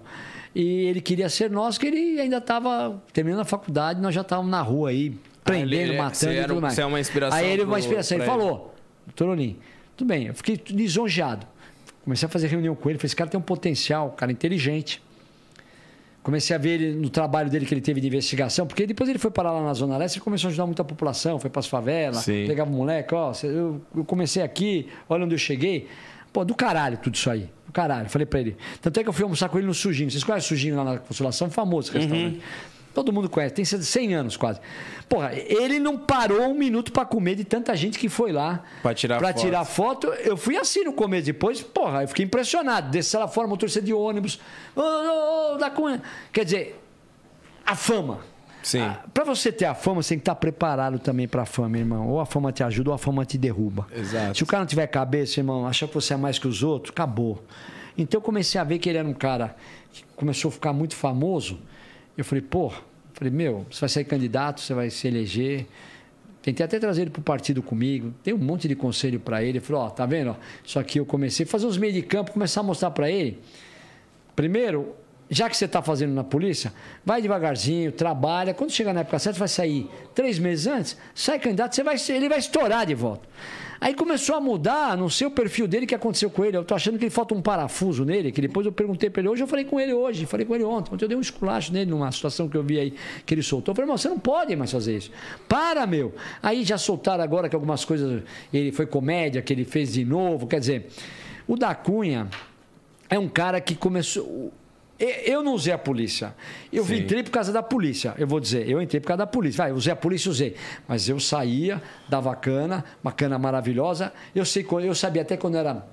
E 0.56 0.86
ele 0.86 1.02
queria 1.02 1.30
ser 1.30 1.50
nós, 1.52 1.78
que 1.78 1.86
ele 1.86 2.20
ainda 2.20 2.38
estava 2.38 3.02
terminando 3.12 3.42
a 3.42 3.46
faculdade, 3.46 4.02
nós 4.02 4.14
já 4.16 4.22
estávamos 4.22 4.50
na 4.50 4.62
rua 4.62 4.90
aí, 4.90 5.16
prendendo, 5.44 5.74
ele- 5.92 5.98
matando 5.98 6.16
você 6.34 6.40
e 6.42 6.46
tudo 6.46 6.62
mais. 6.62 6.74
você 6.74 6.82
é 6.82 6.86
uma 6.86 7.00
inspiração 7.00 7.38
Aí 7.40 7.52
ele, 7.52 7.64
uma 7.64 7.78
inspiração, 7.80 8.18
ele 8.18 8.24
ele. 8.24 8.32
falou, 8.32 8.74
doutor 9.06 9.30
Olim, 9.30 9.58
tudo 9.96 10.08
bem, 10.08 10.28
eu 10.28 10.34
fiquei 10.34 10.60
lisonjeado. 10.72 11.46
Comecei 12.04 12.26
a 12.26 12.30
fazer 12.30 12.48
reunião 12.48 12.74
com 12.76 12.90
ele, 12.90 12.98
falei, 12.98 13.08
esse 13.08 13.16
cara 13.16 13.30
tem 13.30 13.40
um 13.40 13.44
potencial, 13.44 14.12
cara 14.12 14.32
inteligente. 14.32 15.02
Comecei 16.24 16.56
a 16.56 16.60
ver 16.60 16.82
ele 16.82 16.96
no 16.96 17.10
trabalho 17.10 17.50
dele 17.50 17.66
que 17.66 17.74
ele 17.74 17.82
teve 17.82 18.00
de 18.00 18.08
investigação, 18.08 18.66
porque 18.66 18.88
depois 18.88 19.10
ele 19.10 19.20
foi 19.20 19.30
parar 19.30 19.52
lá 19.52 19.62
na 19.62 19.74
Zona 19.74 19.98
Leste 19.98 20.18
e 20.18 20.22
começou 20.22 20.48
a 20.48 20.50
ajudar 20.50 20.66
muita 20.66 20.84
população, 20.84 21.38
foi 21.38 21.50
para 21.50 21.60
as 21.60 21.68
favelas, 21.68 22.24
Sim. 22.24 22.46
pegava 22.48 22.72
o 22.72 22.74
moleque, 22.74 23.14
ó, 23.14 23.34
eu, 23.44 23.82
eu 23.94 24.06
comecei 24.06 24.42
aqui, 24.42 24.88
olha 25.10 25.26
onde 25.26 25.36
eu 25.36 25.40
cheguei. 25.40 25.88
Pô, 26.32 26.44
do 26.44 26.56
caralho 26.56 26.98
tudo 26.98 27.14
isso 27.14 27.30
aí. 27.30 27.48
Do 27.68 27.72
caralho. 27.72 28.10
Falei 28.10 28.26
pra 28.26 28.40
ele. 28.40 28.58
Tanto 28.82 29.00
é 29.00 29.04
que 29.04 29.10
eu 29.10 29.14
fui 29.14 29.24
almoçar 29.24 29.50
com 29.50 29.58
ele 29.60 29.68
no 29.68 29.74
Sujinho. 29.74 30.10
Vocês 30.10 30.24
conhecem 30.24 30.46
o 30.46 30.50
Sujinho 30.50 30.76
lá 30.76 30.84
na 30.84 30.98
Consolação? 30.98 31.48
Famoso 31.52 31.90
esse 31.90 32.00
restaurante. 32.00 32.42
Todo 32.94 33.12
mundo 33.12 33.30
conhece, 33.30 33.56
tem 33.56 33.66
100 33.66 34.14
anos 34.14 34.38
quase. 34.38 34.60
Porra, 35.10 35.32
ele 35.34 35.80
não 35.80 35.98
parou 35.98 36.44
um 36.48 36.54
minuto 36.54 36.92
pra 36.92 37.04
comer 37.06 37.36
de 37.36 37.44
tanta 37.44 37.76
gente 37.76 37.98
que 37.98 38.08
foi 38.08 38.32
lá. 38.32 38.64
Pra 38.82 38.94
tirar 38.94 39.18
pra 39.18 39.30
foto. 39.30 39.42
tirar 39.42 39.66
foto. 39.66 40.08
Eu 40.08 40.38
fui 40.38 40.56
assim 40.58 40.84
no 40.84 40.94
começo. 40.94 41.26
Depois, 41.26 41.62
porra, 41.62 42.04
eu 42.04 42.08
fiquei 42.08 42.26
impressionado. 42.26 42.92
Desci 42.92 43.18
lá 43.18 43.28
fora, 43.28 43.48
motorista 43.48 43.82
de 43.82 43.94
ônibus. 43.94 44.40
Ô, 44.76 44.82
ô, 44.82 45.54
ô, 45.54 45.58
da 45.58 45.70
Cunha. 45.72 46.02
Quer 46.32 46.46
dizer, 46.46 46.80
a 47.66 47.76
fama. 47.76 48.20
Sim. 48.62 48.80
Ah, 48.82 49.02
Pra 49.14 49.24
você 49.24 49.52
ter 49.52 49.66
a 49.66 49.74
fama, 49.76 50.02
você 50.02 50.10
tem 50.10 50.20
que 50.20 50.22
estar 50.22 50.36
preparado 50.36 51.00
também 51.00 51.28
pra 51.28 51.46
fama, 51.46 51.78
irmão. 51.78 52.08
Ou 52.08 52.20
a 52.20 52.26
fama 52.26 52.52
te 52.52 52.64
ajuda 52.64 52.92
ou 52.92 52.94
a 52.94 52.98
fama 52.98 53.26
te 53.26 53.38
derruba. 53.38 53.88
Exato. 53.94 54.38
Se 54.38 54.44
o 54.44 54.46
cara 54.46 54.62
não 54.62 54.68
tiver 54.68 54.88
cabeça, 54.88 55.40
irmão, 55.40 55.66
achar 55.68 55.88
que 55.88 55.94
você 55.96 56.14
é 56.14 56.18
mais 56.18 56.38
que 56.40 56.48
os 56.48 56.64
outros, 56.64 56.92
acabou. 56.92 57.44
Então 57.98 58.20
eu 58.20 58.22
comecei 58.24 58.60
a 58.62 58.64
ver 58.64 58.80
que 58.80 58.88
ele 58.88 58.98
era 59.00 59.08
um 59.08 59.14
cara 59.14 59.56
que 59.92 60.04
começou 60.16 60.50
a 60.50 60.52
ficar 60.52 60.74
muito 60.74 60.96
famoso. 60.96 61.60
Eu 62.18 62.24
falei, 62.24 62.42
pô, 62.42 62.72
falei, 63.14 63.32
meu, 63.32 63.66
você 63.70 63.82
vai 63.82 63.90
ser 63.90 64.04
candidato, 64.04 64.62
você 64.62 64.74
vai 64.74 64.90
se 64.90 65.08
eleger. 65.08 65.66
Tentei 66.42 66.66
até 66.66 66.78
trazer 66.78 67.04
ele 67.04 67.10
pro 67.10 67.22
partido 67.22 67.62
comigo. 67.64 68.14
Dei 68.24 68.34
um 68.34 68.38
monte 68.38 68.68
de 68.68 68.76
conselho 68.76 69.20
pra 69.20 69.42
ele. 69.44 69.60
Falei, 69.60 69.82
ó, 69.82 69.90
tá 69.90 70.06
vendo? 70.06 70.32
ó, 70.32 70.36
Isso 70.64 70.78
aqui 70.78 71.00
eu 71.00 71.06
comecei 71.06 71.46
a 71.46 71.48
fazer 71.48 71.66
os 71.66 71.78
meios 71.78 71.96
de 71.96 72.02
campo, 72.02 72.32
começar 72.32 72.60
a 72.60 72.64
mostrar 72.64 72.92
pra 72.92 73.10
ele. 73.10 73.40
Primeiro, 74.36 74.94
já 75.30 75.50
que 75.50 75.56
você 75.56 75.66
está 75.66 75.82
fazendo 75.82 76.14
na 76.14 76.24
polícia, 76.24 76.74
vai 77.06 77.22
devagarzinho, 77.22 77.92
trabalha. 77.92 78.54
Quando 78.54 78.72
chegar 78.72 78.94
na 78.94 79.02
época 79.02 79.20
certa, 79.20 79.40
vai 79.40 79.48
sair 79.48 79.90
três 80.14 80.38
meses 80.38 80.68
antes, 80.68 80.98
sai 81.16 81.40
candidato, 81.40 81.76
você 81.76 81.84
vai, 81.84 81.96
ele 82.10 82.30
vai 82.30 82.40
estourar 82.40 82.86
de 82.86 82.94
volta. 82.94 83.28
Aí 83.84 83.94
começou 83.94 84.38
a 84.38 84.40
mudar, 84.40 84.96
não 84.96 85.10
sei 85.10 85.28
o 85.28 85.32
perfil 85.32 85.68
dele, 85.68 85.84
o 85.84 85.88
que 85.90 85.94
aconteceu 85.94 86.30
com 86.30 86.46
ele. 86.46 86.56
Eu 86.56 86.64
tô 86.64 86.74
achando 86.74 86.98
que 86.98 87.10
falta 87.10 87.36
um 87.36 87.42
parafuso 87.42 88.06
nele, 88.06 88.32
que 88.32 88.40
depois 88.40 88.66
eu 88.66 88.72
perguntei 88.72 89.10
para 89.10 89.20
ele 89.22 89.28
hoje, 89.28 89.44
eu 89.44 89.48
falei 89.48 89.66
com 89.66 89.78
ele 89.78 89.94
hoje, 89.94 90.26
falei 90.26 90.46
com 90.46 90.56
ele 90.56 90.64
ontem. 90.64 90.94
Ontem 90.94 91.04
eu 91.04 91.10
dei 91.10 91.18
um 91.18 91.20
esculacho 91.20 91.74
nele 91.74 91.92
numa 91.92 92.10
situação 92.10 92.48
que 92.48 92.56
eu 92.56 92.64
vi 92.64 92.80
aí 92.80 92.94
que 93.26 93.34
ele 93.34 93.44
soltou. 93.44 93.74
Eu 93.74 93.76
falei, 93.76 93.88
irmão, 93.88 93.98
você 93.98 94.08
não 94.08 94.18
pode 94.18 94.56
mais 94.56 94.72
fazer 94.72 94.96
isso. 94.96 95.12
Para, 95.50 95.86
meu. 95.86 96.16
Aí 96.42 96.64
já 96.64 96.78
soltaram 96.78 97.22
agora 97.22 97.50
que 97.50 97.56
algumas 97.56 97.84
coisas, 97.84 98.24
ele 98.54 98.72
foi 98.72 98.86
comédia, 98.86 99.42
que 99.42 99.52
ele 99.52 99.66
fez 99.66 99.92
de 99.92 100.06
novo. 100.06 100.48
Quer 100.48 100.62
dizer, 100.62 100.88
o 101.46 101.58
da 101.58 101.76
Cunha 101.76 102.30
é 103.10 103.20
um 103.20 103.28
cara 103.28 103.60
que 103.60 103.76
começou. 103.76 104.54
Eu 105.06 105.44
não 105.44 105.54
usei 105.54 105.74
a 105.74 105.78
polícia. 105.78 106.34
Eu 106.72 106.86
Sim. 106.86 106.98
entrei 106.98 107.24
por 107.24 107.32
causa 107.32 107.52
da 107.52 107.62
polícia. 107.62 108.14
Eu 108.18 108.28
vou 108.28 108.40
dizer, 108.40 108.70
eu 108.70 108.82
entrei 108.82 109.02
por 109.02 109.08
causa 109.08 109.20
da 109.20 109.28
polícia. 109.28 109.58
Vai, 109.58 109.72
usei 109.72 109.92
a 109.92 109.96
polícia, 109.96 110.30
usei. 110.30 110.56
Mas 110.88 111.10
eu 111.10 111.20
saía, 111.20 111.82
dava 112.08 112.36
cana, 112.36 112.86
uma 113.04 113.12
cana 113.12 113.38
maravilhosa. 113.38 114.14
Eu, 114.34 114.46
sei, 114.46 114.66
eu 114.84 114.96
sabia 114.96 115.22
até 115.22 115.36
quando 115.36 115.58
era 115.58 115.86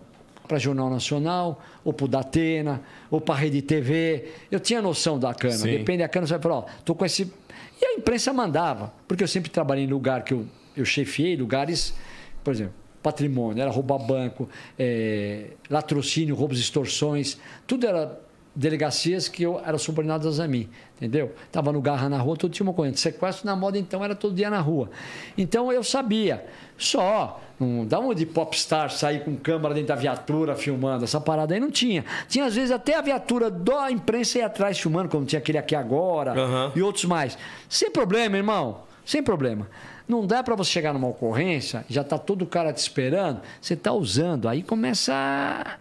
para 0.46 0.58
Jornal 0.58 0.90
Nacional, 0.90 1.62
ou 1.84 1.92
para 1.92 2.04
o 2.04 2.08
Datena, 2.08 2.82
ou 3.08 3.20
para 3.20 3.36
a 3.36 3.38
Rede 3.38 3.62
TV. 3.62 4.28
Eu 4.50 4.58
tinha 4.58 4.82
noção 4.82 5.18
da 5.18 5.32
cana. 5.32 5.54
Sim. 5.54 5.78
Depende 5.78 5.98
da 5.98 6.08
cana, 6.08 6.26
você 6.26 6.34
vai 6.34 6.42
falar, 6.42 6.56
ó, 6.56 6.64
tô 6.84 6.94
com 6.94 7.04
esse. 7.04 7.32
E 7.80 7.84
a 7.84 7.94
imprensa 7.94 8.32
mandava, 8.32 8.92
porque 9.06 9.22
eu 9.22 9.28
sempre 9.28 9.48
trabalhei 9.50 9.84
em 9.84 9.88
lugar 9.88 10.24
que 10.24 10.34
eu, 10.34 10.44
eu 10.76 10.84
chefiei, 10.84 11.36
lugares, 11.36 11.94
por 12.42 12.52
exemplo, 12.52 12.74
patrimônio, 13.02 13.62
era 13.62 13.70
roubar 13.70 13.98
banco, 13.98 14.48
é, 14.78 15.50
latrocínio, 15.70 16.34
roubos 16.34 16.58
extorsões, 16.58 17.38
tudo 17.66 17.86
era 17.86 18.20
delegacias 18.54 19.28
que 19.28 19.42
eu, 19.44 19.60
eram 19.64 19.78
subordinadas 19.78 20.40
a 20.40 20.48
mim, 20.48 20.68
entendeu? 20.96 21.32
Tava 21.52 21.72
no 21.72 21.80
garra 21.80 22.08
na 22.08 22.18
rua, 22.18 22.36
todo 22.36 22.52
tinha 22.52 22.66
uma 22.66 22.72
corrente. 22.74 22.98
Sequestro 23.00 23.46
na 23.46 23.54
moda, 23.54 23.78
então, 23.78 24.04
era 24.04 24.14
todo 24.14 24.34
dia 24.34 24.50
na 24.50 24.60
rua. 24.60 24.90
Então, 25.38 25.72
eu 25.72 25.82
sabia. 25.84 26.44
Só, 26.76 27.40
não 27.58 27.84
dá 27.86 27.98
uma 27.98 28.14
de 28.14 28.24
popstar 28.26 28.90
sair 28.90 29.22
com 29.24 29.36
câmera 29.36 29.74
dentro 29.74 29.88
da 29.88 29.94
viatura 29.94 30.54
filmando, 30.56 31.04
essa 31.04 31.20
parada 31.20 31.54
aí 31.54 31.60
não 31.60 31.70
tinha. 31.70 32.04
Tinha, 32.28 32.46
às 32.46 32.54
vezes, 32.54 32.70
até 32.70 32.96
a 32.96 33.00
viatura 33.02 33.50
da 33.50 33.90
imprensa 33.90 34.38
ir 34.38 34.42
atrás 34.42 34.78
filmando, 34.78 35.08
como 35.08 35.24
tinha 35.26 35.38
aquele 35.38 35.58
aqui 35.58 35.74
agora 35.76 36.32
Aham. 36.32 36.72
e 36.74 36.82
outros 36.82 37.04
mais. 37.04 37.36
Sem 37.68 37.90
problema, 37.90 38.36
irmão. 38.36 38.78
Sem 39.04 39.22
problema. 39.22 39.68
Não 40.08 40.26
dá 40.26 40.42
para 40.42 40.56
você 40.56 40.70
chegar 40.70 40.92
numa 40.92 41.06
ocorrência, 41.06 41.84
já 41.88 42.02
tá 42.02 42.18
todo 42.18 42.42
o 42.42 42.46
cara 42.46 42.72
te 42.72 42.78
esperando, 42.78 43.40
você 43.60 43.76
tá 43.76 43.92
usando, 43.92 44.48
aí 44.48 44.60
começa 44.62 45.12
a- 45.14 45.76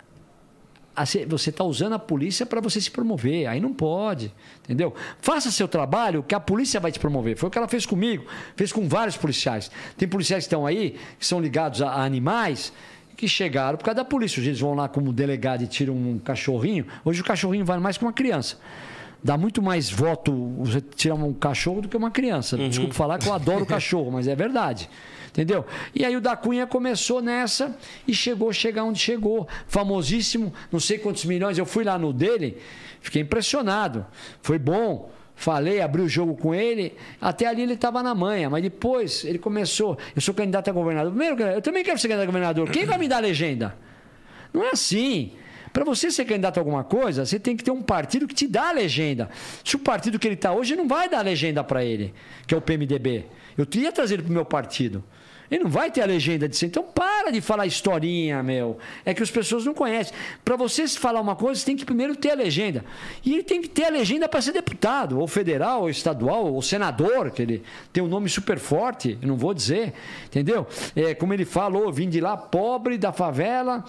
você 1.28 1.50
está 1.50 1.64
usando 1.64 1.94
a 1.94 2.00
polícia 2.00 2.46
para 2.46 2.60
você 2.62 2.80
se 2.80 2.92
promover. 2.92 3.48
Aí 3.48 3.60
não 3.60 3.74
pode, 3.74 4.34
entendeu? 4.64 4.94
Faça 5.22 5.52
seu 5.52 5.68
trabalho 5.68 6.24
que 6.24 6.36
a 6.36 6.40
polícia 6.40 6.80
vai 6.80 6.92
te 6.92 7.00
promover. 7.00 7.38
Foi 7.38 7.48
o 7.48 7.52
que 7.52 7.58
ela 7.58 7.68
fez 7.68 7.86
comigo, 7.86 8.26
fez 8.56 8.72
com 8.72 8.88
vários 8.88 9.18
policiais. 9.18 9.72
Tem 9.98 10.08
policiais 10.08 10.44
que 10.44 10.48
estão 10.48 10.66
aí, 10.66 10.98
que 11.18 11.26
são 11.26 11.40
ligados 11.40 11.82
a, 11.82 11.90
a 11.90 12.04
animais, 12.04 12.74
que 13.16 13.28
chegaram 13.28 13.78
por 13.78 13.84
causa 13.84 13.98
da 13.98 14.06
polícia. 14.06 14.40
Eles 14.40 14.60
vão 14.60 14.74
lá 14.74 14.88
como 14.88 15.12
delegado 15.12 15.64
e 15.64 15.68
tiram 15.68 15.94
um 15.94 16.20
cachorrinho. 16.20 16.86
Hoje 17.04 17.22
o 17.22 17.24
cachorrinho 17.24 17.66
vale 17.66 17.82
mais 17.82 17.98
que 17.98 18.04
uma 18.04 18.14
criança. 18.14 18.58
Dá 19.22 19.38
muito 19.38 19.62
mais 19.62 19.90
voto 19.90 20.34
você 20.60 20.80
tirar 20.80 21.16
um 21.16 21.34
cachorro 21.34 21.82
do 21.82 21.90
que 21.90 21.98
uma 21.98 22.10
criança. 22.10 22.58
Desculpa 22.58 22.94
falar 22.94 23.20
que 23.20 23.28
eu 23.28 23.34
adoro 23.34 23.66
cachorro, 23.68 24.12
mas 24.12 24.28
é 24.28 24.36
verdade. 24.36 24.90
Entendeu? 25.30 25.66
E 25.94 26.04
aí 26.04 26.16
o 26.16 26.22
da 26.22 26.36
Cunha 26.36 26.66
começou 26.66 27.22
nessa 27.22 27.78
e 28.08 28.14
chegou, 28.14 28.52
chegar 28.52 28.84
onde 28.84 29.00
chegou. 29.00 29.48
Famosíssimo, 29.68 30.54
não 30.72 30.80
sei 30.80 30.98
quantos 30.98 31.26
milhões. 31.26 31.58
Eu 31.58 31.66
fui 31.66 31.84
lá 31.84 31.98
no 31.98 32.12
dele, 32.12 32.58
fiquei 33.02 33.22
impressionado. 33.22 34.06
Foi 34.42 34.58
bom. 34.58 35.12
Falei, 35.36 35.80
abri 35.80 36.02
o 36.02 36.10
jogo 36.10 36.36
com 36.36 36.54
ele. 36.54 36.94
Até 37.22 37.46
ali 37.46 37.62
ele 37.62 37.76
estava 37.76 38.04
na 38.04 38.14
manha, 38.14 38.50
mas 38.50 38.62
depois 38.62 39.24
ele 39.24 39.40
começou. 39.40 39.98
Eu 40.14 40.22
sou 40.22 40.34
candidato 40.34 40.70
a 40.70 40.74
governador. 40.74 41.14
Primeiro, 41.14 41.42
eu 41.42 41.62
também 41.62 41.82
quero 41.82 41.98
ser 41.98 42.10
candidato 42.10 42.24
a 42.24 42.32
governador. 42.32 42.70
Quem 42.70 42.86
vai 42.86 42.98
me 42.98 43.08
dar 43.08 43.18
a 43.18 43.22
legenda? 43.22 43.74
Não 44.54 44.66
é 44.66 44.72
assim. 44.72 45.32
Para 45.72 45.86
você 45.86 46.12
ser 46.12 46.26
candidato 46.26 46.58
a 46.58 46.62
alguma 46.62 46.84
coisa, 46.84 47.26
você 47.26 47.40
tem 47.40 47.56
que 47.56 47.64
ter 47.64 47.72
um 47.72 47.82
partido 47.82 48.28
que 48.28 48.34
te 48.34 48.48
dá 48.48 48.70
a 48.70 48.72
legenda. 48.72 49.30
Se 49.64 49.78
o 49.78 49.80
partido 49.80 50.20
que 50.20 50.28
ele 50.28 50.36
está 50.36 50.52
hoje 50.52 50.76
não 50.76 50.88
vai 50.88 51.08
dar 51.08 51.20
a 51.20 51.22
legenda 51.22 51.64
para 51.64 51.86
ele, 51.86 52.14
que 52.46 52.54
é 52.54 52.58
o 52.58 52.62
PMDB. 52.62 53.26
Eu 53.58 53.66
ia 53.76 53.92
trazer 53.92 54.16
ele 54.16 54.24
para 54.24 54.32
o 54.32 54.34
meu 54.34 54.46
partido. 54.46 55.04
Ele 55.50 55.64
não 55.64 55.70
vai 55.70 55.90
ter 55.90 56.02
a 56.02 56.06
legenda 56.06 56.48
de 56.48 56.56
ser. 56.56 56.68
Então 56.68 56.84
para 56.84 57.32
de 57.32 57.42
falar 57.42 57.66
historinha, 57.66 58.44
meu. 58.44 58.78
É 59.04 59.14
que 59.14 59.24
as 59.24 59.32
pessoas 59.32 59.66
não 59.66 59.74
conhecem. 59.74 60.14
Para 60.44 60.56
você 60.56 60.88
falar 60.88 61.20
uma 61.22 61.36
coisa, 61.36 61.60
você 61.60 61.66
tem 61.66 61.76
que 61.76 61.86
primeiro 61.86 62.16
ter 62.16 62.32
a 62.32 62.36
legenda. 62.36 62.84
E 63.26 63.34
ele 63.34 63.44
tem 63.44 63.62
que 63.62 63.68
ter 63.68 63.86
a 63.86 63.90
legenda 63.90 64.28
para 64.30 64.42
ser 64.42 64.52
deputado, 64.52 65.20
ou 65.20 65.28
federal, 65.28 65.82
ou 65.82 65.90
estadual, 65.90 66.54
ou 66.54 66.62
senador, 66.62 67.32
que 67.32 67.42
ele 67.42 67.64
tem 67.92 68.04
um 68.04 68.08
nome 68.08 68.30
super 68.30 68.60
forte, 68.60 69.18
não 69.22 69.36
vou 69.36 69.54
dizer. 69.54 69.94
Entendeu? 70.26 70.68
É, 70.96 71.14
como 71.14 71.34
ele 71.34 71.46
falou, 71.46 71.92
vim 71.92 72.10
de 72.10 72.20
lá 72.20 72.38
pobre 72.38 72.98
da 72.98 73.12
favela 73.12 73.84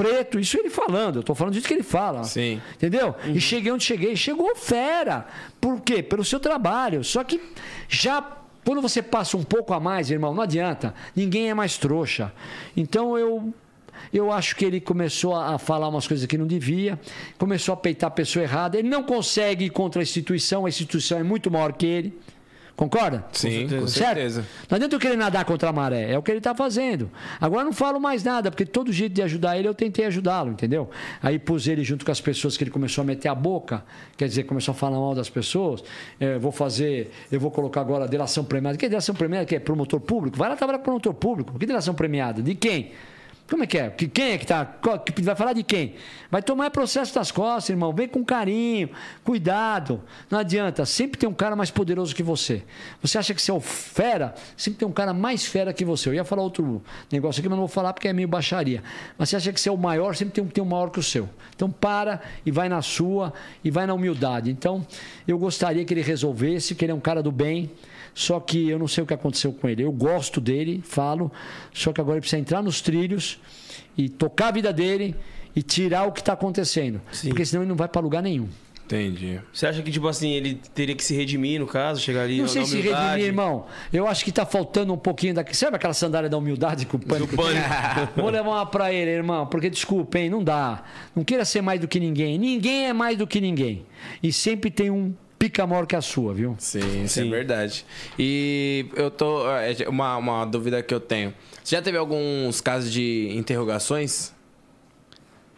preto, 0.00 0.40
isso 0.40 0.58
ele 0.58 0.70
falando, 0.70 1.16
eu 1.16 1.22
tô 1.22 1.34
falando 1.34 1.52
disso 1.52 1.68
que 1.68 1.74
ele 1.74 1.82
fala. 1.82 2.24
Sim. 2.24 2.58
Entendeu? 2.74 3.14
E 3.34 3.38
cheguei 3.38 3.70
onde 3.70 3.84
cheguei, 3.84 4.16
chegou 4.16 4.56
fera. 4.56 5.26
Por 5.60 5.82
quê? 5.82 6.02
Pelo 6.02 6.24
seu 6.24 6.40
trabalho. 6.40 7.04
Só 7.04 7.22
que 7.22 7.38
já 7.86 8.22
quando 8.64 8.82
você 8.82 9.02
passa 9.02 9.36
um 9.36 9.42
pouco 9.42 9.72
a 9.72 9.80
mais, 9.80 10.10
irmão, 10.10 10.34
não 10.34 10.42
adianta. 10.42 10.94
Ninguém 11.14 11.50
é 11.50 11.54
mais 11.54 11.76
trouxa. 11.76 12.32
Então 12.76 13.18
eu 13.18 13.52
eu 14.12 14.32
acho 14.32 14.56
que 14.56 14.64
ele 14.64 14.80
começou 14.80 15.36
a 15.36 15.58
falar 15.58 15.88
umas 15.88 16.06
coisas 16.08 16.26
que 16.26 16.38
não 16.38 16.46
devia, 16.46 16.98
começou 17.38 17.72
a 17.72 17.76
peitar 17.76 18.08
a 18.08 18.10
pessoa 18.10 18.42
errada. 18.42 18.78
Ele 18.78 18.88
não 18.88 19.02
consegue 19.02 19.66
ir 19.66 19.70
contra 19.70 20.00
a 20.00 20.02
instituição, 20.02 20.66
a 20.66 20.68
instituição 20.68 21.18
é 21.18 21.22
muito 21.22 21.50
maior 21.50 21.72
que 21.72 21.86
ele. 21.86 22.18
Concorda? 22.80 23.26
Sim, 23.30 23.64
com 23.64 23.86
Certo? 23.86 23.88
certeza. 23.90 24.46
Não 24.70 24.76
adianta 24.76 24.96
eu 24.96 24.98
querer 24.98 25.14
nadar 25.14 25.44
contra 25.44 25.68
a 25.68 25.72
maré, 25.72 26.12
é 26.12 26.16
o 26.16 26.22
que 26.22 26.30
ele 26.30 26.38
está 26.38 26.54
fazendo. 26.54 27.10
Agora 27.38 27.62
não 27.62 27.74
falo 27.74 28.00
mais 28.00 28.24
nada, 28.24 28.50
porque 28.50 28.64
todo 28.64 28.90
jeito 28.90 29.12
de 29.12 29.20
ajudar 29.20 29.58
ele 29.58 29.68
eu 29.68 29.74
tentei 29.74 30.06
ajudá-lo, 30.06 30.50
entendeu? 30.52 30.88
Aí 31.22 31.38
pus 31.38 31.68
ele 31.68 31.84
junto 31.84 32.06
com 32.06 32.10
as 32.10 32.22
pessoas 32.22 32.56
que 32.56 32.64
ele 32.64 32.70
começou 32.70 33.02
a 33.02 33.04
meter 33.04 33.28
a 33.28 33.34
boca, 33.34 33.84
quer 34.16 34.26
dizer, 34.26 34.44
começou 34.44 34.72
a 34.72 34.74
falar 34.74 34.96
mal 34.98 35.14
das 35.14 35.28
pessoas. 35.28 35.84
É, 36.18 36.38
vou 36.38 36.50
fazer, 36.50 37.10
eu 37.30 37.38
vou 37.38 37.50
colocar 37.50 37.82
agora 37.82 38.08
delação 38.08 38.44
premiada. 38.44 38.78
Que 38.78 38.88
delação 38.88 39.14
premiada? 39.14 39.44
Que 39.44 39.56
é 39.56 39.60
promotor 39.60 40.00
público? 40.00 40.38
Vai 40.38 40.48
lá 40.48 40.56
trabalhar 40.56 40.78
com 40.78 40.84
promotor 40.84 41.12
público. 41.12 41.58
Que 41.58 41.66
delação 41.66 41.92
premiada? 41.92 42.40
De 42.40 42.54
quem? 42.54 42.92
Como 43.50 43.64
é 43.64 43.66
que 43.66 43.76
é? 43.76 43.90
Que, 43.90 44.06
quem 44.06 44.30
é 44.30 44.38
que 44.38 44.46
tá? 44.46 44.76
vai 45.22 45.34
falar 45.34 45.52
de 45.54 45.64
quem? 45.64 45.96
Vai 46.30 46.40
tomar 46.40 46.70
processo 46.70 47.12
das 47.12 47.32
costas, 47.32 47.70
irmão. 47.70 47.92
Vem 47.92 48.06
com 48.06 48.24
carinho, 48.24 48.90
cuidado. 49.24 50.00
Não 50.30 50.38
adianta. 50.38 50.86
Sempre 50.86 51.18
tem 51.18 51.28
um 51.28 51.34
cara 51.34 51.56
mais 51.56 51.68
poderoso 51.68 52.14
que 52.14 52.22
você. 52.22 52.62
Você 53.02 53.18
acha 53.18 53.34
que 53.34 53.42
você 53.42 53.50
é 53.50 53.54
o 53.54 53.58
fera? 53.58 54.36
Sempre 54.56 54.78
tem 54.78 54.86
um 54.86 54.92
cara 54.92 55.12
mais 55.12 55.44
fera 55.44 55.72
que 55.72 55.84
você. 55.84 56.08
Eu 56.08 56.14
ia 56.14 56.24
falar 56.24 56.42
outro 56.42 56.80
negócio 57.10 57.40
aqui, 57.40 57.48
mas 57.48 57.56
não 57.56 57.66
vou 57.66 57.68
falar 57.68 57.92
porque 57.92 58.06
é 58.06 58.12
meio 58.12 58.28
baixaria. 58.28 58.84
Mas 59.18 59.30
você 59.30 59.36
acha 59.36 59.52
que 59.52 59.60
você 59.60 59.68
é 59.68 59.72
o 59.72 59.76
maior? 59.76 60.14
Sempre 60.14 60.34
tem 60.34 60.44
um 60.44 60.46
que 60.46 60.54
tem 60.54 60.62
um 60.62 60.68
maior 60.68 60.88
que 60.88 61.00
o 61.00 61.02
seu. 61.02 61.28
Então 61.56 61.68
para 61.68 62.20
e 62.46 62.52
vai 62.52 62.68
na 62.68 62.80
sua 62.82 63.32
e 63.64 63.70
vai 63.70 63.84
na 63.84 63.94
humildade. 63.94 64.48
Então 64.48 64.86
eu 65.26 65.36
gostaria 65.36 65.84
que 65.84 65.92
ele 65.92 66.02
resolvesse, 66.02 66.76
que 66.76 66.84
ele 66.84 66.92
é 66.92 66.94
um 66.94 67.00
cara 67.00 67.20
do 67.20 67.32
bem. 67.32 67.68
Só 68.14 68.40
que 68.40 68.68
eu 68.68 68.78
não 68.78 68.88
sei 68.88 69.04
o 69.04 69.06
que 69.06 69.14
aconteceu 69.14 69.52
com 69.52 69.68
ele. 69.68 69.82
Eu 69.82 69.92
gosto 69.92 70.40
dele, 70.40 70.82
falo, 70.84 71.30
só 71.72 71.92
que 71.92 72.00
agora 72.00 72.16
ele 72.16 72.20
precisa 72.20 72.40
entrar 72.40 72.62
nos 72.62 72.80
trilhos 72.80 73.38
e 73.96 74.08
tocar 74.08 74.48
a 74.48 74.52
vida 74.52 74.72
dele 74.72 75.14
e 75.54 75.62
tirar 75.62 76.04
o 76.04 76.12
que 76.12 76.20
está 76.20 76.32
acontecendo. 76.32 77.00
Sim. 77.12 77.28
Porque 77.28 77.44
senão 77.44 77.62
ele 77.62 77.68
não 77.68 77.76
vai 77.76 77.88
para 77.88 78.00
lugar 78.00 78.22
nenhum. 78.22 78.48
Entendi. 78.92 79.40
Você 79.52 79.68
acha 79.68 79.82
que, 79.82 79.90
tipo 79.92 80.08
assim, 80.08 80.30
ele 80.30 80.60
teria 80.74 80.96
que 80.96 81.04
se 81.04 81.14
redimir, 81.14 81.60
no 81.60 81.66
caso, 81.66 82.00
chegar 82.00 82.22
ali 82.22 82.40
Não 82.40 82.48
sei 82.48 82.64
se 82.64 82.80
redimir, 82.80 83.24
irmão. 83.24 83.66
Eu 83.92 84.08
acho 84.08 84.24
que 84.24 84.30
está 84.30 84.44
faltando 84.44 84.92
um 84.92 84.98
pouquinho 84.98 85.32
daquele. 85.32 85.56
Sabe 85.56 85.76
aquela 85.76 85.94
sandália 85.94 86.28
da 86.28 86.36
humildade 86.36 86.86
que 86.86 86.96
o 86.96 86.98
pânico? 86.98 87.30
Do 87.30 87.36
pânico. 87.36 87.68
Vou 88.20 88.30
levar 88.30 88.50
uma 88.50 88.66
pra 88.66 88.92
ele, 88.92 89.12
irmão, 89.12 89.46
porque 89.46 89.70
desculpa, 89.70 90.18
hein, 90.18 90.28
não 90.28 90.42
dá. 90.42 90.82
Não 91.14 91.22
queira 91.22 91.44
ser 91.44 91.60
mais 91.62 91.78
do 91.80 91.86
que 91.86 92.00
ninguém. 92.00 92.36
Ninguém 92.36 92.88
é 92.88 92.92
mais 92.92 93.16
do 93.16 93.28
que 93.28 93.40
ninguém. 93.40 93.86
E 94.20 94.32
sempre 94.32 94.72
tem 94.72 94.90
um 94.90 95.14
pica 95.40 95.66
maior 95.66 95.86
que 95.86 95.96
a 95.96 96.02
sua, 96.02 96.34
viu? 96.34 96.54
Sim, 96.58 97.04
isso 97.04 97.18
é 97.18 97.22
Sim. 97.24 97.30
verdade. 97.30 97.84
E 98.18 98.86
eu 98.94 99.10
tô. 99.10 99.48
é, 99.50 99.74
Uma, 99.88 100.16
uma 100.18 100.44
dúvida 100.44 100.82
que 100.82 100.92
eu 100.94 101.00
tenho. 101.00 101.32
Você 101.64 101.74
já 101.76 101.82
teve 101.82 101.96
alguns 101.96 102.60
casos 102.60 102.92
de 102.92 103.30
interrogações? 103.34 104.32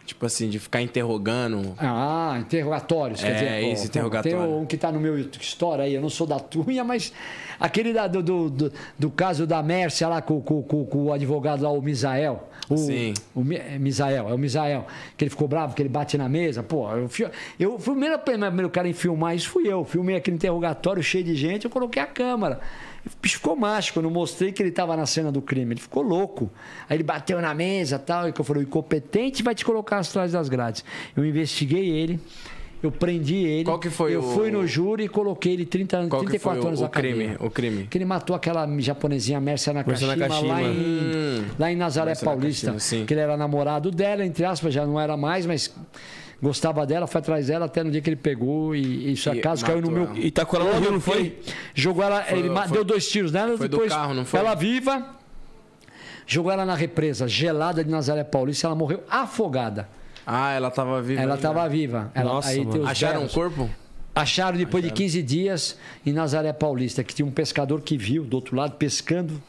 Tipo 0.05 0.25
assim, 0.25 0.49
de 0.49 0.59
ficar 0.59 0.81
interrogando. 0.81 1.75
Ah, 1.77 2.37
interrogatórios, 2.39 3.21
quer 3.21 3.31
É, 3.31 3.33
dizer. 3.33 3.61
isso, 3.73 3.83
pô, 3.83 3.87
interrogatório. 3.89 4.37
Tem 4.37 4.47
um 4.47 4.65
que 4.65 4.77
tá 4.77 4.91
no 4.91 4.99
meu 4.99 5.17
história 5.17 5.85
aí, 5.85 5.93
eu 5.93 6.01
não 6.01 6.09
sou 6.09 6.27
da 6.27 6.39
tunha, 6.39 6.83
mas 6.83 7.13
aquele 7.59 7.93
da- 7.93 8.07
do, 8.07 8.21
do, 8.21 8.49
do, 8.49 8.73
do 8.99 9.09
caso 9.09 9.47
da 9.47 9.63
Mércia 9.63 10.07
lá 10.09 10.21
com, 10.21 10.41
com, 10.41 10.61
com, 10.61 10.85
com 10.85 11.03
o 11.05 11.13
advogado 11.13 11.63
lá, 11.63 11.71
o 11.71 11.81
Misael. 11.81 12.49
O, 12.69 12.77
Sim. 12.77 13.13
O 13.35 13.41
é 13.53 13.77
Misael, 13.77 14.29
é 14.29 14.33
o 14.33 14.37
Misael. 14.37 14.87
Que 15.17 15.25
ele 15.25 15.29
ficou 15.29 15.47
bravo, 15.47 15.75
que 15.75 15.81
ele 15.81 15.89
bate 15.89 16.17
na 16.17 16.29
mesa. 16.29 16.63
Pô, 16.63 16.89
eu, 16.91 17.09
fui- 17.09 17.29
eu 17.59 17.77
fui 17.79 17.93
o 17.93 17.97
primeiro, 17.97 18.19
primeiro 18.19 18.69
cara 18.69 18.87
em 18.87 18.93
filmar 18.93 19.35
isso, 19.35 19.49
fui 19.49 19.67
eu. 19.67 19.83
Filmei 19.83 20.15
aquele 20.15 20.35
interrogatório 20.35 21.03
cheio 21.03 21.23
de 21.23 21.35
gente, 21.35 21.65
eu 21.65 21.71
coloquei 21.71 22.01
a 22.01 22.05
câmera. 22.05 22.59
O 23.05 23.27
ficou 23.27 23.55
mágico, 23.55 23.99
eu 23.99 24.03
não 24.03 24.09
mostrei 24.09 24.53
que 24.53 24.61
ele 24.61 24.69
estava 24.69 24.95
na 24.95 25.05
cena 25.05 25.29
do 25.29 25.41
crime. 25.41 25.73
Ele 25.73 25.81
ficou 25.81 26.01
louco. 26.01 26.49
Aí 26.89 26.95
ele 26.95 27.03
bateu 27.03 27.41
na 27.41 27.53
mesa 27.53 27.99
tal, 27.99 28.29
e 28.29 28.31
que 28.31 28.39
eu 28.39 28.45
falei, 28.45 28.63
o 28.63 28.65
incompetente 28.65 29.43
vai 29.43 29.53
te 29.53 29.65
colocar 29.65 29.99
atrás 29.99 30.31
das 30.31 30.47
grades. 30.47 30.85
Eu 31.15 31.25
investiguei 31.25 31.89
ele, 31.89 32.17
eu 32.83 32.91
prendi 32.91 33.35
ele. 33.37 33.63
Qual 33.63 33.79
que 33.79 33.89
foi 33.89 34.13
eu 34.13 34.19
o- 34.19 34.33
fui 34.33 34.51
no 34.51 34.67
júri 34.67 35.05
e 35.05 35.07
coloquei 35.09 35.53
ele 35.53 35.65
30, 35.65 35.97
anos- 35.97 36.09
Qual 36.09 36.21
que 36.21 36.27
34 36.27 36.61
foi 36.61 36.65
o- 36.65 36.67
anos 36.69 36.79
o 36.81 36.83
na 36.83 36.89
cadeia. 36.89 37.13
crime? 37.15 37.37
O 37.39 37.49
crime? 37.49 37.87
Que 37.89 37.97
ele 37.97 38.05
matou 38.05 38.35
aquela 38.35 38.67
japonesinha 38.79 39.39
Mércia 39.39 39.71
Nakashima, 39.73 40.15
Nakashima. 40.15 40.53
lá, 40.53 40.61
em, 40.61 40.67
Hum. 40.67 41.45
lá 41.57 41.71
em 41.71 41.75
Nazaré 41.75 42.07
Mércia 42.11 42.25
Paulista. 42.25 42.67
Nakashima. 42.67 43.05
Que 43.05 43.13
ele 43.13 43.21
era 43.21 43.35
namorado 43.37 43.89
dela, 43.89 44.25
entre 44.25 44.45
aspas, 44.45 44.73
já 44.73 44.85
não 44.85 44.99
era 44.99 45.15
mais, 45.17 45.45
mas 45.45 45.73
gostava 46.41 46.85
dela, 46.85 47.07
foi 47.07 47.19
atrás 47.19 47.47
dela 47.47 47.65
até 47.67 47.83
no 47.83 47.89
dia 47.89 48.01
que 48.01 48.09
ele 48.09 48.17
pegou 48.17 48.75
e, 48.75 49.13
isso 49.13 49.31
acaso 49.31 49.65
caiu 49.65 49.81
no 49.81 49.89
meu. 49.89 50.09
E 50.15 50.29
tá 50.29 50.45
com 50.45 50.57
ela 50.57 50.73
no 50.73 50.79
Rio, 50.81 50.91
não 50.91 50.99
foi? 50.99 51.17
Ele 51.19 51.35
jogou 51.73 52.03
ela, 52.03 52.25
ele 52.29 52.49
ma- 52.49 52.63
foi- 52.67 52.73
deu 52.73 52.83
dois 52.83 53.07
tiros 53.09 53.31
nela, 53.31 53.57
foi 53.57 53.69
do 53.69 53.71
depois 53.77 53.93
carro, 53.93 54.13
não 54.13 54.25
foi? 54.25 54.39
ela 54.41 54.53
viva, 54.53 55.07
jogou 56.27 56.51
ela 56.51 56.65
na 56.65 56.75
represa 56.75 57.27
gelada 57.29 57.81
de 57.83 57.89
Nazaré 57.89 58.23
Paulista, 58.25 58.67
ela 58.67 58.75
morreu 58.75 59.01
afogada. 59.09 59.87
Ah, 60.25 60.51
ela 60.53 60.71
tava 60.71 61.01
viva. 61.01 61.21
Ela 61.21 61.33
ainda. 61.33 61.35
estava 61.35 61.69
viva. 61.69 62.11
Ela, 62.13 62.33
Nossa, 62.33 62.49
aí 62.49 62.65
Acharam 62.85 63.25
o 63.25 63.29
corpo? 63.29 63.69
Acharam 64.15 64.57
depois 64.57 64.83
de 64.83 64.91
15 64.91 65.23
dias 65.23 65.77
em 66.05 66.13
Nazaré 66.13 66.53
Paulista, 66.53 67.03
que 67.03 67.13
tinha 67.15 67.25
um 67.25 67.31
pescador 67.31 67.81
que 67.81 67.97
viu 67.97 68.23
do 68.23 68.35
outro 68.35 68.55
lado 68.55 68.75
pescando. 68.75 69.41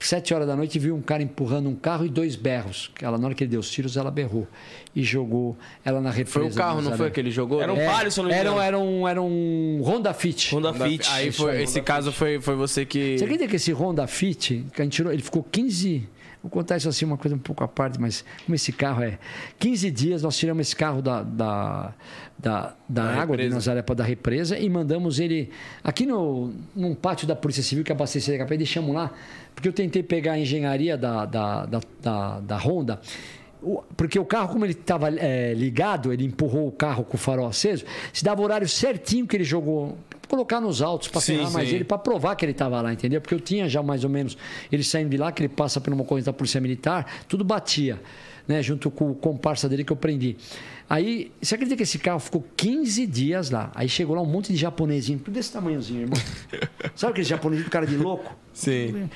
Sete 0.00 0.32
horas 0.32 0.46
da 0.46 0.54
noite 0.54 0.78
viu 0.78 0.94
um 0.94 1.02
cara 1.02 1.24
empurrando 1.24 1.68
um 1.68 1.74
carro 1.74 2.06
e 2.06 2.08
dois 2.08 2.36
berros. 2.36 2.92
Ela, 3.02 3.18
na 3.18 3.26
hora 3.26 3.34
que 3.34 3.42
ele 3.42 3.50
deu 3.50 3.58
os 3.58 3.68
tiros, 3.68 3.96
ela 3.96 4.12
berrou. 4.12 4.46
E 4.94 5.02
jogou 5.02 5.56
ela 5.84 6.00
na 6.00 6.10
represa. 6.10 6.38
Foi 6.38 6.48
o 6.48 6.54
carro, 6.54 6.80
não 6.80 6.96
foi 6.96 7.10
que 7.10 7.18
ele 7.18 7.32
jogou? 7.32 7.60
Era 7.60 7.72
um? 7.72 7.84
Palio, 7.84 8.12
se 8.12 8.18
não 8.20 8.26
me 8.28 8.32
era, 8.32 8.48
um- 8.48 8.52
engano. 8.54 8.64
era 8.68 8.78
um, 8.78 9.08
era 9.08 9.20
um 9.22 9.80
Honda 9.82 10.14
Fit. 10.14 10.54
Honda 10.54 10.70
Da- 10.72 10.86
Fit. 10.86 11.08
Aí 11.10 11.32
foi, 11.32 11.60
esse 11.64 11.80
caso 11.82 12.12
foi, 12.12 12.40
foi 12.40 12.54
você 12.54 12.86
que. 12.86 13.18
Você 13.18 13.24
acredita 13.24 13.48
que 13.50 13.56
esse 13.56 13.72
Honda 13.72 14.06
Fit, 14.06 14.64
que 14.72 14.80
a 14.80 14.84
gente 14.84 14.94
tirou, 14.94 15.12
ele 15.12 15.22
ficou 15.22 15.42
15. 15.42 16.08
Vou 16.48 16.62
contar 16.62 16.78
isso 16.78 16.88
assim, 16.88 17.04
uma 17.04 17.18
coisa 17.18 17.36
um 17.36 17.38
pouco 17.38 17.62
à 17.62 17.68
parte, 17.68 18.00
mas 18.00 18.24
como 18.46 18.54
esse 18.54 18.72
carro 18.72 19.02
é. 19.02 19.18
15 19.58 19.90
dias 19.90 20.22
nós 20.22 20.34
tiramos 20.38 20.66
esse 20.66 20.74
carro 20.74 21.02
da, 21.02 21.22
da, 21.22 21.94
da, 22.38 22.74
da 22.88 23.02
água 23.04 23.36
de 23.36 23.42
represa. 23.42 23.54
Nazaré 23.54 23.82
para 23.82 23.94
da 23.96 24.04
represa 24.04 24.58
e 24.58 24.66
mandamos 24.70 25.20
ele 25.20 25.50
aqui 25.84 26.06
no, 26.06 26.54
num 26.74 26.94
pátio 26.94 27.28
da 27.28 27.36
Polícia 27.36 27.62
Civil 27.62 27.84
que 27.84 27.92
abastece 27.92 28.32
a 28.32 28.46
e 28.54 28.56
deixamos 28.56 28.94
lá, 28.94 29.12
porque 29.54 29.68
eu 29.68 29.72
tentei 29.74 30.02
pegar 30.02 30.32
a 30.32 30.38
engenharia 30.38 30.96
da, 30.96 31.26
da, 31.26 31.66
da, 31.66 31.80
da, 32.00 32.40
da 32.40 32.56
Honda. 32.56 32.98
Porque 33.94 34.18
o 34.18 34.24
carro, 34.24 34.52
como 34.52 34.64
ele 34.64 34.72
estava 34.72 35.10
ligado, 35.54 36.12
ele 36.12 36.24
empurrou 36.24 36.68
o 36.68 36.72
carro 36.72 37.04
com 37.04 37.16
o 37.16 37.20
farol 37.20 37.46
aceso, 37.46 37.84
se 38.12 38.24
dava 38.24 38.40
o 38.40 38.44
horário 38.44 38.68
certinho 38.68 39.26
que 39.26 39.36
ele 39.36 39.44
jogou. 39.44 39.98
Colocar 40.28 40.60
nos 40.60 40.82
autos 40.82 41.08
para 41.08 41.20
ferrar 41.20 41.50
mais 41.50 41.68
sim. 41.68 41.76
ele, 41.76 41.84
para 41.84 41.98
provar 41.98 42.36
que 42.36 42.44
ele 42.44 42.52
estava 42.52 42.80
lá, 42.82 42.92
entendeu? 42.92 43.20
Porque 43.20 43.34
eu 43.34 43.40
tinha 43.40 43.68
já 43.68 43.82
mais 43.82 44.04
ou 44.04 44.10
menos 44.10 44.36
ele 44.70 44.82
saindo 44.84 45.08
de 45.10 45.16
lá, 45.16 45.32
que 45.32 45.42
ele 45.42 45.48
passa 45.48 45.80
por 45.80 45.92
uma 45.92 46.02
ocorrência 46.02 46.30
da 46.30 46.36
Polícia 46.36 46.60
Militar, 46.60 47.06
tudo 47.26 47.42
batia, 47.44 48.00
né? 48.46 48.62
Junto 48.62 48.90
com 48.90 49.10
o 49.10 49.14
comparsa 49.14 49.68
dele 49.68 49.84
que 49.84 49.92
eu 49.92 49.96
prendi. 49.96 50.36
Aí, 50.90 51.32
você 51.40 51.54
acredita 51.54 51.76
que 51.76 51.82
esse 51.82 51.98
carro 51.98 52.18
ficou 52.18 52.44
15 52.56 53.06
dias 53.06 53.50
lá? 53.50 53.70
Aí 53.74 53.88
chegou 53.88 54.16
lá 54.16 54.22
um 54.22 54.26
monte 54.26 54.52
de 54.52 54.58
japonesinho, 54.58 55.18
tudo 55.18 55.34
desse 55.34 55.52
tamanhozinho, 55.52 56.00
irmão. 56.02 56.18
Sabe 56.96 57.12
aquele 57.12 57.26
japonesinho 57.26 57.66
com 57.66 57.70
cara 57.70 57.86
de 57.86 57.96
louco? 57.96 58.34
Sim. 58.54 59.08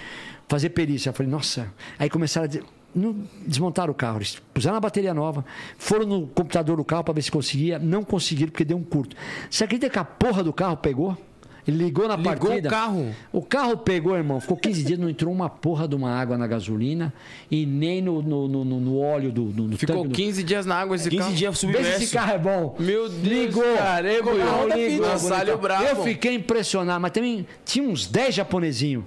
fazer 0.49 0.69
perícia. 0.71 1.09
Eu 1.11 1.15
falei, 1.15 1.31
nossa. 1.33 1.73
Aí 1.99 2.11
começaram 2.11 2.45
a 2.45 2.49
des- 2.49 2.63
não, 2.95 3.17
desmontaram 3.47 3.93
o 3.93 3.95
carro. 3.95 4.19
Eles 4.19 4.41
puseram 4.53 4.77
a 4.77 4.81
bateria 4.81 5.13
nova, 5.15 5.45
foram 5.79 6.07
no 6.07 6.27
computador 6.27 6.77
do 6.77 6.85
carro 6.85 7.05
para 7.05 7.15
ver 7.15 7.23
se 7.23 7.31
conseguia. 7.31 7.79
Não 7.79 8.03
conseguiram 8.05 8.51
porque 8.51 8.65
deu 8.65 8.77
um 8.77 8.85
curto. 8.85 9.17
Você 9.51 9.65
acredita 9.65 9.91
que 9.91 9.99
a 9.99 10.05
porra 10.05 10.43
do 10.43 10.53
carro 10.53 10.77
pegou? 10.77 11.17
Ele 11.65 11.85
ligou 11.85 12.09
na 12.09 12.17
Ligou 12.17 12.35
partida. 12.35 12.69
o 12.69 12.71
carro? 12.73 13.15
O 13.33 13.41
carro 13.41 13.77
pegou, 13.77 14.17
irmão. 14.17 14.41
Ficou 14.41 14.57
15 14.57 14.83
dias, 14.83 14.99
não 14.99 15.09
entrou 15.09 15.33
uma 15.33 15.49
porra 15.49 15.87
de 15.87 15.95
uma 15.95 16.11
água 16.13 16.37
na 16.37 16.45
gasolina 16.45 17.15
e 17.49 17.65
nem 17.65 18.03
no, 18.03 18.21
no, 18.21 18.49
no, 18.49 18.65
no- 18.65 18.81
no 18.81 18.99
óleo 18.99 19.31
do, 19.31 19.45
do, 19.45 19.69
do 19.69 19.79
Ficou 19.79 19.95
tanque 19.99 20.09
do- 20.09 20.15
15 20.17 20.43
dias 20.43 20.67
na 20.67 20.75
água 20.75 20.97
esse 20.97 21.09
15 21.09 21.23
carro. 21.23 21.35
dias 21.37 21.55
Vê 21.55 21.55
se 21.55 21.61
submerso. 21.73 22.03
esse 22.03 22.13
carro 22.13 22.33
é 22.33 22.39
bom. 22.39 22.75
Meu 22.81 23.09
Deus, 23.09 23.23
Ligou. 23.23 23.63
cara, 23.77 24.13
é, 24.13 24.19
O 24.21 24.25
carro 24.25 24.65
Honda 24.65 24.75
ligou. 24.75 25.19
Bonitão. 25.21 25.59
bravo. 25.59 25.85
Eu 25.85 26.03
fiquei 26.03 26.35
impressionado, 26.35 27.01
mas 27.01 27.13
também 27.13 27.47
tinha 27.65 27.89
uns 27.89 28.09
10 28.09 28.35
japonesinhos. 28.35 29.05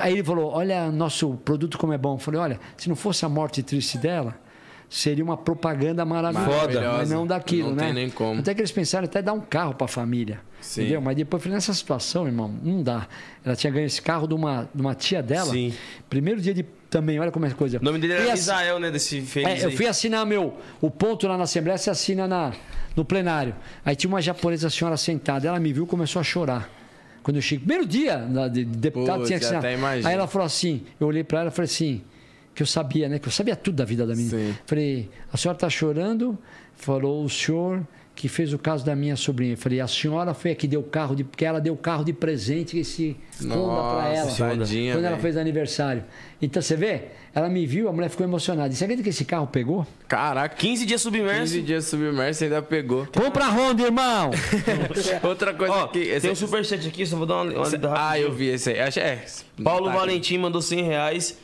Aí 0.00 0.12
ele 0.14 0.24
falou: 0.24 0.50
Olha, 0.52 0.90
nosso 0.90 1.34
produto 1.44 1.78
como 1.78 1.92
é 1.92 1.98
bom. 1.98 2.14
Eu 2.14 2.18
falei: 2.18 2.40
Olha, 2.40 2.60
se 2.76 2.88
não 2.88 2.96
fosse 2.96 3.24
a 3.24 3.28
morte 3.28 3.62
triste 3.62 3.98
dela, 3.98 4.36
seria 4.88 5.24
uma 5.24 5.36
propaganda 5.36 6.04
maravilhosa. 6.04 6.80
Mas 6.98 7.10
não 7.10 7.26
daquilo, 7.26 7.70
Não 7.70 7.76
né? 7.76 7.84
tem 7.86 7.94
nem 7.94 8.10
como. 8.10 8.40
Até 8.40 8.54
que 8.54 8.60
eles 8.60 8.72
pensaram 8.72 9.04
até 9.04 9.20
dar 9.20 9.32
um 9.32 9.40
carro 9.40 9.74
para 9.74 9.86
a 9.86 9.88
família. 9.88 10.40
Sim. 10.60 10.82
Entendeu? 10.82 11.00
Mas 11.00 11.16
depois 11.16 11.40
eu 11.40 11.42
falei, 11.44 11.56
nessa 11.56 11.74
situação, 11.74 12.26
irmão, 12.26 12.54
não 12.62 12.82
dá. 12.82 13.06
Ela 13.44 13.54
tinha 13.54 13.70
ganho 13.70 13.86
esse 13.86 14.00
carro 14.00 14.26
de 14.26 14.34
uma, 14.34 14.68
de 14.74 14.80
uma 14.80 14.94
tia 14.94 15.22
dela. 15.22 15.50
Sim. 15.50 15.74
Primeiro 16.08 16.40
dia 16.40 16.54
de. 16.54 16.64
Também, 16.88 17.18
olha 17.18 17.32
como 17.32 17.44
é 17.44 17.48
a 17.48 17.54
coisa. 17.54 17.78
O 17.80 17.84
nome 17.84 17.98
dele 17.98 18.12
era 18.12 18.34
Israel, 18.34 18.78
né? 18.78 18.88
Desse 18.88 19.20
feliz 19.20 19.64
é, 19.64 19.66
eu 19.66 19.72
fui 19.72 19.84
assinar 19.84 20.24
meu. 20.24 20.56
O 20.80 20.88
ponto 20.88 21.26
lá 21.26 21.36
na 21.36 21.42
Assembleia 21.42 21.76
você 21.76 21.90
assina 21.90 22.28
na, 22.28 22.52
no 22.94 23.04
plenário. 23.04 23.52
Aí 23.84 23.96
tinha 23.96 24.08
uma 24.08 24.22
japonesa 24.22 24.70
senhora 24.70 24.96
sentada. 24.96 25.48
Ela 25.48 25.58
me 25.58 25.72
viu 25.72 25.84
e 25.84 25.86
começou 25.88 26.20
a 26.20 26.22
chorar. 26.22 26.70
Quando 27.24 27.36
eu 27.36 27.42
cheguei. 27.42 27.66
Primeiro 27.66 27.88
dia 27.88 28.18
de, 28.52 28.64
de 28.64 28.78
deputado 28.78 29.16
Putz, 29.16 29.28
tinha 29.28 29.38
que 29.40 29.44
assinar. 29.46 29.64
Aí 29.64 30.14
ela 30.14 30.28
falou 30.28 30.46
assim: 30.46 30.82
eu 31.00 31.08
olhei 31.08 31.24
pra 31.24 31.40
ela 31.40 31.48
e 31.48 31.52
falei 31.52 31.66
assim. 31.66 32.02
Que 32.54 32.62
eu 32.62 32.66
sabia, 32.68 33.08
né? 33.08 33.18
Que 33.18 33.26
eu 33.26 33.32
sabia 33.32 33.56
tudo 33.56 33.74
da 33.74 33.84
vida 33.84 34.06
da 34.06 34.14
menina. 34.14 34.38
Sim. 34.38 34.54
Falei, 34.64 35.10
a 35.32 35.36
senhora 35.36 35.58
tá 35.58 35.68
chorando? 35.68 36.38
Falou, 36.76 37.24
o 37.24 37.28
senhor 37.28 37.84
que 38.14 38.28
fez 38.28 38.52
o 38.52 38.58
caso 38.58 38.84
da 38.84 38.94
minha 38.94 39.16
sobrinha. 39.16 39.56
Falei, 39.56 39.80
a 39.80 39.88
senhora 39.88 40.32
foi 40.34 40.52
a 40.52 40.54
que 40.54 40.68
deu 40.68 40.80
o 40.80 40.84
carro 40.84 41.14
de. 41.16 41.24
Porque 41.24 41.44
ela 41.44 41.60
deu 41.60 41.74
o 41.74 41.76
carro 41.76 42.04
de 42.04 42.12
presente, 42.12 42.78
esse 42.78 43.16
Honda 43.42 43.96
pra 44.00 44.08
ela. 44.14 44.30
Tadinha, 44.30 44.94
quando 44.94 45.04
ela 45.04 45.18
fez 45.18 45.36
aniversário. 45.36 46.04
Então 46.40 46.60
você 46.62 46.76
vê, 46.76 47.04
ela 47.34 47.48
me 47.48 47.66
viu, 47.66 47.88
a 47.88 47.92
mulher 47.92 48.08
ficou 48.10 48.24
emocionada. 48.24 48.72
E 48.72 48.76
você 48.76 48.84
acredita 48.84 49.02
que 49.04 49.10
esse 49.10 49.24
carro 49.24 49.46
pegou? 49.46 49.86
Caraca, 50.06 50.54
15 50.54 50.86
dias 50.86 51.00
submerso. 51.02 51.40
15 51.40 51.62
dias 51.62 51.84
submerso 51.86 52.44
ainda 52.44 52.62
pegou. 52.62 53.06
Compra 53.06 53.46
a 53.46 53.50
Honda, 53.50 53.82
irmão! 53.82 54.30
Outra 55.22 55.52
coisa 55.54 55.72
Ó, 55.74 55.86
que. 55.88 55.98
esse- 56.00 56.20
tem 56.20 56.30
um 56.30 56.34
superchat 56.34 56.86
aqui, 56.86 57.04
só 57.06 57.16
vou 57.16 57.26
dar 57.26 57.42
uma, 57.42 57.44
uma 57.52 57.94
Ah, 57.96 58.18
eu 58.18 58.32
vi 58.32 58.48
esse 58.48 58.70
aí. 58.70 58.78
É, 58.98 59.24
Paulo 59.62 59.86
tá 59.86 59.90
aqui. 59.92 59.98
Valentim 60.00 60.38
mandou 60.38 60.60
100 60.62 60.82
reais. 60.84 61.38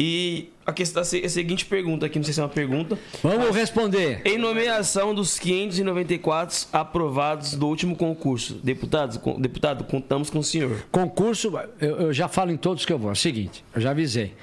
E 0.00 0.50
a, 0.64 0.72
questão, 0.72 1.02
a 1.02 1.04
seguinte 1.04 1.64
pergunta 1.66 2.06
aqui, 2.06 2.20
não 2.20 2.24
sei 2.24 2.32
se 2.32 2.38
é 2.38 2.42
uma 2.44 2.48
pergunta. 2.48 2.96
Vamos 3.20 3.56
responder. 3.56 4.22
Em 4.24 4.38
nomeação 4.38 5.12
dos 5.12 5.40
594 5.40 6.68
aprovados 6.72 7.54
do 7.54 7.66
último 7.66 7.96
concurso, 7.96 8.54
deputados, 8.62 9.18
deputado, 9.38 9.82
contamos 9.82 10.30
com 10.30 10.38
o 10.38 10.44
senhor. 10.44 10.86
Concurso, 10.92 11.52
eu, 11.80 11.96
eu 12.02 12.12
já 12.12 12.28
falo 12.28 12.52
em 12.52 12.56
todos 12.56 12.86
que 12.86 12.92
eu 12.92 12.98
vou. 12.98 13.10
É 13.10 13.14
o 13.14 13.16
seguinte, 13.16 13.64
eu 13.74 13.80
já 13.80 13.90
avisei. 13.90 14.34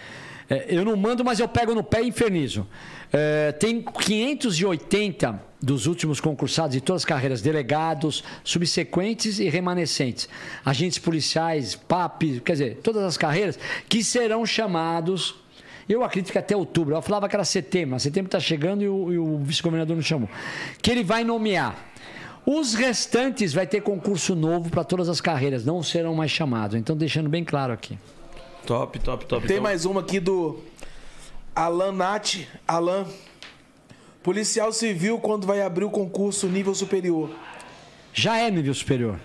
É, 0.50 0.66
eu 0.68 0.84
não 0.84 0.98
mando, 0.98 1.24
mas 1.24 1.40
eu 1.40 1.48
pego 1.48 1.74
no 1.74 1.84
pé 1.84 2.04
e 2.04 2.10
infernizo. 2.10 2.68
É, 3.14 3.54
tem 3.54 3.82
580 3.82 5.42
dos 5.62 5.88
últimos 5.88 6.20
concursados 6.20 6.74
de 6.74 6.82
todas 6.82 7.04
as 7.04 7.06
carreiras, 7.06 7.42
delegados, 7.42 8.24
subsequentes 8.44 9.40
e 9.40 9.48
remanescentes, 9.48 10.28
agentes 10.66 11.00
policiais, 11.00 11.76
PAP, 11.76 12.42
quer 12.44 12.52
dizer, 12.52 12.80
todas 12.84 13.04
as 13.04 13.18
carreiras 13.18 13.58
que 13.88 14.04
serão 14.04 14.46
chamados. 14.46 15.45
Eu 15.88 16.04
acredito 16.04 16.32
que 16.32 16.38
até 16.38 16.56
outubro. 16.56 16.96
Eu 16.96 17.02
falava 17.02 17.30
que 17.30 17.36
era 17.36 17.46
setembro, 17.46 17.92
mas 17.92 18.04
setembro 18.04 18.28
está 18.28 18.40
chegando 18.40 18.84
e 18.84 18.90
o, 18.90 19.14
e 19.14 19.18
o 19.18 19.38
vice-governador 19.38 19.96
não 19.96 20.04
chamou. 20.04 20.30
Que 20.82 20.92
ele 20.92 21.04
vai 21.04 21.24
nomear. 21.24 21.76
Os 22.46 22.76
restantes 22.76 23.54
vai 23.54 23.66
ter 23.66 23.82
concurso 23.82 24.36
novo 24.36 24.70
para 24.70 24.84
todas 24.84 25.10
as 25.10 25.20
carreiras, 25.20 25.66
não 25.66 25.82
serão 25.82 26.14
mais 26.14 26.30
chamados. 26.30 26.76
Então, 26.76 26.96
deixando 26.96 27.28
bem 27.28 27.44
claro 27.44 27.74
aqui. 27.74 27.98
Top, 28.66 28.98
top, 29.00 29.26
top. 29.26 29.48
Tem 29.48 29.58
Então, 29.58 29.64
mais 29.64 29.86
uma 29.86 30.02
aqui 30.02 30.20
do 30.20 30.60
Alan 31.56 31.92
Nath. 31.92 32.48
Alan. 32.68 33.06
Policial 34.22 34.72
civil 34.74 35.20
quando 35.20 35.46
vai 35.46 35.62
abrir 35.62 35.86
o 35.86 35.90
concurso 35.90 36.48
nível 36.48 36.74
superior. 36.74 37.30
Já 38.12 38.38
é 38.38 38.50
nível 38.50 38.74
superior. 38.74 39.20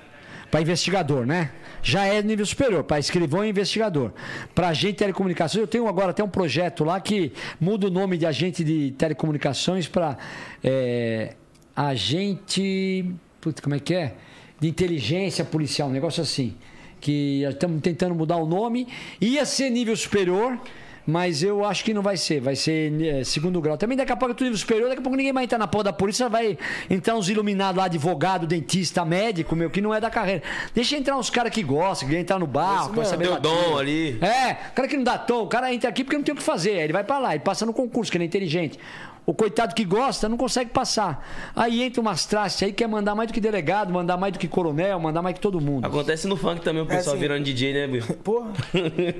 Para 0.50 0.60
investigador, 0.60 1.24
né? 1.24 1.52
Já 1.82 2.06
é 2.06 2.22
nível 2.22 2.44
superior. 2.46 2.84
Para 2.84 2.98
escrivão 2.98 3.44
e 3.44 3.50
investigador. 3.50 4.12
Para 4.54 4.68
agente 4.68 4.92
de 4.92 4.98
telecomunicações, 4.98 5.60
eu 5.60 5.66
tenho 5.66 5.88
agora 5.88 6.10
até 6.10 6.22
um 6.22 6.28
projeto 6.28 6.84
lá 6.84 7.00
que 7.00 7.32
muda 7.60 7.86
o 7.86 7.90
nome 7.90 8.16
de 8.16 8.26
agente 8.26 8.62
de 8.62 8.92
telecomunicações 8.92 9.88
para 9.88 10.16
é, 10.62 11.34
agente. 11.74 13.06
Putz, 13.40 13.60
como 13.60 13.74
é 13.74 13.80
que 13.80 13.94
é? 13.94 14.14
De 14.58 14.68
inteligência 14.68 15.44
policial, 15.44 15.88
um 15.88 15.92
negócio 15.92 16.22
assim. 16.22 16.54
Que 17.00 17.42
estamos 17.44 17.80
tentando 17.80 18.14
mudar 18.14 18.36
o 18.36 18.46
nome. 18.46 18.86
Ia 19.20 19.44
ser 19.46 19.70
nível 19.70 19.96
superior. 19.96 20.58
Mas 21.06 21.42
eu 21.42 21.64
acho 21.64 21.84
que 21.84 21.94
não 21.94 22.02
vai 22.02 22.16
ser, 22.16 22.40
vai 22.40 22.54
ser 22.54 22.92
eh, 23.02 23.24
segundo 23.24 23.60
grau. 23.60 23.76
Também 23.76 23.96
daqui 23.96 24.12
a 24.12 24.16
pouco 24.16 24.32
é 24.32 24.34
tudo 24.34 24.44
nível 24.44 24.58
superior, 24.58 24.88
daqui 24.88 25.00
a 25.00 25.02
pouco 25.02 25.16
ninguém 25.16 25.32
vai 25.32 25.44
entrar 25.44 25.58
na 25.58 25.66
porra 25.66 25.84
da 25.84 25.92
polícia, 25.92 26.28
vai 26.28 26.58
entrar 26.88 27.16
uns 27.16 27.28
iluminados 27.28 27.78
lá, 27.78 27.84
advogado, 27.84 28.46
dentista, 28.46 29.04
médico, 29.04 29.56
meu, 29.56 29.70
que 29.70 29.80
não 29.80 29.94
é 29.94 30.00
da 30.00 30.10
carreira. 30.10 30.42
Deixa 30.74 30.96
entrar 30.96 31.16
uns 31.16 31.30
caras 31.30 31.52
que 31.52 31.62
gostam, 31.62 32.08
que 32.08 32.16
entrar 32.16 32.38
no 32.38 32.46
barco, 32.46 32.94
vai 32.94 33.04
saber 33.04 33.28
bater. 33.28 33.42
dom 33.42 33.78
ali. 33.78 34.18
É, 34.20 34.54
cara 34.74 34.86
que 34.88 34.96
não 34.96 35.04
dá 35.04 35.18
tom, 35.18 35.42
o 35.42 35.46
cara 35.46 35.72
entra 35.72 35.88
aqui 35.88 36.04
porque 36.04 36.16
não 36.16 36.24
tem 36.24 36.34
o 36.34 36.36
que 36.36 36.42
fazer. 36.42 36.72
Aí 36.72 36.84
ele 36.84 36.92
vai 36.92 37.04
pra 37.04 37.18
lá, 37.18 37.34
ele 37.34 37.42
passa 37.44 37.64
no 37.64 37.72
concurso, 37.72 38.10
que 38.10 38.16
ele 38.16 38.24
é 38.24 38.26
inteligente. 38.26 38.78
O 39.26 39.34
coitado 39.34 39.74
que 39.74 39.84
gosta 39.84 40.28
não 40.28 40.36
consegue 40.36 40.70
passar. 40.70 41.24
Aí 41.54 41.82
entra 41.82 42.00
umas 42.00 42.26
trastes 42.26 42.62
aí 42.64 42.70
que 42.72 42.78
quer 42.78 42.88
mandar 42.88 43.14
mais 43.14 43.28
do 43.28 43.34
que 43.34 43.40
delegado, 43.40 43.92
mandar 43.92 44.16
mais 44.16 44.32
do 44.32 44.38
que 44.38 44.48
coronel, 44.48 44.98
mandar 44.98 45.22
mais 45.22 45.34
que 45.34 45.40
todo 45.40 45.60
mundo. 45.60 45.84
Acontece 45.86 46.26
no 46.26 46.36
funk 46.36 46.62
também, 46.62 46.82
o 46.82 46.86
pessoal 46.86 47.14
assim. 47.14 47.20
virando 47.22 47.44
DJ, 47.44 47.72
né, 47.72 47.86
Bill? 47.86 48.02
Porra. 48.24 48.50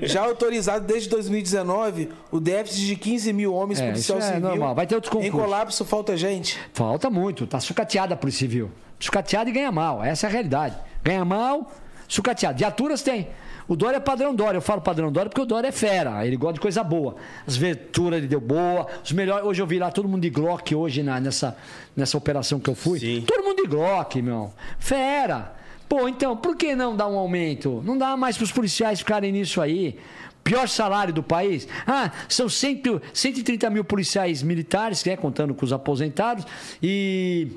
Já 0.01 0.23
autorizado 0.25 0.85
desde 0.85 1.07
2019 1.09 2.09
o 2.31 2.39
déficit 2.39 2.85
de 2.87 2.95
15 2.95 3.31
mil 3.31 3.53
homens 3.53 3.79
É, 3.79 3.85
policial 3.87 4.17
isso 4.19 4.27
é 4.27 4.33
civil. 4.33 4.49
normal. 4.49 4.75
Vai 4.75 4.85
ter 4.87 4.95
outros 4.95 5.13
Em 5.13 5.17
concursos. 5.17 5.41
colapso 5.41 5.85
falta 5.85 6.17
gente. 6.17 6.59
Falta 6.73 7.09
muito, 7.09 7.47
tá 7.47 7.59
sucateada 7.59 8.13
a 8.13 8.17
Polícia 8.17 8.39
Civil. 8.39 8.69
Sucateada 8.99 9.49
e 9.49 9.53
ganha 9.53 9.71
mal, 9.71 10.03
essa 10.03 10.27
é 10.27 10.29
a 10.29 10.31
realidade. 10.31 10.75
Ganha 11.03 11.23
mal, 11.23 11.71
sucateada. 12.07 12.57
Viaturas 12.57 13.01
tem. 13.01 13.29
O 13.71 13.75
Dória 13.77 13.95
é 13.95 13.99
padrão 14.01 14.35
Dória. 14.35 14.57
Eu 14.57 14.61
falo 14.61 14.81
padrão 14.81 15.09
Dória 15.09 15.29
porque 15.29 15.41
o 15.41 15.45
Dória 15.45 15.69
é 15.69 15.71
fera. 15.71 16.27
Ele 16.27 16.35
gosta 16.35 16.55
de 16.55 16.59
coisa 16.59 16.83
boa. 16.83 17.15
As 17.47 17.55
viaturas 17.55 18.17
ele 18.17 18.27
deu 18.27 18.41
boa. 18.41 18.85
Os 19.01 19.13
melhores. 19.13 19.45
Hoje 19.45 19.61
eu 19.61 19.65
vi 19.65 19.79
lá 19.79 19.89
todo 19.89 20.09
mundo 20.09 20.21
de 20.23 20.29
Glock 20.29 20.75
hoje 20.75 21.01
na- 21.01 21.21
nessa, 21.21 21.55
nessa 21.95 22.17
operação 22.17 22.59
que 22.59 22.69
eu 22.69 22.75
fui. 22.75 22.99
Sim. 22.99 23.23
Todo 23.25 23.45
mundo 23.45 23.61
de 23.63 23.69
Glock, 23.69 24.21
meu. 24.21 24.51
Fera. 24.77 25.53
Pô, 25.87 26.05
então, 26.09 26.35
por 26.35 26.57
que 26.57 26.75
não 26.75 26.97
dar 26.97 27.07
um 27.07 27.17
aumento? 27.17 27.81
Não 27.85 27.97
dá 27.97 28.17
mais 28.17 28.35
para 28.35 28.43
os 28.43 28.51
policiais 28.51 28.99
ficarem 28.99 29.31
nisso 29.31 29.61
aí. 29.61 29.97
Pior 30.43 30.67
salário 30.67 31.13
do 31.13 31.23
país. 31.23 31.65
Ah, 31.87 32.11
são 32.27 32.49
100, 32.49 32.81
130 33.13 33.69
mil 33.69 33.85
policiais 33.85 34.43
militares, 34.43 35.05
né, 35.05 35.15
contando 35.15 35.53
com 35.53 35.63
os 35.63 35.71
aposentados, 35.71 36.45
e 36.83 37.47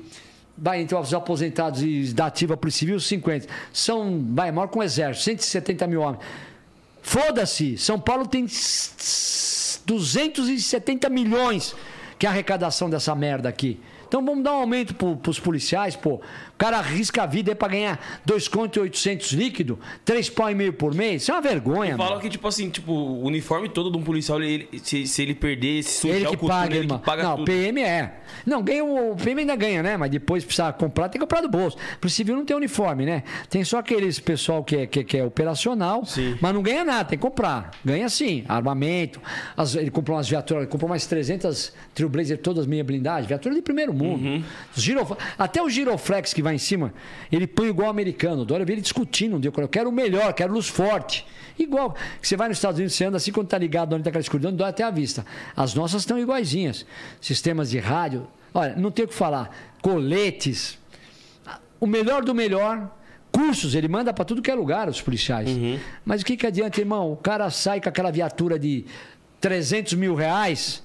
vai 0.57 0.81
entre 0.81 0.95
os 0.95 1.13
aposentados 1.13 1.83
e 1.83 2.13
da 2.13 2.27
ativa 2.27 2.55
Polícia 2.55 2.79
Civil, 2.79 2.97
50. 2.99 3.47
São, 3.73 4.25
vai, 4.29 4.49
maior 4.51 4.67
com 4.67 4.79
o 4.79 4.83
exército, 4.83 5.25
170 5.25 5.87
mil 5.87 6.01
homens. 6.01 6.23
Foda-se, 7.01 7.77
São 7.77 7.99
Paulo 7.99 8.27
tem 8.27 8.45
270 8.45 11.09
milhões 11.09 11.75
que 12.17 12.25
é 12.25 12.29
a 12.29 12.31
arrecadação 12.31 12.89
dessa 12.89 13.13
merda 13.13 13.49
aqui. 13.49 13.77
Então 14.07 14.25
vamos 14.25 14.43
dar 14.43 14.53
um 14.53 14.61
aumento 14.61 14.95
pro, 14.95 15.15
pros 15.17 15.39
policiais, 15.39 15.95
pô. 15.95 16.19
O 16.55 16.57
cara 16.57 16.77
arrisca 16.77 17.23
a 17.23 17.25
vida 17.25 17.53
pra 17.53 17.67
ganhar 17.67 17.99
2 18.25 18.47
conto 18.47 18.77
e 18.77 18.79
800 18.79 19.33
líquido, 19.33 19.77
3 20.05 20.29
pau 20.29 20.49
e 20.49 20.55
meio 20.55 20.71
por 20.71 20.93
mês. 20.95 21.23
Isso 21.23 21.31
é 21.31 21.35
uma 21.35 21.41
vergonha, 21.41 21.97
Falam 21.97 22.11
mano. 22.13 22.21
que, 22.21 22.29
tipo 22.29 22.47
assim, 22.47 22.69
tipo, 22.69 22.93
o 22.93 23.23
uniforme 23.25 23.67
todo 23.67 23.91
de 23.91 23.97
um 23.97 24.01
policial, 24.03 24.41
ele, 24.41 24.69
ele- 24.71 24.79
se, 24.81 25.05
se 25.05 25.21
ele 25.21 25.35
perder, 25.35 25.83
se 25.83 25.99
sujar 25.99 26.15
Ele 26.15 26.27
o 26.27 26.29
que 26.29 26.37
coturno, 26.37 26.55
paga, 26.61 26.73
ele 26.75 26.83
irmão. 26.85 26.97
que 26.99 27.05
paga 27.05 27.23
não, 27.23 27.35
tudo. 27.35 27.45
PM 27.45 27.81
é. 27.81 28.19
Não, 28.45 28.63
ganha 28.63 28.85
o, 28.85 29.11
o 29.11 29.15
PM 29.17 29.41
ainda 29.41 29.55
ganha, 29.55 29.83
né? 29.83 29.97
Mas 29.97 30.09
depois 30.09 30.45
precisa 30.45 30.71
comprar, 30.71 31.09
tem 31.09 31.19
que 31.19 31.25
comprar 31.25 31.41
do 31.41 31.49
bolso. 31.49 31.77
Pro 31.99 32.09
civil 32.09 32.37
não 32.37 32.45
tem 32.45 32.55
uniforme, 32.55 33.05
né? 33.05 33.23
Tem 33.49 33.61
só 33.65 33.79
aqueles 33.79 34.17
pessoal 34.19 34.63
que 34.63 34.77
é, 34.77 34.87
que, 34.87 35.03
que 35.03 35.17
é 35.17 35.25
operacional, 35.25 36.05
Sim. 36.05 36.37
mas 36.39 36.53
não 36.53 36.61
ganha 36.63 36.85
nada, 36.85 37.03
tem 37.03 37.17
que 37.17 37.21
comprar. 37.21 37.71
Ganha 37.83 38.07
sim, 38.07 38.45
armamento. 38.47 39.19
As- 39.57 39.75
ele 39.75 39.91
comprou 39.91 40.15
umas 40.15 40.29
viaturas, 40.29 40.63
ele 40.63 40.71
comprou 40.71 40.87
mais 40.89 41.05
300 41.05 41.73
Trailblazer, 41.93 42.37
todas 42.37 42.65
meia 42.65 42.83
blindagem, 42.83 43.27
viatura 43.27 43.53
de 43.55 43.61
primeiro 43.61 43.93
mundo. 43.93 44.23
Uhum. 44.25 44.43
Até 45.37 45.61
o 45.61 45.69
Giroflex 45.69 46.33
que 46.33 46.44
vai 46.45 46.55
em 46.55 46.59
cima, 46.59 46.93
ele 47.31 47.45
põe 47.45 47.67
igual 47.67 47.87
o 47.87 47.91
americano. 47.91 48.45
Dória 48.45 48.63
eu 48.63 48.67
vi 48.67 48.73
ele 48.73 48.81
discutindo 48.81 49.35
um 49.35 49.39
dia, 49.39 49.51
eu 49.55 49.67
quero 49.67 49.89
o 49.89 49.91
melhor, 49.91 50.31
quero 50.33 50.53
luz 50.53 50.67
forte. 50.67 51.25
Igual, 51.57 51.95
você 52.21 52.37
vai 52.37 52.47
nos 52.47 52.57
Estados 52.57 52.77
Unidos, 52.77 52.95
você 52.95 53.05
anda 53.05 53.17
assim, 53.17 53.31
quando 53.31 53.47
tá 53.47 53.57
ligado 53.57 53.93
onde 53.93 54.03
tá 54.03 54.09
aquela 54.09 54.21
escuridão, 54.21 54.53
dói 54.53 54.69
até 54.69 54.83
a 54.83 54.91
vista. 54.91 55.25
As 55.55 55.73
nossas 55.73 56.03
estão 56.03 56.19
iguaizinhas. 56.19 56.85
Sistemas 57.19 57.69
de 57.69 57.79
rádio. 57.79 58.27
Olha, 58.53 58.75
não 58.75 58.91
tem 58.91 59.05
o 59.05 59.07
que 59.07 59.13
falar. 59.13 59.49
Coletes. 59.81 60.77
O 61.79 61.87
melhor 61.87 62.23
do 62.23 62.33
melhor. 62.33 62.89
Cursos, 63.31 63.75
ele 63.75 63.89
manda 63.89 64.13
para 64.13 64.23
tudo 64.23 64.41
que 64.41 64.49
é 64.49 64.55
lugar, 64.55 64.87
os 64.87 65.01
policiais. 65.01 65.49
Mas 66.05 66.21
o 66.21 66.25
que, 66.25 66.37
que 66.37 66.47
adianta, 66.47 66.79
irmão? 66.79 67.11
O 67.11 67.17
cara 67.17 67.49
sai 67.49 67.81
com 67.81 67.89
aquela 67.89 68.11
viatura 68.11 68.57
de 68.57 68.85
300 69.41 69.93
mil 69.95 70.15
reais. 70.15 70.84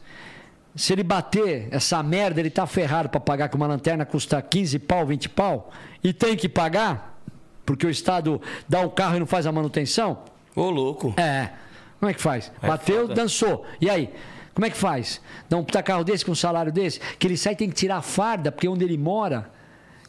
Se 0.80 0.94
ele 0.94 1.02
bater 1.02 1.68
essa 1.70 2.02
merda, 2.02 2.40
ele 2.40 2.48
tá 2.48 2.66
ferrado 2.66 3.10
para 3.10 3.20
pagar 3.20 3.50
que 3.50 3.54
uma 3.54 3.66
lanterna 3.66 4.06
custa 4.06 4.40
15 4.40 4.78
pau, 4.78 5.04
20 5.04 5.28
pau. 5.28 5.70
E 6.02 6.10
tem 6.10 6.34
que 6.34 6.48
pagar, 6.48 7.20
porque 7.66 7.86
o 7.86 7.90
Estado 7.90 8.40
dá 8.66 8.80
o 8.80 8.88
carro 8.88 9.16
e 9.16 9.18
não 9.18 9.26
faz 9.26 9.46
a 9.46 9.52
manutenção. 9.52 10.20
Ô, 10.56 10.70
louco. 10.70 11.12
É. 11.18 11.50
Como 11.98 12.10
é 12.10 12.14
que 12.14 12.22
faz? 12.22 12.50
É 12.62 12.66
Bateu, 12.66 13.02
foda. 13.02 13.14
dançou. 13.14 13.66
E 13.78 13.90
aí? 13.90 14.08
Como 14.54 14.64
é 14.64 14.70
que 14.70 14.76
faz? 14.78 15.20
Dá 15.50 15.58
um 15.58 15.64
puta 15.64 15.82
carro 15.82 16.02
desse 16.02 16.24
com 16.24 16.32
um 16.32 16.34
salário 16.34 16.72
desse? 16.72 16.98
Que 17.18 17.26
ele 17.26 17.36
sai 17.36 17.52
e 17.52 17.56
tem 17.56 17.68
que 17.68 17.74
tirar 17.74 17.98
a 17.98 18.02
farda, 18.02 18.50
porque 18.50 18.66
onde 18.66 18.82
ele 18.82 18.96
mora 18.96 19.50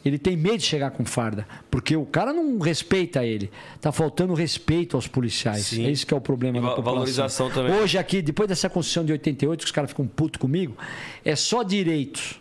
Ele 0.04 0.18
tem 0.18 0.36
medo 0.36 0.58
de 0.58 0.64
chegar 0.64 0.90
com 0.90 1.04
farda, 1.04 1.46
porque 1.70 1.96
o 1.96 2.04
cara 2.04 2.32
não 2.32 2.58
respeita 2.58 3.24
ele. 3.24 3.50
Tá 3.80 3.92
faltando 3.92 4.34
respeito 4.34 4.96
aos 4.96 5.06
policiais. 5.06 5.66
Sim. 5.66 5.86
É 5.86 5.90
isso 5.90 6.04
que 6.06 6.12
é 6.12 6.16
o 6.16 6.20
problema 6.20 6.58
E 6.58 6.60
da 6.60 6.68
população. 6.68 6.92
valorização 6.94 7.50
também. 7.50 7.72
Hoje 7.80 7.96
aqui, 7.98 8.20
depois 8.20 8.48
dessa 8.48 8.68
Constituição 8.68 9.04
de 9.04 9.12
88, 9.12 9.60
que 9.60 9.64
os 9.66 9.70
caras 9.72 9.90
ficam 9.90 10.06
putos 10.06 10.40
comigo, 10.40 10.76
é 11.24 11.36
só 11.36 11.62
direitos. 11.62 12.40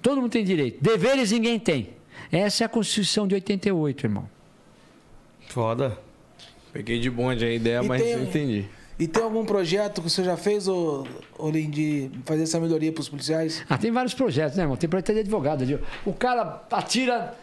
Todo 0.00 0.20
mundo 0.20 0.30
tem 0.30 0.44
direito. 0.44 0.78
Deveres 0.82 1.32
ninguém 1.32 1.58
tem. 1.58 1.90
Essa 2.30 2.62
é 2.62 2.66
a 2.66 2.68
Constituição 2.68 3.26
de 3.26 3.34
88, 3.34 4.06
irmão. 4.06 4.28
Foda. 5.48 5.98
Peguei 6.72 6.98
de 6.98 7.10
bonde 7.10 7.44
a 7.44 7.52
ideia, 7.52 7.82
E 7.82 7.86
mas 7.86 8.02
tem- 8.02 8.16
não 8.16 8.22
entendi. 8.24 8.64
E 9.02 9.08
tem 9.08 9.20
algum 9.20 9.44
projeto 9.44 10.00
que 10.00 10.08
você 10.08 10.22
já 10.22 10.36
fez, 10.36 10.68
ô, 10.68 11.04
Olim, 11.36 11.68
de 11.68 12.08
fazer 12.24 12.44
essa 12.44 12.60
melhoria 12.60 12.92
pros 12.92 13.08
policiais? 13.08 13.64
Ah, 13.68 13.76
tem 13.76 13.90
vários 13.90 14.14
projetos, 14.14 14.56
né, 14.56 14.62
irmão? 14.62 14.76
Tem 14.76 14.88
projeto 14.88 15.12
de 15.12 15.18
advogado. 15.18 15.66
viu? 15.66 15.80
O 16.06 16.12
cara 16.12 16.62
atira 16.70 17.34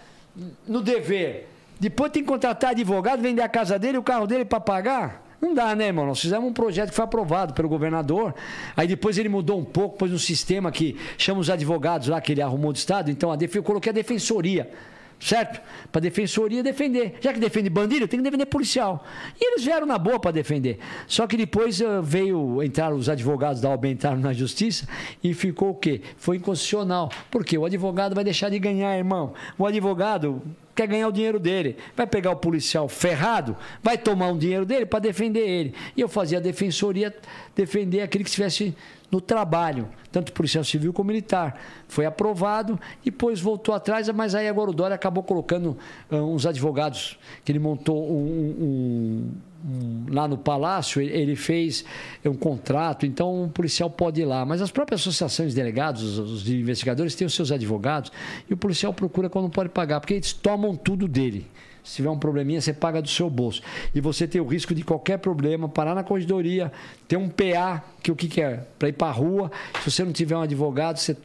no 0.65 0.79
dever. 0.81 1.49
Depois 1.77 2.13
tem 2.13 2.23
que 2.23 2.29
contratar 2.29 2.69
advogado, 2.69 3.21
vender 3.21 3.41
a 3.41 3.49
casa 3.49 3.77
dele, 3.77 3.97
o 3.97 4.01
carro 4.01 4.25
dele 4.25 4.45
para 4.45 4.61
pagar. 4.61 5.21
Não 5.41 5.53
dá, 5.53 5.75
né, 5.75 5.87
irmão? 5.87 6.05
Nós 6.05 6.21
fizemos 6.21 6.49
um 6.49 6.53
projeto 6.53 6.91
que 6.91 6.95
foi 6.95 7.03
aprovado 7.03 7.53
pelo 7.53 7.67
governador. 7.67 8.33
Aí 8.73 8.87
depois 8.87 9.17
ele 9.17 9.27
mudou 9.27 9.59
um 9.59 9.65
pouco, 9.65 9.97
pôs 9.97 10.13
um 10.13 10.17
sistema 10.17 10.71
que 10.71 10.97
chama 11.17 11.41
os 11.41 11.49
advogados 11.49 12.07
lá, 12.07 12.21
que 12.21 12.31
ele 12.31 12.41
arrumou 12.41 12.71
do 12.71 12.77
Estado. 12.77 13.11
Então 13.11 13.33
a 13.33 13.35
def... 13.35 13.53
eu 13.53 13.63
coloquei 13.63 13.89
a 13.89 13.93
defensoria. 13.93 14.71
Certo? 15.19 15.61
Para 15.91 15.99
defensoria 15.99 16.63
defender. 16.63 17.15
Já 17.19 17.33
que 17.33 17.39
defende 17.39 17.69
bandido, 17.69 18.07
tem 18.07 18.19
que 18.19 18.23
defender 18.23 18.45
policial. 18.45 19.05
E 19.39 19.51
eles 19.51 19.65
vieram 19.65 19.85
na 19.85 19.97
boa 19.97 20.17
para 20.17 20.31
defender. 20.31 20.79
Só 21.07 21.27
que 21.27 21.35
depois 21.35 21.81
eh, 21.81 21.99
veio 22.01 22.63
entrar 22.63 22.93
os 22.93 23.09
advogados 23.09 23.59
da 23.59 23.69
OAB 23.69 23.97
na 24.17 24.31
justiça 24.31 24.87
e 25.21 25.33
ficou 25.33 25.71
o 25.71 25.75
quê? 25.75 26.01
Foi 26.17 26.37
inconstitucional. 26.37 27.11
Porque 27.29 27.57
o 27.57 27.65
advogado 27.65 28.15
vai 28.15 28.23
deixar 28.23 28.49
de 28.49 28.57
ganhar, 28.59 28.97
irmão. 28.97 29.33
O 29.57 29.65
advogado 29.65 30.41
quer 30.73 30.87
ganhar 30.87 31.09
o 31.09 31.11
dinheiro 31.11 31.37
dele. 31.37 31.75
Vai 31.97 32.07
pegar 32.07 32.31
o 32.31 32.37
policial 32.37 32.87
ferrado, 32.87 33.57
vai 33.83 33.97
tomar 33.97 34.27
um 34.27 34.37
dinheiro 34.37 34.65
dele 34.65 34.85
para 34.85 34.99
defender 34.99 35.45
ele. 35.45 35.73
E 35.97 35.99
eu 35.99 36.07
fazia 36.07 36.37
a 36.37 36.41
defensoria 36.41 37.13
defender 37.53 38.01
aquele 38.01 38.23
que 38.23 38.29
estivesse 38.29 38.73
no 39.11 39.19
trabalho, 39.19 39.89
tanto 40.11 40.31
policial 40.33 40.63
civil 40.63 40.93
como 40.93 41.07
militar. 41.07 41.59
Foi 41.87 42.05
aprovado, 42.05 42.79
depois 43.03 43.39
voltou 43.41 43.73
atrás, 43.73 44.07
mas 44.09 44.35
aí 44.35 44.47
agora 44.47 44.69
o 44.69 44.73
Dória 44.73 44.93
acabou 44.95 45.23
colocando 45.23 45.77
ah, 46.11 46.17
uns 46.17 46.45
advogados, 46.45 47.17
que 47.43 47.51
ele 47.51 47.59
montou 47.59 48.11
um- 48.11 48.13
um- 48.59 49.31
um- 49.67 50.05
lá 50.13 50.27
no 50.27 50.37
Palácio, 50.37 51.01
ele- 51.01 51.35
fez 51.35 51.83
um 52.23 52.33
contrato, 52.35 53.05
então 53.05 53.45
o 53.45 53.49
policial 53.49 53.89
pode 53.89 54.21
ir 54.21 54.25
lá. 54.25 54.45
Mas 54.45 54.61
as 54.61 54.71
próprias 54.71 55.01
associações 55.01 55.49
de 55.49 55.55
delegados, 55.55 56.03
os- 56.03 56.31
os 56.43 56.49
investigadores, 56.49 57.15
têm 57.15 57.25
os 57.25 57.33
seus 57.33 57.51
advogados, 57.51 58.11
e 58.49 58.53
o 58.53 58.57
policial 58.57 58.93
procura 58.93 59.29
quando 59.29 59.43
não 59.45 59.51
pode 59.51 59.69
pagar, 59.69 59.99
porque 59.99 60.13
eles 60.13 60.33
tomam 60.33 60.75
tudo 60.75 61.07
dele. 61.07 61.47
Se 61.83 61.97
tiver 61.97 62.09
um 62.09 62.19
probleminha, 62.19 62.61
você 62.61 62.73
paga 62.73 63.01
do 63.01 63.09
seu 63.09 63.29
bolso. 63.29 63.61
E 63.93 64.01
você 64.01 64.27
tem 64.27 64.39
o 64.41 64.45
risco 64.45 64.73
de 64.73 64.83
qualquer 64.83 65.17
problema, 65.17 65.67
parar 65.67 65.95
na 65.95 66.03
corredoria, 66.03 66.71
ter 67.07 67.17
um 67.17 67.29
PA, 67.29 67.83
que 68.01 68.11
o 68.11 68.15
que, 68.15 68.27
que 68.27 68.41
é? 68.41 68.63
Para 68.77 68.89
ir 68.89 68.93
para 68.93 69.11
rua. 69.11 69.51
Se 69.83 69.91
você 69.91 70.03
não 70.03 70.11
tiver 70.11 70.35
um 70.35 70.41
advogado, 70.41 70.97
você 70.97 71.17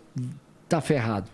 tá 0.69 0.81
ferrado. 0.81 1.29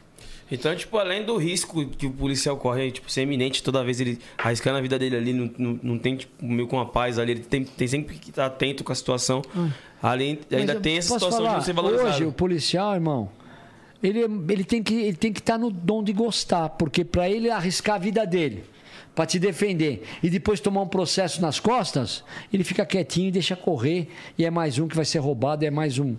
Então, 0.51 0.75
tipo, 0.75 0.99
além 0.99 1.25
do 1.25 1.37
risco 1.37 1.87
que 1.87 2.07
o 2.07 2.11
policial 2.11 2.57
corre, 2.57 2.91
tipo, 2.91 3.11
ser 3.11 3.23
iminente 3.23 3.63
toda 3.63 3.85
vez 3.85 4.01
ele 4.01 4.19
arriscando 4.37 4.79
a 4.79 4.81
vida 4.81 4.99
dele 4.99 5.17
ali, 5.17 5.33
não, 5.33 5.51
não, 5.57 5.81
não 5.81 5.99
tem, 5.99 6.17
tipo, 6.17 6.45
meio 6.45 6.67
com 6.67 6.81
a 6.81 6.87
paz 6.87 7.19
ali, 7.21 7.33
ele 7.33 7.41
tem, 7.41 7.63
tem 7.63 7.87
sempre 7.87 8.17
que 8.17 8.31
estar 8.31 8.47
atento 8.47 8.83
com 8.83 8.91
a 8.91 8.95
situação. 8.95 9.43
Além, 10.03 10.41
ainda 10.51 10.67
Mas 10.67 10.69
eu 10.75 10.81
tem 10.81 10.99
essa 10.99 11.15
situação 11.15 11.45
falar, 11.45 11.59
de 11.59 11.65
você 11.65 11.73
valorizar. 11.73 12.09
Hoje, 12.09 12.25
o 12.25 12.33
policial, 12.33 12.95
irmão, 12.95 13.31
ele, 14.03 14.21
ele 14.49 14.65
tem 14.65 14.83
que 14.83 14.95
ele 14.95 15.17
tem 15.17 15.33
que 15.33 15.41
estar 15.41 15.59
no 15.59 15.71
dom 15.71 16.03
de 16.03 16.13
gostar, 16.13 16.71
porque 16.71 17.05
para 17.05 17.29
ele 17.29 17.49
arriscar 17.51 17.97
a 17.97 17.99
vida 17.99 18.27
dele, 18.27 18.65
para 19.21 19.27
te 19.27 19.39
defender 19.39 20.03
e 20.23 20.31
depois 20.31 20.61
tomar 20.61 20.81
um 20.81 20.89
processo 20.89 21.43
nas 21.43 21.61
costas, 21.61 22.25
ele 22.51 22.65
fica 22.65 22.87
quietinho 22.87 23.29
e 23.29 23.31
deixa 23.31 23.55
correr 23.55 24.09
e 24.39 24.47
é 24.47 24.51
mais 24.51 24.79
um 24.79 24.89
que 24.89 24.97
vai 24.97 25.05
ser 25.05 25.19
roubado, 25.19 25.63
é 25.63 25.71
mais 25.71 25.99
um 25.99 26.17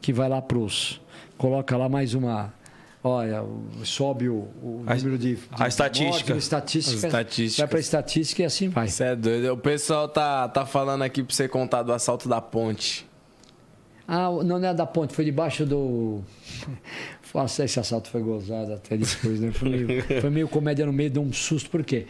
que 0.00 0.12
vai 0.12 0.28
lá 0.28 0.40
pros 0.40 1.00
coloca 1.36 1.76
lá 1.76 1.88
mais 1.88 2.14
uma 2.14 2.54
Olha, 3.02 3.44
sobe 3.82 4.28
o, 4.28 4.46
o 4.62 4.84
A- 4.86 4.94
número 4.94 5.18
de, 5.18 5.34
de 5.34 5.40
a 5.58 5.66
estatística. 5.66 6.32
mortes, 6.32 6.44
estatística, 6.44 7.62
vai 7.62 7.66
para 7.68 7.80
estatística 7.80 8.42
e 8.42 8.44
assim 8.44 8.68
vai. 8.68 8.86
Você 8.88 9.02
é 9.04 9.16
doido. 9.16 9.52
O 9.52 9.58
pessoal 9.58 10.08
tá, 10.08 10.48
tá 10.48 10.64
falando 10.64 11.02
aqui 11.02 11.22
pra 11.24 11.34
você 11.34 11.48
contar 11.48 11.82
do 11.82 11.92
assalto 11.92 12.28
da 12.28 12.40
ponte. 12.40 13.04
Ah, 14.06 14.28
não, 14.30 14.58
não 14.58 14.68
é 14.68 14.72
da 14.72 14.86
ponte, 14.86 15.12
foi 15.12 15.24
debaixo 15.24 15.66
do. 15.66 16.22
Nossa, 17.34 17.64
esse 17.64 17.80
assalto 17.80 18.08
foi 18.10 18.22
gozado 18.22 18.72
até 18.74 18.96
depois, 18.96 19.40
né? 19.40 19.50
Foi 19.50 19.68
meio, 19.68 20.20
foi 20.20 20.30
meio 20.30 20.48
comédia 20.48 20.86
no 20.86 20.92
meio, 20.92 21.10
deu 21.10 21.20
um 21.22 21.32
susto, 21.32 21.68
por 21.68 21.82
quê? 21.82 22.06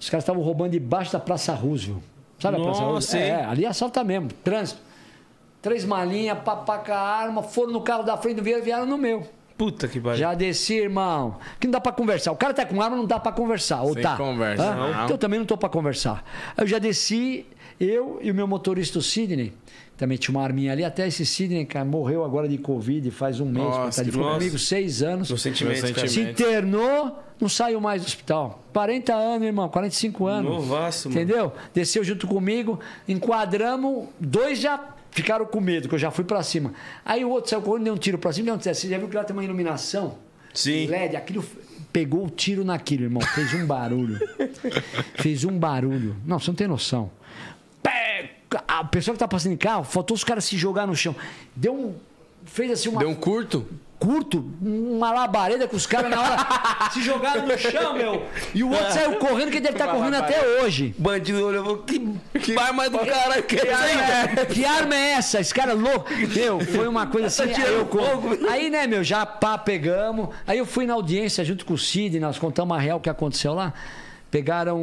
Os 0.00 0.08
caras 0.10 0.22
estavam 0.24 0.42
roubando 0.42 0.72
debaixo 0.72 1.12
da 1.12 1.18
Praça 1.20 1.52
Roosevelt. 1.54 2.02
Sabe 2.38 2.56
a 2.56 2.60
Praça 2.60 2.80
Nossa, 2.82 2.92
Roosevelt? 3.16 3.24
hein? 3.30 3.30
É, 3.30 3.44
ali 3.44 3.66
assalta 3.66 4.04
mesmo, 4.04 4.28
trânsito. 4.44 4.80
Três 5.60 5.84
malinhas, 5.84 6.38
papaca 6.38 6.94
arma, 6.96 7.42
foram 7.42 7.72
no 7.72 7.80
carro 7.80 8.04
da 8.04 8.16
frente, 8.16 8.40
vieram, 8.40 8.62
vieram 8.64 8.86
no 8.86 8.96
meu. 8.96 9.26
Puta 9.56 9.88
que 9.88 9.98
pariu. 9.98 10.16
Já 10.16 10.34
desci, 10.34 10.74
irmão. 10.74 11.36
Que 11.58 11.66
não 11.66 11.72
dá 11.72 11.80
pra 11.80 11.90
conversar. 11.90 12.30
O 12.30 12.36
cara 12.36 12.54
tá 12.54 12.64
com 12.64 12.80
arma, 12.80 12.96
não 12.96 13.04
dá 13.04 13.18
pra 13.18 13.32
conversar. 13.32 13.82
Ou 13.82 13.92
Sem 13.92 14.02
tá? 14.04 14.16
conversa, 14.16 14.72
não. 14.76 14.90
Então 14.90 15.08
eu 15.10 15.18
também 15.18 15.36
não 15.40 15.46
tô 15.46 15.56
pra 15.58 15.68
conversar. 15.68 16.24
Aí 16.56 16.62
Eu 16.62 16.68
já 16.68 16.78
desci, 16.78 17.44
eu 17.80 18.20
e 18.22 18.30
o 18.30 18.34
meu 18.34 18.46
motorista, 18.46 19.00
o 19.00 19.02
Sidney. 19.02 19.52
Também 19.96 20.16
tinha 20.16 20.32
uma 20.32 20.44
arminha 20.44 20.70
ali. 20.70 20.84
Até 20.84 21.08
esse 21.08 21.26
Sidney, 21.26 21.66
cara, 21.66 21.84
morreu 21.84 22.24
agora 22.24 22.48
de 22.48 22.56
Covid 22.56 23.10
faz 23.10 23.40
um 23.40 23.46
mês. 23.46 23.66
Nossa, 23.66 23.80
coitado. 24.04 24.08
Ele 24.08 24.16
nossa. 24.16 24.38
comigo 24.38 24.58
seis 24.60 25.02
anos. 25.02 25.28
No 25.28 25.36
sentimento. 25.36 26.08
Se 26.08 26.20
internou, 26.20 27.18
não 27.40 27.48
saiu 27.48 27.80
mais 27.80 28.02
do 28.02 28.06
hospital. 28.06 28.64
40 28.72 29.14
anos, 29.14 29.46
irmão, 29.46 29.68
45 29.68 30.26
anos. 30.26 30.50
Novaço, 30.50 31.08
mano. 31.08 31.20
Entendeu? 31.20 31.52
Desceu 31.74 32.02
junto 32.04 32.26
comigo, 32.26 32.78
enquadramos, 33.06 34.08
dois 34.18 34.58
já 34.58 34.94
ficaram 35.10 35.46
com 35.46 35.60
medo, 35.60 35.88
que 35.88 35.94
eu 35.94 35.98
já 35.98 36.10
fui 36.10 36.24
pra 36.24 36.42
cima. 36.42 36.72
Aí 37.04 37.24
o 37.24 37.30
outro 37.30 37.50
saiu 37.50 37.62
correndo, 37.62 37.84
deu 37.84 37.94
um 37.94 37.98
tiro 37.98 38.18
pra 38.18 38.32
cima, 38.32 38.46
deu 38.46 38.54
um 38.54 38.58
tiro. 38.58 38.74
Você 38.74 38.88
já 38.88 38.98
viu 38.98 39.08
que 39.08 39.16
lá 39.16 39.24
tem 39.24 39.34
uma 39.34 39.44
iluminação? 39.44 40.16
Sim. 40.54 40.86
LED, 40.86 41.16
aquilo 41.16 41.44
pegou 41.92 42.26
o 42.26 42.30
tiro 42.30 42.64
naquilo, 42.64 43.04
irmão. 43.04 43.22
Fez 43.22 43.54
um 43.54 43.66
barulho. 43.66 44.18
Fez 45.16 45.44
um 45.44 45.58
barulho. 45.58 46.16
Não, 46.24 46.38
você 46.38 46.50
não 46.50 46.56
tem 46.56 46.66
noção. 46.66 47.10
Pé! 47.82 48.36
A 48.66 48.84
pessoa 48.84 49.14
que 49.14 49.18
tá 49.18 49.28
passando 49.28 49.52
em 49.52 49.56
carro, 49.56 49.84
faltou 49.84 50.14
os 50.14 50.24
caras 50.24 50.44
se 50.44 50.56
jogar 50.56 50.86
no 50.86 50.96
chão. 50.96 51.14
Deu 51.54 51.74
um. 51.74 51.94
Fez 52.44 52.70
assim 52.70 52.88
uma 52.88 53.00
Deu 53.00 53.10
um 53.10 53.14
curto? 53.14 53.66
Curto, 53.98 54.44
uma 54.60 55.10
labareda 55.10 55.66
com 55.66 55.76
os 55.76 55.86
caras 55.86 56.10
na 56.10 56.20
hora 56.20 56.46
se 56.92 57.02
jogaram 57.02 57.46
no 57.46 57.58
chão, 57.58 57.94
meu. 57.94 58.26
E 58.54 58.62
o 58.62 58.70
outro 58.70 58.92
saiu 58.92 59.16
correndo, 59.16 59.50
que 59.50 59.56
ele 59.56 59.66
deve 59.66 59.74
estar 59.74 59.88
correndo 59.88 60.14
até 60.14 60.60
hoje. 60.60 60.94
O 60.98 61.02
bandido 61.02 61.44
olhou 61.44 61.78
que, 61.78 61.98
que 62.40 62.58
arma 62.58 62.88
do 62.88 62.98
caralho 62.98 63.42
que 63.42 63.56
é 63.56 63.68
essa 63.68 63.84
aí, 63.84 64.46
Que 64.46 64.64
arma 64.64 64.94
é 64.94 65.10
essa? 65.12 65.40
Esse 65.40 65.52
cara 65.52 65.72
é 65.72 65.74
louco. 65.74 66.08
Meu, 66.34 66.60
foi 66.60 66.86
uma 66.86 67.06
coisa 67.06 67.26
assim. 67.26 67.42
Aí, 67.42 67.72
eu, 67.72 67.88
aí, 68.50 68.70
né, 68.70 68.86
meu, 68.86 69.02
já 69.02 69.26
pá, 69.26 69.58
pegamos. 69.58 70.28
Aí 70.46 70.58
eu 70.58 70.66
fui 70.66 70.86
na 70.86 70.94
audiência 70.94 71.44
junto 71.44 71.66
com 71.66 71.74
o 71.74 71.78
Cid, 71.78 72.20
nós 72.20 72.38
contamos 72.38 72.76
a 72.76 72.80
real 72.80 73.00
que 73.00 73.10
aconteceu 73.10 73.54
lá. 73.54 73.72
Pegaram 74.30 74.78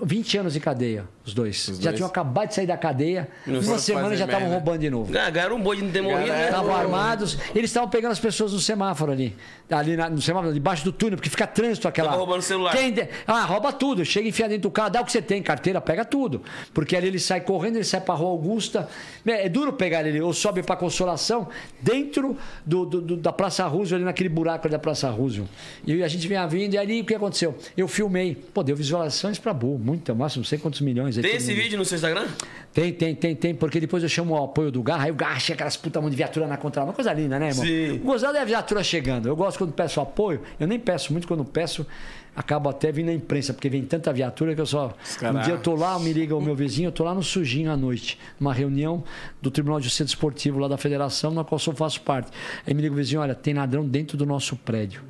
20 0.00 0.38
anos 0.38 0.52
de 0.54 0.60
cadeia, 0.60 1.06
os 1.26 1.34
dois. 1.34 1.66
já 1.66 1.90
dois? 1.90 1.96
tinham 1.96 2.08
acabado 2.08 2.48
de 2.48 2.54
sair 2.54 2.66
da 2.66 2.76
cadeia. 2.76 3.28
Não 3.46 3.60
Uma 3.60 3.78
semana 3.78 4.16
já 4.16 4.24
estavam 4.24 4.48
roubando 4.48 4.78
de 4.78 4.88
novo. 4.90 5.12
Ah, 5.18 5.28
ganharam 5.30 5.56
um 5.56 5.60
boi 5.60 5.76
de 5.76 5.82
não 5.82 5.90
ter 5.90 6.00
morrido, 6.02 6.28
né? 6.30 6.44
Estavam 6.44 6.74
armados, 6.74 7.36
eles 7.54 7.70
estavam 7.70 7.88
pegando 7.90 8.12
as 8.12 8.20
pessoas 8.20 8.52
no 8.52 8.60
semáforo 8.60 9.10
ali. 9.12 9.34
Ali 9.68 9.96
na- 9.96 10.08
no 10.08 10.22
semáforo, 10.22 10.54
debaixo 10.54 10.84
do 10.84 10.92
túnel, 10.92 11.16
porque 11.16 11.28
fica 11.28 11.46
trânsito 11.46 11.88
aquela. 11.88 12.08
Tava 12.10 12.20
roubando 12.20 12.42
celular. 12.42 12.70
Quem 12.76 12.92
de- 12.92 13.08
Ah, 13.26 13.42
rouba 13.44 13.72
tudo. 13.72 14.04
Chega, 14.04 14.28
enfia 14.28 14.48
dentro 14.48 14.62
do 14.62 14.70
carro, 14.70 14.90
dá 14.90 15.00
o 15.00 15.04
que 15.04 15.10
você 15.10 15.20
tem, 15.20 15.42
carteira, 15.42 15.80
pega 15.80 16.04
tudo. 16.04 16.40
Porque 16.72 16.94
ali 16.96 17.08
ele 17.08 17.18
sai 17.18 17.40
correndo, 17.40 17.74
ele 17.76 17.84
sai 17.84 18.00
pra 18.00 18.14
Rua 18.14 18.30
Augusta. 18.30 18.88
É, 19.26 19.48
duro 19.48 19.72
pegar 19.72 20.06
ele, 20.06 20.20
ou 20.20 20.32
sobe 20.32 20.62
pra 20.62 20.76
Consolação, 20.76 21.48
dentro 21.80 22.36
do, 22.64 22.84
do- 22.86 23.00
do- 23.00 23.16
da 23.16 23.32
Praça 23.32 23.64
Roosevelt, 23.66 23.94
ali 23.94 24.04
naquele 24.04 24.28
buraco 24.28 24.66
ali 24.66 24.72
da 24.72 24.78
Praça 24.78 25.10
Roosevelt. 25.10 25.50
E 25.84 26.02
a 26.02 26.08
gente 26.08 26.28
vinha 26.28 26.46
vindo, 26.46 26.74
e 26.74 26.78
ali 26.78 27.00
o 27.00 27.04
que 27.04 27.14
aconteceu? 27.14 27.56
Eu 27.76 27.88
filmei. 27.88 28.36
Pô, 28.54 28.62
deu 28.62 28.76
visualizações 28.76 29.38
pra 29.38 29.52
boa, 29.52 29.78
muita, 29.78 30.14
máximo, 30.14 30.42
não 30.42 30.48
sei 30.48 30.58
quantos 30.58 30.80
milhões 30.80 31.15
Tem 31.22 31.36
esse 31.36 31.50
mundo- 31.52 31.62
vídeo 31.62 31.78
no 31.78 31.84
seu 31.84 31.96
Instagram? 31.96 32.26
tem, 32.72 32.92
tem, 32.92 33.14
tem, 33.14 33.34
tem, 33.34 33.54
porque 33.54 33.80
depois 33.80 34.02
eu 34.02 34.08
chamo 34.08 34.34
o 34.34 34.44
apoio 34.44 34.70
do 34.70 34.82
Garra, 34.82 35.04
aí 35.04 35.10
o 35.10 35.14
Garra 35.14 35.38
chega 35.38 35.54
aquelas 35.54 35.76
puta 35.76 36.00
mão 36.00 36.10
de 36.10 36.16
viatura 36.16 36.46
na 36.46 36.56
contramão, 36.56 36.92
coisa 36.92 37.12
linda, 37.12 37.38
né, 37.38 37.48
irmão? 37.48 37.64
Sim. 37.64 37.98
Gozado 38.04 38.36
é 38.36 38.40
a 38.40 38.44
viatura 38.44 38.82
chegando. 38.84 39.26
Eu 39.28 39.34
gosto 39.36 39.56
quando 39.58 39.72
peço 39.72 40.00
apoio, 40.00 40.42
eu 40.60 40.66
nem 40.66 40.78
peço 40.78 41.10
muito 41.12 41.26
quando 41.26 41.42
peço, 41.44 41.86
acabo 42.34 42.68
até 42.68 42.92
vindo 42.92 43.06
na 43.06 43.14
imprensa, 43.14 43.54
porque 43.54 43.68
vem 43.70 43.82
tanta 43.82 44.12
viatura 44.12 44.54
que 44.54 44.60
eu 44.60 44.66
só. 44.66 44.94
caras- 45.18 45.40
Um 45.40 45.44
dia 45.44 45.54
eu 45.54 45.58
tô 45.60 45.74
lá, 45.74 45.98
me 45.98 46.12
liga 46.12 46.36
o 46.36 46.40
meu 46.40 46.54
vizinho, 46.54 46.88
eu 46.88 46.92
tô 46.92 47.02
lá 47.02 47.14
no 47.14 47.22
sujinho 47.22 47.70
à 47.72 47.76
noite, 47.78 48.18
numa 48.38 48.52
reunião 48.52 49.02
do 49.40 49.50
Tribunal 49.50 49.78
de 49.80 49.84
Justiça 49.84 50.10
Esportivo 50.10 50.58
lá 50.58 50.68
da 50.68 50.76
Federação, 50.76 51.30
na 51.30 51.42
qual 51.44 51.58
eu 51.66 51.72
faço 51.74 52.02
parte. 52.02 52.30
Aí 52.66 52.74
me 52.74 52.82
liga 52.82 52.92
o 52.92 52.96
vizinho, 52.98 53.22
olha, 53.22 53.34
tem 53.34 53.54
ladrão 53.54 53.86
dentro 53.86 54.18
do 54.18 54.26
nosso 54.26 54.54
prédio. 54.54 55.02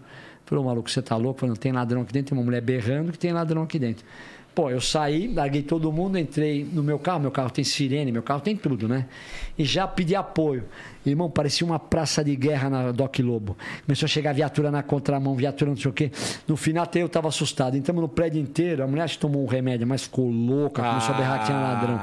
Falei, 0.45 0.63
ô 0.63 0.67
maluco, 0.69 0.89
você 0.89 1.03
tá 1.03 1.17
louco? 1.17 1.41
Falei, 1.41 1.51
não 1.51 1.57
tem 1.57 1.73
ladrão 1.73 2.03
aqui 2.03 2.13
dentro, 2.13 2.29
tem 2.31 2.39
uma 2.39 2.45
mulher 2.45 2.61
berrando 2.61 3.11
que 3.11 3.19
tem 3.19 3.33
ladrão 3.33 3.65
aqui 3.65 3.81
dentro. 3.81 4.05
Pô, 4.57 4.71
eu 4.71 4.81
saí, 4.81 5.29
larguei 5.29 5.61
todo 5.61 5.93
mundo, 5.93 6.17
entrei 6.17 6.65
no 6.65 6.83
meu 6.83 6.99
carro. 6.99 7.21
Meu 7.21 7.31
carro 7.31 7.51
tem 7.51 7.63
sirene, 7.63 8.11
meu 8.11 8.23
carro 8.23 8.41
tem 8.41 8.57
tudo, 8.57 8.89
né? 8.89 9.07
E 9.59 9.67
já 9.67 9.87
pedi 9.87 10.17
apoio. 10.17 10.65
Irmão, 11.11 11.31
parecia 11.31 11.67
uma 11.67 11.79
praça 11.79 12.25
de 12.25 12.35
guerra 12.35 12.69
na 12.69 12.93
Doc 12.93 13.19
Lobo. 13.21 13.57
Começou 13.85 14.07
a 14.07 14.09
chegar 14.09 14.33
viatura 14.33 14.71
na 14.71 14.83
contramão, 14.83 15.35
viatura 15.35 15.71
não 15.71 15.77
sei 15.77 15.91
o 15.91 15.95
quê. 15.95 16.11
No 16.49 16.57
final 16.57 16.85
até 16.85 17.03
eu 17.03 17.09
tava 17.09 17.29
assustado. 17.29 17.77
Entramos 17.77 18.03
no 18.03 18.09
prédio 18.09 18.41
inteiro, 18.41 18.83
a 18.83 18.87
mulher 18.87 19.05
acho 19.05 19.15
que 19.15 19.21
tomou 19.21 19.43
um 19.43 19.47
remédio, 19.47 19.87
mas 19.87 20.03
ficou 20.03 20.29
louca, 20.29 20.83
começou 20.83 21.15
a 21.15 21.19
berrar 21.19 21.39
que 21.41 21.47
tinha 21.47 21.59
ladrão. 21.59 22.01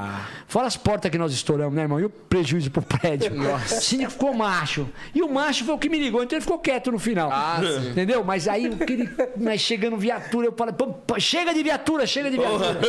Fora 0.47 0.67
as 0.67 0.77
portas 0.77 1.09
que 1.11 1.17
nós 1.17 1.33
estouramos, 1.33 1.73
né, 1.75 1.81
irmão? 1.83 1.99
E 1.99 2.05
o 2.05 2.09
prejuízo 2.09 2.71
pro 2.71 2.81
prédio. 2.81 3.33
Nossa. 3.35 3.75
O 3.77 3.81
síndico 3.81 4.11
ficou 4.11 4.33
macho. 4.33 4.87
E 5.13 5.21
o 5.21 5.31
macho 5.31 5.65
foi 5.65 5.73
o 5.75 5.77
que 5.77 5.89
me 5.89 5.99
ligou, 5.99 6.23
então 6.23 6.37
ele 6.37 6.43
ficou 6.43 6.59
quieto 6.59 6.91
no 6.91 6.99
final. 6.99 7.29
Ah, 7.31 7.59
sim. 7.61 7.89
Entendeu? 7.89 8.23
Mas 8.23 8.47
aí 8.47 8.67
aquele, 8.67 9.09
mas 9.37 9.61
chegando 9.61 9.97
viatura, 9.97 10.47
eu 10.47 10.53
falei, 10.53 10.73
chega 11.19 11.53
de 11.53 11.63
viatura, 11.63 12.05
chega 12.05 12.29
de 12.29 12.37
viatura. 12.37 12.79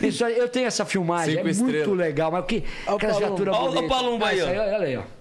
Isso 0.00 0.24
aí, 0.24 0.38
eu 0.38 0.48
tenho 0.48 0.66
essa 0.66 0.84
filmagem, 0.84 1.36
Cinco 1.36 1.48
é 1.48 1.52
muito 1.52 1.76
estrelas. 1.76 1.98
legal. 1.98 2.30
Mas 2.32 2.42
o 2.42 2.46
que? 2.46 2.64
Aquelas 2.86 3.18
viaturas 3.18 3.56
Olha 3.56 3.80
o 3.80 4.24
aí, 4.24 4.28
Ah, 4.28 4.34
isso 4.34 4.46
ó. 4.46 4.48
Olha 4.50 4.86
aí, 4.86 4.96
ó. 4.96 5.17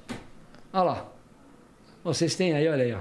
Olha 0.78 0.84
lá. 0.92 1.06
Vocês 2.04 2.36
têm 2.36 2.54
aí, 2.54 2.68
olha 2.68 2.84
aí, 2.84 2.94
ó. 2.94 3.00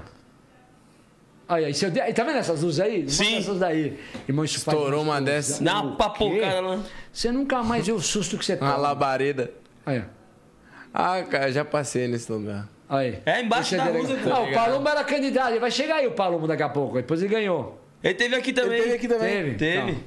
Olha 1.49 1.67
aí, 1.67 1.73
se 1.75 1.85
eu 1.85 1.91
der- 1.91 2.11
tá 2.13 2.23
vendo 2.23 2.37
essas 2.39 2.61
luzes 2.63 2.79
aí? 2.79 3.07
Sim. 3.09 3.37
Essas 3.37 3.59
daí. 3.59 3.97
Irmão, 4.27 4.43
isso 4.43 4.59
faz 4.61 4.75
Estourou 4.75 5.03
uma 5.03 5.21
dessas. 5.21 5.59
Dá 5.59 5.81
uma 5.81 5.95
papocada 5.95 6.59
lá. 6.59 6.79
Você 7.13 7.31
nunca 7.31 7.61
mais 7.63 7.85
vê 7.85 7.91
o 7.93 7.99
susto 8.01 8.35
que 8.37 8.43
você 8.43 8.53
Uma 8.55 8.71
toma. 8.71 8.77
labareda. 8.77 9.51
Aí, 9.85 10.03
Ah, 10.93 11.21
cara, 11.23 11.51
já 11.51 11.63
passei 11.63 12.07
nesse 12.07 12.31
lugar. 12.31 12.67
ó. 12.89 12.95
aí. 12.97 13.19
É, 13.25 13.41
embaixo 13.43 13.75
Esse 13.75 13.85
da 13.85 13.91
pô. 13.91 14.33
Ah, 14.33 14.39
o 14.41 14.53
Palumbo 14.53 14.89
era 14.89 15.03
candidato. 15.03 15.51
Ele 15.51 15.59
vai 15.59 15.69
chegar 15.71 15.97
aí, 15.97 16.07
o 16.07 16.11
Palumbo, 16.13 16.47
daqui 16.47 16.63
a 16.63 16.69
pouco. 16.69 16.95
Depois 16.95 17.21
ele 17.21 17.31
ganhou. 17.31 17.79
Ele 18.03 18.13
teve 18.15 18.35
aqui 18.35 18.51
também. 18.51 18.73
Ele 18.79 18.83
teve 18.83 18.95
aqui 18.95 19.07
também. 19.07 19.29
Teve? 19.29 19.55
Teve. 19.55 19.91
Então. 19.91 20.03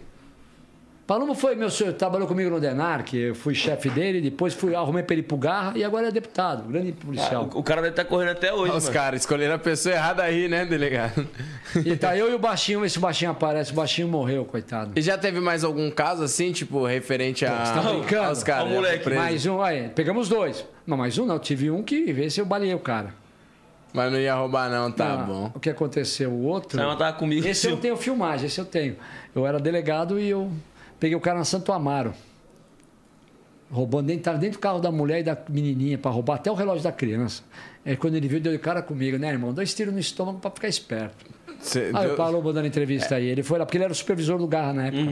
Palumbo 1.11 1.35
foi 1.35 1.57
meu 1.57 1.69
senhor, 1.69 1.93
trabalhou 1.95 2.29
comigo 2.29 2.49
no 2.51 2.61
Denar, 2.61 3.03
que 3.03 3.17
eu 3.17 3.35
fui 3.35 3.53
chefe 3.53 3.91
dele, 3.91 4.21
depois 4.21 4.55
fui, 4.55 4.77
arrumei 4.77 5.03
pra 5.03 5.15
ele 5.15 5.23
ir 5.23 5.25
pro 5.25 5.37
Garra 5.37 5.73
e 5.75 5.83
agora 5.83 6.07
é 6.07 6.11
deputado, 6.13 6.69
grande 6.69 6.93
policial. 6.93 7.51
O, 7.53 7.59
o 7.59 7.63
cara 7.65 7.83
deve 7.83 7.95
estar 7.95 8.05
correndo 8.05 8.31
até 8.31 8.55
hoje, 8.55 8.77
Os 8.77 8.89
caras 8.89 9.23
escolheram 9.23 9.57
a 9.57 9.59
pessoa 9.59 9.93
errada 9.93 10.23
aí, 10.23 10.47
né, 10.47 10.65
delegado? 10.65 11.27
E 11.85 11.97
tá 11.97 12.17
eu 12.17 12.31
e 12.31 12.35
o 12.35 12.39
baixinho, 12.39 12.85
esse 12.85 13.01
baixinho 13.01 13.33
aparece, 13.33 13.73
o 13.73 13.75
baixinho 13.75 14.07
morreu, 14.07 14.45
coitado. 14.45 14.93
E 14.95 15.03
já 15.03 15.19
teve 15.19 15.41
mais 15.41 15.65
algum 15.65 15.91
caso 15.91 16.23
assim, 16.23 16.53
tipo, 16.53 16.85
referente 16.87 17.45
a. 17.45 17.65
Você 17.65 17.75
tá 17.75 17.81
brincando? 17.93 18.29
aos 18.29 18.45
caras? 18.45 18.65
Ó 18.65 18.67
o 18.67 18.75
moleque? 18.75 19.11
Mais 19.11 19.45
um, 19.47 19.57
olha, 19.57 19.89
pegamos 19.89 20.29
dois. 20.29 20.65
Não, 20.87 20.97
mais 20.97 21.19
um 21.19 21.27
não, 21.27 21.41
tive 21.41 21.73
um 21.73 21.83
que 21.83 21.97
esse 21.97 22.41
eu 22.41 22.47
baleei 22.47 22.75
o 22.75 22.79
cara. 22.79 23.15
Mas 23.93 24.13
não 24.13 24.19
ia 24.21 24.35
roubar, 24.35 24.71
não, 24.71 24.91
tá 24.93 25.15
Ah, 25.15 25.17
bom. 25.17 25.51
O 25.55 25.59
que 25.59 25.69
aconteceu? 25.69 26.31
O 26.31 26.45
outro. 26.45 26.79
Sai 26.79 26.87
matar 26.87 27.17
comigo. 27.17 27.47
Esse 27.47 27.69
eu 27.69 27.77
tenho 27.77 27.97
filmagem, 27.97 28.47
esse 28.47 28.61
eu 28.61 28.65
tenho. 28.65 28.97
Eu 29.35 29.47
era 29.47 29.59
delegado 29.59 30.19
e 30.21 30.29
eu 30.29 30.51
peguei 31.01 31.17
o 31.17 31.21
cara 31.21 31.39
na 31.39 31.45
Santo 31.45 31.73
Amaro. 31.73 32.13
Roubando 33.71 34.09
dentro, 34.09 34.33
dentro 34.39 34.59
do 34.59 34.61
carro 34.61 34.81
da 34.81 34.93
mulher 34.93 35.21
e 35.21 35.23
da 35.23 35.37
menininha 35.49 35.97
para 35.97 36.11
roubar 36.11 36.35
até 36.35 36.51
o 36.51 36.55
relógio 36.55 36.85
da 36.85 36.93
criança. 36.93 37.43
Aí 37.85 37.97
quando 37.97 38.17
ele 38.17 38.29
viu, 38.29 38.41
deu 38.41 38.53
de 38.53 38.59
cara 38.59 38.83
comigo, 38.83 39.17
né, 39.17 39.29
irmão? 39.29 39.53
Dois 39.53 39.73
tiros 39.73 39.95
no 39.95 40.01
estômago 40.01 40.39
para 40.39 40.51
ficar 40.51 40.69
esperto. 40.69 41.25
Cê- 41.63 41.91
Aí 41.95 42.05
deu- 42.07 42.15
o 42.15 42.17
Palombo 42.17 42.53
dando 42.53 42.67
entrevista 42.67 43.17
aí. 43.17 43.27
Ele 43.27 43.43
foi 43.43 43.59
lá, 43.59 43.67
porque 43.67 43.77
ele 43.77 43.85
era 43.85 43.93
o 43.93 43.97
supervisor 43.97 44.39
do 44.39 44.47
Garra 44.47 44.73
na 44.73 44.87
época. 44.87 45.03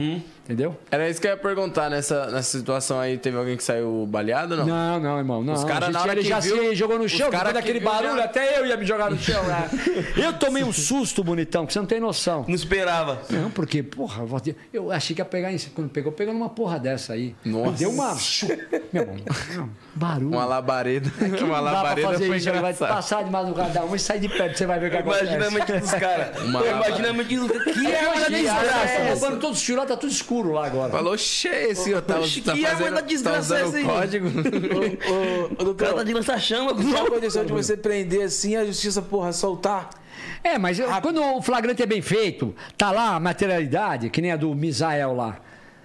Entendeu? 0.45 0.75
Era 0.89 1.07
isso 1.07 1.21
que 1.21 1.27
eu 1.27 1.31
ia 1.31 1.37
perguntar. 1.37 1.89
Nessa, 1.89 2.25
nessa 2.27 2.57
situação 2.57 2.99
aí, 2.99 3.17
teve 3.17 3.37
alguém 3.37 3.55
que 3.55 3.63
saiu 3.63 4.05
baleado 4.09 4.55
ou 4.55 4.59
não? 4.61 4.65
Não, 4.65 4.99
não, 4.99 5.17
irmão. 5.19 5.43
Não. 5.43 5.53
Os 5.53 5.63
cara, 5.63 5.77
A 5.77 5.81
gente- 5.85 5.93
na 5.93 6.01
hora 6.01 6.11
ele 6.13 6.21
que 6.23 6.27
já 6.29 6.39
viu- 6.39 6.57
se 6.69 6.75
jogou 6.75 6.97
no 6.97 7.07
chão, 7.07 7.29
cara 7.29 7.51
daquele 7.51 7.79
viu 7.79 7.87
barulho, 7.89 8.17
já- 8.17 8.23
até 8.23 8.59
eu 8.59 8.65
ia 8.65 8.75
me 8.75 8.85
jogar 8.85 9.11
no 9.11 9.17
chão. 9.19 9.43
né? 9.43 9.69
Eu 10.17 10.33
tomei 10.33 10.63
um 10.63 10.73
susto, 10.73 11.23
bonitão, 11.23 11.65
que 11.67 11.73
você 11.73 11.79
não 11.79 11.85
tem 11.85 11.99
noção. 11.99 12.45
Não 12.47 12.55
esperava. 12.55 13.21
Não, 13.29 13.51
porque, 13.51 13.83
porra, 13.83 14.23
eu 14.73 14.91
achei 14.91 15.15
que 15.15 15.21
ia 15.21 15.25
pegar 15.25 15.51
isso. 15.51 15.69
Quando 15.75 15.89
pegou, 15.89 16.11
pegou 16.11 16.33
numa 16.33 16.49
porra 16.49 16.79
dessa 16.79 17.13
aí. 17.13 17.35
Nossa. 17.45 17.77
Deu 17.77 17.91
uma. 17.91 18.15
Meu 18.91 19.03
irmão, 19.03 19.69
barulho. 19.93 20.29
Uma 20.29 20.45
labareda. 20.45 21.09
Que 21.37 21.43
Uma 21.43 21.59
labareda 21.59 22.07
fazer 22.07 22.27
foi 22.27 22.37
isso, 22.37 22.49
ele 22.49 22.59
vai 22.59 22.73
passar 22.73 23.23
de 23.23 23.29
madrugada 23.29 23.83
um 23.85 23.95
e 23.95 23.99
sair 23.99 24.19
de 24.19 24.29
perto, 24.29 24.57
você 24.57 24.65
vai 24.65 24.79
ver 24.79 24.87
o 24.87 24.91
que 24.91 24.97
Imagina 24.97 25.31
a 25.45 25.47
acontece. 25.47 25.71
mente 25.73 25.79
dos 25.81 25.91
caras. 25.91 26.38
Uma 26.45 26.65
Imagina 26.65 27.13
dos 27.13 27.51
caras. 27.51 27.63
Que 27.73 27.87
É, 27.87 28.27
dia, 28.27 28.29
desgraça 28.29 28.69
tá 28.69 28.85
é 28.85 29.09
roubando 29.11 29.39
todos 29.39 29.57
os 29.59 29.63
tiros, 29.63 29.85
tá 29.85 29.97
tudo 29.97 30.11
escuro 30.11 30.51
lá 30.53 30.65
agora. 30.65 30.91
Falou, 30.91 31.17
cheio 31.17 31.71
esse 31.71 31.93
ó, 31.93 32.01
tá, 32.01 32.19
Oxe, 32.19 32.41
tá 32.41 32.53
que 32.53 32.65
arma 32.65 32.77
fazendo, 32.77 32.95
da 32.95 33.01
desgraça 33.01 33.53
tá 33.55 33.59
é 33.59 33.63
usando 33.65 33.83
o 33.83 33.85
código. 33.85 34.27
O 34.27 35.55
cara 35.55 35.63
doutor, 35.63 35.93
tá 35.95 36.03
de 36.03 36.13
lançar 36.13 36.39
chama. 36.39 36.73
qual 36.73 37.05
a 37.07 37.09
condição 37.09 37.45
de 37.45 37.51
você 37.51 37.75
prender 37.77 38.23
assim 38.23 38.55
a 38.55 38.65
justiça, 38.65 39.01
porra, 39.01 39.31
soltar? 39.33 39.89
É, 40.43 40.57
mas 40.57 40.79
eu- 40.79 40.87
quando 41.01 41.21
o 41.21 41.41
flagrante 41.41 41.81
é 41.81 41.85
bem 41.85 42.01
feito, 42.01 42.55
tá 42.77 42.91
lá 42.91 43.15
a 43.15 43.19
materialidade, 43.19 44.09
que 44.09 44.21
nem 44.21 44.31
a 44.31 44.35
do 44.37 44.53
Misael 44.55 45.13
lá. 45.15 45.37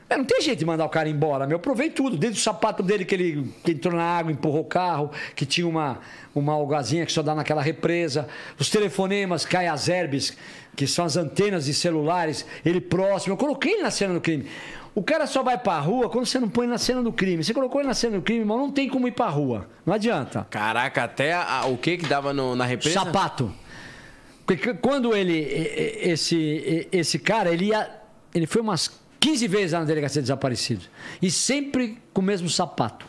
É, 0.08 0.16
não 0.16 0.24
tem 0.24 0.40
jeito 0.42 0.58
de 0.58 0.66
mandar 0.66 0.84
o 0.84 0.88
cara 0.88 1.08
embora, 1.08 1.46
meu. 1.46 1.56
Eu 1.56 1.60
provei 1.60 1.88
tudo. 1.90 2.16
Desde 2.16 2.38
o 2.38 2.42
sapato 2.42 2.82
dele 2.82 3.04
que 3.04 3.14
ele 3.14 3.54
que 3.64 3.72
entrou 3.72 3.94
na 3.94 4.04
água, 4.04 4.30
empurrou 4.30 4.60
o 4.60 4.64
carro, 4.64 5.10
que 5.34 5.46
tinha 5.46 5.66
uma, 5.66 5.98
uma 6.34 6.52
algazinha 6.52 7.06
que 7.06 7.12
só 7.12 7.22
dá 7.22 7.34
naquela 7.34 7.62
represa. 7.62 8.28
Os 8.58 8.68
telefonemas, 8.68 9.46
cai 9.46 9.66
as 9.66 9.88
herbes, 9.88 10.36
que 10.76 10.86
são 10.86 11.04
as 11.06 11.16
antenas 11.16 11.64
de 11.64 11.72
celulares, 11.74 12.44
ele 12.64 12.80
próximo. 12.82 13.32
Eu 13.32 13.36
coloquei 13.38 13.72
ele 13.74 13.82
na 13.82 13.90
cena 13.90 14.12
do 14.14 14.20
crime. 14.20 14.46
O 14.94 15.02
cara 15.02 15.26
só 15.26 15.42
vai 15.42 15.58
pra 15.58 15.80
rua 15.80 16.08
quando 16.08 16.26
você 16.26 16.38
não 16.38 16.48
põe 16.48 16.66
na 16.68 16.78
cena 16.78 17.02
do 17.02 17.10
crime. 17.12 17.42
Você 17.42 17.52
colocou 17.54 17.80
ele 17.80 17.88
na 17.88 17.94
cena 17.94 18.16
do 18.16 18.22
crime, 18.22 18.40
irmão, 18.40 18.58
não 18.58 18.70
tem 18.70 18.88
como 18.88 19.08
ir 19.08 19.12
pra 19.12 19.26
rua. 19.28 19.66
Não 19.84 19.92
adianta. 19.94 20.46
Caraca, 20.50 21.02
até 21.04 21.32
a- 21.32 21.64
o 21.66 21.76
que 21.78 21.96
que 21.96 22.06
dava 22.06 22.32
no- 22.32 22.54
na 22.54 22.64
represa? 22.64 23.00
Sapato. 23.00 23.52
Porque 24.46 24.74
quando 24.74 25.16
ele, 25.16 25.38
esse, 26.02 26.86
esse 26.92 27.18
cara, 27.18 27.50
ele 27.52 27.66
ia, 27.66 27.90
ele 28.34 28.46
foi 28.46 28.60
umas 28.60 29.02
15 29.24 29.48
vezes 29.48 29.72
lá 29.72 29.78
na 29.80 29.84
delegacia 29.86 30.20
de 30.20 30.24
desaparecidos. 30.26 30.90
E 31.22 31.30
sempre 31.30 31.98
com 32.12 32.20
o 32.20 32.24
mesmo 32.24 32.48
sapato. 32.48 33.06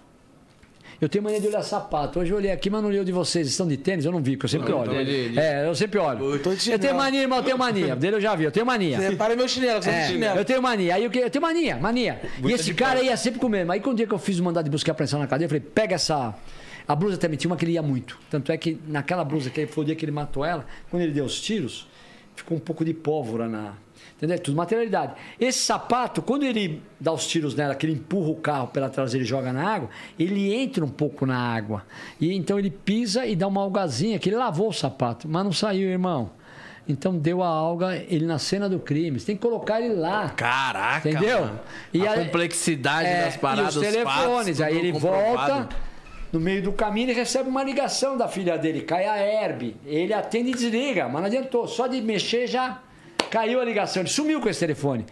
Eu 1.01 1.09
tenho 1.09 1.21
mania 1.21 1.41
de 1.41 1.47
olhar 1.47 1.61
sapato. 1.61 2.19
Hoje 2.21 2.31
eu 2.31 2.37
olhei 2.37 2.51
aqui, 2.51 2.69
mas 2.69 2.81
não 2.81 2.87
olhei 2.87 3.01
o 3.01 3.05
de 3.05 3.11
vocês. 3.11 3.47
Estão 3.49 3.67
de 3.67 3.75
tênis? 3.75 4.05
Eu 4.05 4.13
não 4.13 4.21
vi, 4.23 4.37
porque 4.37 4.45
eu 4.45 4.49
sempre 4.49 4.71
olho. 4.71 4.91
tô 4.91 5.03
de- 5.03 5.29
de- 5.31 5.37
É, 5.39 5.67
eu 5.67 5.75
sempre 5.75 5.99
olho. 5.99 6.39
tô 6.39 6.55
de 6.55 6.71
Eu 6.71 6.79
tenho 6.79 6.95
mania, 6.95 7.21
irmão, 7.21 7.39
eu 7.39 7.43
tenho 7.43 7.57
mania. 7.57 7.95
Dele 7.97 8.15
eu 8.15 8.21
já 8.21 8.33
vi, 8.33 8.45
eu 8.45 8.51
tenho 8.51 8.65
mania. 8.65 8.97
Repara 8.97 9.35
meu 9.35 9.45
chinelo, 9.45 9.83
você 9.83 9.89
É, 9.89 9.99
tem 10.05 10.13
chinelo. 10.13 10.39
eu 10.39 10.45
tenho 10.45 10.61
mania. 10.61 10.95
Aí 10.95 11.05
o 11.05 11.09
que? 11.11 11.19
Eu 11.19 11.29
tenho 11.29 11.41
mania, 11.41 11.75
mania. 11.75 12.21
e 12.41 12.49
esse 12.53 12.73
cara 12.73 13.03
ia 13.03 13.17
sempre 13.17 13.41
com 13.41 13.47
o 13.47 13.49
mesmo. 13.49 13.73
Aí 13.73 13.81
quando 13.81 13.95
o 13.95 13.97
dia 13.97 14.07
que 14.07 14.13
eu 14.13 14.17
fiz 14.17 14.39
o 14.39 14.43
mandado 14.45 14.63
de 14.63 14.71
buscar 14.71 14.93
apreensão 14.93 15.19
na 15.19 15.27
cadeia, 15.27 15.47
eu 15.47 15.49
falei, 15.49 15.59
pega 15.61 15.95
essa. 15.95 16.33
A 16.87 16.95
blusa 16.95 17.17
também 17.17 17.37
tinha 17.37 17.51
uma 17.51 17.57
que 17.57 17.65
ele 17.65 17.73
ia 17.73 17.81
muito. 17.81 18.17
Tanto 18.29 18.49
é 18.53 18.57
que 18.57 18.79
naquela 18.87 19.25
blusa 19.25 19.49
que 19.49 19.67
foi 19.67 19.83
o 19.83 19.85
dia 19.87 19.95
que 19.95 20.05
ele 20.05 20.13
matou 20.13 20.45
ela, 20.45 20.65
quando 20.89 21.03
ele 21.03 21.11
deu 21.11 21.25
os 21.25 21.41
tiros, 21.41 21.89
ficou 22.37 22.55
um 22.55 22.59
pouco 22.61 22.85
de 22.85 22.93
pólvora 22.93 23.49
na. 23.49 23.73
Entendeu? 24.25 24.43
Tudo 24.43 24.57
materialidade. 24.57 25.13
Esse 25.39 25.59
sapato, 25.59 26.21
quando 26.21 26.43
ele 26.43 26.81
dá 26.99 27.11
os 27.13 27.25
tiros 27.27 27.55
nela, 27.55 27.75
que 27.75 27.85
ele 27.85 27.93
empurra 27.93 28.29
o 28.29 28.35
carro 28.35 28.67
pela 28.67 28.89
traseira 28.89 29.23
e 29.23 29.27
joga 29.27 29.53
na 29.53 29.63
água, 29.67 29.89
ele 30.19 30.53
entra 30.53 30.83
um 30.83 30.89
pouco 30.89 31.25
na 31.25 31.37
água. 31.37 31.83
E 32.19 32.33
então 32.33 32.57
ele 32.59 32.69
pisa 32.69 33.25
e 33.25 33.35
dá 33.35 33.47
uma 33.47 33.61
algazinha, 33.61 34.19
que 34.19 34.29
ele 34.29 34.35
lavou 34.35 34.69
o 34.69 34.73
sapato, 34.73 35.27
mas 35.27 35.43
não 35.43 35.51
saiu, 35.53 35.89
irmão. 35.89 36.31
Então 36.87 37.17
deu 37.17 37.41
a 37.41 37.47
alga, 37.47 37.95
ele 37.95 38.25
na 38.27 38.37
cena 38.37 38.69
do 38.69 38.77
crime. 38.79 39.19
Você 39.19 39.25
tem 39.25 39.35
que 39.35 39.41
colocar 39.41 39.81
ele 39.81 39.95
lá. 39.95 40.29
Caraca, 40.29 41.09
Entendeu? 41.09 41.39
mano. 41.41 41.59
E 41.91 42.05
a, 42.07 42.11
a- 42.13 42.15
complexidade 42.19 43.07
É, 43.07 43.25
das 43.25 43.37
paradas, 43.37 43.73
e 43.75 43.79
os 43.79 43.83
telefones. 43.83 44.57
fatos, 44.59 44.61
aí 44.61 44.77
ele 44.77 44.91
comprovado. 44.91 45.53
volta, 45.53 45.69
no 46.31 46.39
meio 46.39 46.61
do 46.61 46.71
caminho, 46.71 47.05
ele 47.09 47.13
recebe 47.19 47.49
uma 47.49 47.63
ligação 47.63 48.15
da 48.15 48.27
filha 48.27 48.55
dele, 48.57 48.81
cai 48.81 49.07
a 49.07 49.17
herb. 49.17 49.75
Ele 49.85 50.13
atende 50.13 50.51
e 50.51 50.53
desliga, 50.53 51.05
mas 51.07 51.21
não 51.21 51.25
adiantou. 51.25 51.67
Só 51.67 51.87
de 51.87 51.99
mexer 52.01 52.45
já 52.45 52.79
caiu 53.29 53.59
a 53.61 53.65
ligação. 53.65 54.01
Ele 54.01 54.09
sumiu 54.09 54.39
com 54.41 54.49
esse 54.49 54.59
telefone. 54.59 55.05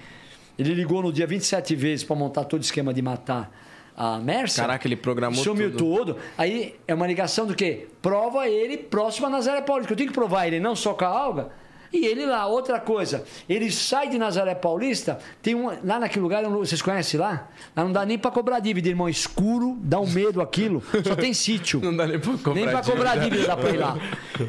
Ele 0.57 0.73
ligou 0.73 1.02
no 1.02 1.11
dia 1.11 1.26
27 1.26 1.76
vezes 1.76 2.03
para 2.06 2.15
montar 2.15 2.44
todo 2.45 2.61
o 2.61 2.64
esquema 2.64 2.94
de 2.94 3.02
matar 3.02 3.52
a 3.95 4.18
Mercer. 4.19 4.61
Caraca, 4.64 4.88
ele 4.88 4.95
programou 4.95 5.44
Sumiu 5.44 5.72
tudo. 5.72 6.14
tudo. 6.14 6.18
Aí 6.38 6.76
é 6.88 6.94
uma 6.94 7.07
ligação 7.07 7.45
do 7.45 7.56
quê? 7.56 7.88
Prova 8.02 8.48
ele 8.48 8.77
próximo 8.77 9.27
a 9.27 9.30
Nazaré 9.30 9.61
Paulista. 9.61 9.94
Eu 9.94 9.98
tenho 9.98 10.10
que 10.10 10.15
provar 10.15 10.48
ele 10.48 10.60
não 10.60 10.76
só 10.76 10.94
com 10.94 11.06
a 11.06 11.07
alga. 11.07 11.49
E 11.94 12.07
ele 12.07 12.26
lá, 12.26 12.48
outra 12.48 12.80
coisa, 12.80 13.24
ele 13.48 13.72
sai 13.72 14.10
de 14.10 14.18
Nazaré 14.18 14.56
Paulista, 14.56 15.20
tem 15.44 15.53
um, 15.53 15.68
lá 15.84 15.99
naquele 15.99 16.24
lugar, 16.24 16.44
vocês 16.45 16.82
conhecem 16.82 17.20
lá? 17.20 17.48
Lá 17.76 17.84
não 17.84 17.91
dá 17.91 18.03
nem 18.03 18.18
pra 18.18 18.32
cobrar 18.32 18.60
dívida, 18.60 18.90
irmão, 18.90 19.07
escuro, 19.07 19.78
dá 19.80 19.99
um 19.99 20.10
medo 20.10 20.41
aquilo, 20.41 20.82
só 21.06 21.15
tem 21.15 21.34
sítio. 21.36 21.80
Não 21.86 21.95
dá 21.95 22.07
nem 22.07 22.20
pra 22.20 22.32
cobrar 22.34 22.53
Nem 22.56 22.64
pra 22.68 22.82
dívida. 22.82 22.91
cobrar 22.98 23.15
dívida 23.18 23.45
dá 23.48 23.56
pra 23.56 23.70
ir 23.70 23.78
lá. 23.78 23.95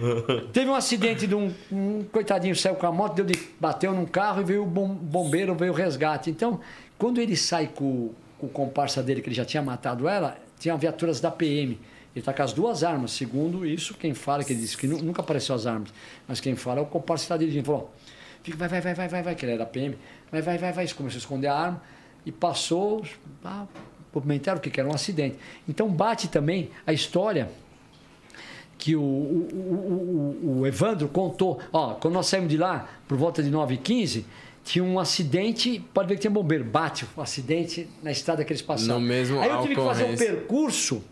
Teve 0.55 0.71
um 0.71 0.75
acidente 0.75 1.27
de 1.27 1.35
um, 1.35 1.53
um 1.71 2.03
coitadinho 2.11 2.57
saiu 2.57 2.77
com 2.77 2.87
a 2.87 2.93
moto, 2.93 3.15
deu 3.17 3.27
de, 3.27 3.39
bateu 3.61 3.93
num 3.93 4.07
carro 4.07 4.41
e 4.41 4.45
veio 4.45 4.63
o 4.63 4.67
bom- 4.67 4.89
bombeiro, 4.95 5.55
veio 5.55 5.73
o 5.73 5.75
resgate. 5.75 6.31
Então, 6.31 6.61
quando 6.97 7.21
ele 7.21 7.37
sai 7.37 7.67
com, 7.75 8.11
com 8.39 8.47
o 8.47 8.49
comparsa 8.49 9.03
dele, 9.03 9.21
que 9.21 9.29
ele 9.29 9.37
já 9.37 9.45
tinha 9.45 9.63
matado 9.63 10.09
ela, 10.09 10.39
tinha 10.59 10.75
viaturas 10.79 11.21
da 11.21 11.31
PM. 11.31 11.79
Ele 12.15 12.21
está 12.21 12.33
com 12.33 12.43
as 12.43 12.53
duas 12.53 12.85
armas, 12.85 13.11
segundo 13.11 13.67
isso, 13.67 13.93
quem 13.95 14.15
fala, 14.15 14.45
que 14.45 14.53
ele 14.53 14.61
disse 14.61 14.77
que 14.77 14.87
nu- 14.87 15.03
nunca 15.03 15.21
apareceu 15.21 15.55
as 15.55 15.67
armas, 15.67 15.89
mas 16.29 16.39
quem 16.41 16.55
fala 16.55 16.79
é 16.79 16.83
o 16.83 16.87
comparsa 16.87 17.23
que 17.23 17.25
está 17.27 17.37
dirigindo. 17.37 17.67
Falou, 17.67 17.93
fica, 18.43 18.57
vai, 18.57 18.69
vai, 18.69 18.81
vai, 18.81 18.95
vai, 18.95 19.09
vai, 19.09 19.23
vai, 19.25 19.35
que 19.35 19.45
ele 19.45 19.53
era 19.53 19.67
PM, 19.67 19.97
vai, 20.31 20.41
vai, 20.41 20.57
vai, 20.59 20.73
vai, 20.73 20.89
começou 20.93 21.17
a 21.17 21.19
esconder 21.19 21.49
a 21.49 21.55
arma 21.57 21.83
e 22.25 22.31
passou, 22.31 23.05
ah, 23.45 23.67
comentaram 24.13 24.61
que 24.61 24.79
era 24.79 24.89
um 24.89 24.95
acidente. 24.95 25.37
Então 25.69 25.89
bate 25.89 26.29
também 26.29 26.71
a 26.87 26.93
história 26.93 27.51
que 28.79 28.95
o, 28.95 29.01
o, 29.03 30.45
o, 30.45 30.59
o- 30.61 30.67
Evandro 30.67 31.09
contou. 31.09 31.61
Ó, 31.73 31.95
quando 31.95 32.15
nós 32.15 32.27
saímos 32.27 32.49
de 32.49 32.57
lá, 32.57 32.89
por 33.09 33.17
volta 33.17 33.43
de 33.43 33.51
9h15, 33.51 34.25
tinha 34.63 34.85
um 34.85 34.99
acidente, 34.99 35.85
pode 35.93 36.09
ver 36.09 36.15
que 36.15 36.21
tinha 36.23 36.31
bombeiro, 36.31 36.65
bate 36.65 37.07
o 37.17 37.21
acidente 37.21 37.89
na 38.03 38.11
estrada 38.11 38.45
que 38.45 38.53
eles 38.53 38.63
passaram. 38.63 39.01
No 39.01 39.07
mesmo 39.07 39.41
Aí 39.41 39.49
eu 39.51 39.63
tive 39.63 39.75
que 39.75 39.81
fazer 39.81 40.05
um 40.05 40.17
percurso 40.17 41.03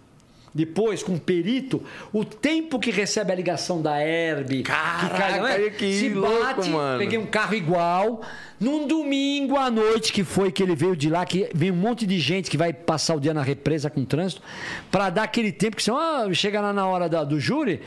depois 0.54 1.02
com 1.02 1.12
um 1.12 1.18
perito, 1.18 1.82
o 2.12 2.24
tempo 2.24 2.78
que 2.78 2.90
recebe 2.90 3.32
a 3.32 3.34
ligação 3.34 3.80
da 3.80 3.98
Herb, 4.00 4.62
Caraca, 4.62 5.36
não 5.38 5.46
é? 5.46 5.70
que 5.70 5.92
se 5.94 6.08
louco, 6.10 6.40
bate, 6.44 6.68
mano. 6.70 6.98
peguei 6.98 7.18
um 7.18 7.26
carro 7.26 7.54
igual, 7.54 8.20
num 8.60 8.86
domingo 8.86 9.56
à 9.56 9.70
noite 9.70 10.12
que 10.12 10.22
foi 10.24 10.52
que 10.52 10.62
ele 10.62 10.74
veio 10.76 10.94
de 10.94 11.08
lá, 11.08 11.24
que 11.24 11.48
vem 11.54 11.70
um 11.70 11.76
monte 11.76 12.06
de 12.06 12.18
gente 12.18 12.50
que 12.50 12.56
vai 12.58 12.72
passar 12.72 13.14
o 13.16 13.20
dia 13.20 13.32
na 13.32 13.42
represa 13.42 13.88
com 13.88 14.04
trânsito, 14.04 14.42
pra 14.90 15.08
dar 15.10 15.22
aquele 15.24 15.50
tempo 15.52 15.76
que 15.76 15.82
senão 15.82 15.98
ah, 15.98 16.32
chega 16.34 16.60
lá 16.60 16.72
na 16.72 16.86
hora 16.86 17.08
da- 17.08 17.24
do 17.24 17.40
júri, 17.40 17.80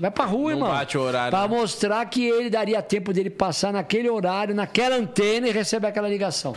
vai 0.00 0.10
pra 0.10 0.24
rua, 0.24 0.50
Não 0.50 0.58
irmão. 0.58 0.68
bate 0.70 0.98
o 0.98 1.00
horário, 1.00 1.30
Pra 1.30 1.42
né? 1.48 1.56
mostrar 1.56 2.04
que 2.06 2.24
ele 2.24 2.50
daria 2.50 2.82
tempo 2.82 3.12
dele 3.12 3.30
passar 3.30 3.72
naquele 3.72 4.10
horário, 4.10 4.54
naquela 4.54 4.96
antena 4.96 5.46
e 5.48 5.52
receber 5.52 5.86
aquela 5.86 6.08
ligação. 6.08 6.54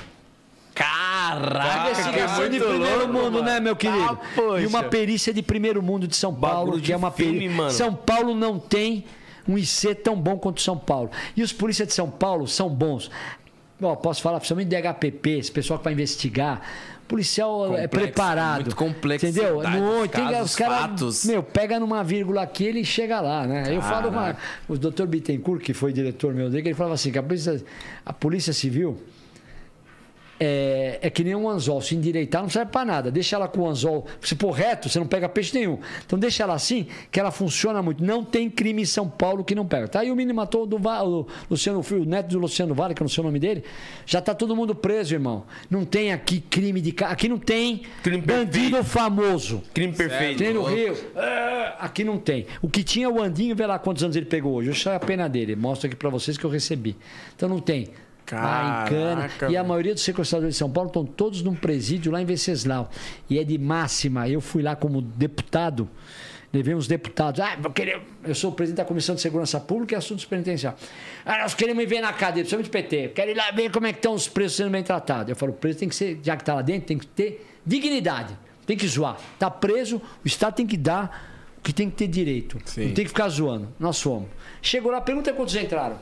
Caraca, 0.75 1.91
Investigação 1.91 2.49
de 2.49 2.59
primeiro 2.59 3.07
mundo, 3.07 3.41
né, 3.41 3.59
meu 3.61 3.75
querido? 3.75 4.19
Ah, 4.37 4.59
e 4.61 4.65
uma 4.67 4.83
perícia 4.83 5.33
de 5.33 5.41
primeiro 5.41 5.81
mundo 5.81 6.05
de 6.05 6.15
São 6.15 6.35
Paulo, 6.35 6.65
Bagulho 6.65 6.81
que 6.81 6.87
de 6.87 6.93
é 6.93 6.97
uma 6.97 7.09
perícia. 7.11 7.49
mano. 7.49 7.71
São 7.71 7.93
Paulo 7.95 8.35
não 8.35 8.59
tem 8.59 9.05
um 9.47 9.57
IC 9.57 9.95
tão 9.95 10.15
bom 10.19 10.37
quanto 10.37 10.61
São 10.61 10.77
Paulo. 10.77 11.09
E 11.35 11.41
os 11.41 11.53
polícias 11.53 11.87
de 11.87 11.93
São 11.93 12.09
Paulo 12.09 12.45
são 12.45 12.69
bons. 12.69 13.09
Ó, 13.81 13.95
posso 13.95 14.21
falar, 14.21 14.39
principalmente 14.39 14.67
DHPP, 14.69 15.29
esse 15.39 15.51
pessoal 15.51 15.79
que 15.79 15.85
vai 15.85 15.93
investigar. 15.93 16.61
Policial 17.07 17.65
é 17.65 17.83
Complexo, 17.83 17.89
preparado. 17.89 18.61
muito 18.63 18.75
complexidade 18.75 19.47
Entendeu? 19.47 19.61
Não, 19.61 20.07
tem, 20.07 20.25
casos, 20.25 20.49
os 20.49 20.55
caras, 20.55 21.25
meu, 21.25 21.43
pega 21.43 21.79
numa 21.79 22.03
vírgula 22.03 22.41
aqui, 22.41 22.65
ele 22.65 22.83
chega 22.83 23.21
lá, 23.21 23.45
né? 23.45 23.65
Eu 23.69 23.79
falo, 23.79 24.09
uma, 24.09 24.35
o 24.67 24.75
doutor 24.75 25.05
Bittencourt, 25.05 25.61
que 25.61 25.71
foi 25.71 25.93
diretor 25.93 26.33
meu 26.33 26.49
dele, 26.49 26.69
ele 26.69 26.73
falava 26.75 26.95
assim, 26.95 27.11
que 27.11 27.19
a 27.19 27.23
polícia, 27.23 27.63
a 28.03 28.11
polícia 28.11 28.53
civil 28.53 28.97
é, 30.39 30.99
é 31.01 31.09
que 31.09 31.23
nem 31.23 31.35
um 31.35 31.49
anzol. 31.49 31.81
Se 31.81 31.95
endireitar, 31.95 32.41
não 32.41 32.49
serve 32.49 32.71
para 32.71 32.85
nada. 32.85 33.11
Deixa 33.11 33.35
ela 33.35 33.47
com 33.47 33.61
o 33.61 33.67
anzol. 33.67 34.05
Se 34.21 34.35
for 34.35 34.51
reto, 34.51 34.89
você 34.89 34.99
não 34.99 35.07
pega 35.07 35.29
peixe 35.29 35.57
nenhum. 35.57 35.79
Então 36.05 36.17
deixa 36.19 36.43
ela 36.43 36.53
assim, 36.53 36.87
que 37.11 37.19
ela 37.19 37.31
funciona 37.31 37.81
muito. 37.81 38.03
Não 38.03 38.23
tem 38.23 38.49
crime 38.49 38.81
em 38.81 38.85
São 38.85 39.07
Paulo 39.09 39.43
que 39.43 39.55
não 39.55 39.65
pega. 39.65 39.87
Tá 39.87 39.99
aí 40.01 40.11
o 40.11 40.15
menino 40.15 40.35
matou 40.35 40.65
do 40.65 40.77
Va- 40.77 41.03
o 41.03 41.27
Luciano 41.49 41.81
Filho, 41.83 42.01
o 42.01 42.05
neto 42.05 42.27
do 42.29 42.39
Luciano 42.39 42.73
Vale, 42.73 42.93
que 42.93 43.01
eu 43.01 43.05
não 43.05 43.09
sei 43.09 43.21
o 43.21 43.25
nome 43.25 43.39
dele. 43.39 43.63
Já 44.05 44.21
tá 44.21 44.33
todo 44.35 44.55
mundo 44.55 44.75
preso, 44.75 45.13
irmão. 45.13 45.43
Não 45.69 45.85
tem 45.85 46.11
aqui 46.11 46.39
crime 46.41 46.81
de. 46.81 46.93
Aqui 47.05 47.29
não 47.29 47.37
tem 47.37 47.83
Crime 48.03 48.21
bandido 48.21 48.83
famoso. 48.83 49.61
Crime 49.73 49.93
perfeito. 49.93 50.37
Tem 50.39 50.53
no 50.53 50.63
Rio. 50.63 50.95
Ah, 51.15 51.75
Aqui 51.79 52.03
não 52.03 52.17
tem. 52.17 52.45
O 52.61 52.69
que 52.69 52.83
tinha 52.83 53.09
o 53.09 53.21
Andinho, 53.21 53.55
vê 53.55 53.65
lá 53.65 53.77
quantos 53.77 54.03
anos 54.03 54.15
ele 54.15 54.25
pegou 54.25 54.53
hoje. 54.55 54.69
Eu 54.69 54.75
sei 54.75 54.93
a 54.93 54.99
pena 54.99 55.27
dele. 55.27 55.55
Mostro 55.55 55.87
aqui 55.87 55.95
pra 55.95 56.09
vocês 56.09 56.37
que 56.37 56.43
eu 56.45 56.49
recebi. 56.49 56.95
Então 57.35 57.47
não 57.49 57.59
tem. 57.59 57.89
Ah, 58.31 58.85
encana. 58.85 59.29
Caraca, 59.29 59.51
E 59.51 59.57
a 59.57 59.63
maioria 59.63 59.93
dos 59.93 60.03
sequestradores 60.03 60.55
de 60.55 60.59
São 60.59 60.69
Paulo 60.69 60.87
estão 60.87 61.05
todos 61.05 61.41
num 61.41 61.55
presídio 61.55 62.11
lá 62.11 62.21
em 62.21 62.25
Venceslau. 62.25 62.89
E 63.29 63.37
é 63.37 63.43
de 63.43 63.57
máxima. 63.57 64.27
Eu 64.27 64.41
fui 64.41 64.63
lá 64.63 64.75
como 64.75 65.01
deputado. 65.01 65.89
Levei 66.53 66.73
uns 66.73 66.87
deputados. 66.87 67.41
Ah, 67.41 67.57
eu, 67.61 67.69
queria... 67.71 68.01
eu 68.23 68.33
sou 68.33 68.49
o 68.51 68.53
presidente 68.53 68.77
da 68.77 68.85
Comissão 68.85 69.13
de 69.13 69.21
Segurança 69.21 69.59
Pública 69.59 69.95
e 69.95 69.97
Assuntos 69.97 70.23
Penitenciários. 70.23 70.81
Ah, 71.25 71.39
nós 71.39 71.53
queremos 71.53 71.83
ir 71.83 71.85
ver 71.85 71.99
na 71.99 72.13
cadeia, 72.13 72.45
principalmente 72.45 72.69
PT. 72.69 73.09
Quero 73.09 73.31
ir 73.31 73.35
lá 73.35 73.51
ver 73.51 73.69
como 73.69 73.85
é 73.87 73.91
que 73.91 73.99
estão 73.99 74.13
os 74.13 74.27
presos 74.29 74.55
sendo 74.55 74.69
bem 74.69 74.81
tratados. 74.81 75.29
Eu 75.29 75.35
falo, 75.35 75.51
o 75.51 75.55
preso 75.55 75.79
tem 75.79 75.89
que 75.89 75.95
ser, 75.95 76.19
já 76.23 76.37
que 76.37 76.43
está 76.43 76.55
lá 76.55 76.61
dentro, 76.61 76.87
tem 76.87 76.97
que 76.97 77.07
ter 77.07 77.45
dignidade. 77.65 78.37
Tem 78.65 78.77
que 78.77 78.87
zoar. 78.87 79.17
Está 79.33 79.51
preso, 79.51 79.97
o 79.97 80.27
Estado 80.27 80.55
tem 80.55 80.65
que 80.65 80.77
dar 80.77 81.55
o 81.57 81.61
que 81.61 81.73
tem 81.73 81.89
que 81.89 81.97
ter 81.97 82.07
direito. 82.07 82.57
Sim. 82.65 82.87
Não 82.87 82.93
tem 82.93 83.03
que 83.03 83.09
ficar 83.09 83.27
zoando. 83.27 83.67
Nós 83.77 84.01
fomos. 84.01 84.29
Chegou 84.61 84.91
lá, 84.91 85.01
pergunta 85.01 85.33
quantos 85.33 85.55
entraram. 85.55 85.97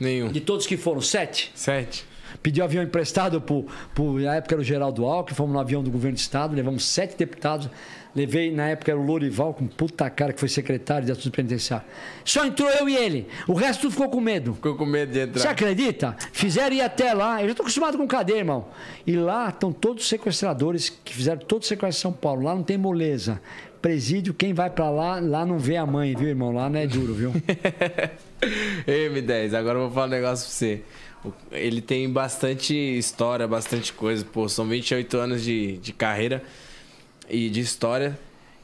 Nenhum. 0.00 0.28
De 0.30 0.40
todos 0.40 0.66
que 0.66 0.76
foram, 0.76 1.00
sete. 1.00 1.50
Sete. 1.54 2.04
Pediu 2.42 2.62
avião 2.62 2.82
emprestado 2.84 3.40
pro, 3.40 3.66
pro, 3.94 4.18
na 4.20 4.36
época 4.36 4.54
era 4.54 4.60
o 4.60 4.64
Geraldo 4.64 5.04
Alckmin, 5.06 5.34
fomos 5.34 5.52
no 5.52 5.58
avião 5.58 5.82
do 5.82 5.90
governo 5.90 6.14
do 6.16 6.20
estado, 6.20 6.54
levamos 6.54 6.84
sete 6.84 7.16
deputados. 7.16 7.68
Levei, 8.16 8.50
na 8.50 8.68
época 8.68 8.90
era 8.90 8.98
o 8.98 9.04
Lorival, 9.04 9.54
com 9.54 9.66
puta 9.66 10.08
cara, 10.10 10.32
que 10.32 10.40
foi 10.40 10.48
secretário 10.48 11.06
de 11.06 11.12
assuntos 11.12 11.30
penitenciários. 11.30 11.88
Só 12.24 12.44
entrou 12.44 12.68
eu 12.70 12.88
e 12.88 12.96
ele. 12.96 13.28
O 13.46 13.52
resto 13.52 13.82
tudo 13.82 13.92
ficou 13.92 14.08
com 14.08 14.20
medo. 14.20 14.54
Ficou 14.54 14.74
com 14.76 14.84
medo 14.86 15.12
de 15.12 15.20
Você 15.20 15.38
entrar. 15.38 15.50
acredita? 15.50 16.16
Fizeram 16.32 16.74
ir 16.74 16.80
até 16.80 17.12
lá. 17.12 17.40
Eu 17.40 17.46
já 17.46 17.50
estou 17.52 17.64
acostumado 17.64 17.96
com 17.96 18.06
cadeia, 18.08 18.38
irmão. 18.38 18.66
E 19.06 19.14
lá 19.14 19.50
estão 19.50 19.72
todos 19.72 20.02
os 20.04 20.08
sequestradores 20.08 20.88
que 20.88 21.14
fizeram 21.14 21.40
todo 21.40 21.62
o 21.62 21.66
sequestro 21.66 21.98
em 21.98 22.02
São 22.02 22.12
Paulo. 22.12 22.42
Lá 22.42 22.54
não 22.54 22.62
tem 22.62 22.76
moleza. 22.78 23.40
Presídio, 23.80 24.34
quem 24.34 24.52
vai 24.52 24.70
pra 24.70 24.90
lá, 24.90 25.20
lá 25.20 25.46
não 25.46 25.58
vê 25.58 25.76
a 25.76 25.86
mãe, 25.86 26.16
viu, 26.16 26.28
irmão? 26.28 26.50
Lá 26.50 26.68
não 26.68 26.80
é 26.80 26.86
duro, 26.86 27.14
viu? 27.14 27.32
Ei, 28.86 29.08
M10, 29.08 29.54
agora 29.54 29.78
eu 29.78 29.82
vou 29.82 29.90
falar 29.90 30.06
um 30.06 30.10
negócio 30.10 30.46
pra 30.46 30.54
você. 30.54 30.82
Ele 31.50 31.80
tem 31.80 32.08
bastante 32.08 32.74
história, 32.74 33.46
bastante 33.46 33.92
coisa. 33.92 34.24
Pô, 34.24 34.48
são 34.48 34.66
28 34.66 35.16
anos 35.16 35.42
de, 35.42 35.78
de 35.78 35.92
carreira 35.92 36.42
e 37.28 37.48
de 37.50 37.60
história. 37.60 38.18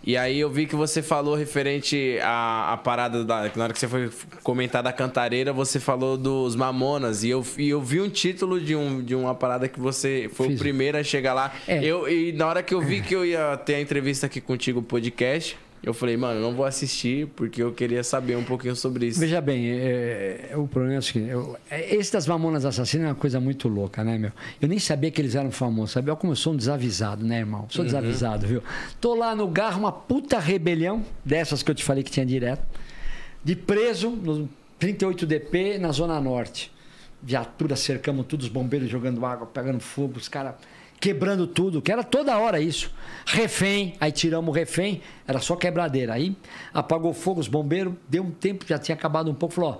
E 0.06 0.18
aí 0.18 0.38
eu 0.38 0.50
vi 0.50 0.66
que 0.66 0.76
você 0.76 1.00
falou 1.00 1.34
referente 1.34 2.18
à, 2.22 2.74
à 2.74 2.76
parada 2.76 3.24
da. 3.24 3.50
Na 3.56 3.64
hora 3.64 3.72
que 3.72 3.78
você 3.78 3.88
foi 3.88 4.10
comentar 4.42 4.82
da 4.82 4.92
cantareira, 4.92 5.50
você 5.50 5.80
falou 5.80 6.18
dos 6.18 6.54
Mamonas. 6.54 7.24
E 7.24 7.30
eu, 7.30 7.44
e 7.56 7.70
eu 7.70 7.80
vi 7.80 8.02
um 8.02 8.10
título 8.10 8.60
de, 8.60 8.76
um, 8.76 9.02
de 9.02 9.14
uma 9.14 9.34
parada 9.34 9.66
que 9.66 9.80
você 9.80 10.30
foi 10.34 10.48
Fiz. 10.48 10.56
o 10.56 10.58
primeiro 10.58 10.98
a 10.98 11.02
chegar 11.02 11.32
lá. 11.32 11.54
É. 11.66 11.82
Eu, 11.82 12.06
e 12.06 12.32
na 12.32 12.46
hora 12.46 12.62
que 12.62 12.74
eu 12.74 12.82
vi 12.82 13.00
que 13.00 13.16
eu 13.16 13.24
ia 13.24 13.56
ter 13.56 13.76
a 13.76 13.80
entrevista 13.80 14.26
aqui 14.26 14.42
contigo, 14.42 14.80
o 14.80 14.82
podcast, 14.82 15.56
eu 15.84 15.92
falei, 15.94 16.16
mano, 16.16 16.40
não 16.40 16.54
vou 16.54 16.64
assistir 16.64 17.26
porque 17.36 17.62
eu 17.62 17.72
queria 17.72 18.02
saber 18.02 18.36
um 18.36 18.42
pouquinho 18.44 18.74
sobre 18.74 19.06
isso. 19.06 19.20
Veja 19.20 19.40
bem, 19.40 19.70
é, 19.70 20.48
é, 20.52 20.56
o 20.56 20.66
problema 20.66 20.96
é 20.96 20.98
o 20.98 21.02
seguinte: 21.02 21.30
eu- 21.30 21.56
é, 21.70 21.94
esse 21.94 22.12
das 22.12 22.26
Mamonas 22.26 22.64
Assassinas 22.64 23.06
é 23.06 23.08
uma 23.10 23.14
coisa 23.14 23.38
muito 23.40 23.68
louca, 23.68 24.02
né, 24.02 24.16
meu? 24.18 24.32
Eu 24.60 24.68
nem 24.68 24.78
sabia 24.78 25.10
que 25.10 25.20
eles 25.20 25.34
eram 25.34 25.50
famosos, 25.50 25.92
sabe? 25.92 26.10
Olha 26.10 26.16
como 26.18 26.32
eu 26.32 26.36
sou 26.36 26.52
um 26.52 26.56
desavisado, 26.56 27.24
né, 27.24 27.38
irmão? 27.38 27.66
Sou 27.68 27.84
desavisado, 27.84 28.46
viu? 28.46 28.62
Tô 29.00 29.14
lá 29.14 29.34
no 29.36 29.46
garro, 29.48 29.78
uma 29.80 29.92
puta 29.92 30.38
rebelião, 30.38 31.04
dessas 31.24 31.62
que 31.62 31.70
eu 31.70 31.74
te 31.74 31.84
falei 31.84 32.02
que 32.02 32.10
tinha 32.10 32.24
direto, 32.26 32.62
de 33.42 33.54
preso 33.54 34.10
no 34.10 34.48
38DP 34.80 35.78
na 35.78 35.92
Zona 35.92 36.20
Norte. 36.20 36.72
Viatura, 37.22 37.74
cercamos 37.74 38.26
tudo, 38.26 38.42
os 38.42 38.48
bombeiros 38.48 38.88
jogando 38.88 39.24
água, 39.24 39.46
pegando 39.46 39.80
fogo, 39.80 40.18
os 40.18 40.28
caras 40.28 40.54
quebrando 41.04 41.46
tudo, 41.46 41.82
que 41.82 41.92
era 41.92 42.02
toda 42.02 42.38
hora 42.38 42.58
isso. 42.58 42.90
Refém, 43.26 43.92
aí 44.00 44.10
tiramos 44.10 44.48
o 44.48 44.52
refém, 44.52 45.02
era 45.28 45.38
só 45.38 45.54
quebradeira. 45.54 46.14
Aí 46.14 46.34
apagou 46.72 47.12
fogo, 47.12 47.40
os 47.40 47.46
bombeiros, 47.46 47.92
deu 48.08 48.22
um 48.22 48.30
tempo, 48.30 48.64
já 48.66 48.78
tinha 48.78 48.94
acabado 48.94 49.30
um 49.30 49.34
pouco, 49.34 49.54
falou, 49.54 49.72
ó, 49.72 49.78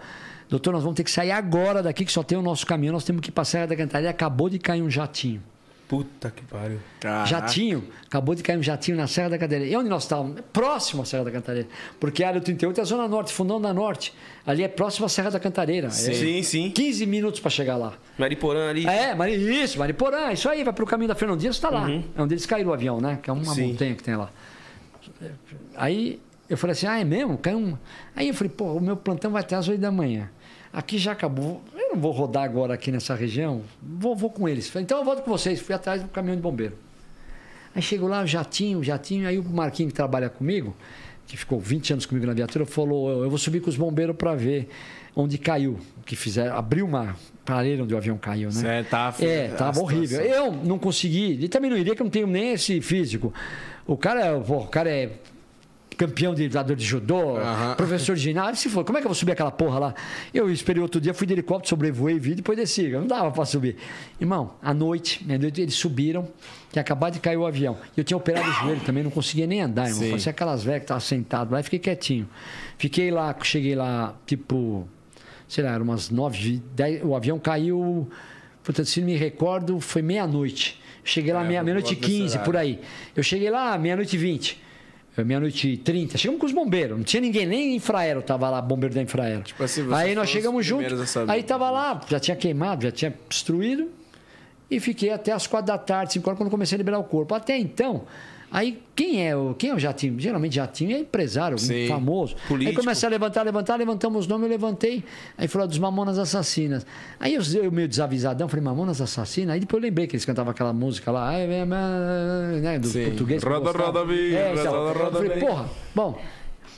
doutor, 0.51 0.75
nós 0.75 0.83
vamos 0.83 0.95
ter 0.95 1.03
que 1.03 1.11
sair 1.11 1.31
agora 1.31 1.83
daqui, 1.83 2.05
que 2.05 2.13
só 2.13 2.23
tem 2.23 2.37
o 2.37 2.43
nosso 2.43 2.67
caminhão, 2.67 2.93
nós 2.93 3.05
temos 3.05 3.23
que 3.23 3.31
ir 3.31 3.33
pra 3.33 3.43
Serra 3.43 3.69
da 3.69 3.75
Cantareira, 3.75 4.11
acabou 4.11 4.51
de 4.51 4.59
cair 4.59 4.83
um 4.83 4.91
jatinho. 4.91 5.43
Puta 5.87 6.31
que 6.31 6.43
pariu. 6.45 6.79
Caraca. 6.99 7.27
Jatinho, 7.27 7.85
acabou 8.07 8.35
de 8.35 8.43
cair 8.43 8.59
um 8.59 8.63
jatinho 8.63 8.97
na 8.97 9.07
Serra 9.07 9.31
da 9.31 9.39
Cantareira. 9.39 9.71
E 9.71 9.77
onde 9.77 9.89
nós 9.89 10.05
estávamos? 10.05 10.41
Próximo 10.53 11.03
à 11.03 11.05
Serra 11.05 11.25
da 11.25 11.31
Cantareira. 11.31 11.69
Porque 12.01 12.25
a 12.25 12.29
área 12.29 12.41
38 12.41 12.79
é 12.79 12.83
a 12.83 12.85
Zona 12.85 13.07
Norte, 13.07 13.33
Fundão 13.33 13.61
da 13.61 13.73
Norte. 13.73 14.15
Ali 14.47 14.63
é 14.63 14.69
próximo 14.69 15.05
à 15.05 15.09
Serra 15.09 15.31
da 15.31 15.39
Cantareira. 15.39 15.89
É 15.89 15.91
Sim, 15.91 16.43
sim. 16.43 16.71
15 16.71 17.07
minutos 17.07 17.41
para 17.41 17.51
chegar 17.51 17.77
lá. 17.77 17.95
Mariporã 18.19 18.71
ali. 18.71 18.87
É, 18.87 19.15
Mari, 19.15 19.35
isso, 19.35 19.79
Mariporã, 19.79 20.33
isso 20.33 20.49
aí, 20.49 20.65
vai 20.65 20.73
pro 20.73 20.87
caminho 20.87 21.09
da 21.09 21.15
Fernandinha, 21.15 21.53
você 21.53 21.61
tá 21.61 21.69
lá. 21.69 21.91
É 21.91 22.03
onde 22.23 22.35
eles 22.35 22.47
caíram 22.47 22.71
o 22.71 22.73
avião, 22.75 23.01
né? 23.01 23.19
Que 23.23 23.29
é 23.29 23.33
uma 23.33 23.55
Sim. 23.55 23.73
montanha 23.73 23.95
que 23.95 24.03
tem 24.03 24.17
lá. 24.17 24.31
Aí 25.77 26.19
eu 26.49 26.57
falei 26.57 26.73
assim, 26.73 26.87
ah, 26.87 26.99
é 26.99 27.05
mesmo? 27.05 27.37
Caiu 27.39 27.59
um... 27.59 27.77
Aí 28.17 28.29
eu 28.29 28.35
falei, 28.35 28.53
pô, 28.55 28.73
o 28.73 28.81
meu 28.81 28.97
plantão 28.97 29.31
vai 29.31 29.43
até 29.43 29.55
às 29.55 29.69
8 29.69 29.81
da 29.81 29.91
manhã. 29.91 30.31
Aqui 30.75 30.99
já 30.99 31.13
acabou. 31.13 31.63
Eu 31.77 31.91
não 31.91 31.97
vou 32.01 32.11
rodar 32.11 32.43
agora 32.43 32.75
aqui 32.75 32.91
nessa 32.91 33.15
região. 33.15 33.63
Vou, 33.81 34.17
vou 34.17 34.29
com 34.29 34.49
eles. 34.49 34.69
Falei, 34.69 34.83
então 34.85 34.99
eu 34.99 35.05
volto 35.05 35.23
com 35.23 35.31
vocês. 35.31 35.61
Fui 35.61 35.75
atrás 35.75 36.03
do 36.03 36.09
caminhão 36.09 36.35
de 36.37 36.43
bombeiro. 36.43 36.77
Aí 37.75 37.81
chegou 37.81 38.09
lá, 38.09 38.27
jatinho, 38.27 38.83
jatinho. 38.83 39.29
Aí 39.29 39.39
o 39.39 39.45
Marquinho 39.45 39.89
que 39.89 39.95
trabalha 39.95 40.29
comigo, 40.29 40.77
que 41.27 41.37
ficou 41.37 41.61
20 41.61 41.93
anos 41.93 42.07
comigo 42.07 42.27
na 42.27 42.33
viatura, 42.35 42.67
falou: 42.67 43.23
eu, 43.23 43.31
vou 43.31 43.39
subir 43.39 43.61
com 43.61 43.71
os 43.71 43.77
bombeiros 43.77 44.17
para 44.17 44.35
ver 44.35 44.69
onde 45.15 45.39
caiu. 45.39 45.79
Que 46.05 46.17
fizeram, 46.17 46.57
abriu 46.57 46.87
uma 46.87 47.15
parede 47.45 47.81
onde 47.83 47.95
o 47.95 47.97
avião 47.97 48.19
caiu, 48.19 48.49
né? 48.49 48.55
Certo, 48.61 48.89
tava- 48.91 49.25
é, 49.25 49.49
tava 49.49 49.81
horrível. 49.81 50.21
Eu 50.21 50.53
não 50.53 50.79
consegui, 50.79 51.39
e 51.45 51.49
também 51.49 51.71
não 51.71 51.77
iria, 51.77 51.95
que 51.95 52.03
eu 52.03 52.05
não 52.05 52.11
tenho 52.11 52.27
nem 52.27 52.53
esse 52.53 52.81
físico. 52.81 53.33
O 53.87 53.97
cara, 53.97 54.21
é- 54.27 54.41
pô, 54.41 54.57
o 54.59 54.67
cara 54.67 54.91
é 54.91 55.13
campeão 55.97 56.35
de 56.35 56.45
lutador 56.47 56.77
de 56.77 56.85
judô, 56.85 57.35
professor 57.77 58.15
de 58.17 58.23
ginásio, 58.23 58.57
se 58.57 58.69
for, 58.69 58.85
como 58.85 58.99
é 58.99 59.01
que 59.01 59.07
eu 59.07 59.11
vou 59.11 59.15
subir 59.15 59.33
aquela 59.33 59.51
porra 59.51 59.79
lá? 59.79 59.95
Eu 60.33 60.51
esperei 60.51 60.83
outro 60.83 61.01
dia, 61.01 61.15
fui 61.15 61.27
de 61.27 61.33
helicóptero, 61.35 61.69
sobrevoei, 61.69 62.19
vi, 62.19 62.35
depois 62.35 62.57
desci, 62.59 62.89
não 62.89 63.07
dava 63.07 63.31
pra 63.31 63.45
subir. 63.45 63.77
Irmão, 64.21 64.55
à 64.63 64.75
noite, 64.75 65.25
meia-noite, 65.25 65.61
eles 65.61 65.75
subiram, 65.75 66.29
tinha 66.73 66.81
acabado 66.81 67.15
de 67.15 67.21
cair 67.21 67.37
o 67.37 67.47
avião. 67.47 67.77
E 67.97 68.01
eu 68.01 68.05
tinha 68.05 68.17
operado 68.17 68.49
o 68.49 68.53
joelho 68.53 68.81
também, 68.81 69.03
não 69.03 69.11
conseguia 69.11 69.47
nem 69.47 69.61
andar, 69.63 69.89
irmão. 69.89 70.09
Parecia 70.11 70.31
aquelas 70.31 70.63
velhas 70.65 70.81
que 70.81 70.85
estavam 70.85 71.01
sentado 71.01 71.53
lá 71.53 71.61
e 71.61 71.63
fiquei 71.63 71.79
quietinho. 71.79 72.29
Fiquei 72.77 73.11
lá, 73.11 73.35
cheguei 73.43 73.75
lá, 73.75 74.15
tipo, 74.27 74.89
sei 75.49 75.63
lá, 75.65 75.73
eram 75.73 75.85
umas 75.85 76.11
nove, 76.11 76.63
dez, 76.75 77.01
o 77.05 77.15
avião 77.15 77.39
caiu, 77.39 78.09
portanto, 78.63 78.87
se 78.87 79.01
não 79.01 79.07
me 79.07 79.17
recordo, 79.17 79.79
foi 79.81 80.03
meia-noite. 80.03 80.81
Cheguei 81.07 81.33
lá 81.35 81.45
É, 81.45 81.49
meia- 81.49 81.63
meia-noite 81.63 81.93
e 81.93 81.97
desse 81.97 82.11
15, 82.13 82.23
horário. 82.35 82.45
por 82.45 82.57
aí. 82.57 82.81
Eu 83.15 83.23
cheguei 83.23 83.51
lá 83.51 83.77
meia-noite 83.77 84.17
e 84.17 84.19
20. 84.19 84.63
Eh, 85.17 85.25
meia-noite 85.25 85.69
e 85.69 85.77
30. 85.77 86.19
Chegamos 86.19 86.41
com 86.41 86.47
os 86.47 86.53
bombeiros. 86.53 86.97
Não 86.97 87.05
tinha 87.05 87.21
ninguém, 87.21 87.47
nem 87.47 87.77
infraero 87.77 88.23
tava 88.23 88.51
lá, 88.51 88.61
bombeiro 88.61 88.95
da 88.95 89.03
infraero. 89.03 89.43
Tipo 89.43 89.63
assim, 89.63 89.93
aí 89.93 90.15
nós 90.15 90.29
chegamos 90.29 90.61
os 90.61 90.67
juntos. 90.67 91.17
Aí 91.29 91.43
tava 91.43 91.71
lá, 91.71 92.01
já 92.09 92.19
tinha 92.21 92.37
queimado, 92.37 92.85
já 92.85 92.93
tinha 92.93 93.15
destruído. 93.29 93.89
E 94.71 94.81
fiquei 94.81 95.11
até 95.11 95.31
as 95.33 95.47
quatro 95.47 95.67
da 95.67 95.79
tarde, 95.79 96.15
cinco 96.15 96.29
horas, 96.29 96.39
quando 96.39 96.51
comecei 96.51 96.77
a 96.77 96.79
liberar 96.79 96.99
o 96.99 97.05
corpo. 97.05 97.35
Até 97.35 97.57
então, 97.57 98.05
aí 98.51 98.83
quem 98.95 99.27
é 99.27 99.37
o, 99.37 99.55
quem 99.55 99.71
é 99.71 99.75
o 99.75 99.79
Jatinho? 99.79 100.19
Geralmente 100.19 100.55
Jatinho 100.55 100.97
é 100.97 101.01
empresário, 101.01 101.59
Sim. 101.59 101.89
famoso. 101.89 102.37
Político. 102.49 102.71
Aí 102.79 102.85
começa 102.85 103.07
a 103.07 103.11
levantar, 103.11 103.43
levantar, 103.43 103.77
levantamos 103.77 104.21
os 104.21 104.27
nomes, 104.27 104.45
eu 104.45 104.51
levantei. 104.51 105.03
Aí 105.37 105.49
falou 105.49 105.67
dos 105.67 105.79
Mamonas 105.79 106.19
Assassinas. 106.19 106.87
Aí 107.19 107.35
eu, 107.35 107.43
eu 107.63 107.71
meio 107.73 107.89
desavisadão, 107.89 108.49
falei, 108.49 108.65
Mamonas 108.65 109.01
Assassinas? 109.01 109.55
Aí 109.55 109.61
depois 109.61 109.83
eu 109.83 109.89
lembrei 109.89 110.07
que 110.07 110.15
eles 110.15 110.25
cantavam 110.25 110.51
aquela 110.51 110.73
música 110.73 111.11
lá, 111.11 111.33
né, 111.33 112.79
do 112.79 112.87
Sim. 112.89 113.07
português. 113.07 113.43
Roda, 113.43 113.73
roda, 113.73 114.05
bem, 114.05 114.35
É, 114.35 114.53
então, 114.55 114.73
roda, 114.73 114.99
roda, 114.99 115.17
falei, 115.19 115.39
porra, 115.39 115.69
bom. 115.95 116.19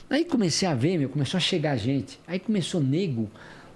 Aí 0.09 0.25
comecei 0.25 0.69
a 0.69 0.75
ver, 0.75 0.99
meu, 0.99 1.09
começou 1.09 1.39
a 1.39 1.41
chegar 1.41 1.77
gente. 1.77 2.21
Aí 2.27 2.39
começou 2.39 2.81
nego, 2.81 3.31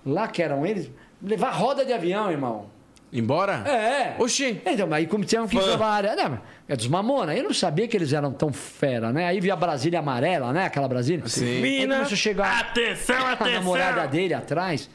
lá 0.06 0.28
que 0.28 0.42
eram 0.42 0.64
eles, 0.64 0.90
levar 1.22 1.50
roda 1.50 1.84
de 1.84 1.92
avião, 1.92 2.30
irmão. 2.30 2.66
Embora? 3.12 3.54
É. 3.68 4.14
Oxi. 4.18 4.60
Então, 4.64 4.92
aí 4.92 5.06
como 5.06 5.24
tinham 5.24 5.46
que 5.48 5.56
ir 5.56 5.76
pra 5.76 5.86
área. 5.86 6.14
Não, 6.14 6.40
é 6.68 6.76
dos 6.76 6.86
Mamona. 6.86 7.34
Eu 7.34 7.42
não 7.44 7.52
sabia 7.52 7.88
que 7.88 7.96
eles 7.96 8.12
eram 8.12 8.32
tão 8.32 8.52
fera, 8.52 9.12
né? 9.12 9.26
Aí 9.26 9.40
via 9.40 9.52
a 9.54 9.56
Brasília 9.56 9.98
amarela, 9.98 10.52
né? 10.52 10.64
Aquela 10.66 10.86
Brasília. 10.86 11.26
Sim. 11.26 11.62
Aí 11.62 11.82
começou 11.88 12.04
a 12.14 12.16
chegar 12.16 12.60
Atenção, 12.60 13.16
a 13.26 13.32
atenção! 13.32 13.52
namorada 13.54 14.06
dele 14.06 14.32
atrás. 14.34 14.88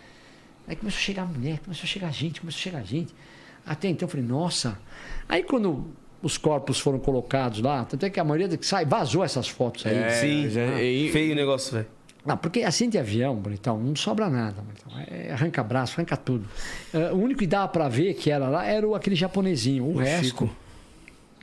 Aí 0.68 0.76
começou 0.76 0.98
a 0.98 1.02
chegar 1.02 1.26
mulher, 1.26 1.60
começou 1.60 1.84
a 1.84 1.88
chegar 1.88 2.12
gente, 2.14 2.40
começou 2.40 2.60
a 2.60 2.64
chegar 2.64 2.84
gente. 2.84 3.14
Até 3.66 3.88
então 3.90 4.06
eu 4.08 4.10
falei, 4.12 4.26
nossa. 4.26 4.80
Aí 5.28 5.44
quando 5.44 5.86
os 6.22 6.38
corpos 6.38 6.80
foram 6.80 6.98
colocados 7.00 7.60
lá, 7.62 7.84
tanto 7.84 8.06
é 8.06 8.10
que 8.10 8.20
a 8.20 8.24
maioria 8.24 8.48
que 8.58 8.66
sai, 8.66 8.86
vazou 8.86 9.24
essas 9.24 9.48
fotos 9.48 9.86
aí. 9.86 9.96
É, 9.98 10.10
Sim, 10.10 10.50
já- 10.50 10.82
e- 10.82 11.10
feio 11.12 11.34
o 11.34 11.36
negócio, 11.36 11.74
velho. 11.74 11.88
Não, 12.26 12.38
porque 12.38 12.64
assim 12.64 12.90
de 12.90 12.98
avião, 12.98 13.36
bonitão, 13.36 13.78
não 13.80 13.96
sobra 13.96 14.30
nada. 14.30 14.62
Bonitão. 14.62 14.92
É, 15.08 15.32
arranca 15.32 15.64
braço, 15.64 15.94
arranca 15.94 16.18
tudo. 16.18 16.46
É, 16.94 17.12
o 17.12 17.18
único 17.18 17.40
que 17.40 17.48
dava 17.48 17.68
pra 17.68 17.88
ver 17.88 18.16
que 18.16 18.32
era 18.32 18.48
lá 18.48 18.66
era 18.66 18.88
o, 18.88 18.96
aquele 18.96 19.16
japonesinho. 19.16 19.86
O, 19.86 19.98
resto, 19.98 20.26
Chico. 20.26 20.50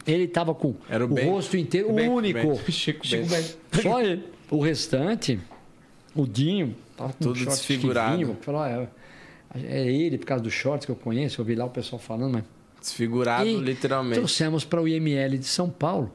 ele 0.07 0.27
tava 0.27 0.55
com 0.55 0.75
Era 0.89 1.07
o 1.07 1.13
o 1.13 1.25
rosto 1.31 1.57
inteiro, 1.57 1.91
o 1.91 1.95
único. 1.95 2.41
Bento. 2.41 2.71
Chico 2.73 3.07
Bento. 3.09 3.59
Só 3.81 4.01
ele. 4.03 4.25
O 4.51 4.61
restante, 4.61 5.41
o 6.15 6.27
Dinho, 6.27 6.75
tava 6.97 7.13
com 7.13 7.19
Tudo 7.25 7.39
shorts 7.39 7.59
desfigurado. 7.59 8.37
Falou, 8.43 8.61
ah, 8.61 8.89
é, 9.55 9.79
é 9.79 9.91
ele, 9.91 10.19
por 10.19 10.27
causa 10.27 10.45
dos 10.45 10.53
shorts 10.53 10.85
que 10.85 10.93
eu 10.93 10.97
conheço, 10.97 11.41
eu 11.41 11.45
vi 11.45 11.55
lá 11.55 11.65
o 11.65 11.71
pessoal 11.71 11.99
falando, 11.99 12.35
mas 12.35 12.45
Desfigurado, 12.83 13.47
e 13.47 13.57
literalmente. 13.59 14.17
Trouxemos 14.17 14.65
para 14.65 14.83
o 14.83 14.89
IML 14.89 15.39
de 15.39 15.47
São 15.47 15.71
Paulo. 15.71 16.13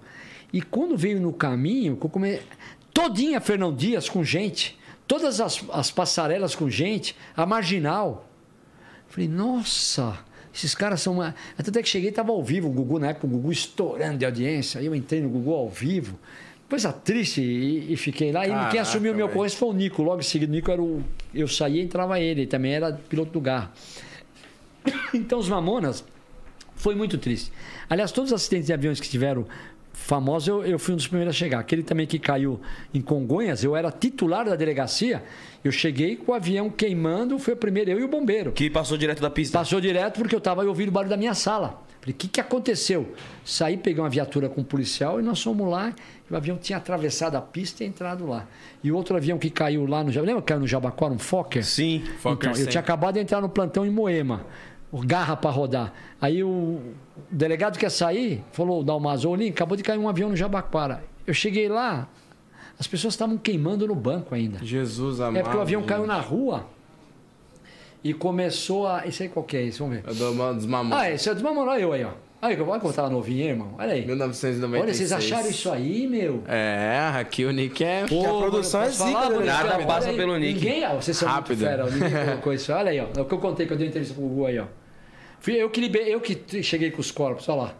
E 0.51 0.61
quando 0.61 0.97
veio 0.97 1.19
no 1.19 1.31
caminho, 1.31 1.95
que 1.95 2.05
eu 2.05 2.09
come... 2.09 2.39
todinha 2.97 3.39
Fernão 3.39 3.71
Dias 3.71 4.09
com 4.09 4.23
gente, 4.23 4.75
todas 5.07 5.39
as, 5.39 5.63
as 5.71 5.91
passarelas 5.91 6.55
com 6.55 6.67
gente, 6.67 7.15
a 7.35 7.45
marginal. 7.45 8.27
Falei, 9.07 9.29
nossa, 9.29 10.17
esses 10.51 10.73
caras 10.73 10.99
são 10.99 11.13
uma. 11.13 11.35
Até 11.55 11.83
que 11.83 11.87
cheguei 11.87 12.09
estava 12.09 12.31
ao 12.31 12.43
vivo, 12.43 12.67
o 12.67 12.71
Gugu, 12.71 12.97
na 12.97 13.09
época, 13.09 13.27
o 13.27 13.29
Gugu 13.29 13.51
estourando 13.51 14.17
de 14.17 14.25
audiência. 14.25 14.79
Aí 14.79 14.87
eu 14.87 14.95
entrei 14.95 15.21
no 15.21 15.29
Gugu 15.29 15.53
ao 15.53 15.69
vivo. 15.69 16.17
Coisa 16.67 16.91
triste 16.91 17.39
e, 17.39 17.93
e 17.93 17.95
fiquei 17.95 18.31
lá. 18.31 18.47
E 18.47 18.71
quem 18.71 18.79
assumiu 18.79 19.13
o 19.13 19.15
meu 19.15 19.27
ocorrência 19.27 19.59
foi 19.59 19.69
o 19.69 19.73
Nico. 19.73 20.01
Logo 20.01 20.19
em 20.19 20.23
seguida, 20.23 20.51
o 20.51 20.55
Nico 20.55 20.71
era 20.71 20.81
o. 20.81 21.03
Eu 21.35 21.47
saía 21.47 21.79
e 21.79 21.85
entrava 21.85 22.19
ele. 22.19 22.41
Ele 22.41 22.47
também 22.47 22.73
era 22.73 22.93
piloto 22.93 23.31
do 23.31 23.39
garro. 23.39 23.69
Então, 25.13 25.37
os 25.37 25.47
Mamonas 25.47 26.03
foi 26.75 26.95
muito 26.95 27.17
triste. 27.17 27.51
Aliás, 27.87 28.11
todos 28.11 28.31
os 28.31 28.41
acidentes 28.41 28.67
de 28.67 28.73
aviões 28.73 28.99
que 28.99 29.07
tiveram 29.07 29.45
famosos, 29.97 30.47
eu, 30.47 30.63
eu 30.63 30.79
fui 30.79 30.93
um 30.93 30.97
dos 30.97 31.07
primeiros 31.07 31.35
a 31.35 31.37
chegar. 31.37 31.59
Aquele 31.59 31.83
também 31.83 32.05
que 32.05 32.19
caiu 32.19 32.59
em 32.93 33.01
Congonhas, 33.01 33.63
eu 33.63 33.75
era 33.75 33.91
titular 33.91 34.45
da 34.45 34.55
delegacia. 34.55 35.23
Eu 35.63 35.71
cheguei 35.71 36.15
com 36.15 36.31
o 36.31 36.35
avião 36.35 36.69
queimando, 36.69 37.37
foi 37.39 37.53
o 37.55 37.57
primeiro, 37.57 37.91
eu 37.91 37.99
e 37.99 38.03
o 38.03 38.07
bombeiro. 38.07 38.51
Que 38.51 38.69
passou 38.69 38.97
direto 38.97 39.21
da 39.21 39.29
pista. 39.29 39.57
Passou 39.57 39.81
direto 39.81 40.19
porque 40.19 40.33
eu 40.35 40.39
estava 40.39 40.63
ouvindo 40.63 40.89
o 40.89 40.91
barulho 40.91 41.09
da 41.09 41.17
minha 41.17 41.33
sala. 41.33 41.81
Falei, 41.99 42.13
o 42.13 42.17
que, 42.17 42.27
que 42.27 42.39
aconteceu? 42.39 43.11
Saí, 43.43 43.75
peguei 43.75 44.01
uma 44.01 44.09
viatura 44.09 44.47
com 44.47 44.61
um 44.61 44.63
policial 44.63 45.19
e 45.19 45.23
nós 45.23 45.41
fomos 45.41 45.67
lá. 45.69 45.93
O 46.29 46.35
avião 46.35 46.57
tinha 46.57 46.77
atravessado 46.77 47.35
a 47.35 47.41
pista 47.41 47.83
e 47.83 47.87
entrado 47.87 48.25
lá. 48.27 48.47
E 48.83 48.91
outro 48.91 49.17
avião 49.17 49.37
que 49.37 49.49
caiu 49.49 49.85
lá 49.85 50.03
no 50.03 50.11
Jabaquara, 50.11 50.27
lembra 50.27 50.41
que 50.41 50.47
caiu 50.47 50.59
no 50.61 50.67
Jabaquara, 50.67 51.13
um 51.13 51.19
Fokker? 51.19 51.65
Sim. 51.65 52.03
Fokker 52.19 52.49
Então, 52.49 52.51
eu 52.51 52.55
100. 52.63 52.67
tinha 52.67 52.81
acabado 52.81 53.15
de 53.15 53.21
entrar 53.21 53.41
no 53.41 53.49
plantão 53.49 53.85
em 53.85 53.89
Moema. 53.89 54.45
O 54.91 55.05
garra 55.05 55.35
para 55.35 55.49
rodar. 55.49 55.93
Aí 56.21 56.43
o 56.43 56.93
delegado 57.29 57.77
que 57.77 57.85
ia 57.85 57.89
sair 57.89 58.43
falou: 58.51 58.83
Dalmazo, 58.83 59.29
Olim, 59.29 59.49
acabou 59.49 59.75
de 59.75 59.83
cair 59.83 59.97
um 59.97 60.07
avião 60.07 60.29
no 60.29 60.35
Jabaquara. 60.35 61.03
Eu 61.25 61.33
cheguei 61.33 61.67
lá, 61.67 62.07
as 62.79 62.87
pessoas 62.87 63.13
estavam 63.13 63.37
queimando 63.37 63.85
no 63.85 63.95
banco 63.95 64.33
ainda. 64.33 64.59
Jesus 64.63 65.19
amado. 65.19 65.37
É 65.37 65.43
porque 65.43 65.57
o 65.57 65.61
avião 65.61 65.83
caiu 65.83 66.01
gente. 66.01 66.07
na 66.07 66.19
rua 66.19 66.65
e 68.03 68.13
começou 68.13 68.87
a. 68.87 69.05
Isso 69.05 69.23
aí 69.23 69.29
qual 69.29 69.45
que 69.45 69.57
é 69.57 69.63
isso? 69.63 69.83
Vamos 69.83 70.01
ver. 70.01 70.13
Dou 70.15 70.31
uma 70.31 70.53
dos 70.53 70.65
mamonas. 70.65 70.99
Ah, 70.99 71.11
esse 71.11 71.29
é 71.29 71.33
desmamorou 71.33 71.75
eu 71.75 71.91
aí, 71.91 72.05
ó. 72.05 72.11
Olha 72.39 72.55
que 72.55 72.61
eu 72.61 72.65
vou 72.67 72.79
contar 72.79 73.09
novinho, 73.09 73.47
irmão. 73.47 73.73
Olha 73.79 73.93
aí. 73.93 74.05
1996. 74.05 74.83
Olha, 74.83 74.93
vocês 74.93 75.11
acharam 75.11 75.49
isso 75.49 75.71
aí, 75.71 76.05
meu? 76.07 76.43
É, 76.47 77.11
aqui 77.15 77.43
o 77.45 77.51
Nick 77.51 77.83
é... 77.83 78.03
a 78.03 78.07
produção 78.07 78.81
é 78.83 78.85
posso 78.85 78.97
falar, 78.99 79.23
zica, 79.27 79.39
né? 79.39 79.45
Nada 79.45 79.75
Olha 79.75 79.85
passa 79.87 80.09
aí, 80.09 80.15
pelo 80.15 80.37
Nick. 80.37 80.53
Ninguém, 80.53 80.85
ó, 80.85 80.95
vocês 80.95 81.17
são 81.17 81.27
Rápido. 81.27 81.57
muito 81.57 81.69
fera, 81.69 81.85
ó, 81.85 81.89
ninguém 81.89 82.11
colocou 82.27 82.53
isso. 82.53 82.71
Olha 82.71 82.91
aí, 82.91 82.99
ó. 82.99 83.07
É 83.17 83.21
o 83.21 83.25
que 83.25 83.33
eu 83.33 83.39
contei 83.39 83.65
que 83.65 83.73
eu 83.73 83.77
dei 83.77 83.87
uma 83.87 83.89
entrevista 83.89 84.13
pro 84.13 84.23
Gugu 84.27 84.45
aí, 84.45 84.59
ó. 84.59 84.65
Fui 85.39 85.53
eu 85.55 85.67
que, 85.71 85.81
libe- 85.81 86.07
eu 86.07 86.21
que 86.21 86.61
cheguei 86.61 86.91
com 86.91 87.01
os 87.01 87.09
corpos, 87.09 87.49
olha 87.49 87.61
lá. 87.63 87.73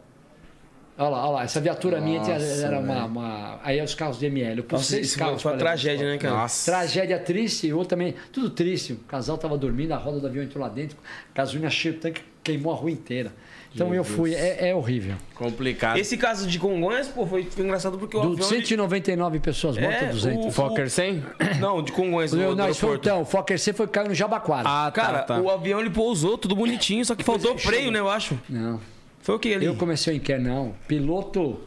Olha 0.97 1.09
lá, 1.09 1.23
olha 1.25 1.31
lá. 1.35 1.43
Essa 1.43 1.61
viatura 1.61 2.01
minha 2.01 2.19
tinha- 2.21 2.39
Nossa, 2.39 2.65
era 2.65 2.79
uma, 2.79 3.05
uma- 3.05 3.59
Aí 3.63 3.77
é 3.77 3.83
os 3.83 3.93
carros 3.93 4.17
de 4.17 4.25
ML. 4.25 4.57
Eu 4.57 4.63
pus 4.63 4.79
Nossa, 4.79 4.89
seis 4.89 5.05
isso 5.07 5.17
foi 5.19 5.27
carros 5.27 5.45
uma 5.45 5.55
tragédia, 5.55 6.07
né, 6.07 6.17
cara? 6.17 6.33
Nossa. 6.33 6.71
Tragédia 6.71 7.19
triste, 7.19 7.67
e 7.67 7.73
outro 7.73 7.89
também, 7.89 8.15
tudo 8.31 8.49
triste. 8.49 8.93
O 8.93 8.97
casal 9.07 9.37
tava 9.37 9.55
dormindo, 9.55 9.91
a 9.91 9.97
roda 9.97 10.19
do 10.19 10.25
avião 10.25 10.43
entrou 10.43 10.63
lá 10.63 10.69
dentro, 10.69 10.97
gasolina 11.35 11.69
cheia, 11.69 11.93
o 11.93 11.99
tanque 11.99 12.21
queimou 12.43 12.73
a 12.73 12.75
rua 12.75 12.89
inteira. 12.89 13.31
Então 13.75 13.93
eu 13.93 14.03
fui, 14.03 14.33
é, 14.33 14.69
é 14.69 14.75
horrível. 14.75 15.15
Complicado. 15.35 15.97
Esse 15.97 16.17
caso 16.17 16.47
de 16.47 16.57
Congonhas, 16.57 17.07
pô, 17.07 17.27
foi, 17.27 17.47
engraçado 17.59 17.97
porque 17.97 18.17
o 18.17 18.21
Do 18.21 18.27
avião... 18.33 18.49
ele- 18.51 18.65
199 18.65 19.39
pessoas 19.39 19.77
mortas, 19.77 20.01
É, 20.03 20.11
200. 20.11 20.45
o- 20.47 20.51
Fokker 20.51 20.89
100? 20.89 21.23
Não, 21.59 21.83
de 21.83 21.91
Congonhas, 21.91 22.33
Eu, 22.33 22.49
do 22.51 22.55
não, 22.55 22.69
isso 22.69 22.79
foi, 22.87 22.95
então, 22.95 23.21
o 23.21 23.25
Fokker 23.25 23.59
C 23.59 23.73
foi 23.73 23.87
caiu 23.87 24.07
no 24.09 24.15
Jabaquara. 24.15 24.67
Ah, 24.67 24.91
Cara, 24.91 25.19
tá, 25.19 25.35
tá. 25.35 25.41
o 25.41 25.49
avião 25.51 25.79
ele 25.79 25.89
pousou 25.91 26.37
tudo 26.37 26.55
bonitinho, 26.55 27.05
só 27.05 27.13
que 27.15 27.23
faltou 27.23 27.57
freio, 27.57 27.91
né, 27.91 27.99
eu 27.99 28.09
acho. 28.09 28.39
Não. 28.49 28.79
Foi 29.21 29.35
o 29.35 29.39
que 29.39 29.53
ali? 29.53 29.65
Eu 29.65 29.75
comecei 29.75 30.13
o 30.13 30.15
inquérito, 30.17 30.47
não. 30.47 30.73
Piloto 30.87 31.59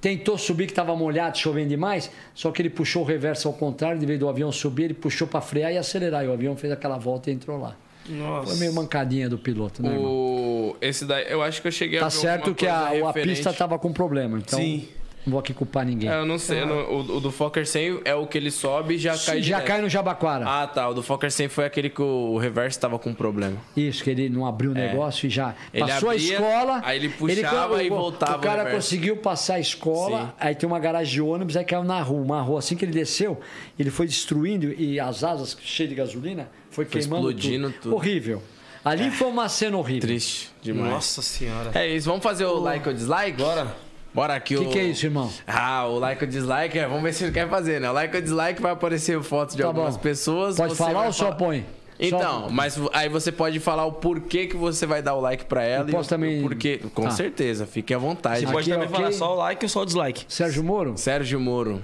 tentou 0.00 0.38
subir 0.38 0.66
que 0.66 0.72
estava 0.72 0.94
molhado, 0.94 1.36
chovendo 1.36 1.68
demais, 1.70 2.10
só 2.34 2.50
que 2.52 2.62
ele 2.62 2.70
puxou 2.70 3.02
o 3.02 3.04
reverso 3.04 3.48
ao 3.48 3.54
contrário, 3.54 3.98
de 3.98 4.06
vez 4.06 4.18
do 4.18 4.28
avião 4.28 4.50
subir, 4.52 4.84
ele 4.84 4.94
puxou 4.94 5.26
para 5.26 5.40
frear 5.40 5.72
e 5.72 5.76
acelerar. 5.76 6.24
E 6.24 6.28
o 6.28 6.32
avião 6.32 6.56
fez 6.56 6.72
aquela 6.72 6.96
volta 6.96 7.30
e 7.30 7.34
entrou 7.34 7.58
lá. 7.60 7.76
Nossa. 8.08 8.48
Foi 8.48 8.56
meio 8.56 8.72
mancadinha 8.72 9.28
do 9.28 9.38
piloto, 9.38 9.82
né, 9.82 9.92
irmão? 9.94 10.10
O... 10.10 10.76
Esse 10.80 11.04
daí, 11.04 11.26
eu 11.28 11.42
acho 11.42 11.60
que 11.60 11.68
eu 11.68 11.72
cheguei 11.72 11.98
a 11.98 12.02
Tá 12.02 12.08
ver 12.08 12.16
certo 12.16 12.54
que 12.54 12.66
a, 12.66 12.90
a 13.08 13.12
pista 13.12 13.52
tava 13.52 13.78
com 13.78 13.92
problema, 13.92 14.38
então 14.38 14.58
Sim. 14.58 14.88
Não 15.26 15.32
vou 15.32 15.40
aqui 15.40 15.52
culpar 15.52 15.84
ninguém. 15.84 16.08
É, 16.10 16.20
eu 16.20 16.24
não 16.26 16.38
sei, 16.38 16.62
eu 16.62 16.66
não- 16.66 16.90
o, 16.90 17.16
o 17.16 17.20
do 17.20 17.30
Fokker 17.30 17.66
100 17.66 18.00
é 18.04 18.14
o 18.14 18.26
que 18.26 18.38
ele 18.38 18.50
sobe 18.50 18.94
e 18.94 18.98
já 18.98 19.10
cai 19.12 19.42
Já 19.42 19.56
direto. 19.58 19.64
cai 19.66 19.80
no 19.82 19.88
Jabaquara. 19.88 20.44
Ah, 20.48 20.66
tá. 20.66 20.88
O 20.88 20.94
do 20.94 21.02
Fokker 21.02 21.30
100 21.30 21.48
foi 21.48 21.64
aquele 21.66 21.90
que 21.90 22.00
o 22.00 22.38
reverso 22.38 22.80
tava 22.80 22.98
com 22.98 23.12
problema. 23.12 23.56
Isso, 23.76 24.02
que 24.02 24.10
ele 24.10 24.28
não 24.28 24.46
abriu 24.46 24.70
o 24.70 24.74
negócio 24.74 25.26
e 25.26 25.30
já 25.30 25.54
Ele 25.74 25.84
passou 25.86 26.10
abria, 26.10 26.28
a 26.28 26.32
escola. 26.32 26.80
aí 26.84 26.96
ele 26.98 27.08
puxava 27.10 27.82
e 27.82 27.90
o- 27.90 27.94
voltava 27.94 28.36
O 28.38 28.40
cara 28.40 28.68
o 28.68 28.70
conseguiu 28.74 29.16
passar 29.18 29.54
a 29.54 29.60
escola, 29.60 30.26
Sim. 30.26 30.32
aí 30.40 30.54
tem 30.54 30.66
uma 30.66 30.78
garagem 30.78 31.12
de 31.12 31.20
ônibus, 31.20 31.56
aí 31.56 31.64
caiu 31.64 31.84
na 31.84 32.00
rua. 32.00 32.20
Uma 32.22 32.40
rua 32.40 32.58
assim 32.60 32.74
que 32.76 32.84
ele 32.84 32.92
desceu, 32.92 33.38
ele 33.78 33.90
foi 33.90 34.06
destruindo 34.06 34.72
e 34.72 34.98
as 34.98 35.22
asas 35.24 35.56
cheias 35.62 35.90
de 35.90 35.94
gasolina 35.96 36.48
foi, 36.70 36.84
Foi 36.86 37.00
queimando 37.00 37.28
explodindo 37.30 37.74
tudo. 37.82 37.94
Horrível. 37.94 38.42
Ali 38.84 39.10
foi 39.10 39.28
uma 39.28 39.48
cena 39.48 39.76
horrível. 39.76 40.08
Triste 40.08 40.50
demais. 40.62 40.90
Nossa 40.90 41.20
senhora. 41.20 41.70
É 41.74 41.86
isso, 41.86 42.08
vamos 42.08 42.22
fazer 42.22 42.44
o 42.46 42.58
like 42.58 42.88
ou 42.88 42.94
dislike? 42.94 43.36
Bora. 43.42 43.76
Bora 44.14 44.34
aqui 44.34 44.56
O 44.56 44.62
o... 44.62 44.64
que, 44.66 44.72
que 44.72 44.78
é 44.78 44.84
isso, 44.84 45.06
irmão? 45.06 45.30
Ah, 45.46 45.86
o 45.86 45.98
like 45.98 46.24
ou 46.24 46.30
dislike, 46.30 46.78
é, 46.78 46.86
vamos 46.86 47.02
ver 47.02 47.12
se 47.12 47.24
ele 47.24 47.32
quer 47.32 47.48
fazer, 47.48 47.80
né? 47.80 47.90
O 47.90 47.92
like 47.92 48.14
ou 48.16 48.22
dislike 48.22 48.60
vai 48.60 48.72
aparecer 48.72 49.22
fotos 49.22 49.54
de 49.54 49.62
Tá 49.62 49.68
algumas 49.68 49.96
bom. 49.96 50.02
pessoas. 50.02 50.56
Pode 50.56 50.70
você 50.74 50.82
falar 50.82 51.06
ou 51.06 51.12
só 51.12 51.30
põe? 51.32 51.64
Então, 52.00 52.44
Só- 52.44 52.48
mas 52.50 52.78
aí 52.92 53.08
você 53.08 53.32
pode 53.32 53.58
falar 53.58 53.84
o 53.84 53.92
porquê 53.92 54.46
que 54.46 54.56
você 54.56 54.86
vai 54.86 55.02
dar 55.02 55.14
o 55.14 55.20
like 55.20 55.44
pra 55.46 55.64
ela 55.64 55.84
Eu 55.84 55.88
e 55.88 55.92
posso 55.92 56.06
o, 56.06 56.10
também- 56.10 56.38
o 56.38 56.42
porquê. 56.42 56.80
Com 56.94 57.02
Tá. 57.02 57.10
certeza, 57.10 57.66
fique 57.66 57.92
à 57.92 57.98
vontade. 57.98 58.40
Você 58.46 58.52
pode 58.52 58.70
Aqui, 58.70 58.70
também 58.70 58.86
ok. 58.88 58.96
falar 59.00 59.12
só 59.12 59.34
o 59.34 59.36
like 59.36 59.64
ou 59.64 59.68
só 59.68 59.82
o 59.82 59.84
dislike. 59.84 60.24
Sérgio 60.28 60.62
Moro? 60.62 60.96
Sérgio 60.96 61.40
Moro. 61.40 61.82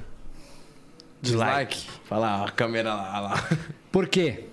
Dislike. 1.20 1.86
Fala 2.05 2.38
lá, 2.38 2.44
a 2.46 2.51
câmera 2.51 2.94
lá, 2.94 3.20
lá. 3.20 3.48
Por 3.90 4.06
quê? 4.09 4.44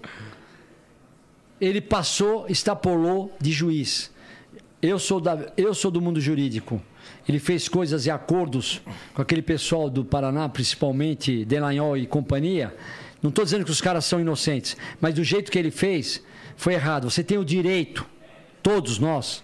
Ele 1.60 1.80
passou, 1.82 2.46
extrapolou 2.50 3.32
de 3.40 3.52
juiz. 3.52 4.10
Eu 4.82 4.98
sou, 4.98 5.22
da, 5.22 5.52
eu 5.56 5.76
sou 5.76 5.92
do 5.92 6.02
mundo 6.02 6.20
jurídico. 6.20 6.82
Ele 7.30 7.38
fez 7.38 7.70
coisas 7.70 8.08
e 8.08 8.12
acordos 8.12 8.82
com 9.14 9.22
aquele 9.22 9.42
pessoal 9.44 9.90
do 9.90 10.04
Paraná, 10.04 10.50
principalmente 10.50 11.46
Delanhol 11.46 11.96
e 11.96 12.08
companhia. 12.08 12.76
Não 13.22 13.30
estou 13.30 13.46
dizendo 13.46 13.64
que 13.64 13.70
os 13.70 13.80
caras 13.80 14.06
são 14.06 14.20
inocentes, 14.20 14.76
mas 15.00 15.14
do 15.14 15.24
jeito 15.24 15.52
que 15.52 15.60
ele 15.60 15.70
fez, 15.70 16.24
foi 16.56 16.74
errado. 16.74 17.10
Você 17.10 17.24
tem 17.24 17.38
o 17.38 17.46
direito, 17.46 18.04
todos 18.64 18.98
nós, 18.98 19.44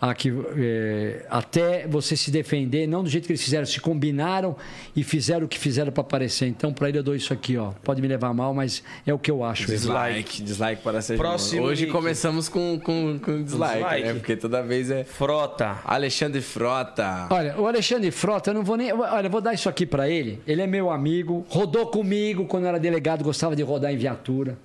a 0.00 0.14
que, 0.14 0.32
é, 0.56 1.26
até 1.28 1.86
você 1.88 2.16
se 2.16 2.30
defender, 2.30 2.86
não 2.86 3.02
do 3.02 3.08
jeito 3.10 3.26
que 3.26 3.32
eles 3.32 3.42
fizeram, 3.42 3.66
se 3.66 3.80
combinaram 3.80 4.56
e 4.94 5.02
fizeram 5.02 5.46
o 5.46 5.48
que 5.48 5.58
fizeram 5.58 5.90
para 5.90 6.02
aparecer. 6.02 6.46
Então, 6.46 6.72
para 6.72 6.88
ele 6.88 6.98
eu 6.98 7.02
dou 7.02 7.14
isso 7.16 7.32
aqui, 7.32 7.56
ó. 7.56 7.72
Pode 7.82 8.00
me 8.00 8.06
levar 8.08 8.32
mal, 8.32 8.54
mas 8.54 8.82
é 9.06 9.12
o 9.12 9.18
que 9.18 9.30
eu 9.30 9.42
acho. 9.42 9.66
Dislike, 9.66 10.42
dislike 10.42 10.82
para 10.82 11.02
ser 11.02 11.16
Próximo, 11.16 11.62
Hoje 11.62 11.82
Nick. 11.82 11.92
começamos 11.92 12.48
com, 12.48 12.78
com, 12.78 13.18
com 13.18 13.42
dislike, 13.42 13.74
Dislike. 13.82 14.02
né? 14.06 14.14
Porque 14.14 14.36
toda 14.36 14.62
vez 14.62 14.90
é 14.90 15.02
Frota. 15.04 15.78
Alexandre 15.84 16.40
Frota. 16.40 17.26
Olha, 17.30 17.58
o 17.60 17.66
Alexandre 17.66 18.10
Frota, 18.10 18.50
eu 18.50 18.54
não 18.54 18.62
vou 18.62 18.76
nem. 18.76 18.92
Olha, 18.92 19.26
eu 19.26 19.30
vou 19.30 19.40
dar 19.40 19.52
isso 19.54 19.68
aqui 19.68 19.84
para 19.84 20.08
ele. 20.08 20.40
Ele 20.46 20.62
é 20.62 20.66
meu 20.66 20.90
amigo, 20.90 21.44
rodou 21.48 21.86
comigo 21.88 22.46
quando 22.46 22.66
era 22.66 22.78
delegado, 22.78 23.24
gostava 23.24 23.56
de 23.56 23.62
rodar 23.62 23.92
em 23.92 23.96
viatura. 23.96 24.56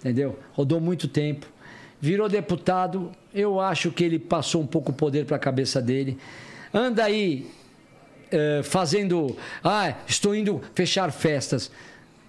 Entendeu? 0.00 0.38
Rodou 0.52 0.78
muito 0.80 1.08
tempo. 1.08 1.46
Virou 2.00 2.28
deputado. 2.28 3.12
Eu 3.32 3.60
acho 3.60 3.90
que 3.90 4.04
ele 4.04 4.18
passou 4.18 4.62
um 4.62 4.66
pouco 4.66 4.90
o 4.92 4.94
poder 4.94 5.24
para 5.24 5.36
a 5.36 5.38
cabeça 5.38 5.80
dele. 5.80 6.18
Anda 6.72 7.04
aí 7.04 7.50
eh, 8.30 8.62
fazendo. 8.64 9.36
Ah, 9.62 9.94
estou 10.06 10.34
indo 10.34 10.60
fechar 10.74 11.12
festas. 11.12 11.70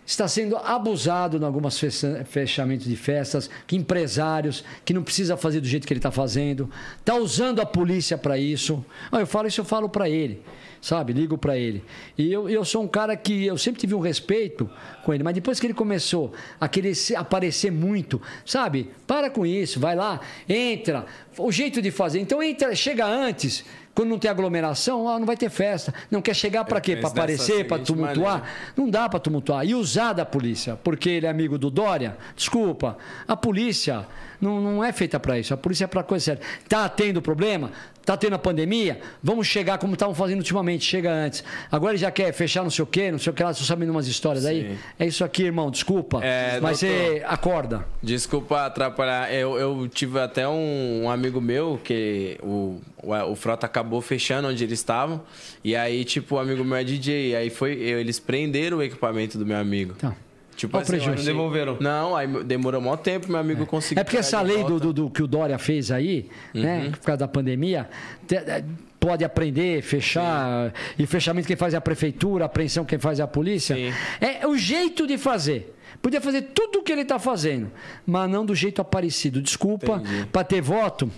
Está 0.05 0.27
sendo 0.27 0.55
abusado 0.55 1.37
em 1.37 1.43
alguns 1.43 1.81
fechamentos 2.25 2.85
de 2.85 2.95
festas, 2.95 3.49
que 3.65 3.75
empresários, 3.75 4.63
que 4.85 4.93
não 4.93 5.01
precisa 5.01 5.35
fazer 5.35 5.59
do 5.59 5.67
jeito 5.67 5.87
que 5.87 5.93
ele 5.93 5.99
está 5.99 6.11
fazendo. 6.11 6.69
Está 6.99 7.15
usando 7.15 7.59
a 7.59 7.65
polícia 7.65 8.15
para 8.15 8.37
isso. 8.37 8.85
Ah, 9.11 9.19
eu 9.19 9.25
falo 9.25 9.47
isso, 9.47 9.61
eu 9.61 9.65
falo 9.65 9.89
para 9.89 10.07
ele, 10.07 10.43
sabe? 10.79 11.11
Ligo 11.11 11.39
para 11.39 11.57
ele. 11.57 11.83
E 12.15 12.31
eu, 12.31 12.47
eu 12.47 12.63
sou 12.63 12.83
um 12.83 12.87
cara 12.87 13.17
que 13.17 13.47
eu 13.47 13.57
sempre 13.57 13.81
tive 13.81 13.95
um 13.95 13.99
respeito 13.99 14.69
com 15.03 15.11
ele, 15.11 15.23
mas 15.23 15.33
depois 15.33 15.59
que 15.59 15.65
ele 15.65 15.73
começou 15.73 16.31
a 16.61 16.67
querer 16.67 16.93
aparecer 17.15 17.71
muito, 17.71 18.21
sabe? 18.45 18.91
Para 19.07 19.31
com 19.31 19.43
isso, 19.43 19.79
vai 19.79 19.95
lá, 19.95 20.19
entra. 20.47 21.07
O 21.35 21.51
jeito 21.51 21.81
de 21.81 21.89
fazer. 21.89 22.19
Então 22.19 22.43
entra, 22.43 22.75
chega 22.75 23.07
antes. 23.07 23.65
Quando 23.95 24.09
não 24.09 24.19
tem 24.19 24.29
aglomeração, 24.29 25.07
ah, 25.07 25.17
não 25.17 25.25
vai 25.25 25.37
ter 25.37 25.49
festa. 25.49 25.93
Não 26.11 26.21
quer 26.21 26.35
chegar 26.35 26.65
para 26.65 26.81
quê? 26.81 26.97
penso 26.97 27.13
Para 27.13 27.23
aparecer, 27.23 27.65
para 27.65 27.77
seguinte 27.77 27.87
tumultuar? 27.87 28.39
maneira. 28.39 28.55
Não 28.75 28.89
dá 28.89 29.07
para 29.07 29.19
tumultuar. 29.19 29.65
E 29.65 29.73
usar 29.73 30.11
da 30.11 30.25
polícia, 30.25 30.77
porque 30.83 31.09
ele 31.09 31.25
é 31.25 31.29
amigo 31.29 31.57
do 31.57 31.71
Dória? 31.71 32.17
Desculpa. 32.35 32.97
A 33.25 33.37
polícia 33.37 34.05
não, 34.41 34.59
não 34.59 34.83
é 34.83 34.91
feita 34.91 35.17
para 35.17 35.39
isso. 35.39 35.53
A 35.53 35.57
polícia 35.57 35.85
é 35.85 35.87
para 35.87 36.03
coisa 36.03 36.25
séria. 36.25 36.41
Tá 36.67 36.89
tendo 36.89 37.21
problema? 37.21 37.71
Tá 38.05 38.15
tendo 38.15 38.35
a 38.35 38.39
pandemia? 38.39 38.99
Vamos 39.21 39.47
chegar 39.47 39.79
como 39.79 39.93
estavam 39.93 40.13
fazendo 40.13 40.37
ultimamente, 40.37 40.85
chega 40.85 41.11
antes. 41.11 41.43
Agora 41.71 41.93
ele 41.93 41.99
já 41.99 42.11
quer 42.11 42.31
fechar 42.33 42.61
não 42.63 42.69
sei 42.69 42.83
o 42.83 42.85
quê, 42.85 43.11
não 43.11 43.17
sei 43.17 43.31
o 43.31 43.33
que 43.33 43.43
lá, 43.43 43.49
estou 43.49 43.65
sabendo 43.65 43.89
umas 43.89 44.07
histórias 44.07 44.45
aí. 44.45 44.69
Sim. 44.69 44.77
É 44.99 45.07
isso 45.07 45.23
aqui, 45.23 45.43
irmão, 45.43 45.71
desculpa. 45.71 46.23
É, 46.23 46.59
mas 46.61 46.81
doutor. 46.81 46.95
você 46.95 47.23
acorda. 47.25 47.85
Desculpa 48.03 48.65
atrapalhar. 48.65 49.33
Eu, 49.33 49.57
eu 49.57 49.87
tive 49.87 50.19
até 50.19 50.47
um, 50.47 51.03
um 51.03 51.09
amigo 51.09 51.41
meu 51.41 51.79
que 51.83 52.37
o, 52.43 52.79
o, 53.01 53.13
o 53.31 53.35
Frota 53.35 53.65
acabou 53.65 54.01
fechando 54.01 54.47
onde 54.49 54.63
eles 54.63 54.79
estavam. 54.79 55.21
E 55.63 55.75
aí, 55.75 56.05
tipo, 56.05 56.35
o 56.35 56.39
amigo 56.39 56.63
meu 56.63 56.77
é 56.77 56.83
DJ. 56.83 57.31
E 57.31 57.35
aí 57.35 57.49
foi. 57.49 57.73
Eles 57.73 58.19
prenderam 58.19 58.77
o 58.77 58.83
equipamento 58.83 59.37
do 59.37 59.45
meu 59.45 59.57
amigo. 59.57 59.95
Tá. 59.95 60.15
Tipo 60.55 60.77
Olha 60.77 60.83
o 60.83 60.87
prejuízo. 60.87 61.17
Não 61.17 61.25
devolveram. 61.25 61.77
Não, 61.79 62.15
aí 62.15 62.27
demorou 62.43 62.79
maior 62.79 62.97
tempo, 62.97 63.29
meu 63.29 63.39
amigo 63.39 63.65
conseguiu. 63.65 63.99
É 64.01 64.03
porque 64.03 64.17
essa 64.17 64.41
lei 64.41 64.63
do, 64.63 64.79
do- 64.79 64.93
do 64.93 65.09
que 65.09 65.21
o 65.21 65.27
Dória 65.27 65.57
fez 65.57 65.91
aí, 65.91 66.29
né, 66.53 66.89
por 66.91 66.99
causa 67.01 67.19
da 67.19 67.27
pandemia, 67.27 67.89
te- 68.25 68.35
eh, 68.35 68.63
pode 68.99 69.23
aprender, 69.25 69.81
fechar, 69.81 70.71
e 70.97 71.05
fechamento 71.05 71.45
quem 71.47 71.55
faz 71.57 71.73
é 71.73 71.77
a 71.77 71.81
prefeitura, 71.81 72.45
apreensão 72.45 72.85
quem 72.85 72.97
faz 72.97 73.19
é 73.19 73.23
a 73.23 73.27
polícia. 73.27 73.75
Sim. 73.75 73.91
É 74.21 74.47
o 74.47 74.57
jeito 74.57 75.05
de 75.05 75.17
fazer. 75.17 75.73
Podia 76.01 76.19
fazer 76.21 76.41
tudo 76.53 76.79
o 76.79 76.83
que 76.83 76.91
ele 76.91 77.01
está 77.01 77.17
fazendo, 77.19 77.69
mas 78.05 78.29
não 78.29 78.45
do 78.45 78.53
jeito 78.55 78.81
aparecido. 78.81 79.41
Desculpa, 79.41 80.01
para 80.31 80.43
ter 80.43 80.61
voto, 80.61 81.09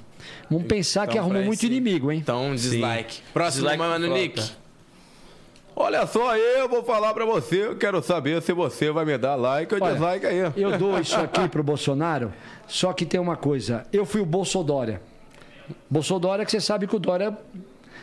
vamos 0.50 0.66
pensar 0.68 1.06
que 1.08 1.12
Então, 1.14 1.22
arrumou 1.24 1.40
pra 1.42 1.48
muito 1.48 1.66
inimigo, 1.66 2.12
hein? 2.12 2.20
Então, 2.20 2.54
dislike. 2.56 3.20
Próximo, 3.34 3.68
Dislike 3.70 3.78
mano, 3.78 4.14
Nick. 4.14 4.42
Olha 5.80 6.08
só, 6.08 6.36
eu 6.36 6.68
vou 6.68 6.84
falar 6.84 7.14
pra 7.14 7.24
você, 7.24 7.68
eu 7.68 7.76
quero 7.76 8.02
saber 8.02 8.42
se 8.42 8.52
você 8.52 8.90
vai 8.90 9.06
me 9.06 9.16
dar 9.16 9.36
like 9.36 9.76
ou 9.76 9.80
Olha, 9.80 9.92
dislike 9.94 10.26
aí. 10.26 10.52
Eu 10.56 10.76
dou 10.76 11.00
isso 11.00 11.16
aqui 11.16 11.48
pro 11.48 11.62
Bolsonaro, 11.62 12.34
só 12.68 12.92
que 12.94 13.06
tem 13.06 13.20
uma 13.20 13.36
coisa. 13.36 13.86
Eu 13.94 14.04
fui 14.04 14.20
o 14.20 14.26
Bolsodória. 14.26 15.00
Bolsodória 15.88 16.44
que 16.44 16.50
você 16.50 16.60
sabe 16.60 16.88
que 16.88 16.96
o 16.96 17.00
Dória 17.00 17.38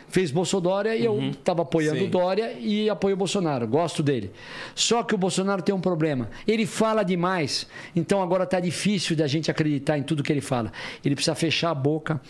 fez 0.07 0.31
Bolsodória 0.31 0.95
e 0.95 1.03
eu 1.03 1.19
estava 1.31 1.63
apoiando 1.63 1.99
Sim. 1.99 2.05
o 2.05 2.09
Dória 2.09 2.53
e 2.57 2.89
apoio 2.89 3.15
o 3.15 3.17
Bolsonaro. 3.17 3.67
Gosto 3.67 4.01
dele. 4.01 4.31
Só 4.73 5.03
que 5.03 5.13
o 5.13 5.17
Bolsonaro 5.17 5.61
tem 5.61 5.75
um 5.75 5.81
problema. 5.81 6.29
Ele 6.47 6.65
fala 6.65 7.03
demais. 7.03 7.67
Então 7.93 8.23
agora 8.23 8.45
tá 8.45 8.61
difícil 8.61 9.17
da 9.17 9.27
gente 9.27 9.51
acreditar 9.51 9.97
em 9.97 10.03
tudo 10.03 10.23
que 10.23 10.31
ele 10.31 10.39
fala. 10.39 10.71
Ele 11.03 11.13
precisa 11.13 11.35
fechar 11.35 11.71
a 11.71 11.75
boca, 11.75 12.21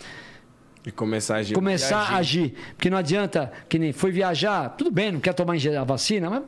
E 0.86 0.92
começar 0.92 1.34
a 1.34 1.38
agir. 1.38 1.54
começar 1.54 2.00
agir. 2.00 2.14
a 2.14 2.16
agir. 2.16 2.54
Porque 2.76 2.88
não 2.88 2.96
adianta, 2.96 3.52
que 3.68 3.76
nem 3.76 3.92
foi 3.92 4.12
viajar, 4.12 4.68
tudo 4.70 4.88
bem, 4.88 5.10
não 5.10 5.18
quer 5.18 5.34
tomar 5.34 5.56
a 5.56 5.84
vacina, 5.84 6.30
mas. 6.30 6.44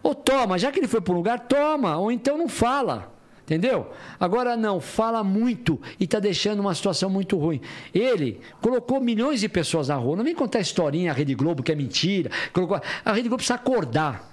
Ou 0.00 0.14
toma, 0.14 0.56
já 0.56 0.70
que 0.70 0.78
ele 0.78 0.86
foi 0.86 1.00
para 1.00 1.12
um 1.12 1.16
lugar, 1.16 1.40
toma, 1.40 1.98
ou 1.98 2.10
então 2.12 2.38
não 2.38 2.48
fala. 2.48 3.12
Entendeu? 3.42 3.90
Agora 4.20 4.56
não, 4.56 4.80
fala 4.80 5.24
muito 5.24 5.80
e 5.98 6.04
está 6.04 6.20
deixando 6.20 6.60
uma 6.60 6.72
situação 6.72 7.10
muito 7.10 7.36
ruim. 7.36 7.60
Ele 7.92 8.40
colocou 8.62 9.00
milhões 9.00 9.40
de 9.40 9.48
pessoas 9.48 9.88
na 9.88 9.96
rua. 9.96 10.16
Não 10.16 10.22
vem 10.22 10.36
contar 10.36 10.60
historinha, 10.60 11.10
a 11.10 11.14
Rede 11.14 11.34
Globo, 11.34 11.60
que 11.60 11.72
é 11.72 11.74
mentira. 11.74 12.30
Colocou... 12.52 12.80
A 13.04 13.12
Rede 13.12 13.28
Globo 13.28 13.38
precisa 13.38 13.56
acordar. 13.56 14.32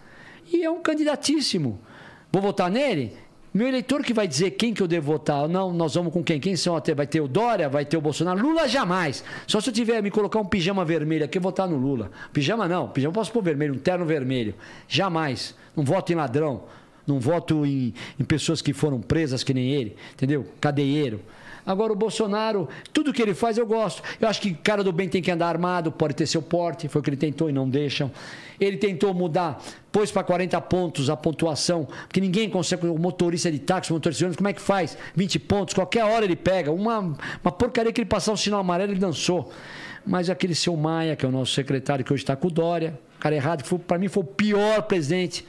E 0.53 0.63
é 0.63 0.69
um 0.69 0.83
candidatíssimo. 0.83 1.81
Vou 2.31 2.43
votar 2.43 2.69
nele? 2.69 3.17
Meu 3.53 3.67
eleitor 3.67 4.03
que 4.03 4.13
vai 4.13 4.27
dizer 4.27 4.51
quem 4.51 4.73
que 4.73 4.81
eu 4.83 4.87
devo 4.87 5.13
votar. 5.13 5.47
Não, 5.47 5.71
nós 5.73 5.95
vamos 5.95 6.13
com 6.13 6.23
quem? 6.23 6.39
Quem 6.39 6.55
são 6.55 6.75
até? 6.75 6.93
Vai 6.93 7.07
ter 7.07 7.21
o 7.21 7.27
Dória, 7.27 7.69
vai 7.69 7.85
ter 7.85 7.97
o 7.97 8.01
Bolsonaro. 8.01 8.39
Lula 8.39 8.67
jamais. 8.67 9.23
Só 9.47 9.59
se 9.59 9.69
eu 9.69 9.73
tiver 9.73 10.01
me 10.03 10.11
colocar 10.11 10.39
um 10.39 10.45
pijama 10.45 10.85
vermelho 10.85 11.25
aqui, 11.25 11.37
eu 11.37 11.41
votar 11.41 11.67
no 11.67 11.77
Lula. 11.77 12.11
Pijama 12.33 12.67
não, 12.67 12.89
pijama 12.89 13.13
posso 13.13 13.31
pôr 13.31 13.41
vermelho, 13.41 13.73
um 13.73 13.79
terno 13.79 14.05
vermelho. 14.05 14.53
Jamais. 14.87 15.55
Não 15.75 15.83
voto 15.83 16.11
em 16.11 16.15
ladrão. 16.15 16.63
Não 17.07 17.19
voto 17.19 17.65
em, 17.65 17.93
em 18.19 18.23
pessoas 18.23 18.61
que 18.61 18.73
foram 18.73 18.99
presas 18.99 19.43
que 19.43 19.53
nem 19.53 19.71
ele, 19.71 19.95
entendeu? 20.13 20.45
Cadeieiro. 20.59 21.21
Agora 21.67 21.91
o 21.91 21.95
Bolsonaro, 21.97 22.69
tudo 22.93 23.11
que 23.11 23.21
ele 23.21 23.33
faz 23.33 23.57
eu 23.57 23.65
gosto. 23.65 24.01
Eu 24.21 24.29
acho 24.29 24.39
que 24.39 24.53
cara 24.53 24.81
do 24.81 24.93
bem 24.93 25.09
tem 25.09 25.21
que 25.21 25.29
andar 25.29 25.49
armado, 25.49 25.91
pode 25.91 26.13
ter 26.13 26.25
seu 26.25 26.41
porte, 26.41 26.87
foi 26.87 27.01
o 27.01 27.03
que 27.03 27.09
ele 27.09 27.17
tentou 27.17 27.49
e 27.49 27.51
não 27.51 27.69
deixam. 27.69 28.09
Ele 28.57 28.77
tentou 28.77 29.13
mudar, 29.13 29.61
pôs 29.91 30.09
para 30.09 30.23
40 30.23 30.61
pontos 30.61 31.09
a 31.09 31.17
pontuação, 31.17 31.85
porque 32.07 32.21
ninguém 32.21 32.49
consegue, 32.49 32.87
o 32.87 32.97
motorista 32.97 33.51
de 33.51 33.59
táxi, 33.59 33.91
o 33.91 33.95
motorista 33.95 34.19
de 34.19 34.25
ônibus, 34.25 34.37
como 34.37 34.47
é 34.47 34.53
que 34.53 34.61
faz? 34.61 34.97
20 35.13 35.39
pontos, 35.39 35.73
qualquer 35.73 36.05
hora 36.05 36.23
ele 36.23 36.37
pega. 36.37 36.71
Uma, 36.71 36.99
uma 36.99 37.51
porcaria 37.51 37.91
que 37.91 37.99
ele 37.99 38.09
passar 38.09 38.31
o 38.31 38.37
sinal 38.37 38.61
amarelo, 38.61 38.93
ele 38.93 38.99
dançou. 38.99 39.51
Mas 40.05 40.29
aquele 40.29 40.55
seu 40.55 40.77
Maia, 40.77 41.17
que 41.17 41.25
é 41.25 41.27
o 41.27 41.31
nosso 41.33 41.53
secretário, 41.53 42.05
que 42.05 42.13
hoje 42.13 42.23
está 42.23 42.33
com 42.33 42.47
o 42.47 42.51
Dória, 42.51 42.97
cara 43.19 43.35
errado, 43.35 43.65
para 43.79 43.97
mim 43.97 44.07
foi 44.07 44.23
o 44.23 44.25
pior 44.25 44.83
presidente 44.83 45.45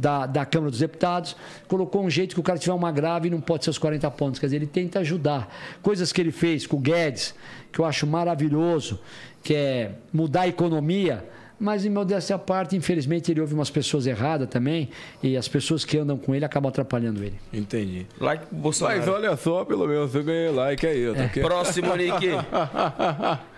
da, 0.00 0.26
da 0.26 0.46
Câmara 0.46 0.70
dos 0.70 0.80
Deputados, 0.80 1.36
colocou 1.68 2.02
um 2.02 2.10
jeito 2.10 2.34
que 2.34 2.40
o 2.40 2.42
cara 2.42 2.58
tiver 2.58 2.72
uma 2.72 2.90
grave 2.90 3.28
e 3.28 3.30
não 3.30 3.40
pode 3.40 3.64
ser 3.64 3.70
os 3.70 3.78
40 3.78 4.10
pontos. 4.12 4.40
Quer 4.40 4.46
dizer, 4.46 4.56
ele 4.56 4.66
tenta 4.66 5.00
ajudar. 5.00 5.54
Coisas 5.82 6.12
que 6.12 6.20
ele 6.20 6.32
fez 6.32 6.66
com 6.66 6.76
o 6.76 6.80
Guedes, 6.80 7.34
que 7.70 7.78
eu 7.78 7.84
acho 7.84 8.06
maravilhoso, 8.06 8.98
que 9.42 9.54
é 9.54 9.92
mudar 10.12 10.42
a 10.42 10.48
economia. 10.48 11.24
Mas, 11.58 11.84
em 11.84 11.90
modéstia 11.90 12.36
à 12.36 12.38
parte, 12.38 12.74
infelizmente, 12.74 13.30
ele 13.30 13.38
ouve 13.38 13.52
umas 13.52 13.68
pessoas 13.68 14.06
erradas 14.06 14.48
também, 14.48 14.88
e 15.22 15.36
as 15.36 15.46
pessoas 15.46 15.84
que 15.84 15.98
andam 15.98 16.16
com 16.16 16.34
ele 16.34 16.42
acabam 16.42 16.70
atrapalhando 16.70 17.22
ele. 17.22 17.38
Entendi. 17.52 18.06
Like 18.18 18.46
Bolsonaro. 18.50 18.98
Mas 18.98 19.06
olha 19.06 19.36
só, 19.36 19.62
pelo 19.66 19.86
menos 19.86 20.14
eu 20.14 20.24
ganhei 20.24 20.48
like 20.48 20.86
aí, 20.86 21.10
ok? 21.10 21.42
Próximo, 21.42 21.94
Nick. 21.94 22.28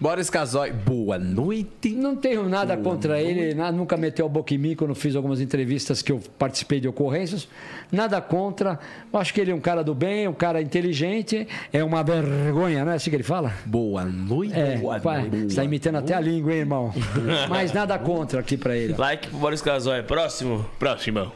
Boris 0.00 0.30
Casoy, 0.30 0.72
boa 0.72 1.18
noite. 1.18 1.90
Não 1.90 2.16
tenho 2.16 2.48
nada 2.48 2.74
contra 2.74 3.20
ele, 3.20 3.52
na- 3.52 3.70
nunca 3.70 3.98
meteu 3.98 4.24
a 4.24 4.28
boca 4.30 4.54
em 4.54 4.58
mim 4.58 4.74
quando 4.74 4.94
fiz 4.94 5.14
algumas 5.14 5.42
entrevistas 5.42 6.00
que 6.00 6.10
eu 6.10 6.20
participei 6.38 6.80
de 6.80 6.88
ocorrências. 6.88 7.46
Nada 7.92 8.18
contra. 8.18 8.78
Eu 9.12 9.18
acho 9.20 9.34
que 9.34 9.40
ele 9.42 9.50
é 9.50 9.54
um 9.54 9.60
cara 9.60 9.84
do 9.84 9.94
bem, 9.94 10.26
um 10.26 10.32
cara 10.32 10.62
inteligente. 10.62 11.46
É 11.70 11.84
uma 11.84 12.02
vergonha, 12.02 12.82
não 12.82 12.92
é 12.92 12.94
assim 12.94 13.10
que 13.10 13.16
ele 13.16 13.22
fala? 13.22 13.52
Boa 13.66 14.04
noite. 14.06 14.54
É, 14.58 14.78
boa 14.78 14.98
pai, 15.00 15.28
noite. 15.28 15.50
você 15.50 15.56
tá 15.56 15.64
imitando 15.64 15.96
até 15.96 16.14
a 16.14 16.20
língua, 16.20 16.50
hein, 16.52 16.60
irmão? 16.60 16.94
Mas 17.50 17.70
nada 17.74 17.98
contra 17.98 18.40
aqui 18.40 18.56
pra 18.56 18.74
ele. 18.74 18.94
Like 18.96 19.28
pro 19.28 19.38
Boris 19.38 19.60
Casoy. 19.60 20.02
Próximo. 20.02 20.64
Próximo. 20.78 21.30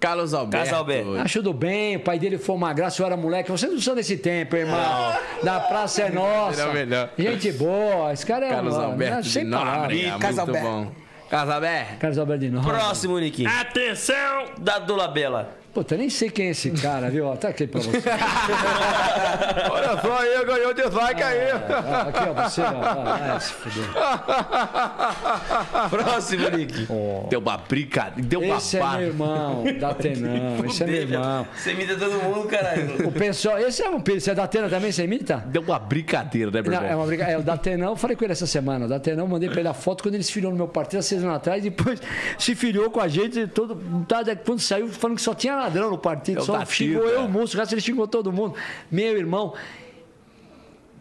Carlos 0.00 0.32
Alberto. 0.32 0.64
Casalberto. 0.70 1.16
Acho 1.18 1.42
do 1.42 1.52
bem, 1.52 1.96
o 1.96 2.00
pai 2.00 2.18
dele 2.18 2.38
foi 2.38 2.56
uma 2.56 2.72
graça, 2.72 3.00
eu 3.02 3.06
era 3.06 3.16
moleque. 3.16 3.50
Vocês 3.52 3.70
não 3.70 3.80
são 3.80 3.94
desse 3.94 4.16
tempo, 4.16 4.56
irmão. 4.56 5.12
Da 5.42 5.60
praça 5.60 6.02
é 6.02 6.10
nossa. 6.10 6.62
Era 6.62 6.72
melhor. 6.72 7.10
Gente 7.18 7.52
boa, 7.52 8.12
esse 8.12 8.24
cara 8.24 8.46
é 8.46 8.50
Carlos 8.50 8.76
um. 8.76 8.80
Alberto 8.80 9.26
sem 9.26 9.44
de 9.44 9.50
palavras. 9.50 10.00
Muito 10.02 10.18
Casalberto. 10.18 10.66
bom. 10.66 10.92
Casalberto. 11.28 11.96
Carlos 11.98 12.18
Alberto 12.18 12.40
de 12.40 12.50
Nóbrega. 12.50 12.78
Próximo, 12.78 13.18
Nick. 13.18 13.46
Atenção! 13.46 14.46
Da 14.58 14.78
Dula 14.78 15.06
Bela. 15.06 15.59
Puta, 15.72 15.96
nem 15.96 16.10
sei 16.10 16.28
quem 16.28 16.48
é 16.48 16.50
esse 16.50 16.68
cara, 16.70 17.08
viu? 17.08 17.30
Tá 17.36 17.48
aqui 17.48 17.64
pra 17.64 17.80
você. 17.80 17.96
Olha 19.70 20.02
só 20.02 20.18
aí, 20.18 20.44
ganhou 20.44 20.74
dislike 20.74 21.22
aí. 21.22 21.50
Ah, 21.52 22.06
aqui, 22.08 22.28
ó, 22.28 22.34
você, 22.48 22.60
ó. 22.60 22.72
Ah, 23.06 23.38
se 23.38 23.52
fuder. 23.52 23.84
Próximo, 25.90 26.48
Nick. 26.50 26.88
Deu 27.28 27.38
uma 27.38 27.56
brincadeira, 27.56 28.28
deu 28.28 28.40
uma 28.40 28.56
Esse 28.56 28.78
é 28.78 28.84
meu 28.84 29.00
irmão, 29.00 29.64
da 29.78 29.94
Tenão. 29.94 30.64
Esse 30.66 30.82
é 30.82 30.86
meu 30.86 30.96
irmão. 30.96 31.46
Você 31.54 31.70
imita 31.70 31.96
todo 31.96 32.20
mundo, 32.20 32.48
caralho. 32.48 33.06
O 33.06 33.12
pessoal, 33.12 33.60
esse 33.60 33.82
é 33.82 33.88
um. 33.88 34.00
Você 34.00 34.32
é 34.32 34.34
da 34.34 34.42
Atena 34.44 34.68
também, 34.68 34.90
você 34.90 35.04
imita? 35.04 35.44
Deu 35.46 35.62
uma 35.62 35.78
brincadeira, 35.78 36.50
né, 36.50 36.58
irmão? 36.58 36.82
é 36.82 36.96
uma 36.96 37.06
briga. 37.06 37.24
É, 37.24 37.38
o 37.38 37.42
Datenão, 37.42 37.90
eu 37.90 37.96
falei 37.96 38.16
com 38.16 38.24
ele 38.24 38.32
essa 38.32 38.46
semana. 38.46 38.86
O 38.86 38.88
Datenão, 38.88 39.28
mandei 39.28 39.48
pra 39.48 39.60
ele 39.60 39.68
a 39.68 39.74
foto 39.74 40.02
quando 40.02 40.14
ele 40.14 40.24
se 40.24 40.32
filiou 40.32 40.50
no 40.50 40.58
meu 40.58 40.66
partido 40.66 40.98
há 40.98 41.02
seis 41.02 41.22
anos 41.22 41.36
atrás. 41.36 41.62
Depois 41.62 42.00
se 42.36 42.56
filiou 42.56 42.90
com 42.90 43.00
a 43.00 43.06
gente. 43.06 43.46
Todo, 43.46 43.76
tá, 44.08 44.24
quando 44.44 44.58
saiu, 44.58 44.88
falando 44.88 45.16
que 45.16 45.22
só 45.22 45.32
tinha 45.32 45.59
ladrão 45.60 45.90
no 45.90 45.98
partido. 45.98 46.38
É 46.38 46.42
o 46.42 46.44
só 46.44 46.64
xingou 46.64 47.04
eu, 47.04 47.16
cara. 47.16 47.26
o 47.26 47.28
moço. 47.28 47.56
O 47.56 47.60
resto 47.60 47.74
ele 47.74 47.80
xingou 47.80 48.06
todo 48.06 48.32
mundo. 48.32 48.54
Meu 48.90 49.16
irmão. 49.16 49.54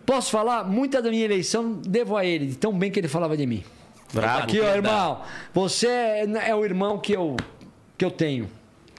Posso 0.05 0.31
falar? 0.31 0.63
Muita 0.63 1.01
da 1.01 1.09
minha 1.09 1.23
eleição 1.23 1.73
devo 1.73 2.17
a 2.17 2.25
ele, 2.25 2.47
de 2.47 2.55
tão 2.57 2.73
bem 2.77 2.89
que 2.89 2.99
ele 2.99 3.07
falava 3.07 3.37
de 3.37 3.45
mim. 3.45 3.63
Bravo. 4.11 4.43
Aqui, 4.43 4.59
ó, 4.59 4.75
irmão. 4.75 5.21
Você 5.53 5.87
é, 5.87 6.49
é 6.49 6.55
o 6.55 6.65
irmão 6.65 6.97
que 6.97 7.13
eu, 7.13 7.37
que 7.97 8.03
eu 8.03 8.09
tenho. 8.09 8.49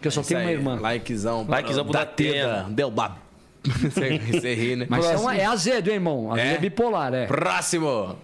Que 0.00 0.06
eu 0.06 0.12
só 0.12 0.20
Isso 0.20 0.28
tenho 0.28 0.40
uma 0.40 0.48
aí, 0.48 0.54
irmã. 0.54 0.78
Likezão. 0.80 1.44
Likezão 1.48 1.84
pro 1.84 1.92
Datena. 1.92 2.66
Deu 2.70 2.88
uma... 2.88 3.16
Você, 3.60 4.54
ri, 4.54 4.76
né? 4.76 4.86
Mas 4.88 5.04
é, 5.04 5.16
uma, 5.18 5.36
é 5.36 5.44
azedo, 5.44 5.88
hein, 5.88 5.96
irmão? 5.96 6.34
É? 6.34 6.54
é 6.54 6.58
bipolar, 6.58 7.12
é. 7.12 7.26
Próximo. 7.26 8.16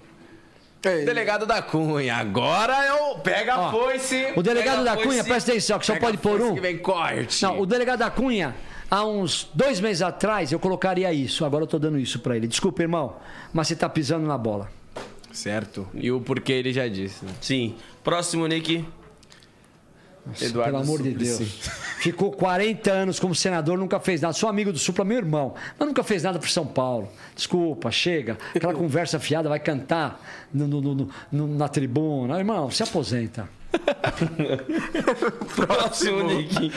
É, 0.85 1.05
Delegado 1.05 1.47
da 1.47 1.61
Cunha. 1.63 2.15
Agora 2.17 2.87
eu... 2.87 3.19
Pega 3.19 3.55
a 3.57 3.71
foice. 3.71 4.33
O 4.37 4.43
delegado 4.43 4.85
da 4.85 4.95
Cunha, 4.95 5.07
foice. 5.17 5.25
presta 5.29 5.51
atenção, 5.53 5.79
que 5.79 5.87
só 5.87 5.97
pode 5.99 6.17
a 6.17 6.21
pôr 6.21 6.41
um. 6.41 6.55
que 6.55 6.61
vem 6.61 6.79
corte. 6.79 7.43
Não, 7.43 7.59
o 7.61 7.67
delegado 7.67 7.99
da 8.01 8.11
Cunha, 8.11 8.55
há 8.91 9.05
uns 9.05 9.49
dois 9.53 9.81
meses 9.81 10.03
atrás, 10.03 10.53
eu 10.53 10.59
colocaria 10.61 11.13
isso. 11.13 11.45
Agora 11.45 11.65
eu 11.65 11.67
tô 11.67 11.79
dando 11.79 11.99
isso 11.99 12.21
pra 12.21 12.37
ele. 12.37 12.47
Desculpa, 12.47 12.83
irmão, 12.83 13.17
mas 13.53 13.67
você 13.69 13.75
tá 13.75 13.89
pisando 13.89 14.27
na 14.27 14.39
bola. 14.39 14.71
Certo. 15.33 15.87
E 15.93 16.11
o 16.11 16.21
porquê 16.21 16.53
ele 16.55 16.73
já 16.73 16.87
disse. 16.89 17.25
né? 17.25 17.33
Sim. 17.41 17.75
Próximo, 18.05 18.47
Nick. 18.47 18.85
Eduardo 20.41 20.73
Pelo 20.73 20.83
amor 20.83 21.03
de 21.03 21.11
Suplicy. 21.11 21.39
Deus. 21.45 21.71
Ficou 21.99 22.31
40 22.33 22.91
anos 22.93 23.19
como 23.21 23.35
senador, 23.35 23.79
nunca 23.79 23.99
fez 24.01 24.21
nada. 24.21 24.35
Sou 24.35 24.49
amigo 24.49 24.73
do 24.73 24.79
Supla, 24.79 25.05
meu 25.05 25.19
irmão, 25.19 25.55
mas 25.79 25.89
nunca 25.89 26.03
fez 26.05 26.23
nada 26.23 26.39
por 26.39 26.49
São 26.49 26.67
Paulo. 26.67 27.09
Desculpa, 27.35 27.91
chega. 27.91 28.37
Aquela 28.55 28.75
conversa 28.75 29.19
fiada, 29.19 29.49
vai 29.49 29.59
cantar 29.61 30.21
no- 30.53 30.67
no- 30.69 31.09
no- 31.33 31.49
na 31.49 31.69
tribuna. 31.69 32.39
Irmão, 32.39 32.71
se 32.71 32.83
aposenta. 32.83 33.49
Próximo, 35.55 36.23
Nick. 36.25 36.73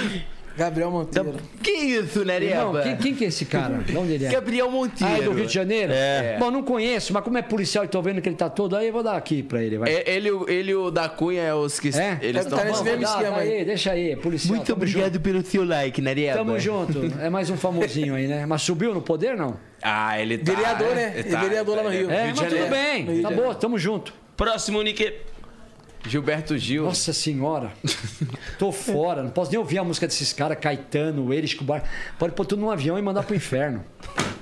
Gabriel 0.59 0.91
Monteiro. 0.91 1.33
Que 1.63 1.71
isso, 1.71 2.25
né, 2.25 2.39
Nereba? 2.39 2.81
quem, 2.83 2.97
quem 2.97 3.15
que 3.15 3.25
é 3.25 3.27
esse 3.29 3.45
cara? 3.45 3.77
De 3.77 3.95
onde 3.97 4.13
ele 4.13 4.25
é? 4.25 4.29
Gabriel 4.29 4.69
Monteiro. 4.69 5.13
Ah, 5.13 5.17
é 5.17 5.21
do 5.21 5.31
Rio 5.31 5.45
de 5.45 5.53
Janeiro? 5.53 5.93
É. 5.93 6.35
Bom, 6.37 6.51
não 6.51 6.61
conheço, 6.61 7.13
mas 7.13 7.23
como 7.23 7.37
é 7.37 7.41
policial 7.41 7.85
e 7.85 7.87
tô 7.87 8.01
vendo 8.01 8.21
que 8.21 8.27
ele 8.27 8.35
tá 8.35 8.49
todo 8.49 8.75
aí, 8.75 8.87
eu 8.87 8.93
vou 8.93 9.01
dar 9.03 9.15
aqui 9.15 9.41
pra 9.41 9.63
ele. 9.63 9.77
Vai. 9.77 9.89
É, 9.91 10.03
Ele, 10.09 10.29
ele 10.47 10.71
e 10.71 10.75
o 10.75 10.91
da 10.91 11.07
Cunha 11.07 11.41
é 11.41 11.53
os 11.53 11.79
que 11.79 11.87
É? 11.97 12.17
eles 12.21 12.43
Tá 12.45 12.49
estão... 12.49 12.57
nesse 12.59 12.69
Vamos, 12.83 12.83
mesmo 12.83 13.03
esquema 13.05 13.29
dá 13.37 13.41
aí. 13.41 13.53
aí, 13.59 13.65
deixa 13.65 13.91
aí, 13.91 14.15
policial. 14.15 14.55
Muito 14.55 14.73
obrigado 14.73 15.19
pelo 15.19 15.45
seu 15.45 15.63
like, 15.63 16.01
Narieba. 16.01 16.37
Junto. 16.59 16.93
Tamo 16.93 17.09
junto. 17.09 17.19
É 17.21 17.29
mais 17.29 17.49
um 17.49 17.55
famosinho 17.57 18.15
aí, 18.15 18.27
né? 18.27 18.45
Mas 18.45 18.61
subiu 18.61 18.93
no 18.93 19.01
poder, 19.01 19.37
não? 19.37 19.57
Ah, 19.81 20.19
ele 20.21 20.37
tá... 20.37 20.51
Vereador, 20.53 20.93
né? 20.95 21.13
ele 21.15 21.33
é 21.35 21.39
vereador 21.39 21.77
lá 21.77 21.83
no 21.83 21.89
Rio. 21.89 22.11
É, 22.11 22.25
Rio 22.25 22.33
de 22.33 22.41
mas 22.41 22.53
tudo 22.53 22.69
bem. 22.69 23.03
Rio 23.05 23.21
Tá 23.23 23.31
boa, 23.31 23.55
tamo 23.55 23.79
junto. 23.79 24.13
Próximo, 24.35 24.81
Nick. 24.81 25.13
Gilberto 26.05 26.57
Gil. 26.57 26.85
Nossa 26.85 27.13
senhora. 27.13 27.71
Tô 28.57 28.71
fora. 28.71 29.23
Não 29.23 29.31
posso 29.31 29.51
nem 29.51 29.59
ouvir 29.59 29.79
a 29.79 29.83
música 29.83 30.07
desses 30.07 30.31
caras, 30.33 30.57
Caetano, 30.59 31.33
Eres, 31.33 31.53
Cubar. 31.53 31.83
Pode 32.17 32.33
pôr 32.33 32.45
tudo 32.45 32.61
num 32.61 32.71
avião 32.71 32.97
e 32.97 33.01
mandar 33.01 33.23
pro 33.23 33.35
inferno. 33.35 33.83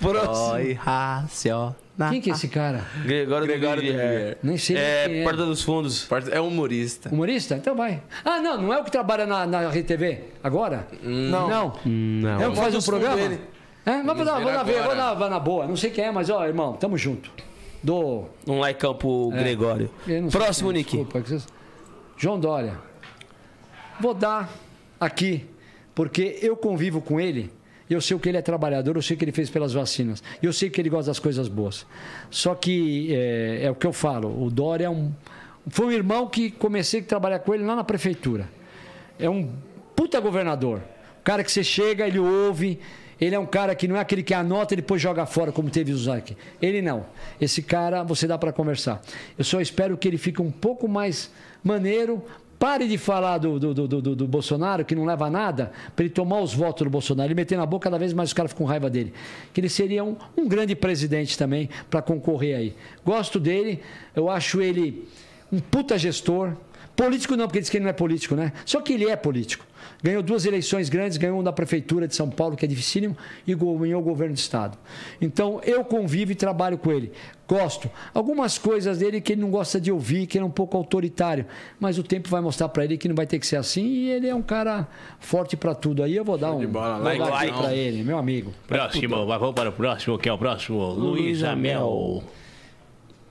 Próximo. 0.00 0.52
Oi, 0.54 0.72
racional. 0.74 1.76
Quem 2.10 2.20
que 2.20 2.30
é 2.30 2.34
esse 2.34 2.48
cara? 2.48 2.84
Gregório, 3.04 3.46
Gregório 3.46 3.82
do 3.82 3.88
Vivier. 3.88 4.36
Nem 4.42 4.58
sei 4.58 4.76
quem 4.76 4.84
É, 4.84 5.20
é. 5.20 5.24
Porta 5.24 5.46
dos 5.46 5.62
Fundos. 5.62 6.06
É 6.30 6.38
humorista. 6.40 7.08
Humorista? 7.08 7.54
Então 7.54 7.74
vai. 7.74 8.02
Ah, 8.22 8.38
não, 8.38 8.60
não 8.60 8.74
é 8.74 8.78
o 8.78 8.84
que 8.84 8.90
trabalha 8.90 9.24
na, 9.26 9.46
na 9.46 9.68
RTV 9.70 10.24
agora? 10.44 10.86
Não. 11.02 11.48
Não. 11.48 11.72
Não. 11.86 12.42
É 12.42 12.48
o 12.48 12.52
que 12.52 12.58
faz 12.58 12.74
um 12.74 12.82
programa? 12.82 13.16
dele. 13.16 13.40
É, 13.86 14.02
vou 14.02 14.24
dar, 14.24 14.40
vou 14.40 14.52
dar 14.52 14.62
ver, 14.64 14.82
vou 14.82 15.16
vou 15.16 15.30
na 15.30 15.40
boa. 15.40 15.66
Não 15.66 15.76
sei 15.76 15.90
quem 15.90 16.04
é, 16.04 16.10
mas 16.10 16.28
ó, 16.28 16.44
irmão, 16.44 16.74
tamo 16.74 16.98
junto. 16.98 17.30
Do. 17.82 18.24
Um 18.46 18.60
likeão 18.60 18.94
pro 18.94 19.30
Gregório. 19.30 19.90
Eu 20.06 20.22
não 20.22 20.30
sei 20.30 20.40
Próximo, 20.40 20.70
é, 20.70 20.74
Nick. 20.74 20.96
desculpa, 20.96 21.46
João 22.16 22.40
Dória. 22.40 22.78
Vou 24.00 24.14
dar 24.14 24.50
aqui, 25.00 25.46
porque 25.94 26.38
eu 26.42 26.56
convivo 26.56 27.00
com 27.00 27.20
ele. 27.20 27.50
Eu 27.88 28.00
sei 28.00 28.16
o 28.16 28.20
que 28.20 28.28
ele 28.28 28.36
é 28.36 28.42
trabalhador, 28.42 28.96
eu 28.96 29.02
sei 29.02 29.14
o 29.14 29.18
que 29.18 29.24
ele 29.24 29.32
fez 29.32 29.48
pelas 29.48 29.72
vacinas. 29.72 30.22
Eu 30.42 30.52
sei 30.52 30.68
que 30.68 30.80
ele 30.80 30.90
gosta 30.90 31.10
das 31.10 31.20
coisas 31.20 31.46
boas. 31.46 31.86
Só 32.30 32.54
que 32.54 33.14
é, 33.14 33.64
é 33.64 33.70
o 33.70 33.76
que 33.76 33.86
eu 33.86 33.92
falo. 33.92 34.44
O 34.44 34.50
Dória 34.50 34.86
é 34.86 34.90
um, 34.90 35.12
foi 35.68 35.86
um 35.86 35.92
irmão 35.92 36.26
que 36.26 36.50
comecei 36.50 37.00
a 37.00 37.04
trabalhar 37.04 37.38
com 37.38 37.54
ele 37.54 37.64
lá 37.64 37.76
na 37.76 37.84
prefeitura. 37.84 38.48
É 39.18 39.30
um 39.30 39.52
puta 39.94 40.18
governador. 40.18 40.82
O 41.20 41.22
cara 41.22 41.44
que 41.44 41.50
você 41.50 41.62
chega, 41.62 42.06
ele 42.06 42.18
ouve. 42.18 42.80
Ele 43.20 43.34
é 43.34 43.38
um 43.38 43.46
cara 43.46 43.74
que 43.74 43.88
não 43.88 43.96
é 43.96 44.00
aquele 44.00 44.22
que 44.22 44.34
anota 44.34 44.74
e 44.74 44.76
depois 44.76 45.00
joga 45.00 45.24
fora, 45.24 45.50
como 45.50 45.70
teve 45.70 45.90
o 45.92 45.96
Zac. 45.98 46.36
Ele 46.60 46.82
não. 46.82 47.06
Esse 47.40 47.62
cara 47.62 48.02
você 48.02 48.26
dá 48.26 48.36
para 48.36 48.52
conversar. 48.52 49.00
Eu 49.38 49.44
só 49.44 49.60
espero 49.60 49.96
que 49.96 50.06
ele 50.06 50.18
fique 50.18 50.42
um 50.42 50.50
pouco 50.50 50.86
mais 50.86 51.30
maneiro. 51.64 52.22
Pare 52.58 52.88
de 52.88 52.96
falar 52.96 53.36
do, 53.36 53.58
do, 53.58 53.74
do, 53.74 53.86
do- 54.00 54.16
do 54.16 54.26
Bolsonaro, 54.26 54.82
que 54.82 54.94
não 54.94 55.04
leva 55.04 55.26
a 55.26 55.30
nada, 55.30 55.72
para 55.94 56.06
ele 56.06 56.12
tomar 56.14 56.40
os 56.40 56.54
votos 56.54 56.84
do 56.84 56.90
Bolsonaro. 56.90 57.26
Ele 57.28 57.34
meter 57.34 57.58
na 57.58 57.66
boca, 57.66 57.84
cada 57.84 57.98
vez 57.98 58.14
mais 58.14 58.30
os 58.30 58.32
caras 58.32 58.50
ficam 58.50 58.64
com 58.64 58.70
raiva 58.70 58.88
dele. 58.88 59.12
Que 59.52 59.60
ele 59.60 59.68
seria 59.68 60.02
um, 60.02 60.16
um 60.34 60.48
grande 60.48 60.74
presidente 60.74 61.36
também 61.36 61.68
para 61.90 62.00
concorrer 62.00 62.56
aí. 62.56 62.74
Gosto 63.04 63.38
dele, 63.38 63.82
eu 64.14 64.30
acho 64.30 64.62
ele 64.62 65.06
um 65.52 65.58
puta 65.58 65.98
gestor. 65.98 66.52
Político 66.94 67.36
não, 67.36 67.46
porque 67.46 67.60
diz 67.60 67.68
que 67.68 67.76
ele 67.76 67.84
não 67.84 67.90
é 67.90 67.94
político, 67.94 68.34
né? 68.34 68.52
Só 68.64 68.80
que 68.80 68.94
ele 68.94 69.06
é 69.06 69.16
político. 69.16 69.66
Ganhou 70.02 70.22
duas 70.22 70.44
eleições 70.46 70.88
grandes, 70.88 71.16
ganhou 71.16 71.36
uma 71.36 71.44
da 71.44 71.52
Prefeitura 71.52 72.06
de 72.06 72.14
São 72.14 72.30
Paulo, 72.30 72.56
que 72.56 72.64
é 72.64 72.68
dificílimo, 72.68 73.16
e 73.46 73.54
ganhou 73.54 74.00
o 74.00 74.04
governo 74.04 74.34
do 74.34 74.38
Estado. 74.38 74.76
Então, 75.20 75.60
eu 75.64 75.84
convivo 75.84 76.32
e 76.32 76.34
trabalho 76.34 76.78
com 76.78 76.92
ele. 76.92 77.12
Gosto. 77.48 77.88
Algumas 78.12 78.58
coisas 78.58 78.98
dele 78.98 79.20
que 79.20 79.32
ele 79.32 79.40
não 79.40 79.50
gosta 79.50 79.80
de 79.80 79.92
ouvir, 79.92 80.26
que 80.26 80.36
ele 80.36 80.44
é 80.44 80.46
um 80.46 80.50
pouco 80.50 80.76
autoritário. 80.76 81.46
Mas 81.78 81.96
o 81.96 82.02
tempo 82.02 82.28
vai 82.28 82.40
mostrar 82.40 82.68
para 82.68 82.84
ele 82.84 82.98
que 82.98 83.08
não 83.08 83.14
vai 83.14 83.26
ter 83.26 83.38
que 83.38 83.46
ser 83.46 83.56
assim, 83.56 83.84
e 83.84 84.10
ele 84.10 84.28
é 84.28 84.34
um 84.34 84.42
cara 84.42 84.88
forte 85.20 85.56
para 85.56 85.74
tudo. 85.74 86.02
Aí 86.02 86.16
eu 86.16 86.24
vou 86.24 86.36
dar 86.36 86.52
um 86.52 86.58
Like, 87.00 87.20
like. 87.20 87.56
para 87.56 87.74
ele, 87.74 88.02
meu 88.02 88.18
amigo. 88.18 88.52
Próximo, 88.66 89.26
vamos 89.26 89.54
para 89.54 89.68
o 89.68 89.72
próximo, 89.72 90.18
que 90.18 90.28
é 90.28 90.32
o 90.32 90.38
próximo. 90.38 90.78
Luiz 90.90 91.42
Amel. 91.44 92.22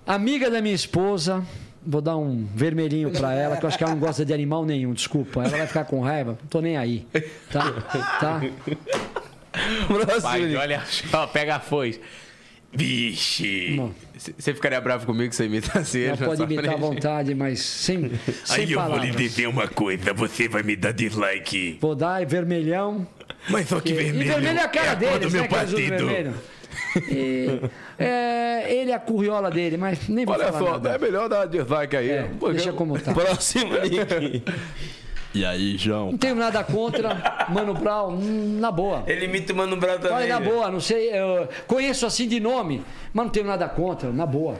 Amiga 0.07 0.51
da 0.51 0.61
minha 0.61 0.75
esposa, 0.75 1.43
vou 1.85 2.01
dar 2.01 2.17
um 2.17 2.45
vermelhinho 2.55 3.11
pra 3.11 3.33
ela, 3.33 3.57
que 3.57 3.63
eu 3.63 3.67
acho 3.67 3.77
que 3.77 3.83
ela 3.83 3.93
não 3.93 3.99
gosta 3.99 4.25
de 4.25 4.33
animal 4.33 4.65
nenhum, 4.65 4.93
desculpa. 4.93 5.41
Ela 5.41 5.57
vai 5.57 5.67
ficar 5.67 5.85
com 5.85 5.99
raiva, 6.01 6.37
não 6.41 6.47
tô 6.49 6.61
nem 6.61 6.77
aí. 6.77 7.05
Tá? 7.51 7.71
Tá? 8.19 8.41
Pai, 10.21 10.55
olha 10.55 10.81
só, 10.85 11.27
pega 11.27 11.55
a 11.55 11.59
foice. 11.59 11.99
Vixe. 12.73 13.81
Você 14.37 14.53
ficaria 14.53 14.81
bravo 14.81 15.05
comigo 15.05 15.31
se 15.31 15.37
você 15.37 15.45
imitasse 15.45 15.97
ele? 15.99 16.17
pode 16.17 16.43
imitar 16.43 16.73
à 16.73 16.77
vontade, 16.77 17.33
mas 17.33 17.61
sem, 17.61 18.11
sem 18.43 18.65
Aí 18.65 18.71
eu 18.73 18.81
vou 18.81 18.97
lhe 18.97 19.11
dizer 19.11 19.47
uma 19.47 19.67
coisa, 19.67 20.13
você 20.13 20.49
vai 20.49 20.61
me 20.61 20.75
dar 20.75 20.91
dislike. 20.91 21.77
Vou 21.79 21.95
dar 21.95 22.25
vermelhão. 22.25 23.07
Mas 23.49 23.69
só 23.69 23.79
que 23.79 23.91
E 23.91 23.93
vermelho, 23.93 24.33
vermelho 24.33 24.59
é 24.59 24.63
a 24.63 24.67
cara 24.67 24.91
é 24.91 24.95
deles, 24.95 25.19
do 25.19 25.29
né? 25.29 25.29
meu 25.29 25.43
usam 25.43 25.47
partido. 25.47 26.33
E, 27.09 27.59
é, 27.97 28.65
ele 28.73 28.91
é 28.91 28.93
a 28.93 28.99
curriola 28.99 29.49
dele, 29.51 29.77
mas 29.77 30.07
nem 30.07 30.25
vou 30.25 30.35
Olha 30.35 30.51
falar 30.51 30.59
só, 30.59 30.71
nada. 30.73 30.89
é 30.91 30.97
melhor 30.97 31.29
dar 31.29 31.45
dislike 31.47 31.95
aí. 31.95 32.09
É, 32.09 32.29
deixa 32.51 32.69
eu- 32.69 32.73
como 32.73 32.99
tá. 32.99 33.13
Próximo, 33.13 33.73
Nick. 33.83 34.43
E 35.33 35.43
aí, 35.43 35.77
João? 35.77 36.11
Não 36.11 36.17
tenho 36.17 36.35
nada 36.35 36.63
contra 36.63 37.45
Mano 37.49 37.73
Brown, 37.73 38.13
hum, 38.13 38.57
na 38.59 38.71
boa. 38.71 39.03
Ele 39.05 39.25
imita 39.25 39.51
o 39.51 39.55
Mano 39.57 39.75
Brown 39.75 39.97
também. 39.97 40.11
Olha, 40.15 40.27
na 40.27 40.39
velho. 40.39 40.51
boa, 40.53 40.71
não 40.71 40.79
sei, 40.79 41.09
eu 41.11 41.49
conheço 41.67 42.05
assim 42.05 42.25
de 42.25 42.39
nome, 42.39 42.81
mas 43.13 43.25
não 43.25 43.31
tenho 43.31 43.45
nada 43.45 43.67
contra, 43.67 44.11
na 44.13 44.25
boa. 44.25 44.55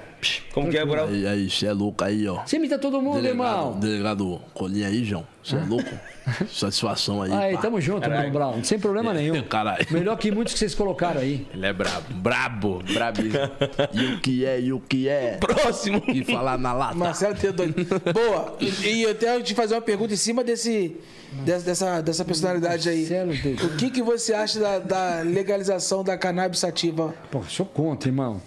Como 0.54 0.70
que 0.70 0.78
é, 0.78 0.86
Brown? 0.86 1.08
Aí, 1.08 1.28
aí, 1.28 1.50
você 1.50 1.68
é 1.68 1.74
louco 1.74 2.04
aí, 2.04 2.28
ó. 2.28 2.44
Você 2.46 2.58
imita 2.58 2.78
todo 2.78 3.02
mundo, 3.02 3.26
irmão. 3.26 3.78
delegado 3.80 4.42
Colinha 4.54 4.88
aí, 4.88 5.04
João. 5.04 5.26
Você 5.44 5.56
é 5.56 5.60
louco? 5.60 5.90
Satisfação 6.52 7.22
aí. 7.22 7.32
Aí, 7.32 7.56
pá. 7.56 7.62
tamo 7.62 7.80
junto, 7.80 8.10
Mano 8.10 8.32
Brown, 8.32 8.64
sem 8.64 8.80
problema 8.80 9.14
nenhum. 9.14 9.44
Caralho. 9.44 9.86
Melhor 9.92 10.18
que 10.18 10.32
muitos 10.32 10.54
que 10.54 10.60
vocês 10.60 10.74
colocaram 10.74 11.22
aí. 11.22 11.46
Ele 11.54 11.66
é 11.66 11.74
brabo. 11.74 12.14
Brabo. 12.16 12.84
Brabíssimo. 12.94 13.36
E 13.94 14.14
o 14.14 14.20
que 14.20 14.46
é, 14.46 14.60
e 14.60 14.74
o 14.74 14.80
que 14.80 15.08
é? 15.08 15.38
Próximo. 15.38 16.02
E 16.08 16.24
falar 16.24 16.58
na 16.58 16.74
lata. 16.74 16.96
Marcelo 16.96 17.36
Teodoro. 17.36 17.74
Boa. 18.14 18.58
E 18.60 19.04
eu 19.04 19.14
tenho 19.16 19.38
que 19.38 19.44
te 19.44 19.56
fazer 19.56 19.76
uma 19.76 19.82
pergunta 19.82 20.14
em 20.14 20.18
cima 20.18 20.44
desse, 20.44 20.98
dessa, 21.44 21.66
dessa, 21.66 22.02
dessa 22.02 22.26
personalidade 22.26 22.90
aí. 22.90 23.02
Marcelo. 23.02 23.32
O 23.66 23.78
que, 23.78 23.90
que 23.90 24.02
você 24.02 24.34
acha 24.34 24.60
da, 24.60 24.80
da 24.80 25.22
legalização 25.22 26.04
da 26.04 26.18
cannabis 26.18 26.60
sativa? 26.60 27.14
Pô, 27.32 27.44
sou 27.44 27.66
contra, 27.66 28.10
irmão. 28.10 28.42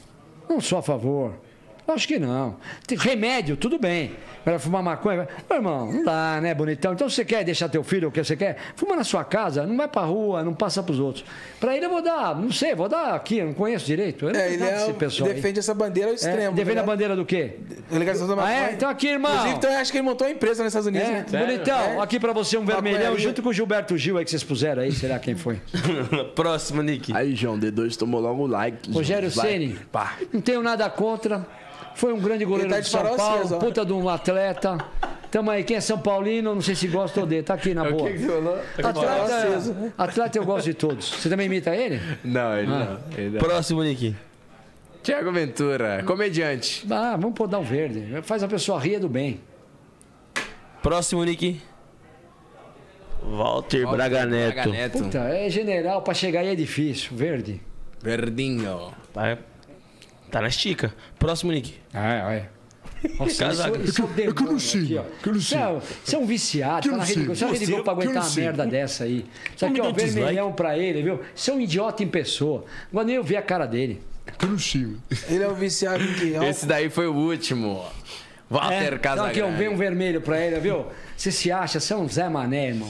Não 0.48 0.60
sou 0.60 0.78
a 0.78 0.82
favor. 0.82 1.34
Acho 1.88 2.06
que 2.06 2.18
não. 2.18 2.56
Tem 2.86 2.98
remédio, 2.98 3.56
tudo 3.56 3.78
bem. 3.78 4.12
Para 4.44 4.58
fumar 4.58 4.82
maconha, 4.82 5.28
Ô, 5.50 5.54
irmão, 5.54 5.92
não 5.92 6.04
dá, 6.04 6.38
né, 6.40 6.54
bonitão? 6.54 6.92
Então, 6.94 7.08
se 7.08 7.16
você 7.16 7.24
quer 7.24 7.44
deixar 7.44 7.68
teu 7.68 7.82
filho, 7.82 8.08
o 8.08 8.12
que 8.12 8.22
você 8.22 8.34
quer, 8.36 8.56
fuma 8.76 8.96
na 8.96 9.04
sua 9.04 9.22
casa, 9.24 9.66
não 9.66 9.76
vai 9.76 9.88
pra 9.88 10.02
rua, 10.02 10.42
não 10.42 10.54
passa 10.54 10.82
pros 10.82 10.98
outros. 10.98 11.24
Pra 11.60 11.76
ele 11.76 11.84
eu 11.86 11.90
vou 11.90 12.00
dar, 12.02 12.34
não 12.34 12.50
sei, 12.50 12.74
vou 12.74 12.88
dar 12.88 13.14
aqui, 13.14 13.38
eu 13.38 13.46
não 13.46 13.52
conheço 13.52 13.84
direito. 13.84 14.26
Eu 14.26 14.32
não 14.32 14.40
É, 14.40 14.52
ele 14.52 14.62
é, 14.62 14.72
desse 14.74 14.90
o- 14.90 14.94
pessoal 14.94 15.28
aí. 15.28 15.34
defende 15.36 15.58
essa 15.58 15.74
bandeira 15.74 16.08
ao 16.08 16.12
É, 16.12 16.14
extremo. 16.14 16.56
defende 16.56 16.76
né? 16.76 16.80
a 16.82 16.84
bandeira 16.86 17.16
do 17.16 17.26
quê? 17.26 17.56
Legalização 17.90 18.34
da 18.36 18.42
Ah, 18.42 18.46
maconha. 18.46 18.68
é? 18.68 18.72
Então 18.72 18.88
aqui, 18.88 19.08
irmão. 19.08 19.30
Inclusive, 19.32 19.56
então, 19.56 19.70
eu 19.70 19.78
acho 19.78 19.92
que 19.92 19.98
ele 19.98 20.04
montou 20.06 20.26
uma 20.26 20.32
empresa 20.32 20.62
nos 20.62 20.70
Estados 20.70 20.86
Unidos, 20.86 21.08
É, 21.08 21.24
né? 21.30 21.46
bonitão, 21.46 22.00
aqui 22.00 22.18
pra 22.20 22.32
você 22.32 22.56
um 22.56 22.64
vermelhão 22.64 22.98
Maconharia. 23.00 23.20
junto 23.28 23.42
com 23.42 23.48
o 23.50 23.52
Gilberto 23.52 23.98
Gil 23.98 24.16
aí 24.16 24.24
que 24.24 24.30
vocês 24.30 24.44
puseram 24.44 24.82
aí, 24.82 24.92
será 24.92 25.18
quem 25.18 25.34
foi? 25.36 25.60
Próximo, 26.34 26.80
Nick. 26.82 27.14
Aí, 27.14 27.34
João, 27.34 27.58
D2 27.58 27.96
tomou 27.96 28.20
logo 28.20 28.44
o 28.44 28.46
like. 28.46 28.90
Rogério. 28.92 29.30
Ceni, 29.30 29.78
não 30.32 30.40
tenho 30.40 30.62
nada 30.62 30.88
contra. 30.88 31.46
Foi 31.94 32.12
um 32.12 32.20
grande 32.20 32.44
goleiro 32.44 32.70
tá 32.70 32.80
de 32.80 32.88
São 32.88 33.16
Paulo, 33.16 33.58
puta 33.58 33.84
de 33.84 33.92
um 33.92 34.08
atleta. 34.08 34.78
Tamo 35.30 35.50
aí, 35.50 35.62
quem 35.62 35.76
é 35.76 35.80
São 35.80 35.98
Paulino, 35.98 36.54
não 36.54 36.62
sei 36.62 36.74
se 36.74 36.86
gosta 36.88 37.20
ou 37.20 37.26
odeia, 37.26 37.42
tá 37.42 37.54
aqui 37.54 37.74
na 37.74 37.84
boa. 37.90 38.10
falou? 38.18 38.58
farol 38.80 39.22
aceso, 39.24 39.70
Atleta, 39.72 39.80
né? 39.80 39.92
atleta 39.98 40.38
eu 40.38 40.44
gosto 40.44 40.64
de 40.64 40.74
todos. 40.74 41.06
Você 41.10 41.28
também 41.28 41.46
imita 41.46 41.74
ele? 41.76 42.00
Não, 42.24 42.56
ele 42.56 42.72
Ah. 42.72 42.98
não. 43.10 43.18
Ele 43.18 43.30
não. 43.30 43.38
Próximo, 43.38 43.82
Nick. 43.82 44.16
Tiago 45.02 45.30
Ventura, 45.32 46.02
comediante. 46.06 46.86
Ah, 46.90 47.16
vamos 47.18 47.34
pôr 47.36 47.46
dar 47.46 47.58
um 47.58 47.62
verde. 47.62 48.22
Faz 48.22 48.42
a 48.42 48.48
pessoa 48.48 48.78
rir 48.80 48.98
do 48.98 49.08
bem. 49.08 49.40
Próximo, 50.82 51.22
Nick. 51.24 51.60
Walter, 53.22 53.86
Braga 53.86 54.24
Neto. 54.24 54.54
Braga 54.54 54.70
Neto. 54.70 54.98
Puta, 54.98 55.18
é 55.18 55.50
general, 55.50 56.02
pra 56.02 56.14
chegar 56.14 56.40
aí 56.40 56.48
é 56.48 56.54
difícil. 56.54 57.10
Verde. 57.16 57.60
Verdinho. 58.02 58.92
Tá, 59.12 59.36
tá 60.30 60.40
na 60.40 60.48
estica. 60.48 60.94
Próximo, 61.18 61.52
Nick. 61.52 61.74
É, 61.92 61.98
é. 62.36 62.48
Nossa, 63.18 63.44
Casaca. 63.44 63.78
isso, 63.78 63.90
isso 63.90 64.02
é 64.02 64.04
o 64.04 64.08
demônio 64.08 64.34
que 64.34 64.42
eu 64.42 64.52
não 64.52 64.58
sei, 64.58 64.80
aqui, 64.82 64.98
ó. 64.98 65.02
que 65.22 65.28
eu 65.28 65.32
não 65.34 65.40
Você 65.40 65.54
é, 65.56 65.80
você 66.04 66.16
é 66.16 66.18
um 66.18 66.26
viciado, 66.26 66.82
tá 66.82 66.90
na 66.90 66.96
não 66.96 67.04
rede, 67.04 67.14
sei. 67.20 67.26
você 67.28 67.44
é 67.44 67.48
rede 67.48 67.66
Globo 67.66 67.84
pra 67.84 67.92
aguentar 67.92 68.14
não 68.14 68.20
uma 68.22 68.28
sei. 68.28 68.44
merda 68.44 68.66
dessa 68.66 69.04
aí. 69.04 69.24
Isso 69.54 69.64
Não 69.64 69.70
aqui, 69.70 69.80
ó, 69.80 69.84
dá 69.84 69.90
um 69.90 69.92
vermelhão 69.94 70.52
pra 70.52 70.76
ele, 70.76 71.02
viu? 71.02 71.20
Você 71.32 71.50
é 71.52 71.54
um 71.54 71.60
idiota 71.60 72.02
em 72.02 72.08
pessoa. 72.08 72.64
Agora 72.90 73.06
nem 73.06 73.14
eu 73.14 73.22
vi 73.22 73.36
a 73.36 73.42
cara 73.42 73.66
dele. 73.66 74.02
Que 74.36 74.44
eu 74.44 74.50
não 74.50 74.58
sei. 74.58 74.96
Ele 75.28 75.44
é 75.44 75.48
o 75.48 75.54
viciado 75.54 76.02
em 76.02 76.12
que? 76.14 76.32
Esse 76.44 76.66
daí 76.66 76.90
foi 76.90 77.06
o 77.06 77.14
último. 77.14 77.84
Walter 78.50 78.74
É, 78.74 78.86
então 78.86 78.98
Casagrande. 78.98 79.40
aqui, 79.40 79.42
ó, 79.54 79.56
vem 79.56 79.68
um 79.68 79.76
vermelho 79.76 80.20
pra 80.20 80.40
ele, 80.40 80.58
viu? 80.58 80.86
Você 81.16 81.30
se 81.30 81.50
acha, 81.52 81.78
você 81.80 81.92
é 81.92 81.96
um 81.96 82.08
Zé 82.08 82.28
Mané, 82.28 82.68
irmão. 82.68 82.88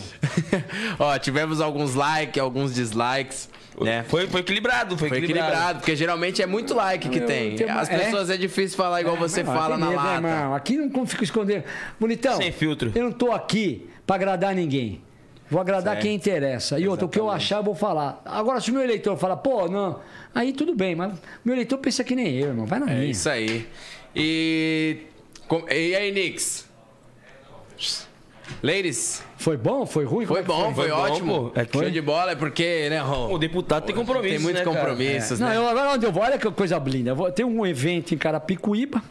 Ó, 0.99 1.19
tivemos 1.19 1.61
alguns 1.61 1.95
likes, 1.95 2.41
alguns 2.41 2.75
dislikes, 2.75 3.49
né? 3.81 4.05
Foi, 4.07 4.27
foi 4.29 4.41
equilibrado, 4.41 4.97
foi, 4.99 5.09
Foi 5.09 5.19
equilibrado. 5.19 5.49
equilibrado, 5.51 5.79
porque 5.81 5.97
geralmente 5.97 6.43
é 6.43 6.47
muito 6.47 6.75
like 6.75 7.09
que 7.09 7.19
Eu 7.19 7.27
tem. 7.27 7.57
uma- 7.65 7.81
As 7.81 7.89
é? 7.91 7.99
pessoas 7.99 8.29
é, 8.31 8.37
difícil 8.37 8.77
falar 8.77 9.01
igual 9.01 9.17
você 9.17 9.43
Não, 9.43 9.53
fala 9.55 9.77
tem 9.77 9.79
na 9.85 9.91
medo, 9.91 10.03
né, 10.03 10.07
lata. 10.09 10.15
irmão? 10.37 10.55
Aqui 10.55 10.77
não 10.77 11.07
fico 11.07 11.25
escondendo. 11.25 11.65
Bonitão. 11.99 12.37
Sem 12.37 12.53
filtro. 12.53 12.93
Eu 12.95 13.05
não 13.05 13.13
tô 13.13 13.33
aqui 13.33 13.89
pra 14.07 14.17
agradar 14.17 14.55
ninguém. 14.55 15.01
Vou 15.51 15.61
agradar 15.61 15.95
Certo. 15.95 16.03
quem 16.03 16.15
interessa. 16.15 16.79
E 16.79 16.87
outra, 16.87 17.07
o 17.07 17.09
que 17.09 17.19
eu 17.19 17.31
achar, 17.31 17.57
eu 17.57 17.63
vou 17.65 17.75
falar. 17.75 18.21
Agora, 18.27 18.61
se 18.61 18.71
o 18.71 18.75
meu 18.75 18.83
eleitor 18.83 19.17
falar, 19.17 19.39
pô, 19.39 19.67
não, 19.67 19.99
aí 20.35 20.53
tudo 20.53 20.75
bem, 20.75 20.95
mas 20.95 21.15
meu 21.43 21.55
eleitor 21.55 21.79
pensa 21.79 22.05
que 22.05 22.15
nem 22.15 22.35
eu, 22.37 22.49
irmão. 22.49 22.67
Vai 22.67 22.79
na 22.79 22.91
É 22.91 22.95
minha. 22.95 23.11
isso 23.11 23.29
aí. 23.31 23.67
E. 24.15 24.99
com- 25.49 25.67
E 25.69 25.95
aí, 25.97 26.13
Nix? 26.13 26.69
Ladies, 28.63 29.23
Foi 29.37 29.57
bom? 29.57 29.85
Foi 29.87 30.05
ruim? 30.05 30.25
foi 30.27 30.39
é 30.41 30.43
que 30.43 30.49
bom, 30.49 30.75
foi, 30.75 30.89
Foi 30.89 30.89
bom, 30.89 30.97
ótimo. 30.97 31.51
pô. 31.55 31.61
É 31.61 31.65
que- 31.67 31.79
Show 31.79 31.91
de 31.91 32.01
bola, 32.01 32.33
é 32.33 32.35
porque, 32.35 32.89
né, 32.89 32.99
Rô? 32.99 33.35
O 33.35 33.39
deputado 33.39 33.85
tem 33.85 33.95
compromisso, 33.95 34.35
Tem 34.35 34.43
muitos 34.43 34.61
né, 34.61 34.65
cara? 34.65 34.77
compromissos, 34.87 35.39
Não, 35.39 35.49
né? 35.49 35.57
eu, 35.57 35.69
agora 35.69 35.91
onde 35.93 36.07
eu 36.07 36.11
vou, 36.11 36.23
olha 36.23 36.39
que 36.39 36.51
coisa 36.51 36.79
linda. 36.79 37.15
Tem 37.33 37.45
um 37.45 37.65
evento 37.67 38.15
em 38.15 38.19
Carapicuíba, 38.19 39.03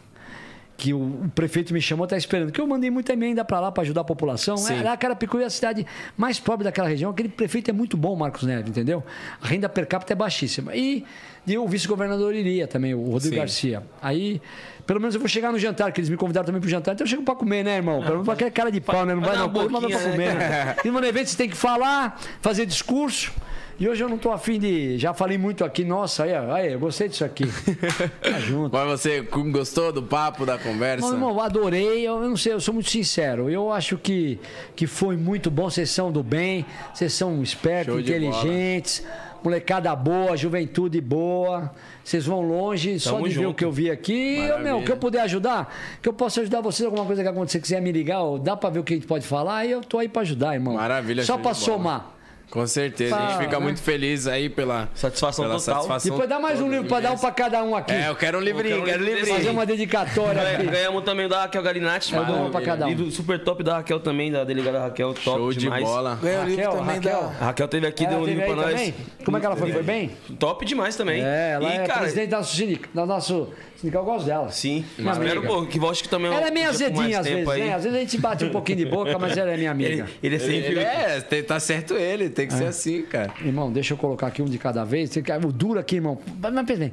que 0.76 0.92
o, 0.92 1.30
prefeito 1.34 1.72
me 1.72 1.80
chamou, 1.80 2.06
tá 2.06 2.16
esperando, 2.16 2.50
que 2.52 2.60
eu 2.60 2.66
mandei 2.66 2.90
muita 2.90 3.12
emenda 3.12 3.44
para 3.44 3.60
lá 3.60 3.72
para 3.72 3.82
ajudar 3.84 4.00
a 4.02 4.04
população. 4.04 4.56
Sim. 4.56 4.80
É, 4.80 4.82
lá 4.82 4.96
Carapicuíba 4.96 5.44
é 5.44 5.46
a 5.46 5.50
cidade 5.50 5.86
mais 6.16 6.38
pobre 6.40 6.64
daquela 6.64 6.88
região. 6.88 7.10
Aquele 7.10 7.28
prefeito 7.28 7.70
é 7.70 7.72
muito 7.72 7.96
bom, 7.96 8.14
Marcos 8.16 8.42
Neves, 8.42 8.68
entendeu? 8.70 9.02
A 9.40 9.46
renda 9.46 9.68
per 9.68 9.86
capita 9.86 10.12
é 10.12 10.16
baixíssima. 10.16 10.74
E, 10.76 11.04
e 11.46 11.56
o 11.56 11.66
vice-governador 11.66 12.34
iria 12.34 12.66
também, 12.66 12.92
o 12.92 13.02
Rodrigo 13.02 13.34
Sim. 13.34 13.40
Garcia. 13.40 13.82
Aí, 14.02 14.42
pelo 14.88 15.00
menos 15.02 15.14
eu 15.14 15.20
vou 15.20 15.28
chegar 15.28 15.52
no 15.52 15.58
jantar, 15.58 15.92
que 15.92 16.00
eles 16.00 16.08
me 16.08 16.16
convidaram 16.16 16.46
também 16.46 16.62
pro 16.62 16.70
jantar, 16.70 16.94
então 16.94 17.04
eu 17.04 17.08
chego 17.10 17.22
para 17.22 17.34
comer, 17.34 17.62
né, 17.62 17.76
irmão? 17.76 18.00
Pelo 18.00 18.12
menos 18.12 18.24
pra 18.24 18.32
aquela 18.32 18.50
cara 18.50 18.72
de 18.72 18.80
pau, 18.80 19.04
né? 19.04 19.14
Não 19.14 19.20
vai 19.20 19.36
não, 19.36 19.52
pô, 19.52 19.68
manda 19.68 19.86
pra 19.86 19.98
comer, 19.98 20.34
né? 20.34 20.34
né? 20.34 20.76
E 20.82 20.90
no 20.90 21.04
evento 21.04 21.28
você 21.28 21.36
tem 21.36 21.50
que 21.50 21.56
falar, 21.56 22.18
fazer 22.40 22.64
discurso. 22.64 23.30
E 23.78 23.86
hoje 23.86 24.02
eu 24.02 24.08
não 24.08 24.16
tô 24.16 24.32
afim 24.32 24.58
de. 24.58 24.98
Já 24.98 25.12
falei 25.12 25.36
muito 25.36 25.62
aqui, 25.62 25.84
nossa, 25.84 26.24
aí, 26.24 26.34
aí 26.34 26.72
eu 26.72 26.80
gostei 26.80 27.06
disso 27.06 27.24
aqui. 27.24 27.44
Tá 28.22 28.40
junto. 28.40 28.72
Mas 28.72 29.00
você 29.00 29.20
gostou 29.20 29.92
do 29.92 30.02
papo, 30.02 30.46
da 30.46 30.58
conversa? 30.58 31.06
Não, 31.06 31.14
irmão, 31.14 31.30
eu 31.30 31.40
adorei, 31.40 32.08
eu, 32.08 32.22
eu 32.22 32.28
não 32.30 32.36
sei, 32.36 32.54
eu 32.54 32.60
sou 32.60 32.72
muito 32.72 32.88
sincero. 32.88 33.50
Eu 33.50 33.70
acho 33.70 33.98
que, 33.98 34.40
que 34.74 34.86
foi 34.86 35.16
muito 35.16 35.50
bom, 35.50 35.70
vocês 35.70 35.90
são 35.90 36.10
do 36.10 36.22
bem, 36.22 36.64
vocês 36.94 37.12
são 37.12 37.42
espertos, 37.42 38.00
inteligentes, 38.00 39.04
molecada 39.42 39.94
boa, 39.94 40.36
juventude 40.36 41.00
boa. 41.00 41.72
Vocês 42.04 42.24
vão 42.26 42.40
longe, 42.40 42.98
só 42.98 43.12
Tamo 43.12 43.28
de 43.28 43.34
ver 43.34 43.40
o 43.40 43.42
junto. 43.48 43.56
que 43.56 43.64
eu 43.64 43.72
vi 43.72 43.90
aqui. 43.90 44.38
Eu, 44.38 44.58
meu, 44.60 44.78
o 44.78 44.84
que 44.84 44.92
eu 44.92 44.96
puder 44.96 45.20
ajudar, 45.22 45.74
que 46.02 46.08
eu 46.08 46.12
possa 46.12 46.40
ajudar 46.40 46.60
vocês, 46.60 46.84
alguma 46.84 47.04
coisa 47.04 47.22
que 47.22 47.28
acontecer, 47.28 47.60
quiser 47.60 47.80
me 47.82 47.92
ligar, 47.92 48.20
ou 48.22 48.38
dá 48.38 48.56
pra 48.56 48.70
ver 48.70 48.78
o 48.80 48.84
que 48.84 48.94
a 48.94 48.96
gente 48.96 49.06
pode 49.06 49.26
falar, 49.26 49.64
e 49.66 49.70
eu 49.70 49.80
tô 49.82 49.98
aí 49.98 50.08
pra 50.08 50.22
ajudar, 50.22 50.54
irmão. 50.54 50.74
Maravilha, 50.74 51.22
Só 51.24 51.36
pra 51.38 51.54
somar. 51.54 52.17
Com 52.50 52.66
certeza, 52.66 53.14
a 53.14 53.28
gente 53.28 53.38
fica 53.44 53.58
né? 53.58 53.62
muito 53.64 53.82
feliz 53.82 54.26
aí 54.26 54.48
pela 54.48 54.88
Satisfação 54.94 55.44
pela 55.44 55.58
total. 55.58 55.74
satisfação 55.74 56.12
Depois 56.12 56.28
dá 56.30 56.38
mais 56.40 56.60
um 56.60 56.70
livro 56.70 56.88
pra 56.88 57.00
dar 57.00 57.12
um 57.12 57.18
pra 57.18 57.30
cada 57.30 57.62
um 57.62 57.76
aqui. 57.76 57.92
É, 57.92 58.08
eu 58.08 58.16
quero 58.16 58.38
um 58.38 58.40
livrinho, 58.40 58.76
quero 58.76 58.82
um 58.82 58.86
quero 58.86 59.02
um 59.02 59.06
livrinho. 59.06 59.36
Fazer 59.36 59.50
uma 59.50 59.66
dedicatória 59.66 60.42
aqui. 60.42 60.66
Ganhamos 60.66 61.04
também 61.04 61.28
da 61.28 61.42
Raquel 61.42 61.62
Galinatti. 61.62 62.14
Eu 62.14 62.24
dou 62.24 62.36
uma 62.36 62.50
pra 62.50 62.62
cada 62.62 62.86
um. 62.86 62.88
Livro 62.88 63.10
super 63.10 63.38
top 63.38 63.62
da 63.62 63.76
Raquel 63.76 64.00
também, 64.00 64.32
da 64.32 64.44
delegada 64.44 64.80
Raquel. 64.80 65.12
Top 65.12 65.24
Show 65.24 65.52
de 65.52 65.58
demais. 65.58 65.84
bola. 65.84 66.18
Ganhou 66.22 66.42
o 66.42 66.46
livro 66.46 66.64
Raquel, 66.64 66.78
também 66.80 66.94
Raquel. 66.96 67.20
da. 67.20 67.26
A 67.26 67.44
Raquel 67.46 67.68
teve 67.68 67.86
aqui, 67.86 68.04
Ela 68.04 68.14
deu 68.14 68.22
um 68.22 68.26
livro 68.26 68.44
pra 68.44 68.50
aí 68.52 68.56
nós. 68.56 68.70
também? 68.72 68.94
Como 69.24 69.36
é 69.36 69.40
que 69.40 69.46
ela 69.46 69.56
foi? 69.56 69.72
Foi 69.72 69.82
bem? 69.82 70.10
Top 70.38 70.64
demais 70.64 70.96
também. 70.96 71.22
É, 71.22 71.50
ela 71.52 71.68
e, 71.68 71.76
é 71.76 71.86
cara, 71.86 72.00
presidente 72.00 72.46
sindicato. 72.46 72.94
Do 72.94 73.04
nosso 73.06 73.48
sindical, 73.80 74.02
eu 74.02 74.06
gosto 74.06 74.26
dela. 74.26 74.50
Sim. 74.50 74.84
Minha 74.98 75.12
Espero, 75.12 75.40
amiga. 75.40 75.46
pô, 75.54 75.66
que 75.66 75.78
volte 75.78 76.02
que 76.02 76.08
também 76.08 76.32
Ela 76.32 76.48
é 76.48 76.50
meio 76.50 76.68
azedinha 76.68 77.20
às 77.20 77.26
vezes, 77.26 77.48
aí. 77.48 77.60
né? 77.62 77.74
Às 77.74 77.84
vezes 77.84 77.96
a 77.96 78.00
gente 78.00 78.18
bate 78.18 78.44
um 78.44 78.50
pouquinho 78.50 78.78
de 78.78 78.86
boca, 78.86 79.18
mas 79.18 79.36
ela 79.36 79.50
é 79.50 79.56
minha 79.56 79.70
amiga. 79.70 80.08
Ele, 80.22 80.34
ele 80.34 80.36
é 80.36 80.38
sem 80.38 80.56
Ele 80.56 80.80
é, 80.80 81.42
tá 81.42 81.58
certo 81.60 81.94
ele, 81.94 82.28
tem 82.28 82.46
que 82.46 82.54
ser 82.54 82.66
assim, 82.66 83.02
cara. 83.02 83.32
Irmão, 83.44 83.70
deixa 83.72 83.94
eu 83.94 83.98
colocar 83.98 84.26
aqui 84.26 84.42
um 84.42 84.46
de 84.46 84.58
cada 84.58 84.84
vez. 84.84 85.10
O 85.46 85.52
duro 85.52 85.78
aqui, 85.78 85.96
irmão. 85.96 86.18
Mas, 86.40 86.52
mas 86.52 86.66
pensa 86.66 86.80
bem. 86.80 86.92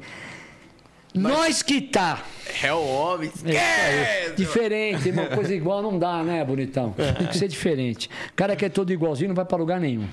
Nós 1.13 1.61
que 1.61 1.79
tá. 1.79 2.23
É 2.61 2.73
o 2.73 2.85
homem. 2.85 3.31
É. 3.45 4.31
Diferente, 4.35 5.07
irmão. 5.07 5.25
Coisa 5.27 5.53
igual 5.55 5.81
não 5.81 5.97
dá, 5.97 6.21
né, 6.23 6.43
bonitão? 6.43 6.93
Tem 7.17 7.27
que 7.27 7.37
ser 7.37 7.47
diferente. 7.47 8.09
O 8.31 8.33
cara 8.35 8.55
que 8.55 8.65
é 8.65 8.69
todo 8.69 8.91
igualzinho 8.91 9.29
não 9.29 9.35
vai 9.35 9.45
pra 9.45 9.57
lugar 9.57 9.79
nenhum. 9.79 10.05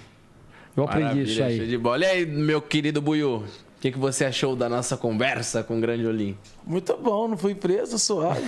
Eu 0.76 0.84
aprendi 0.84 1.04
Maravilha, 1.04 1.30
isso 1.30 1.42
aí. 1.42 1.66
de 1.66 1.76
bola. 1.76 2.04
E 2.04 2.06
aí, 2.08 2.26
meu 2.26 2.62
querido 2.62 3.02
Buiu, 3.02 3.44
que, 3.82 3.90
que 3.90 3.98
você 3.98 4.24
achou 4.24 4.54
da 4.54 4.68
nossa 4.68 4.96
conversa 4.96 5.64
com 5.64 5.76
o 5.76 5.80
Grande 5.80 6.06
Olim? 6.06 6.36
Muito 6.64 6.96
bom, 6.96 7.26
não 7.26 7.36
fui 7.36 7.52
preso, 7.52 7.98
suave. 7.98 8.40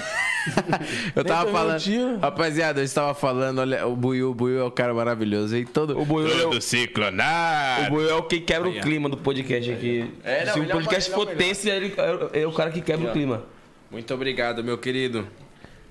Eu 1.17 1.25
tava 1.25 1.51
falando. 1.51 2.21
Rapaziada, 2.21 2.81
eu 2.81 2.85
estava 2.85 3.15
falando, 3.15 3.59
olha, 3.59 3.85
o 3.87 3.97
Buiu, 3.97 4.31
o 4.31 4.35
Buiu 4.35 4.61
é 4.61 4.65
o 4.65 4.71
cara 4.71 4.95
maravilhoso. 4.95 5.57
E 5.57 5.65
todo. 5.65 5.99
O 5.99 6.05
Buiu 6.05 6.29
é 6.29 6.47
o- 6.47 6.51
Tudo 6.51 6.61
ciclonado. 6.61 7.87
O 7.89 7.91
Buiu 7.91 8.11
é 8.11 8.15
o 8.15 8.23
que 8.23 8.39
quebra 8.41 8.69
o 8.69 8.81
clima 8.81 9.09
do 9.09 9.17
podcast 9.17 9.73
aqui. 9.73 10.09
É, 10.23 10.45
não, 10.45 10.53
Se 10.53 10.61
o 10.61 10.63
é 10.63 10.67
o 10.67 10.71
podcast 10.71 11.13
é 11.13 11.17
o 11.17 11.27
tenso, 11.27 11.69
ele 11.69 11.95
é 12.33 12.43
é 12.43 12.47
o 12.47 12.53
cara 12.53 12.71
que 12.71 12.81
quebra 12.81 13.09
o 13.09 13.13
clima. 13.13 13.43
Muito 13.91 14.15
obrigado, 14.15 14.63
meu 14.63 14.79
querido. 14.79 15.27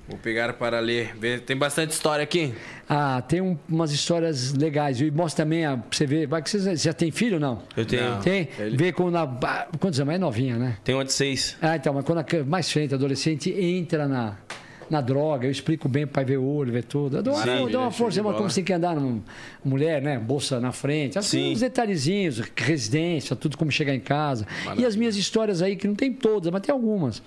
Vou 0.08 0.18
pegar 0.18 0.52
para 0.54 0.80
ler. 0.82 1.16
Tem 1.46 1.56
bastante 1.56 1.92
história 1.92 2.24
aqui. 2.24 2.54
Ah, 2.90 3.22
tem 3.26 3.40
um- 3.40 3.58
umas 3.70 3.94
histórias 3.94 4.54
legais. 4.54 5.00
E 5.00 5.10
mostra 5.10 5.46
também, 5.46 5.66
a, 5.66 5.78
pra 5.78 5.88
você 5.92 6.06
ver. 6.06 6.28
Vai 6.28 6.42
que 6.42 6.50
você 6.50 6.60
você 6.60 6.76
já 6.76 6.94
tem 6.94 7.10
filho 7.10 7.36
ou 7.36 7.40
não? 7.40 7.62
Eu 7.76 7.86
tenho. 7.86 8.04
Não. 8.10 8.20
Tem? 8.20 8.50
Ele- 8.60 8.76
Vê 8.76 8.92
quando 8.92 9.16
a. 9.18 9.26
Quantos 9.80 10.00
anos? 10.02 10.14
É 10.14 10.18
novinha, 10.18 10.58
né? 10.58 10.78
Tenho 10.84 10.98
uma 10.98 11.06
de 11.06 11.14
seis. 11.14 11.56
Ah, 11.62 11.78
então, 11.78 11.94
mas 11.94 12.04
quando 12.04 12.20
a 12.20 12.26
mais 12.46 12.70
frente, 12.70 12.94
adolescente, 12.94 13.50
entra 13.50 14.06
na, 14.06 14.36
na 14.90 15.00
droga, 15.00 15.48
eu 15.48 15.52
explico 15.52 15.88
bem 15.88 16.06
pai 16.06 16.26
ver 16.26 16.38
o 16.38 16.44
olho, 16.44 16.74
ver 16.74 16.84
tudo. 16.84 17.16
Eu 17.18 17.24
dou, 17.24 17.34
uma- 17.34 17.44
Sim, 17.44 17.50
eu 17.62 17.70
dou 17.70 17.82
uma 17.82 17.90
show 17.90 18.00
força, 18.00 18.22
bola. 18.22 18.36
como 18.36 18.50
você 18.50 18.56
tem 18.56 18.64
que 18.66 18.74
andar 18.74 18.94
numa 18.98 19.22
mulher, 19.64 20.02
né? 20.02 20.20
Bolsa 20.20 20.60
na 20.60 20.74
frente, 20.74 21.18
assim, 21.18 21.38
Sim. 21.46 21.52
uns 21.54 21.62
detalhezinhos, 21.62 22.42
residência, 22.58 23.38
tudo 23.38 23.58
como 23.58 23.72
chegar 23.72 23.96
em 23.96 24.02
casa. 24.02 24.46
E 24.78 24.86
as 24.86 24.98
minhas 24.98 25.16
histórias 25.16 25.62
aí, 25.62 25.78
que 25.78 25.88
não 25.88 25.96
tem 25.96 26.12
todas, 26.12 26.52
mas 26.52 26.62
tem 26.62 26.74
algumas. 26.74 27.24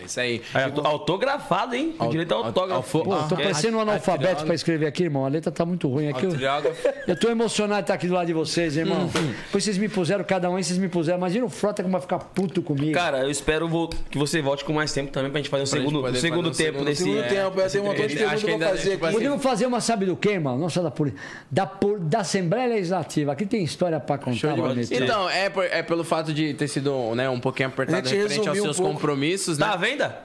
É 0.00 0.04
isso 0.04 0.20
aí. 0.20 0.42
Auto- 0.54 0.86
autografado, 0.86 1.74
hein? 1.74 1.94
Com 1.96 2.08
direito 2.08 2.32
a 2.32 2.36
autógrafo. 2.38 3.02
Pô, 3.04 3.16
tô 3.28 3.36
parecendo 3.36 3.76
um 3.76 3.80
analfabeto 3.80 4.44
pra 4.44 4.54
escrever 4.54 4.86
aqui, 4.86 5.04
irmão. 5.04 5.24
A 5.24 5.28
letra 5.28 5.50
tá 5.50 5.64
muito 5.64 5.88
ruim 5.88 6.08
aqui. 6.08 6.26
Eu, 6.26 6.30
Autógrafo. 6.50 6.88
eu 7.08 7.18
tô 7.18 7.28
emocionado 7.30 7.80
de 7.80 7.84
estar 7.84 7.94
aqui 7.94 8.06
do 8.08 8.14
lado 8.14 8.26
de 8.26 8.32
vocês, 8.32 8.76
irmão. 8.76 9.06
Depois 9.46 9.64
vocês 9.64 9.78
me 9.78 9.88
puseram, 9.88 10.24
cada 10.24 10.50
um 10.50 10.56
aí 10.56 10.64
vocês 10.64 10.78
me 10.78 10.88
puseram. 10.88 11.18
Imagina 11.18 11.44
o 11.46 11.48
Frota 11.48 11.82
como 11.82 11.92
vai 11.92 12.00
ficar 12.00 12.18
puto 12.18 12.60
comigo. 12.62 12.92
Cara, 12.92 13.18
eu 13.20 13.30
espero 13.30 13.66
que 14.10 14.18
você 14.18 14.40
volte 14.42 14.64
com 14.64 14.72
mais 14.72 14.92
tempo 14.92 15.10
também 15.10 15.30
pra 15.30 15.38
gente 15.40 15.48
fazer 15.50 15.62
um 15.62 15.66
gente 15.66 15.78
segundo, 15.78 16.06
um 16.06 16.14
segundo 16.14 16.48
fazer 16.50 16.62
um 16.62 16.66
tempo 16.66 16.78
segundo- 16.78 16.84
desse. 16.86 17.02
Segundo 17.02 17.20
É, 17.20 17.22
tempo, 17.28 17.60
eu 17.60 17.70
tenho 17.70 17.84
um 17.84 17.86
montão 17.86 18.06
de 18.06 18.16
perguntas 18.16 18.42
eu 18.42 18.50
vou 18.58 18.58
fazer. 18.98 18.98
Podemos 18.98 19.42
fazer 19.42 19.66
uma, 19.66 19.80
sabe 19.80 20.06
do 20.06 20.16
quê, 20.16 20.30
irmão? 20.30 20.58
Não 20.58 20.68
só 20.68 20.82
da 20.82 20.90
polícia. 20.90 21.18
Da, 21.50 21.66
por- 21.66 21.98
da 21.98 22.20
Assembleia 22.20 22.66
Legislativa. 22.68 23.32
Aqui 23.32 23.46
tem 23.46 23.62
história 23.64 23.98
pra 24.00 24.18
contar, 24.18 24.54
bonito. 24.56 24.92
Então, 24.92 25.28
é, 25.30 25.48
por- 25.48 25.64
é 25.64 25.82
pelo 25.82 26.04
fato 26.04 26.32
de 26.32 26.54
ter 26.54 26.68
sido 26.68 27.14
né, 27.14 27.28
um 27.30 27.40
pouquinho 27.40 27.68
apertado 27.68 28.08
referente 28.08 28.48
aos 28.48 28.58
seus 28.58 28.78
compromissos, 28.80 29.58
né? 29.58 29.66
À 29.86 29.90
venda? 29.90 30.18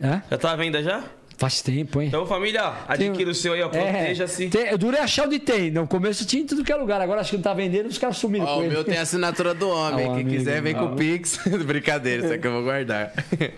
É? 0.00 0.20
Já 0.30 0.38
tá 0.38 0.50
à 0.52 0.56
venda 0.56 0.82
já? 0.82 1.04
Faz 1.38 1.62
tempo, 1.62 2.02
hein? 2.02 2.08
Então, 2.08 2.26
família, 2.26 2.70
adquira 2.86 3.30
o 3.30 3.34
seu 3.34 3.54
aí, 3.54 3.62
ó. 3.62 3.68
É, 3.68 3.70
Proteja-se. 3.70 4.48
tem- 4.50 4.66
eu 4.66 4.76
durei 4.76 5.00
achar 5.00 5.24
onde 5.26 5.38
tem. 5.38 5.70
No 5.70 5.86
começo 5.86 6.26
tinha 6.26 6.42
em 6.42 6.46
tudo 6.46 6.62
que 6.62 6.70
é 6.70 6.76
lugar. 6.76 7.00
Agora 7.00 7.22
acho 7.22 7.30
que 7.30 7.36
não 7.36 7.42
tá 7.42 7.54
vendendo, 7.54 7.86
os 7.86 7.96
caras 7.96 8.18
sumiram 8.18 8.44
Ó, 8.44 8.54
com 8.56 8.60
o 8.60 8.64
ele. 8.64 8.74
meu 8.74 8.84
tem 8.84 8.98
a 8.98 9.02
assinatura 9.02 9.54
do 9.54 9.66
homem. 9.70 10.04
Ah, 10.04 10.08
Quem 10.08 10.20
amigo. 10.22 10.30
quiser, 10.30 10.60
vem 10.60 10.74
com 10.74 10.80
Ah. 10.80 10.92
o 10.92 10.96
Pix. 10.96 11.38
Brincadeira, 11.64 12.24
isso 12.24 12.34
aqui 12.34 12.46
eu 12.46 12.52
vou 12.52 12.62
guardar. 12.64 13.12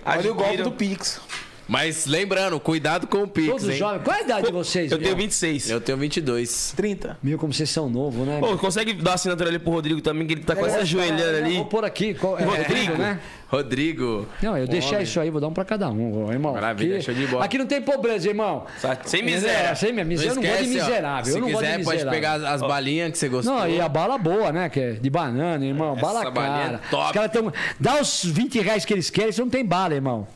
Olha 0.05 0.21
o 0.31 0.35
golpe 0.35 0.43
Adquira. 0.45 0.63
do 0.65 0.71
Pix. 0.73 1.21
Mas 1.69 2.07
lembrando, 2.07 2.59
cuidado 2.59 3.07
com 3.07 3.19
o 3.23 3.29
Pix, 3.29 3.49
Todos 3.49 3.69
hein? 3.69 3.77
jovens. 3.77 4.03
Qual 4.03 4.17
é 4.17 4.21
a 4.21 4.23
idade 4.23 4.47
de 4.47 4.53
vocês? 4.53 4.91
Eu 4.91 4.99
tenho 4.99 5.11
meu? 5.11 5.19
26. 5.19 5.71
Eu 5.71 5.81
tenho 5.81 5.97
22. 5.99 6.73
30. 6.77 7.19
Meu, 7.23 7.39
como 7.39 7.53
vocês 7.53 7.71
são 7.71 7.89
novos, 7.89 8.27
né? 8.27 8.39
Pô, 8.41 8.57
consegue 8.59 8.93
dar 8.95 9.15
assinatura 9.15 9.49
ali 9.49 9.59
pro 9.59 9.71
Rodrigo 9.73 10.01
também, 10.01 10.27
que 10.27 10.35
ele 10.35 10.43
tá 10.43 10.57
quase 10.57 10.77
É, 10.77 10.81
ajoelhando 10.81 11.37
ali. 11.39 11.57
Vou 11.57 11.67
pôr 11.67 11.85
aqui. 11.85 12.15
Qual, 12.15 12.39
é, 12.39 12.43
Rodrigo. 12.45 12.95
né? 12.99 13.21
Rodrigo. 13.49 14.27
Não, 14.43 14.57
eu 14.57 14.67
deixei 14.67 14.93
Homem. 14.93 15.03
isso 15.03 15.21
aí, 15.21 15.31
vou 15.31 15.41
dar 15.41 15.47
um 15.49 15.53
pra 15.53 15.65
cada 15.65 15.89
um, 15.91 16.33
irmão. 16.33 16.55
Maravilha, 16.55 16.97
aqui, 16.97 17.05
show 17.05 17.15
de 17.15 17.27
bola. 17.27 17.45
Aqui 17.45 17.59
não 17.59 17.67
tem 17.67 17.83
pobreza, 17.83 18.29
irmão. 18.29 18.65
Sem 19.05 19.23
miséria. 19.23 19.69
É, 19.71 19.75
sem 19.75 19.93
minha 19.93 20.05
miséria. 20.05 20.31
Eu 20.31 20.35
não 20.37 20.43
gosto 20.43 20.57
de 20.57 20.65
esquece, 20.65 20.81
ó, 20.81 20.87
miserável. 20.89 21.33
Se 21.33 21.39
eu 21.39 21.43
não 21.43 21.49
quiser, 21.49 21.79
de 21.79 21.85
pode 21.85 21.97
miserável. 21.99 22.11
pegar 22.21 22.33
as, 22.35 22.43
as 22.45 22.61
balinhas 22.63 23.13
que 23.13 23.19
você 23.19 23.29
gostou. 23.29 23.55
Não, 23.55 23.69
e 23.69 23.79
a 23.81 23.89
bala 23.89 24.17
boa, 24.19 24.51
né? 24.53 24.69
Que 24.71 24.81
é 24.81 24.91
de 24.93 25.11
banana, 25.11 25.65
irmão. 25.65 25.95
bala 25.97 26.31
balinha 26.31 26.57
é 26.57 26.65
cara. 26.65 26.81
top. 26.91 27.07
Os 27.07 27.13
caras 27.13 27.31
tão. 27.31 27.53
Dá 27.79 28.01
os 28.01 28.25
20 28.25 28.59
reais 28.61 28.85
que 28.87 28.93
eles 28.95 29.11
querem, 29.11 29.31
você 29.33 29.41
não 29.43 29.51
tem 29.51 29.65
bala, 29.65 29.95
irmão. 29.95 30.27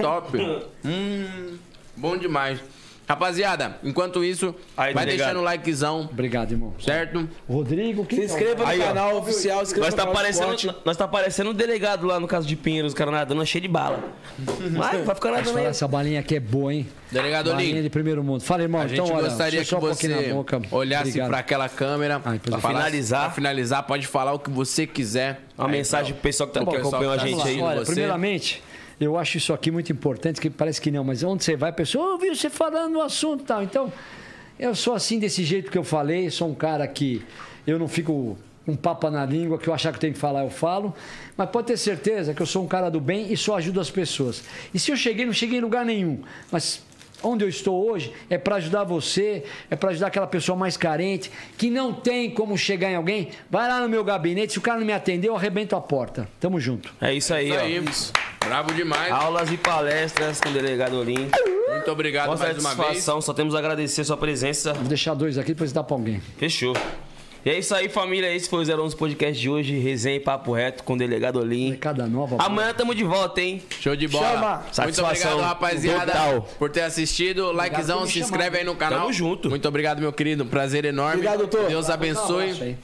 Top. 0.00 0.36
hum, 0.84 1.58
bom 1.96 2.16
demais. 2.16 2.58
Rapaziada, 3.08 3.76
enquanto 3.84 4.24
isso, 4.24 4.52
Aí, 4.76 4.92
vai 4.92 5.04
delegado. 5.04 5.26
deixando 5.28 5.40
o 5.40 5.44
likezão, 5.44 6.08
Obrigado, 6.10 6.50
irmão. 6.50 6.74
certo? 6.84 7.28
Rodrigo, 7.48 8.04
quem 8.04 8.18
Se 8.18 8.24
inscreva 8.24 8.64
no 8.64 8.68
Aí, 8.68 8.80
ó. 8.80 8.84
canal 8.86 9.16
oficial, 9.18 9.58
se 9.58 9.66
inscreva 9.66 9.86
Nós 9.86 9.94
no 9.94 9.96
tá, 9.96 10.02
canal 10.02 10.14
parecendo, 10.16 10.54
Esporte. 10.56 10.80
nós 10.84 10.96
tá 10.96 11.06
parecendo 11.06 11.50
um 11.50 11.54
delegado 11.54 12.04
lá 12.04 12.18
no 12.18 12.26
caso 12.26 12.48
de 12.48 12.56
Pinheiros, 12.56 12.90
os 12.90 12.98
caras 12.98 13.14
nadando 13.14 13.46
cheio 13.46 13.62
de 13.62 13.68
bala. 13.68 14.02
Vai, 14.72 15.02
vai 15.04 15.14
ficar 15.14 15.30
nadando 15.30 15.56
aí. 15.56 15.66
essa 15.66 15.86
balinha 15.86 16.18
aqui 16.18 16.34
é 16.34 16.40
boa, 16.40 16.74
hein? 16.74 16.84
Delegado 17.08 17.52
Balinha 17.52 17.80
de 17.80 17.88
primeiro 17.88 18.24
mundo. 18.24 18.40
Fala, 18.42 18.62
irmão. 18.62 18.80
a 18.80 18.88
gente 18.88 19.00
então, 19.00 19.14
olha, 19.16 19.28
gostaria 19.28 19.64
que 19.64 19.72
um 19.76 19.78
você 19.78 20.32
boca. 20.32 20.60
olhasse 20.72 21.10
Obrigado. 21.10 21.28
pra 21.28 21.38
aquela 21.38 21.68
câmera. 21.68 22.20
Ah, 22.24 22.34
pra. 22.42 22.58
Finalizar. 22.58 23.20
Pra 23.26 23.30
finalizar, 23.30 23.82
pode 23.84 24.04
falar 24.08 24.32
o 24.32 24.40
que 24.40 24.50
você 24.50 24.84
quiser. 24.84 25.42
Uma 25.56 25.68
Aí, 25.68 25.72
mensagem 25.74 26.06
então, 26.08 26.16
pro 26.20 26.22
pessoal 26.28 26.48
que, 26.48 26.58
tá, 26.58 26.66
que 26.66 26.76
acompanhou 26.76 27.12
a 27.12 27.18
que 27.18 27.20
tá 27.20 27.26
gente 27.28 27.46
aí. 27.46 27.60
Olha, 27.60 27.82
primeiramente, 27.84 28.60
eu 29.00 29.16
acho 29.16 29.36
isso 29.36 29.52
aqui 29.52 29.70
muito 29.70 29.92
importante, 29.92 30.40
que 30.40 30.48
parece 30.48 30.80
que 30.80 30.90
não, 30.90 31.04
mas 31.04 31.22
onde 31.22 31.44
você 31.44 31.56
vai, 31.56 31.70
a 31.70 31.72
pessoa 31.72 32.12
ouviu 32.12 32.34
você 32.34 32.48
falando 32.48 32.92
no 32.92 33.02
assunto 33.02 33.42
e 33.42 33.46
tal. 33.46 33.62
Então, 33.62 33.92
eu 34.58 34.74
sou 34.74 34.94
assim 34.94 35.18
desse 35.18 35.44
jeito 35.44 35.70
que 35.70 35.76
eu 35.76 35.84
falei, 35.84 36.30
sou 36.30 36.48
um 36.48 36.54
cara 36.54 36.86
que 36.88 37.22
eu 37.66 37.78
não 37.78 37.88
fico 37.88 38.38
um 38.66 38.74
papo 38.74 39.08
na 39.10 39.24
língua, 39.24 39.58
que 39.58 39.68
eu 39.68 39.74
achar 39.74 39.92
que 39.92 40.00
tenho 40.00 40.12
que 40.12 40.18
falar, 40.18 40.42
eu 40.42 40.50
falo. 40.50 40.94
Mas 41.36 41.50
pode 41.50 41.68
ter 41.68 41.76
certeza 41.76 42.34
que 42.34 42.40
eu 42.40 42.46
sou 42.46 42.64
um 42.64 42.66
cara 42.66 42.90
do 42.90 43.00
bem 43.00 43.32
e 43.32 43.36
só 43.36 43.56
ajudo 43.56 43.80
as 43.80 43.90
pessoas. 43.90 44.42
E 44.72 44.78
se 44.78 44.90
eu 44.90 44.96
cheguei, 44.96 45.26
não 45.26 45.32
cheguei 45.32 45.58
em 45.58 45.62
lugar 45.62 45.84
nenhum. 45.84 46.22
Mas 46.50 46.82
onde 47.26 47.44
eu 47.44 47.48
estou 47.48 47.90
hoje 47.90 48.12
é 48.30 48.38
para 48.38 48.56
ajudar 48.56 48.84
você, 48.84 49.44
é 49.70 49.76
para 49.76 49.90
ajudar 49.90 50.06
aquela 50.06 50.26
pessoa 50.26 50.56
mais 50.56 50.76
carente, 50.76 51.30
que 51.58 51.68
não 51.70 51.92
tem 51.92 52.30
como 52.30 52.56
chegar 52.56 52.90
em 52.90 52.94
alguém. 52.96 53.28
Vai 53.50 53.68
lá 53.68 53.80
no 53.80 53.88
meu 53.88 54.04
gabinete, 54.04 54.52
se 54.52 54.58
o 54.58 54.62
cara 54.62 54.78
não 54.78 54.86
me 54.86 54.92
atender, 54.92 55.28
eu 55.28 55.36
arrebento 55.36 55.74
a 55.76 55.80
porta. 55.80 56.28
Tamo 56.40 56.60
junto. 56.60 56.92
É 57.00 57.12
isso 57.12 57.34
aí, 57.34 57.48
Isso 57.50 57.58
ó. 57.58 57.60
aí. 57.62 57.84
Bravo 58.46 58.72
demais. 58.72 59.10
Aulas 59.12 59.50
e 59.50 59.56
palestras 59.56 60.40
com 60.40 60.48
o 60.48 60.52
delegado 60.52 60.98
Olim. 60.98 61.28
Muito 61.68 61.90
obrigado 61.90 62.30
Com 62.30 62.38
mais 62.38 62.58
uma 62.58 62.74
vez. 62.74 62.86
satisfação, 62.88 63.20
só 63.20 63.34
temos 63.34 63.54
a 63.54 63.58
agradecer 63.58 64.04
sua 64.04 64.16
presença. 64.16 64.72
Vou 64.72 64.84
deixar 64.84 65.14
dois 65.14 65.36
aqui, 65.36 65.52
depois 65.52 65.72
dá 65.72 65.82
pra 65.82 65.96
alguém. 65.96 66.20
Fechou. 66.38 66.74
E 67.46 67.48
é 67.48 67.60
isso 67.60 67.72
aí, 67.76 67.88
família. 67.88 68.34
Esse 68.34 68.50
foi 68.50 68.64
o 68.64 68.82
011 68.82 68.96
Podcast 68.96 69.40
de 69.40 69.48
hoje. 69.48 69.78
Resenha 69.78 70.16
e 70.16 70.20
papo 70.20 70.52
reto 70.52 70.82
com 70.82 70.94
o 70.94 70.98
delegado 70.98 71.38
Olim. 71.38 71.76
Cada 71.76 72.04
nova. 72.08 72.38
Amanhã 72.40 72.74
tamo 72.74 72.92
de 72.92 73.04
volta, 73.04 73.40
hein? 73.40 73.62
Show 73.78 73.94
de 73.94 74.08
bola. 74.08 74.32
Chama. 74.32 74.56
Muito 74.56 74.74
Satisfação 74.74 75.30
obrigado, 75.30 75.48
rapaziada, 75.48 76.12
total. 76.12 76.48
por 76.58 76.70
ter 76.70 76.80
assistido. 76.80 77.52
Likezão, 77.52 78.04
se 78.04 78.14
chamar. 78.14 78.24
inscreve 78.24 78.58
aí 78.58 78.64
no 78.64 78.74
canal. 78.74 79.02
Tamo 79.02 79.12
junto. 79.12 79.48
Muito 79.48 79.68
obrigado, 79.68 80.00
meu 80.00 80.12
querido. 80.12 80.44
Prazer 80.44 80.84
enorme. 80.84 81.18
Obrigado, 81.18 81.38
doutor. 81.38 81.68
Deus 81.68 81.88
abençoe. 81.88 82.76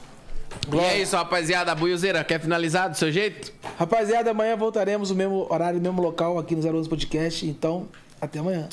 E 0.73 0.79
é 0.79 1.03
isso, 1.03 1.17
rapaziada. 1.17 1.75
Buiuzeira, 1.75 2.23
quer 2.23 2.41
finalizar 2.41 2.89
do 2.89 2.97
seu 2.97 3.11
jeito? 3.11 3.53
Rapaziada, 3.77 4.31
amanhã 4.31 4.57
voltaremos 4.57 5.11
no 5.11 5.17
mesmo 5.17 5.45
horário, 5.51 5.81
no 5.81 5.83
mesmo 5.83 6.01
local 6.01 6.39
aqui 6.39 6.55
no 6.55 6.65
011 6.65 6.89
Podcast. 6.89 7.45
Então, 7.45 7.89
até 8.21 8.39
amanhã. 8.39 8.69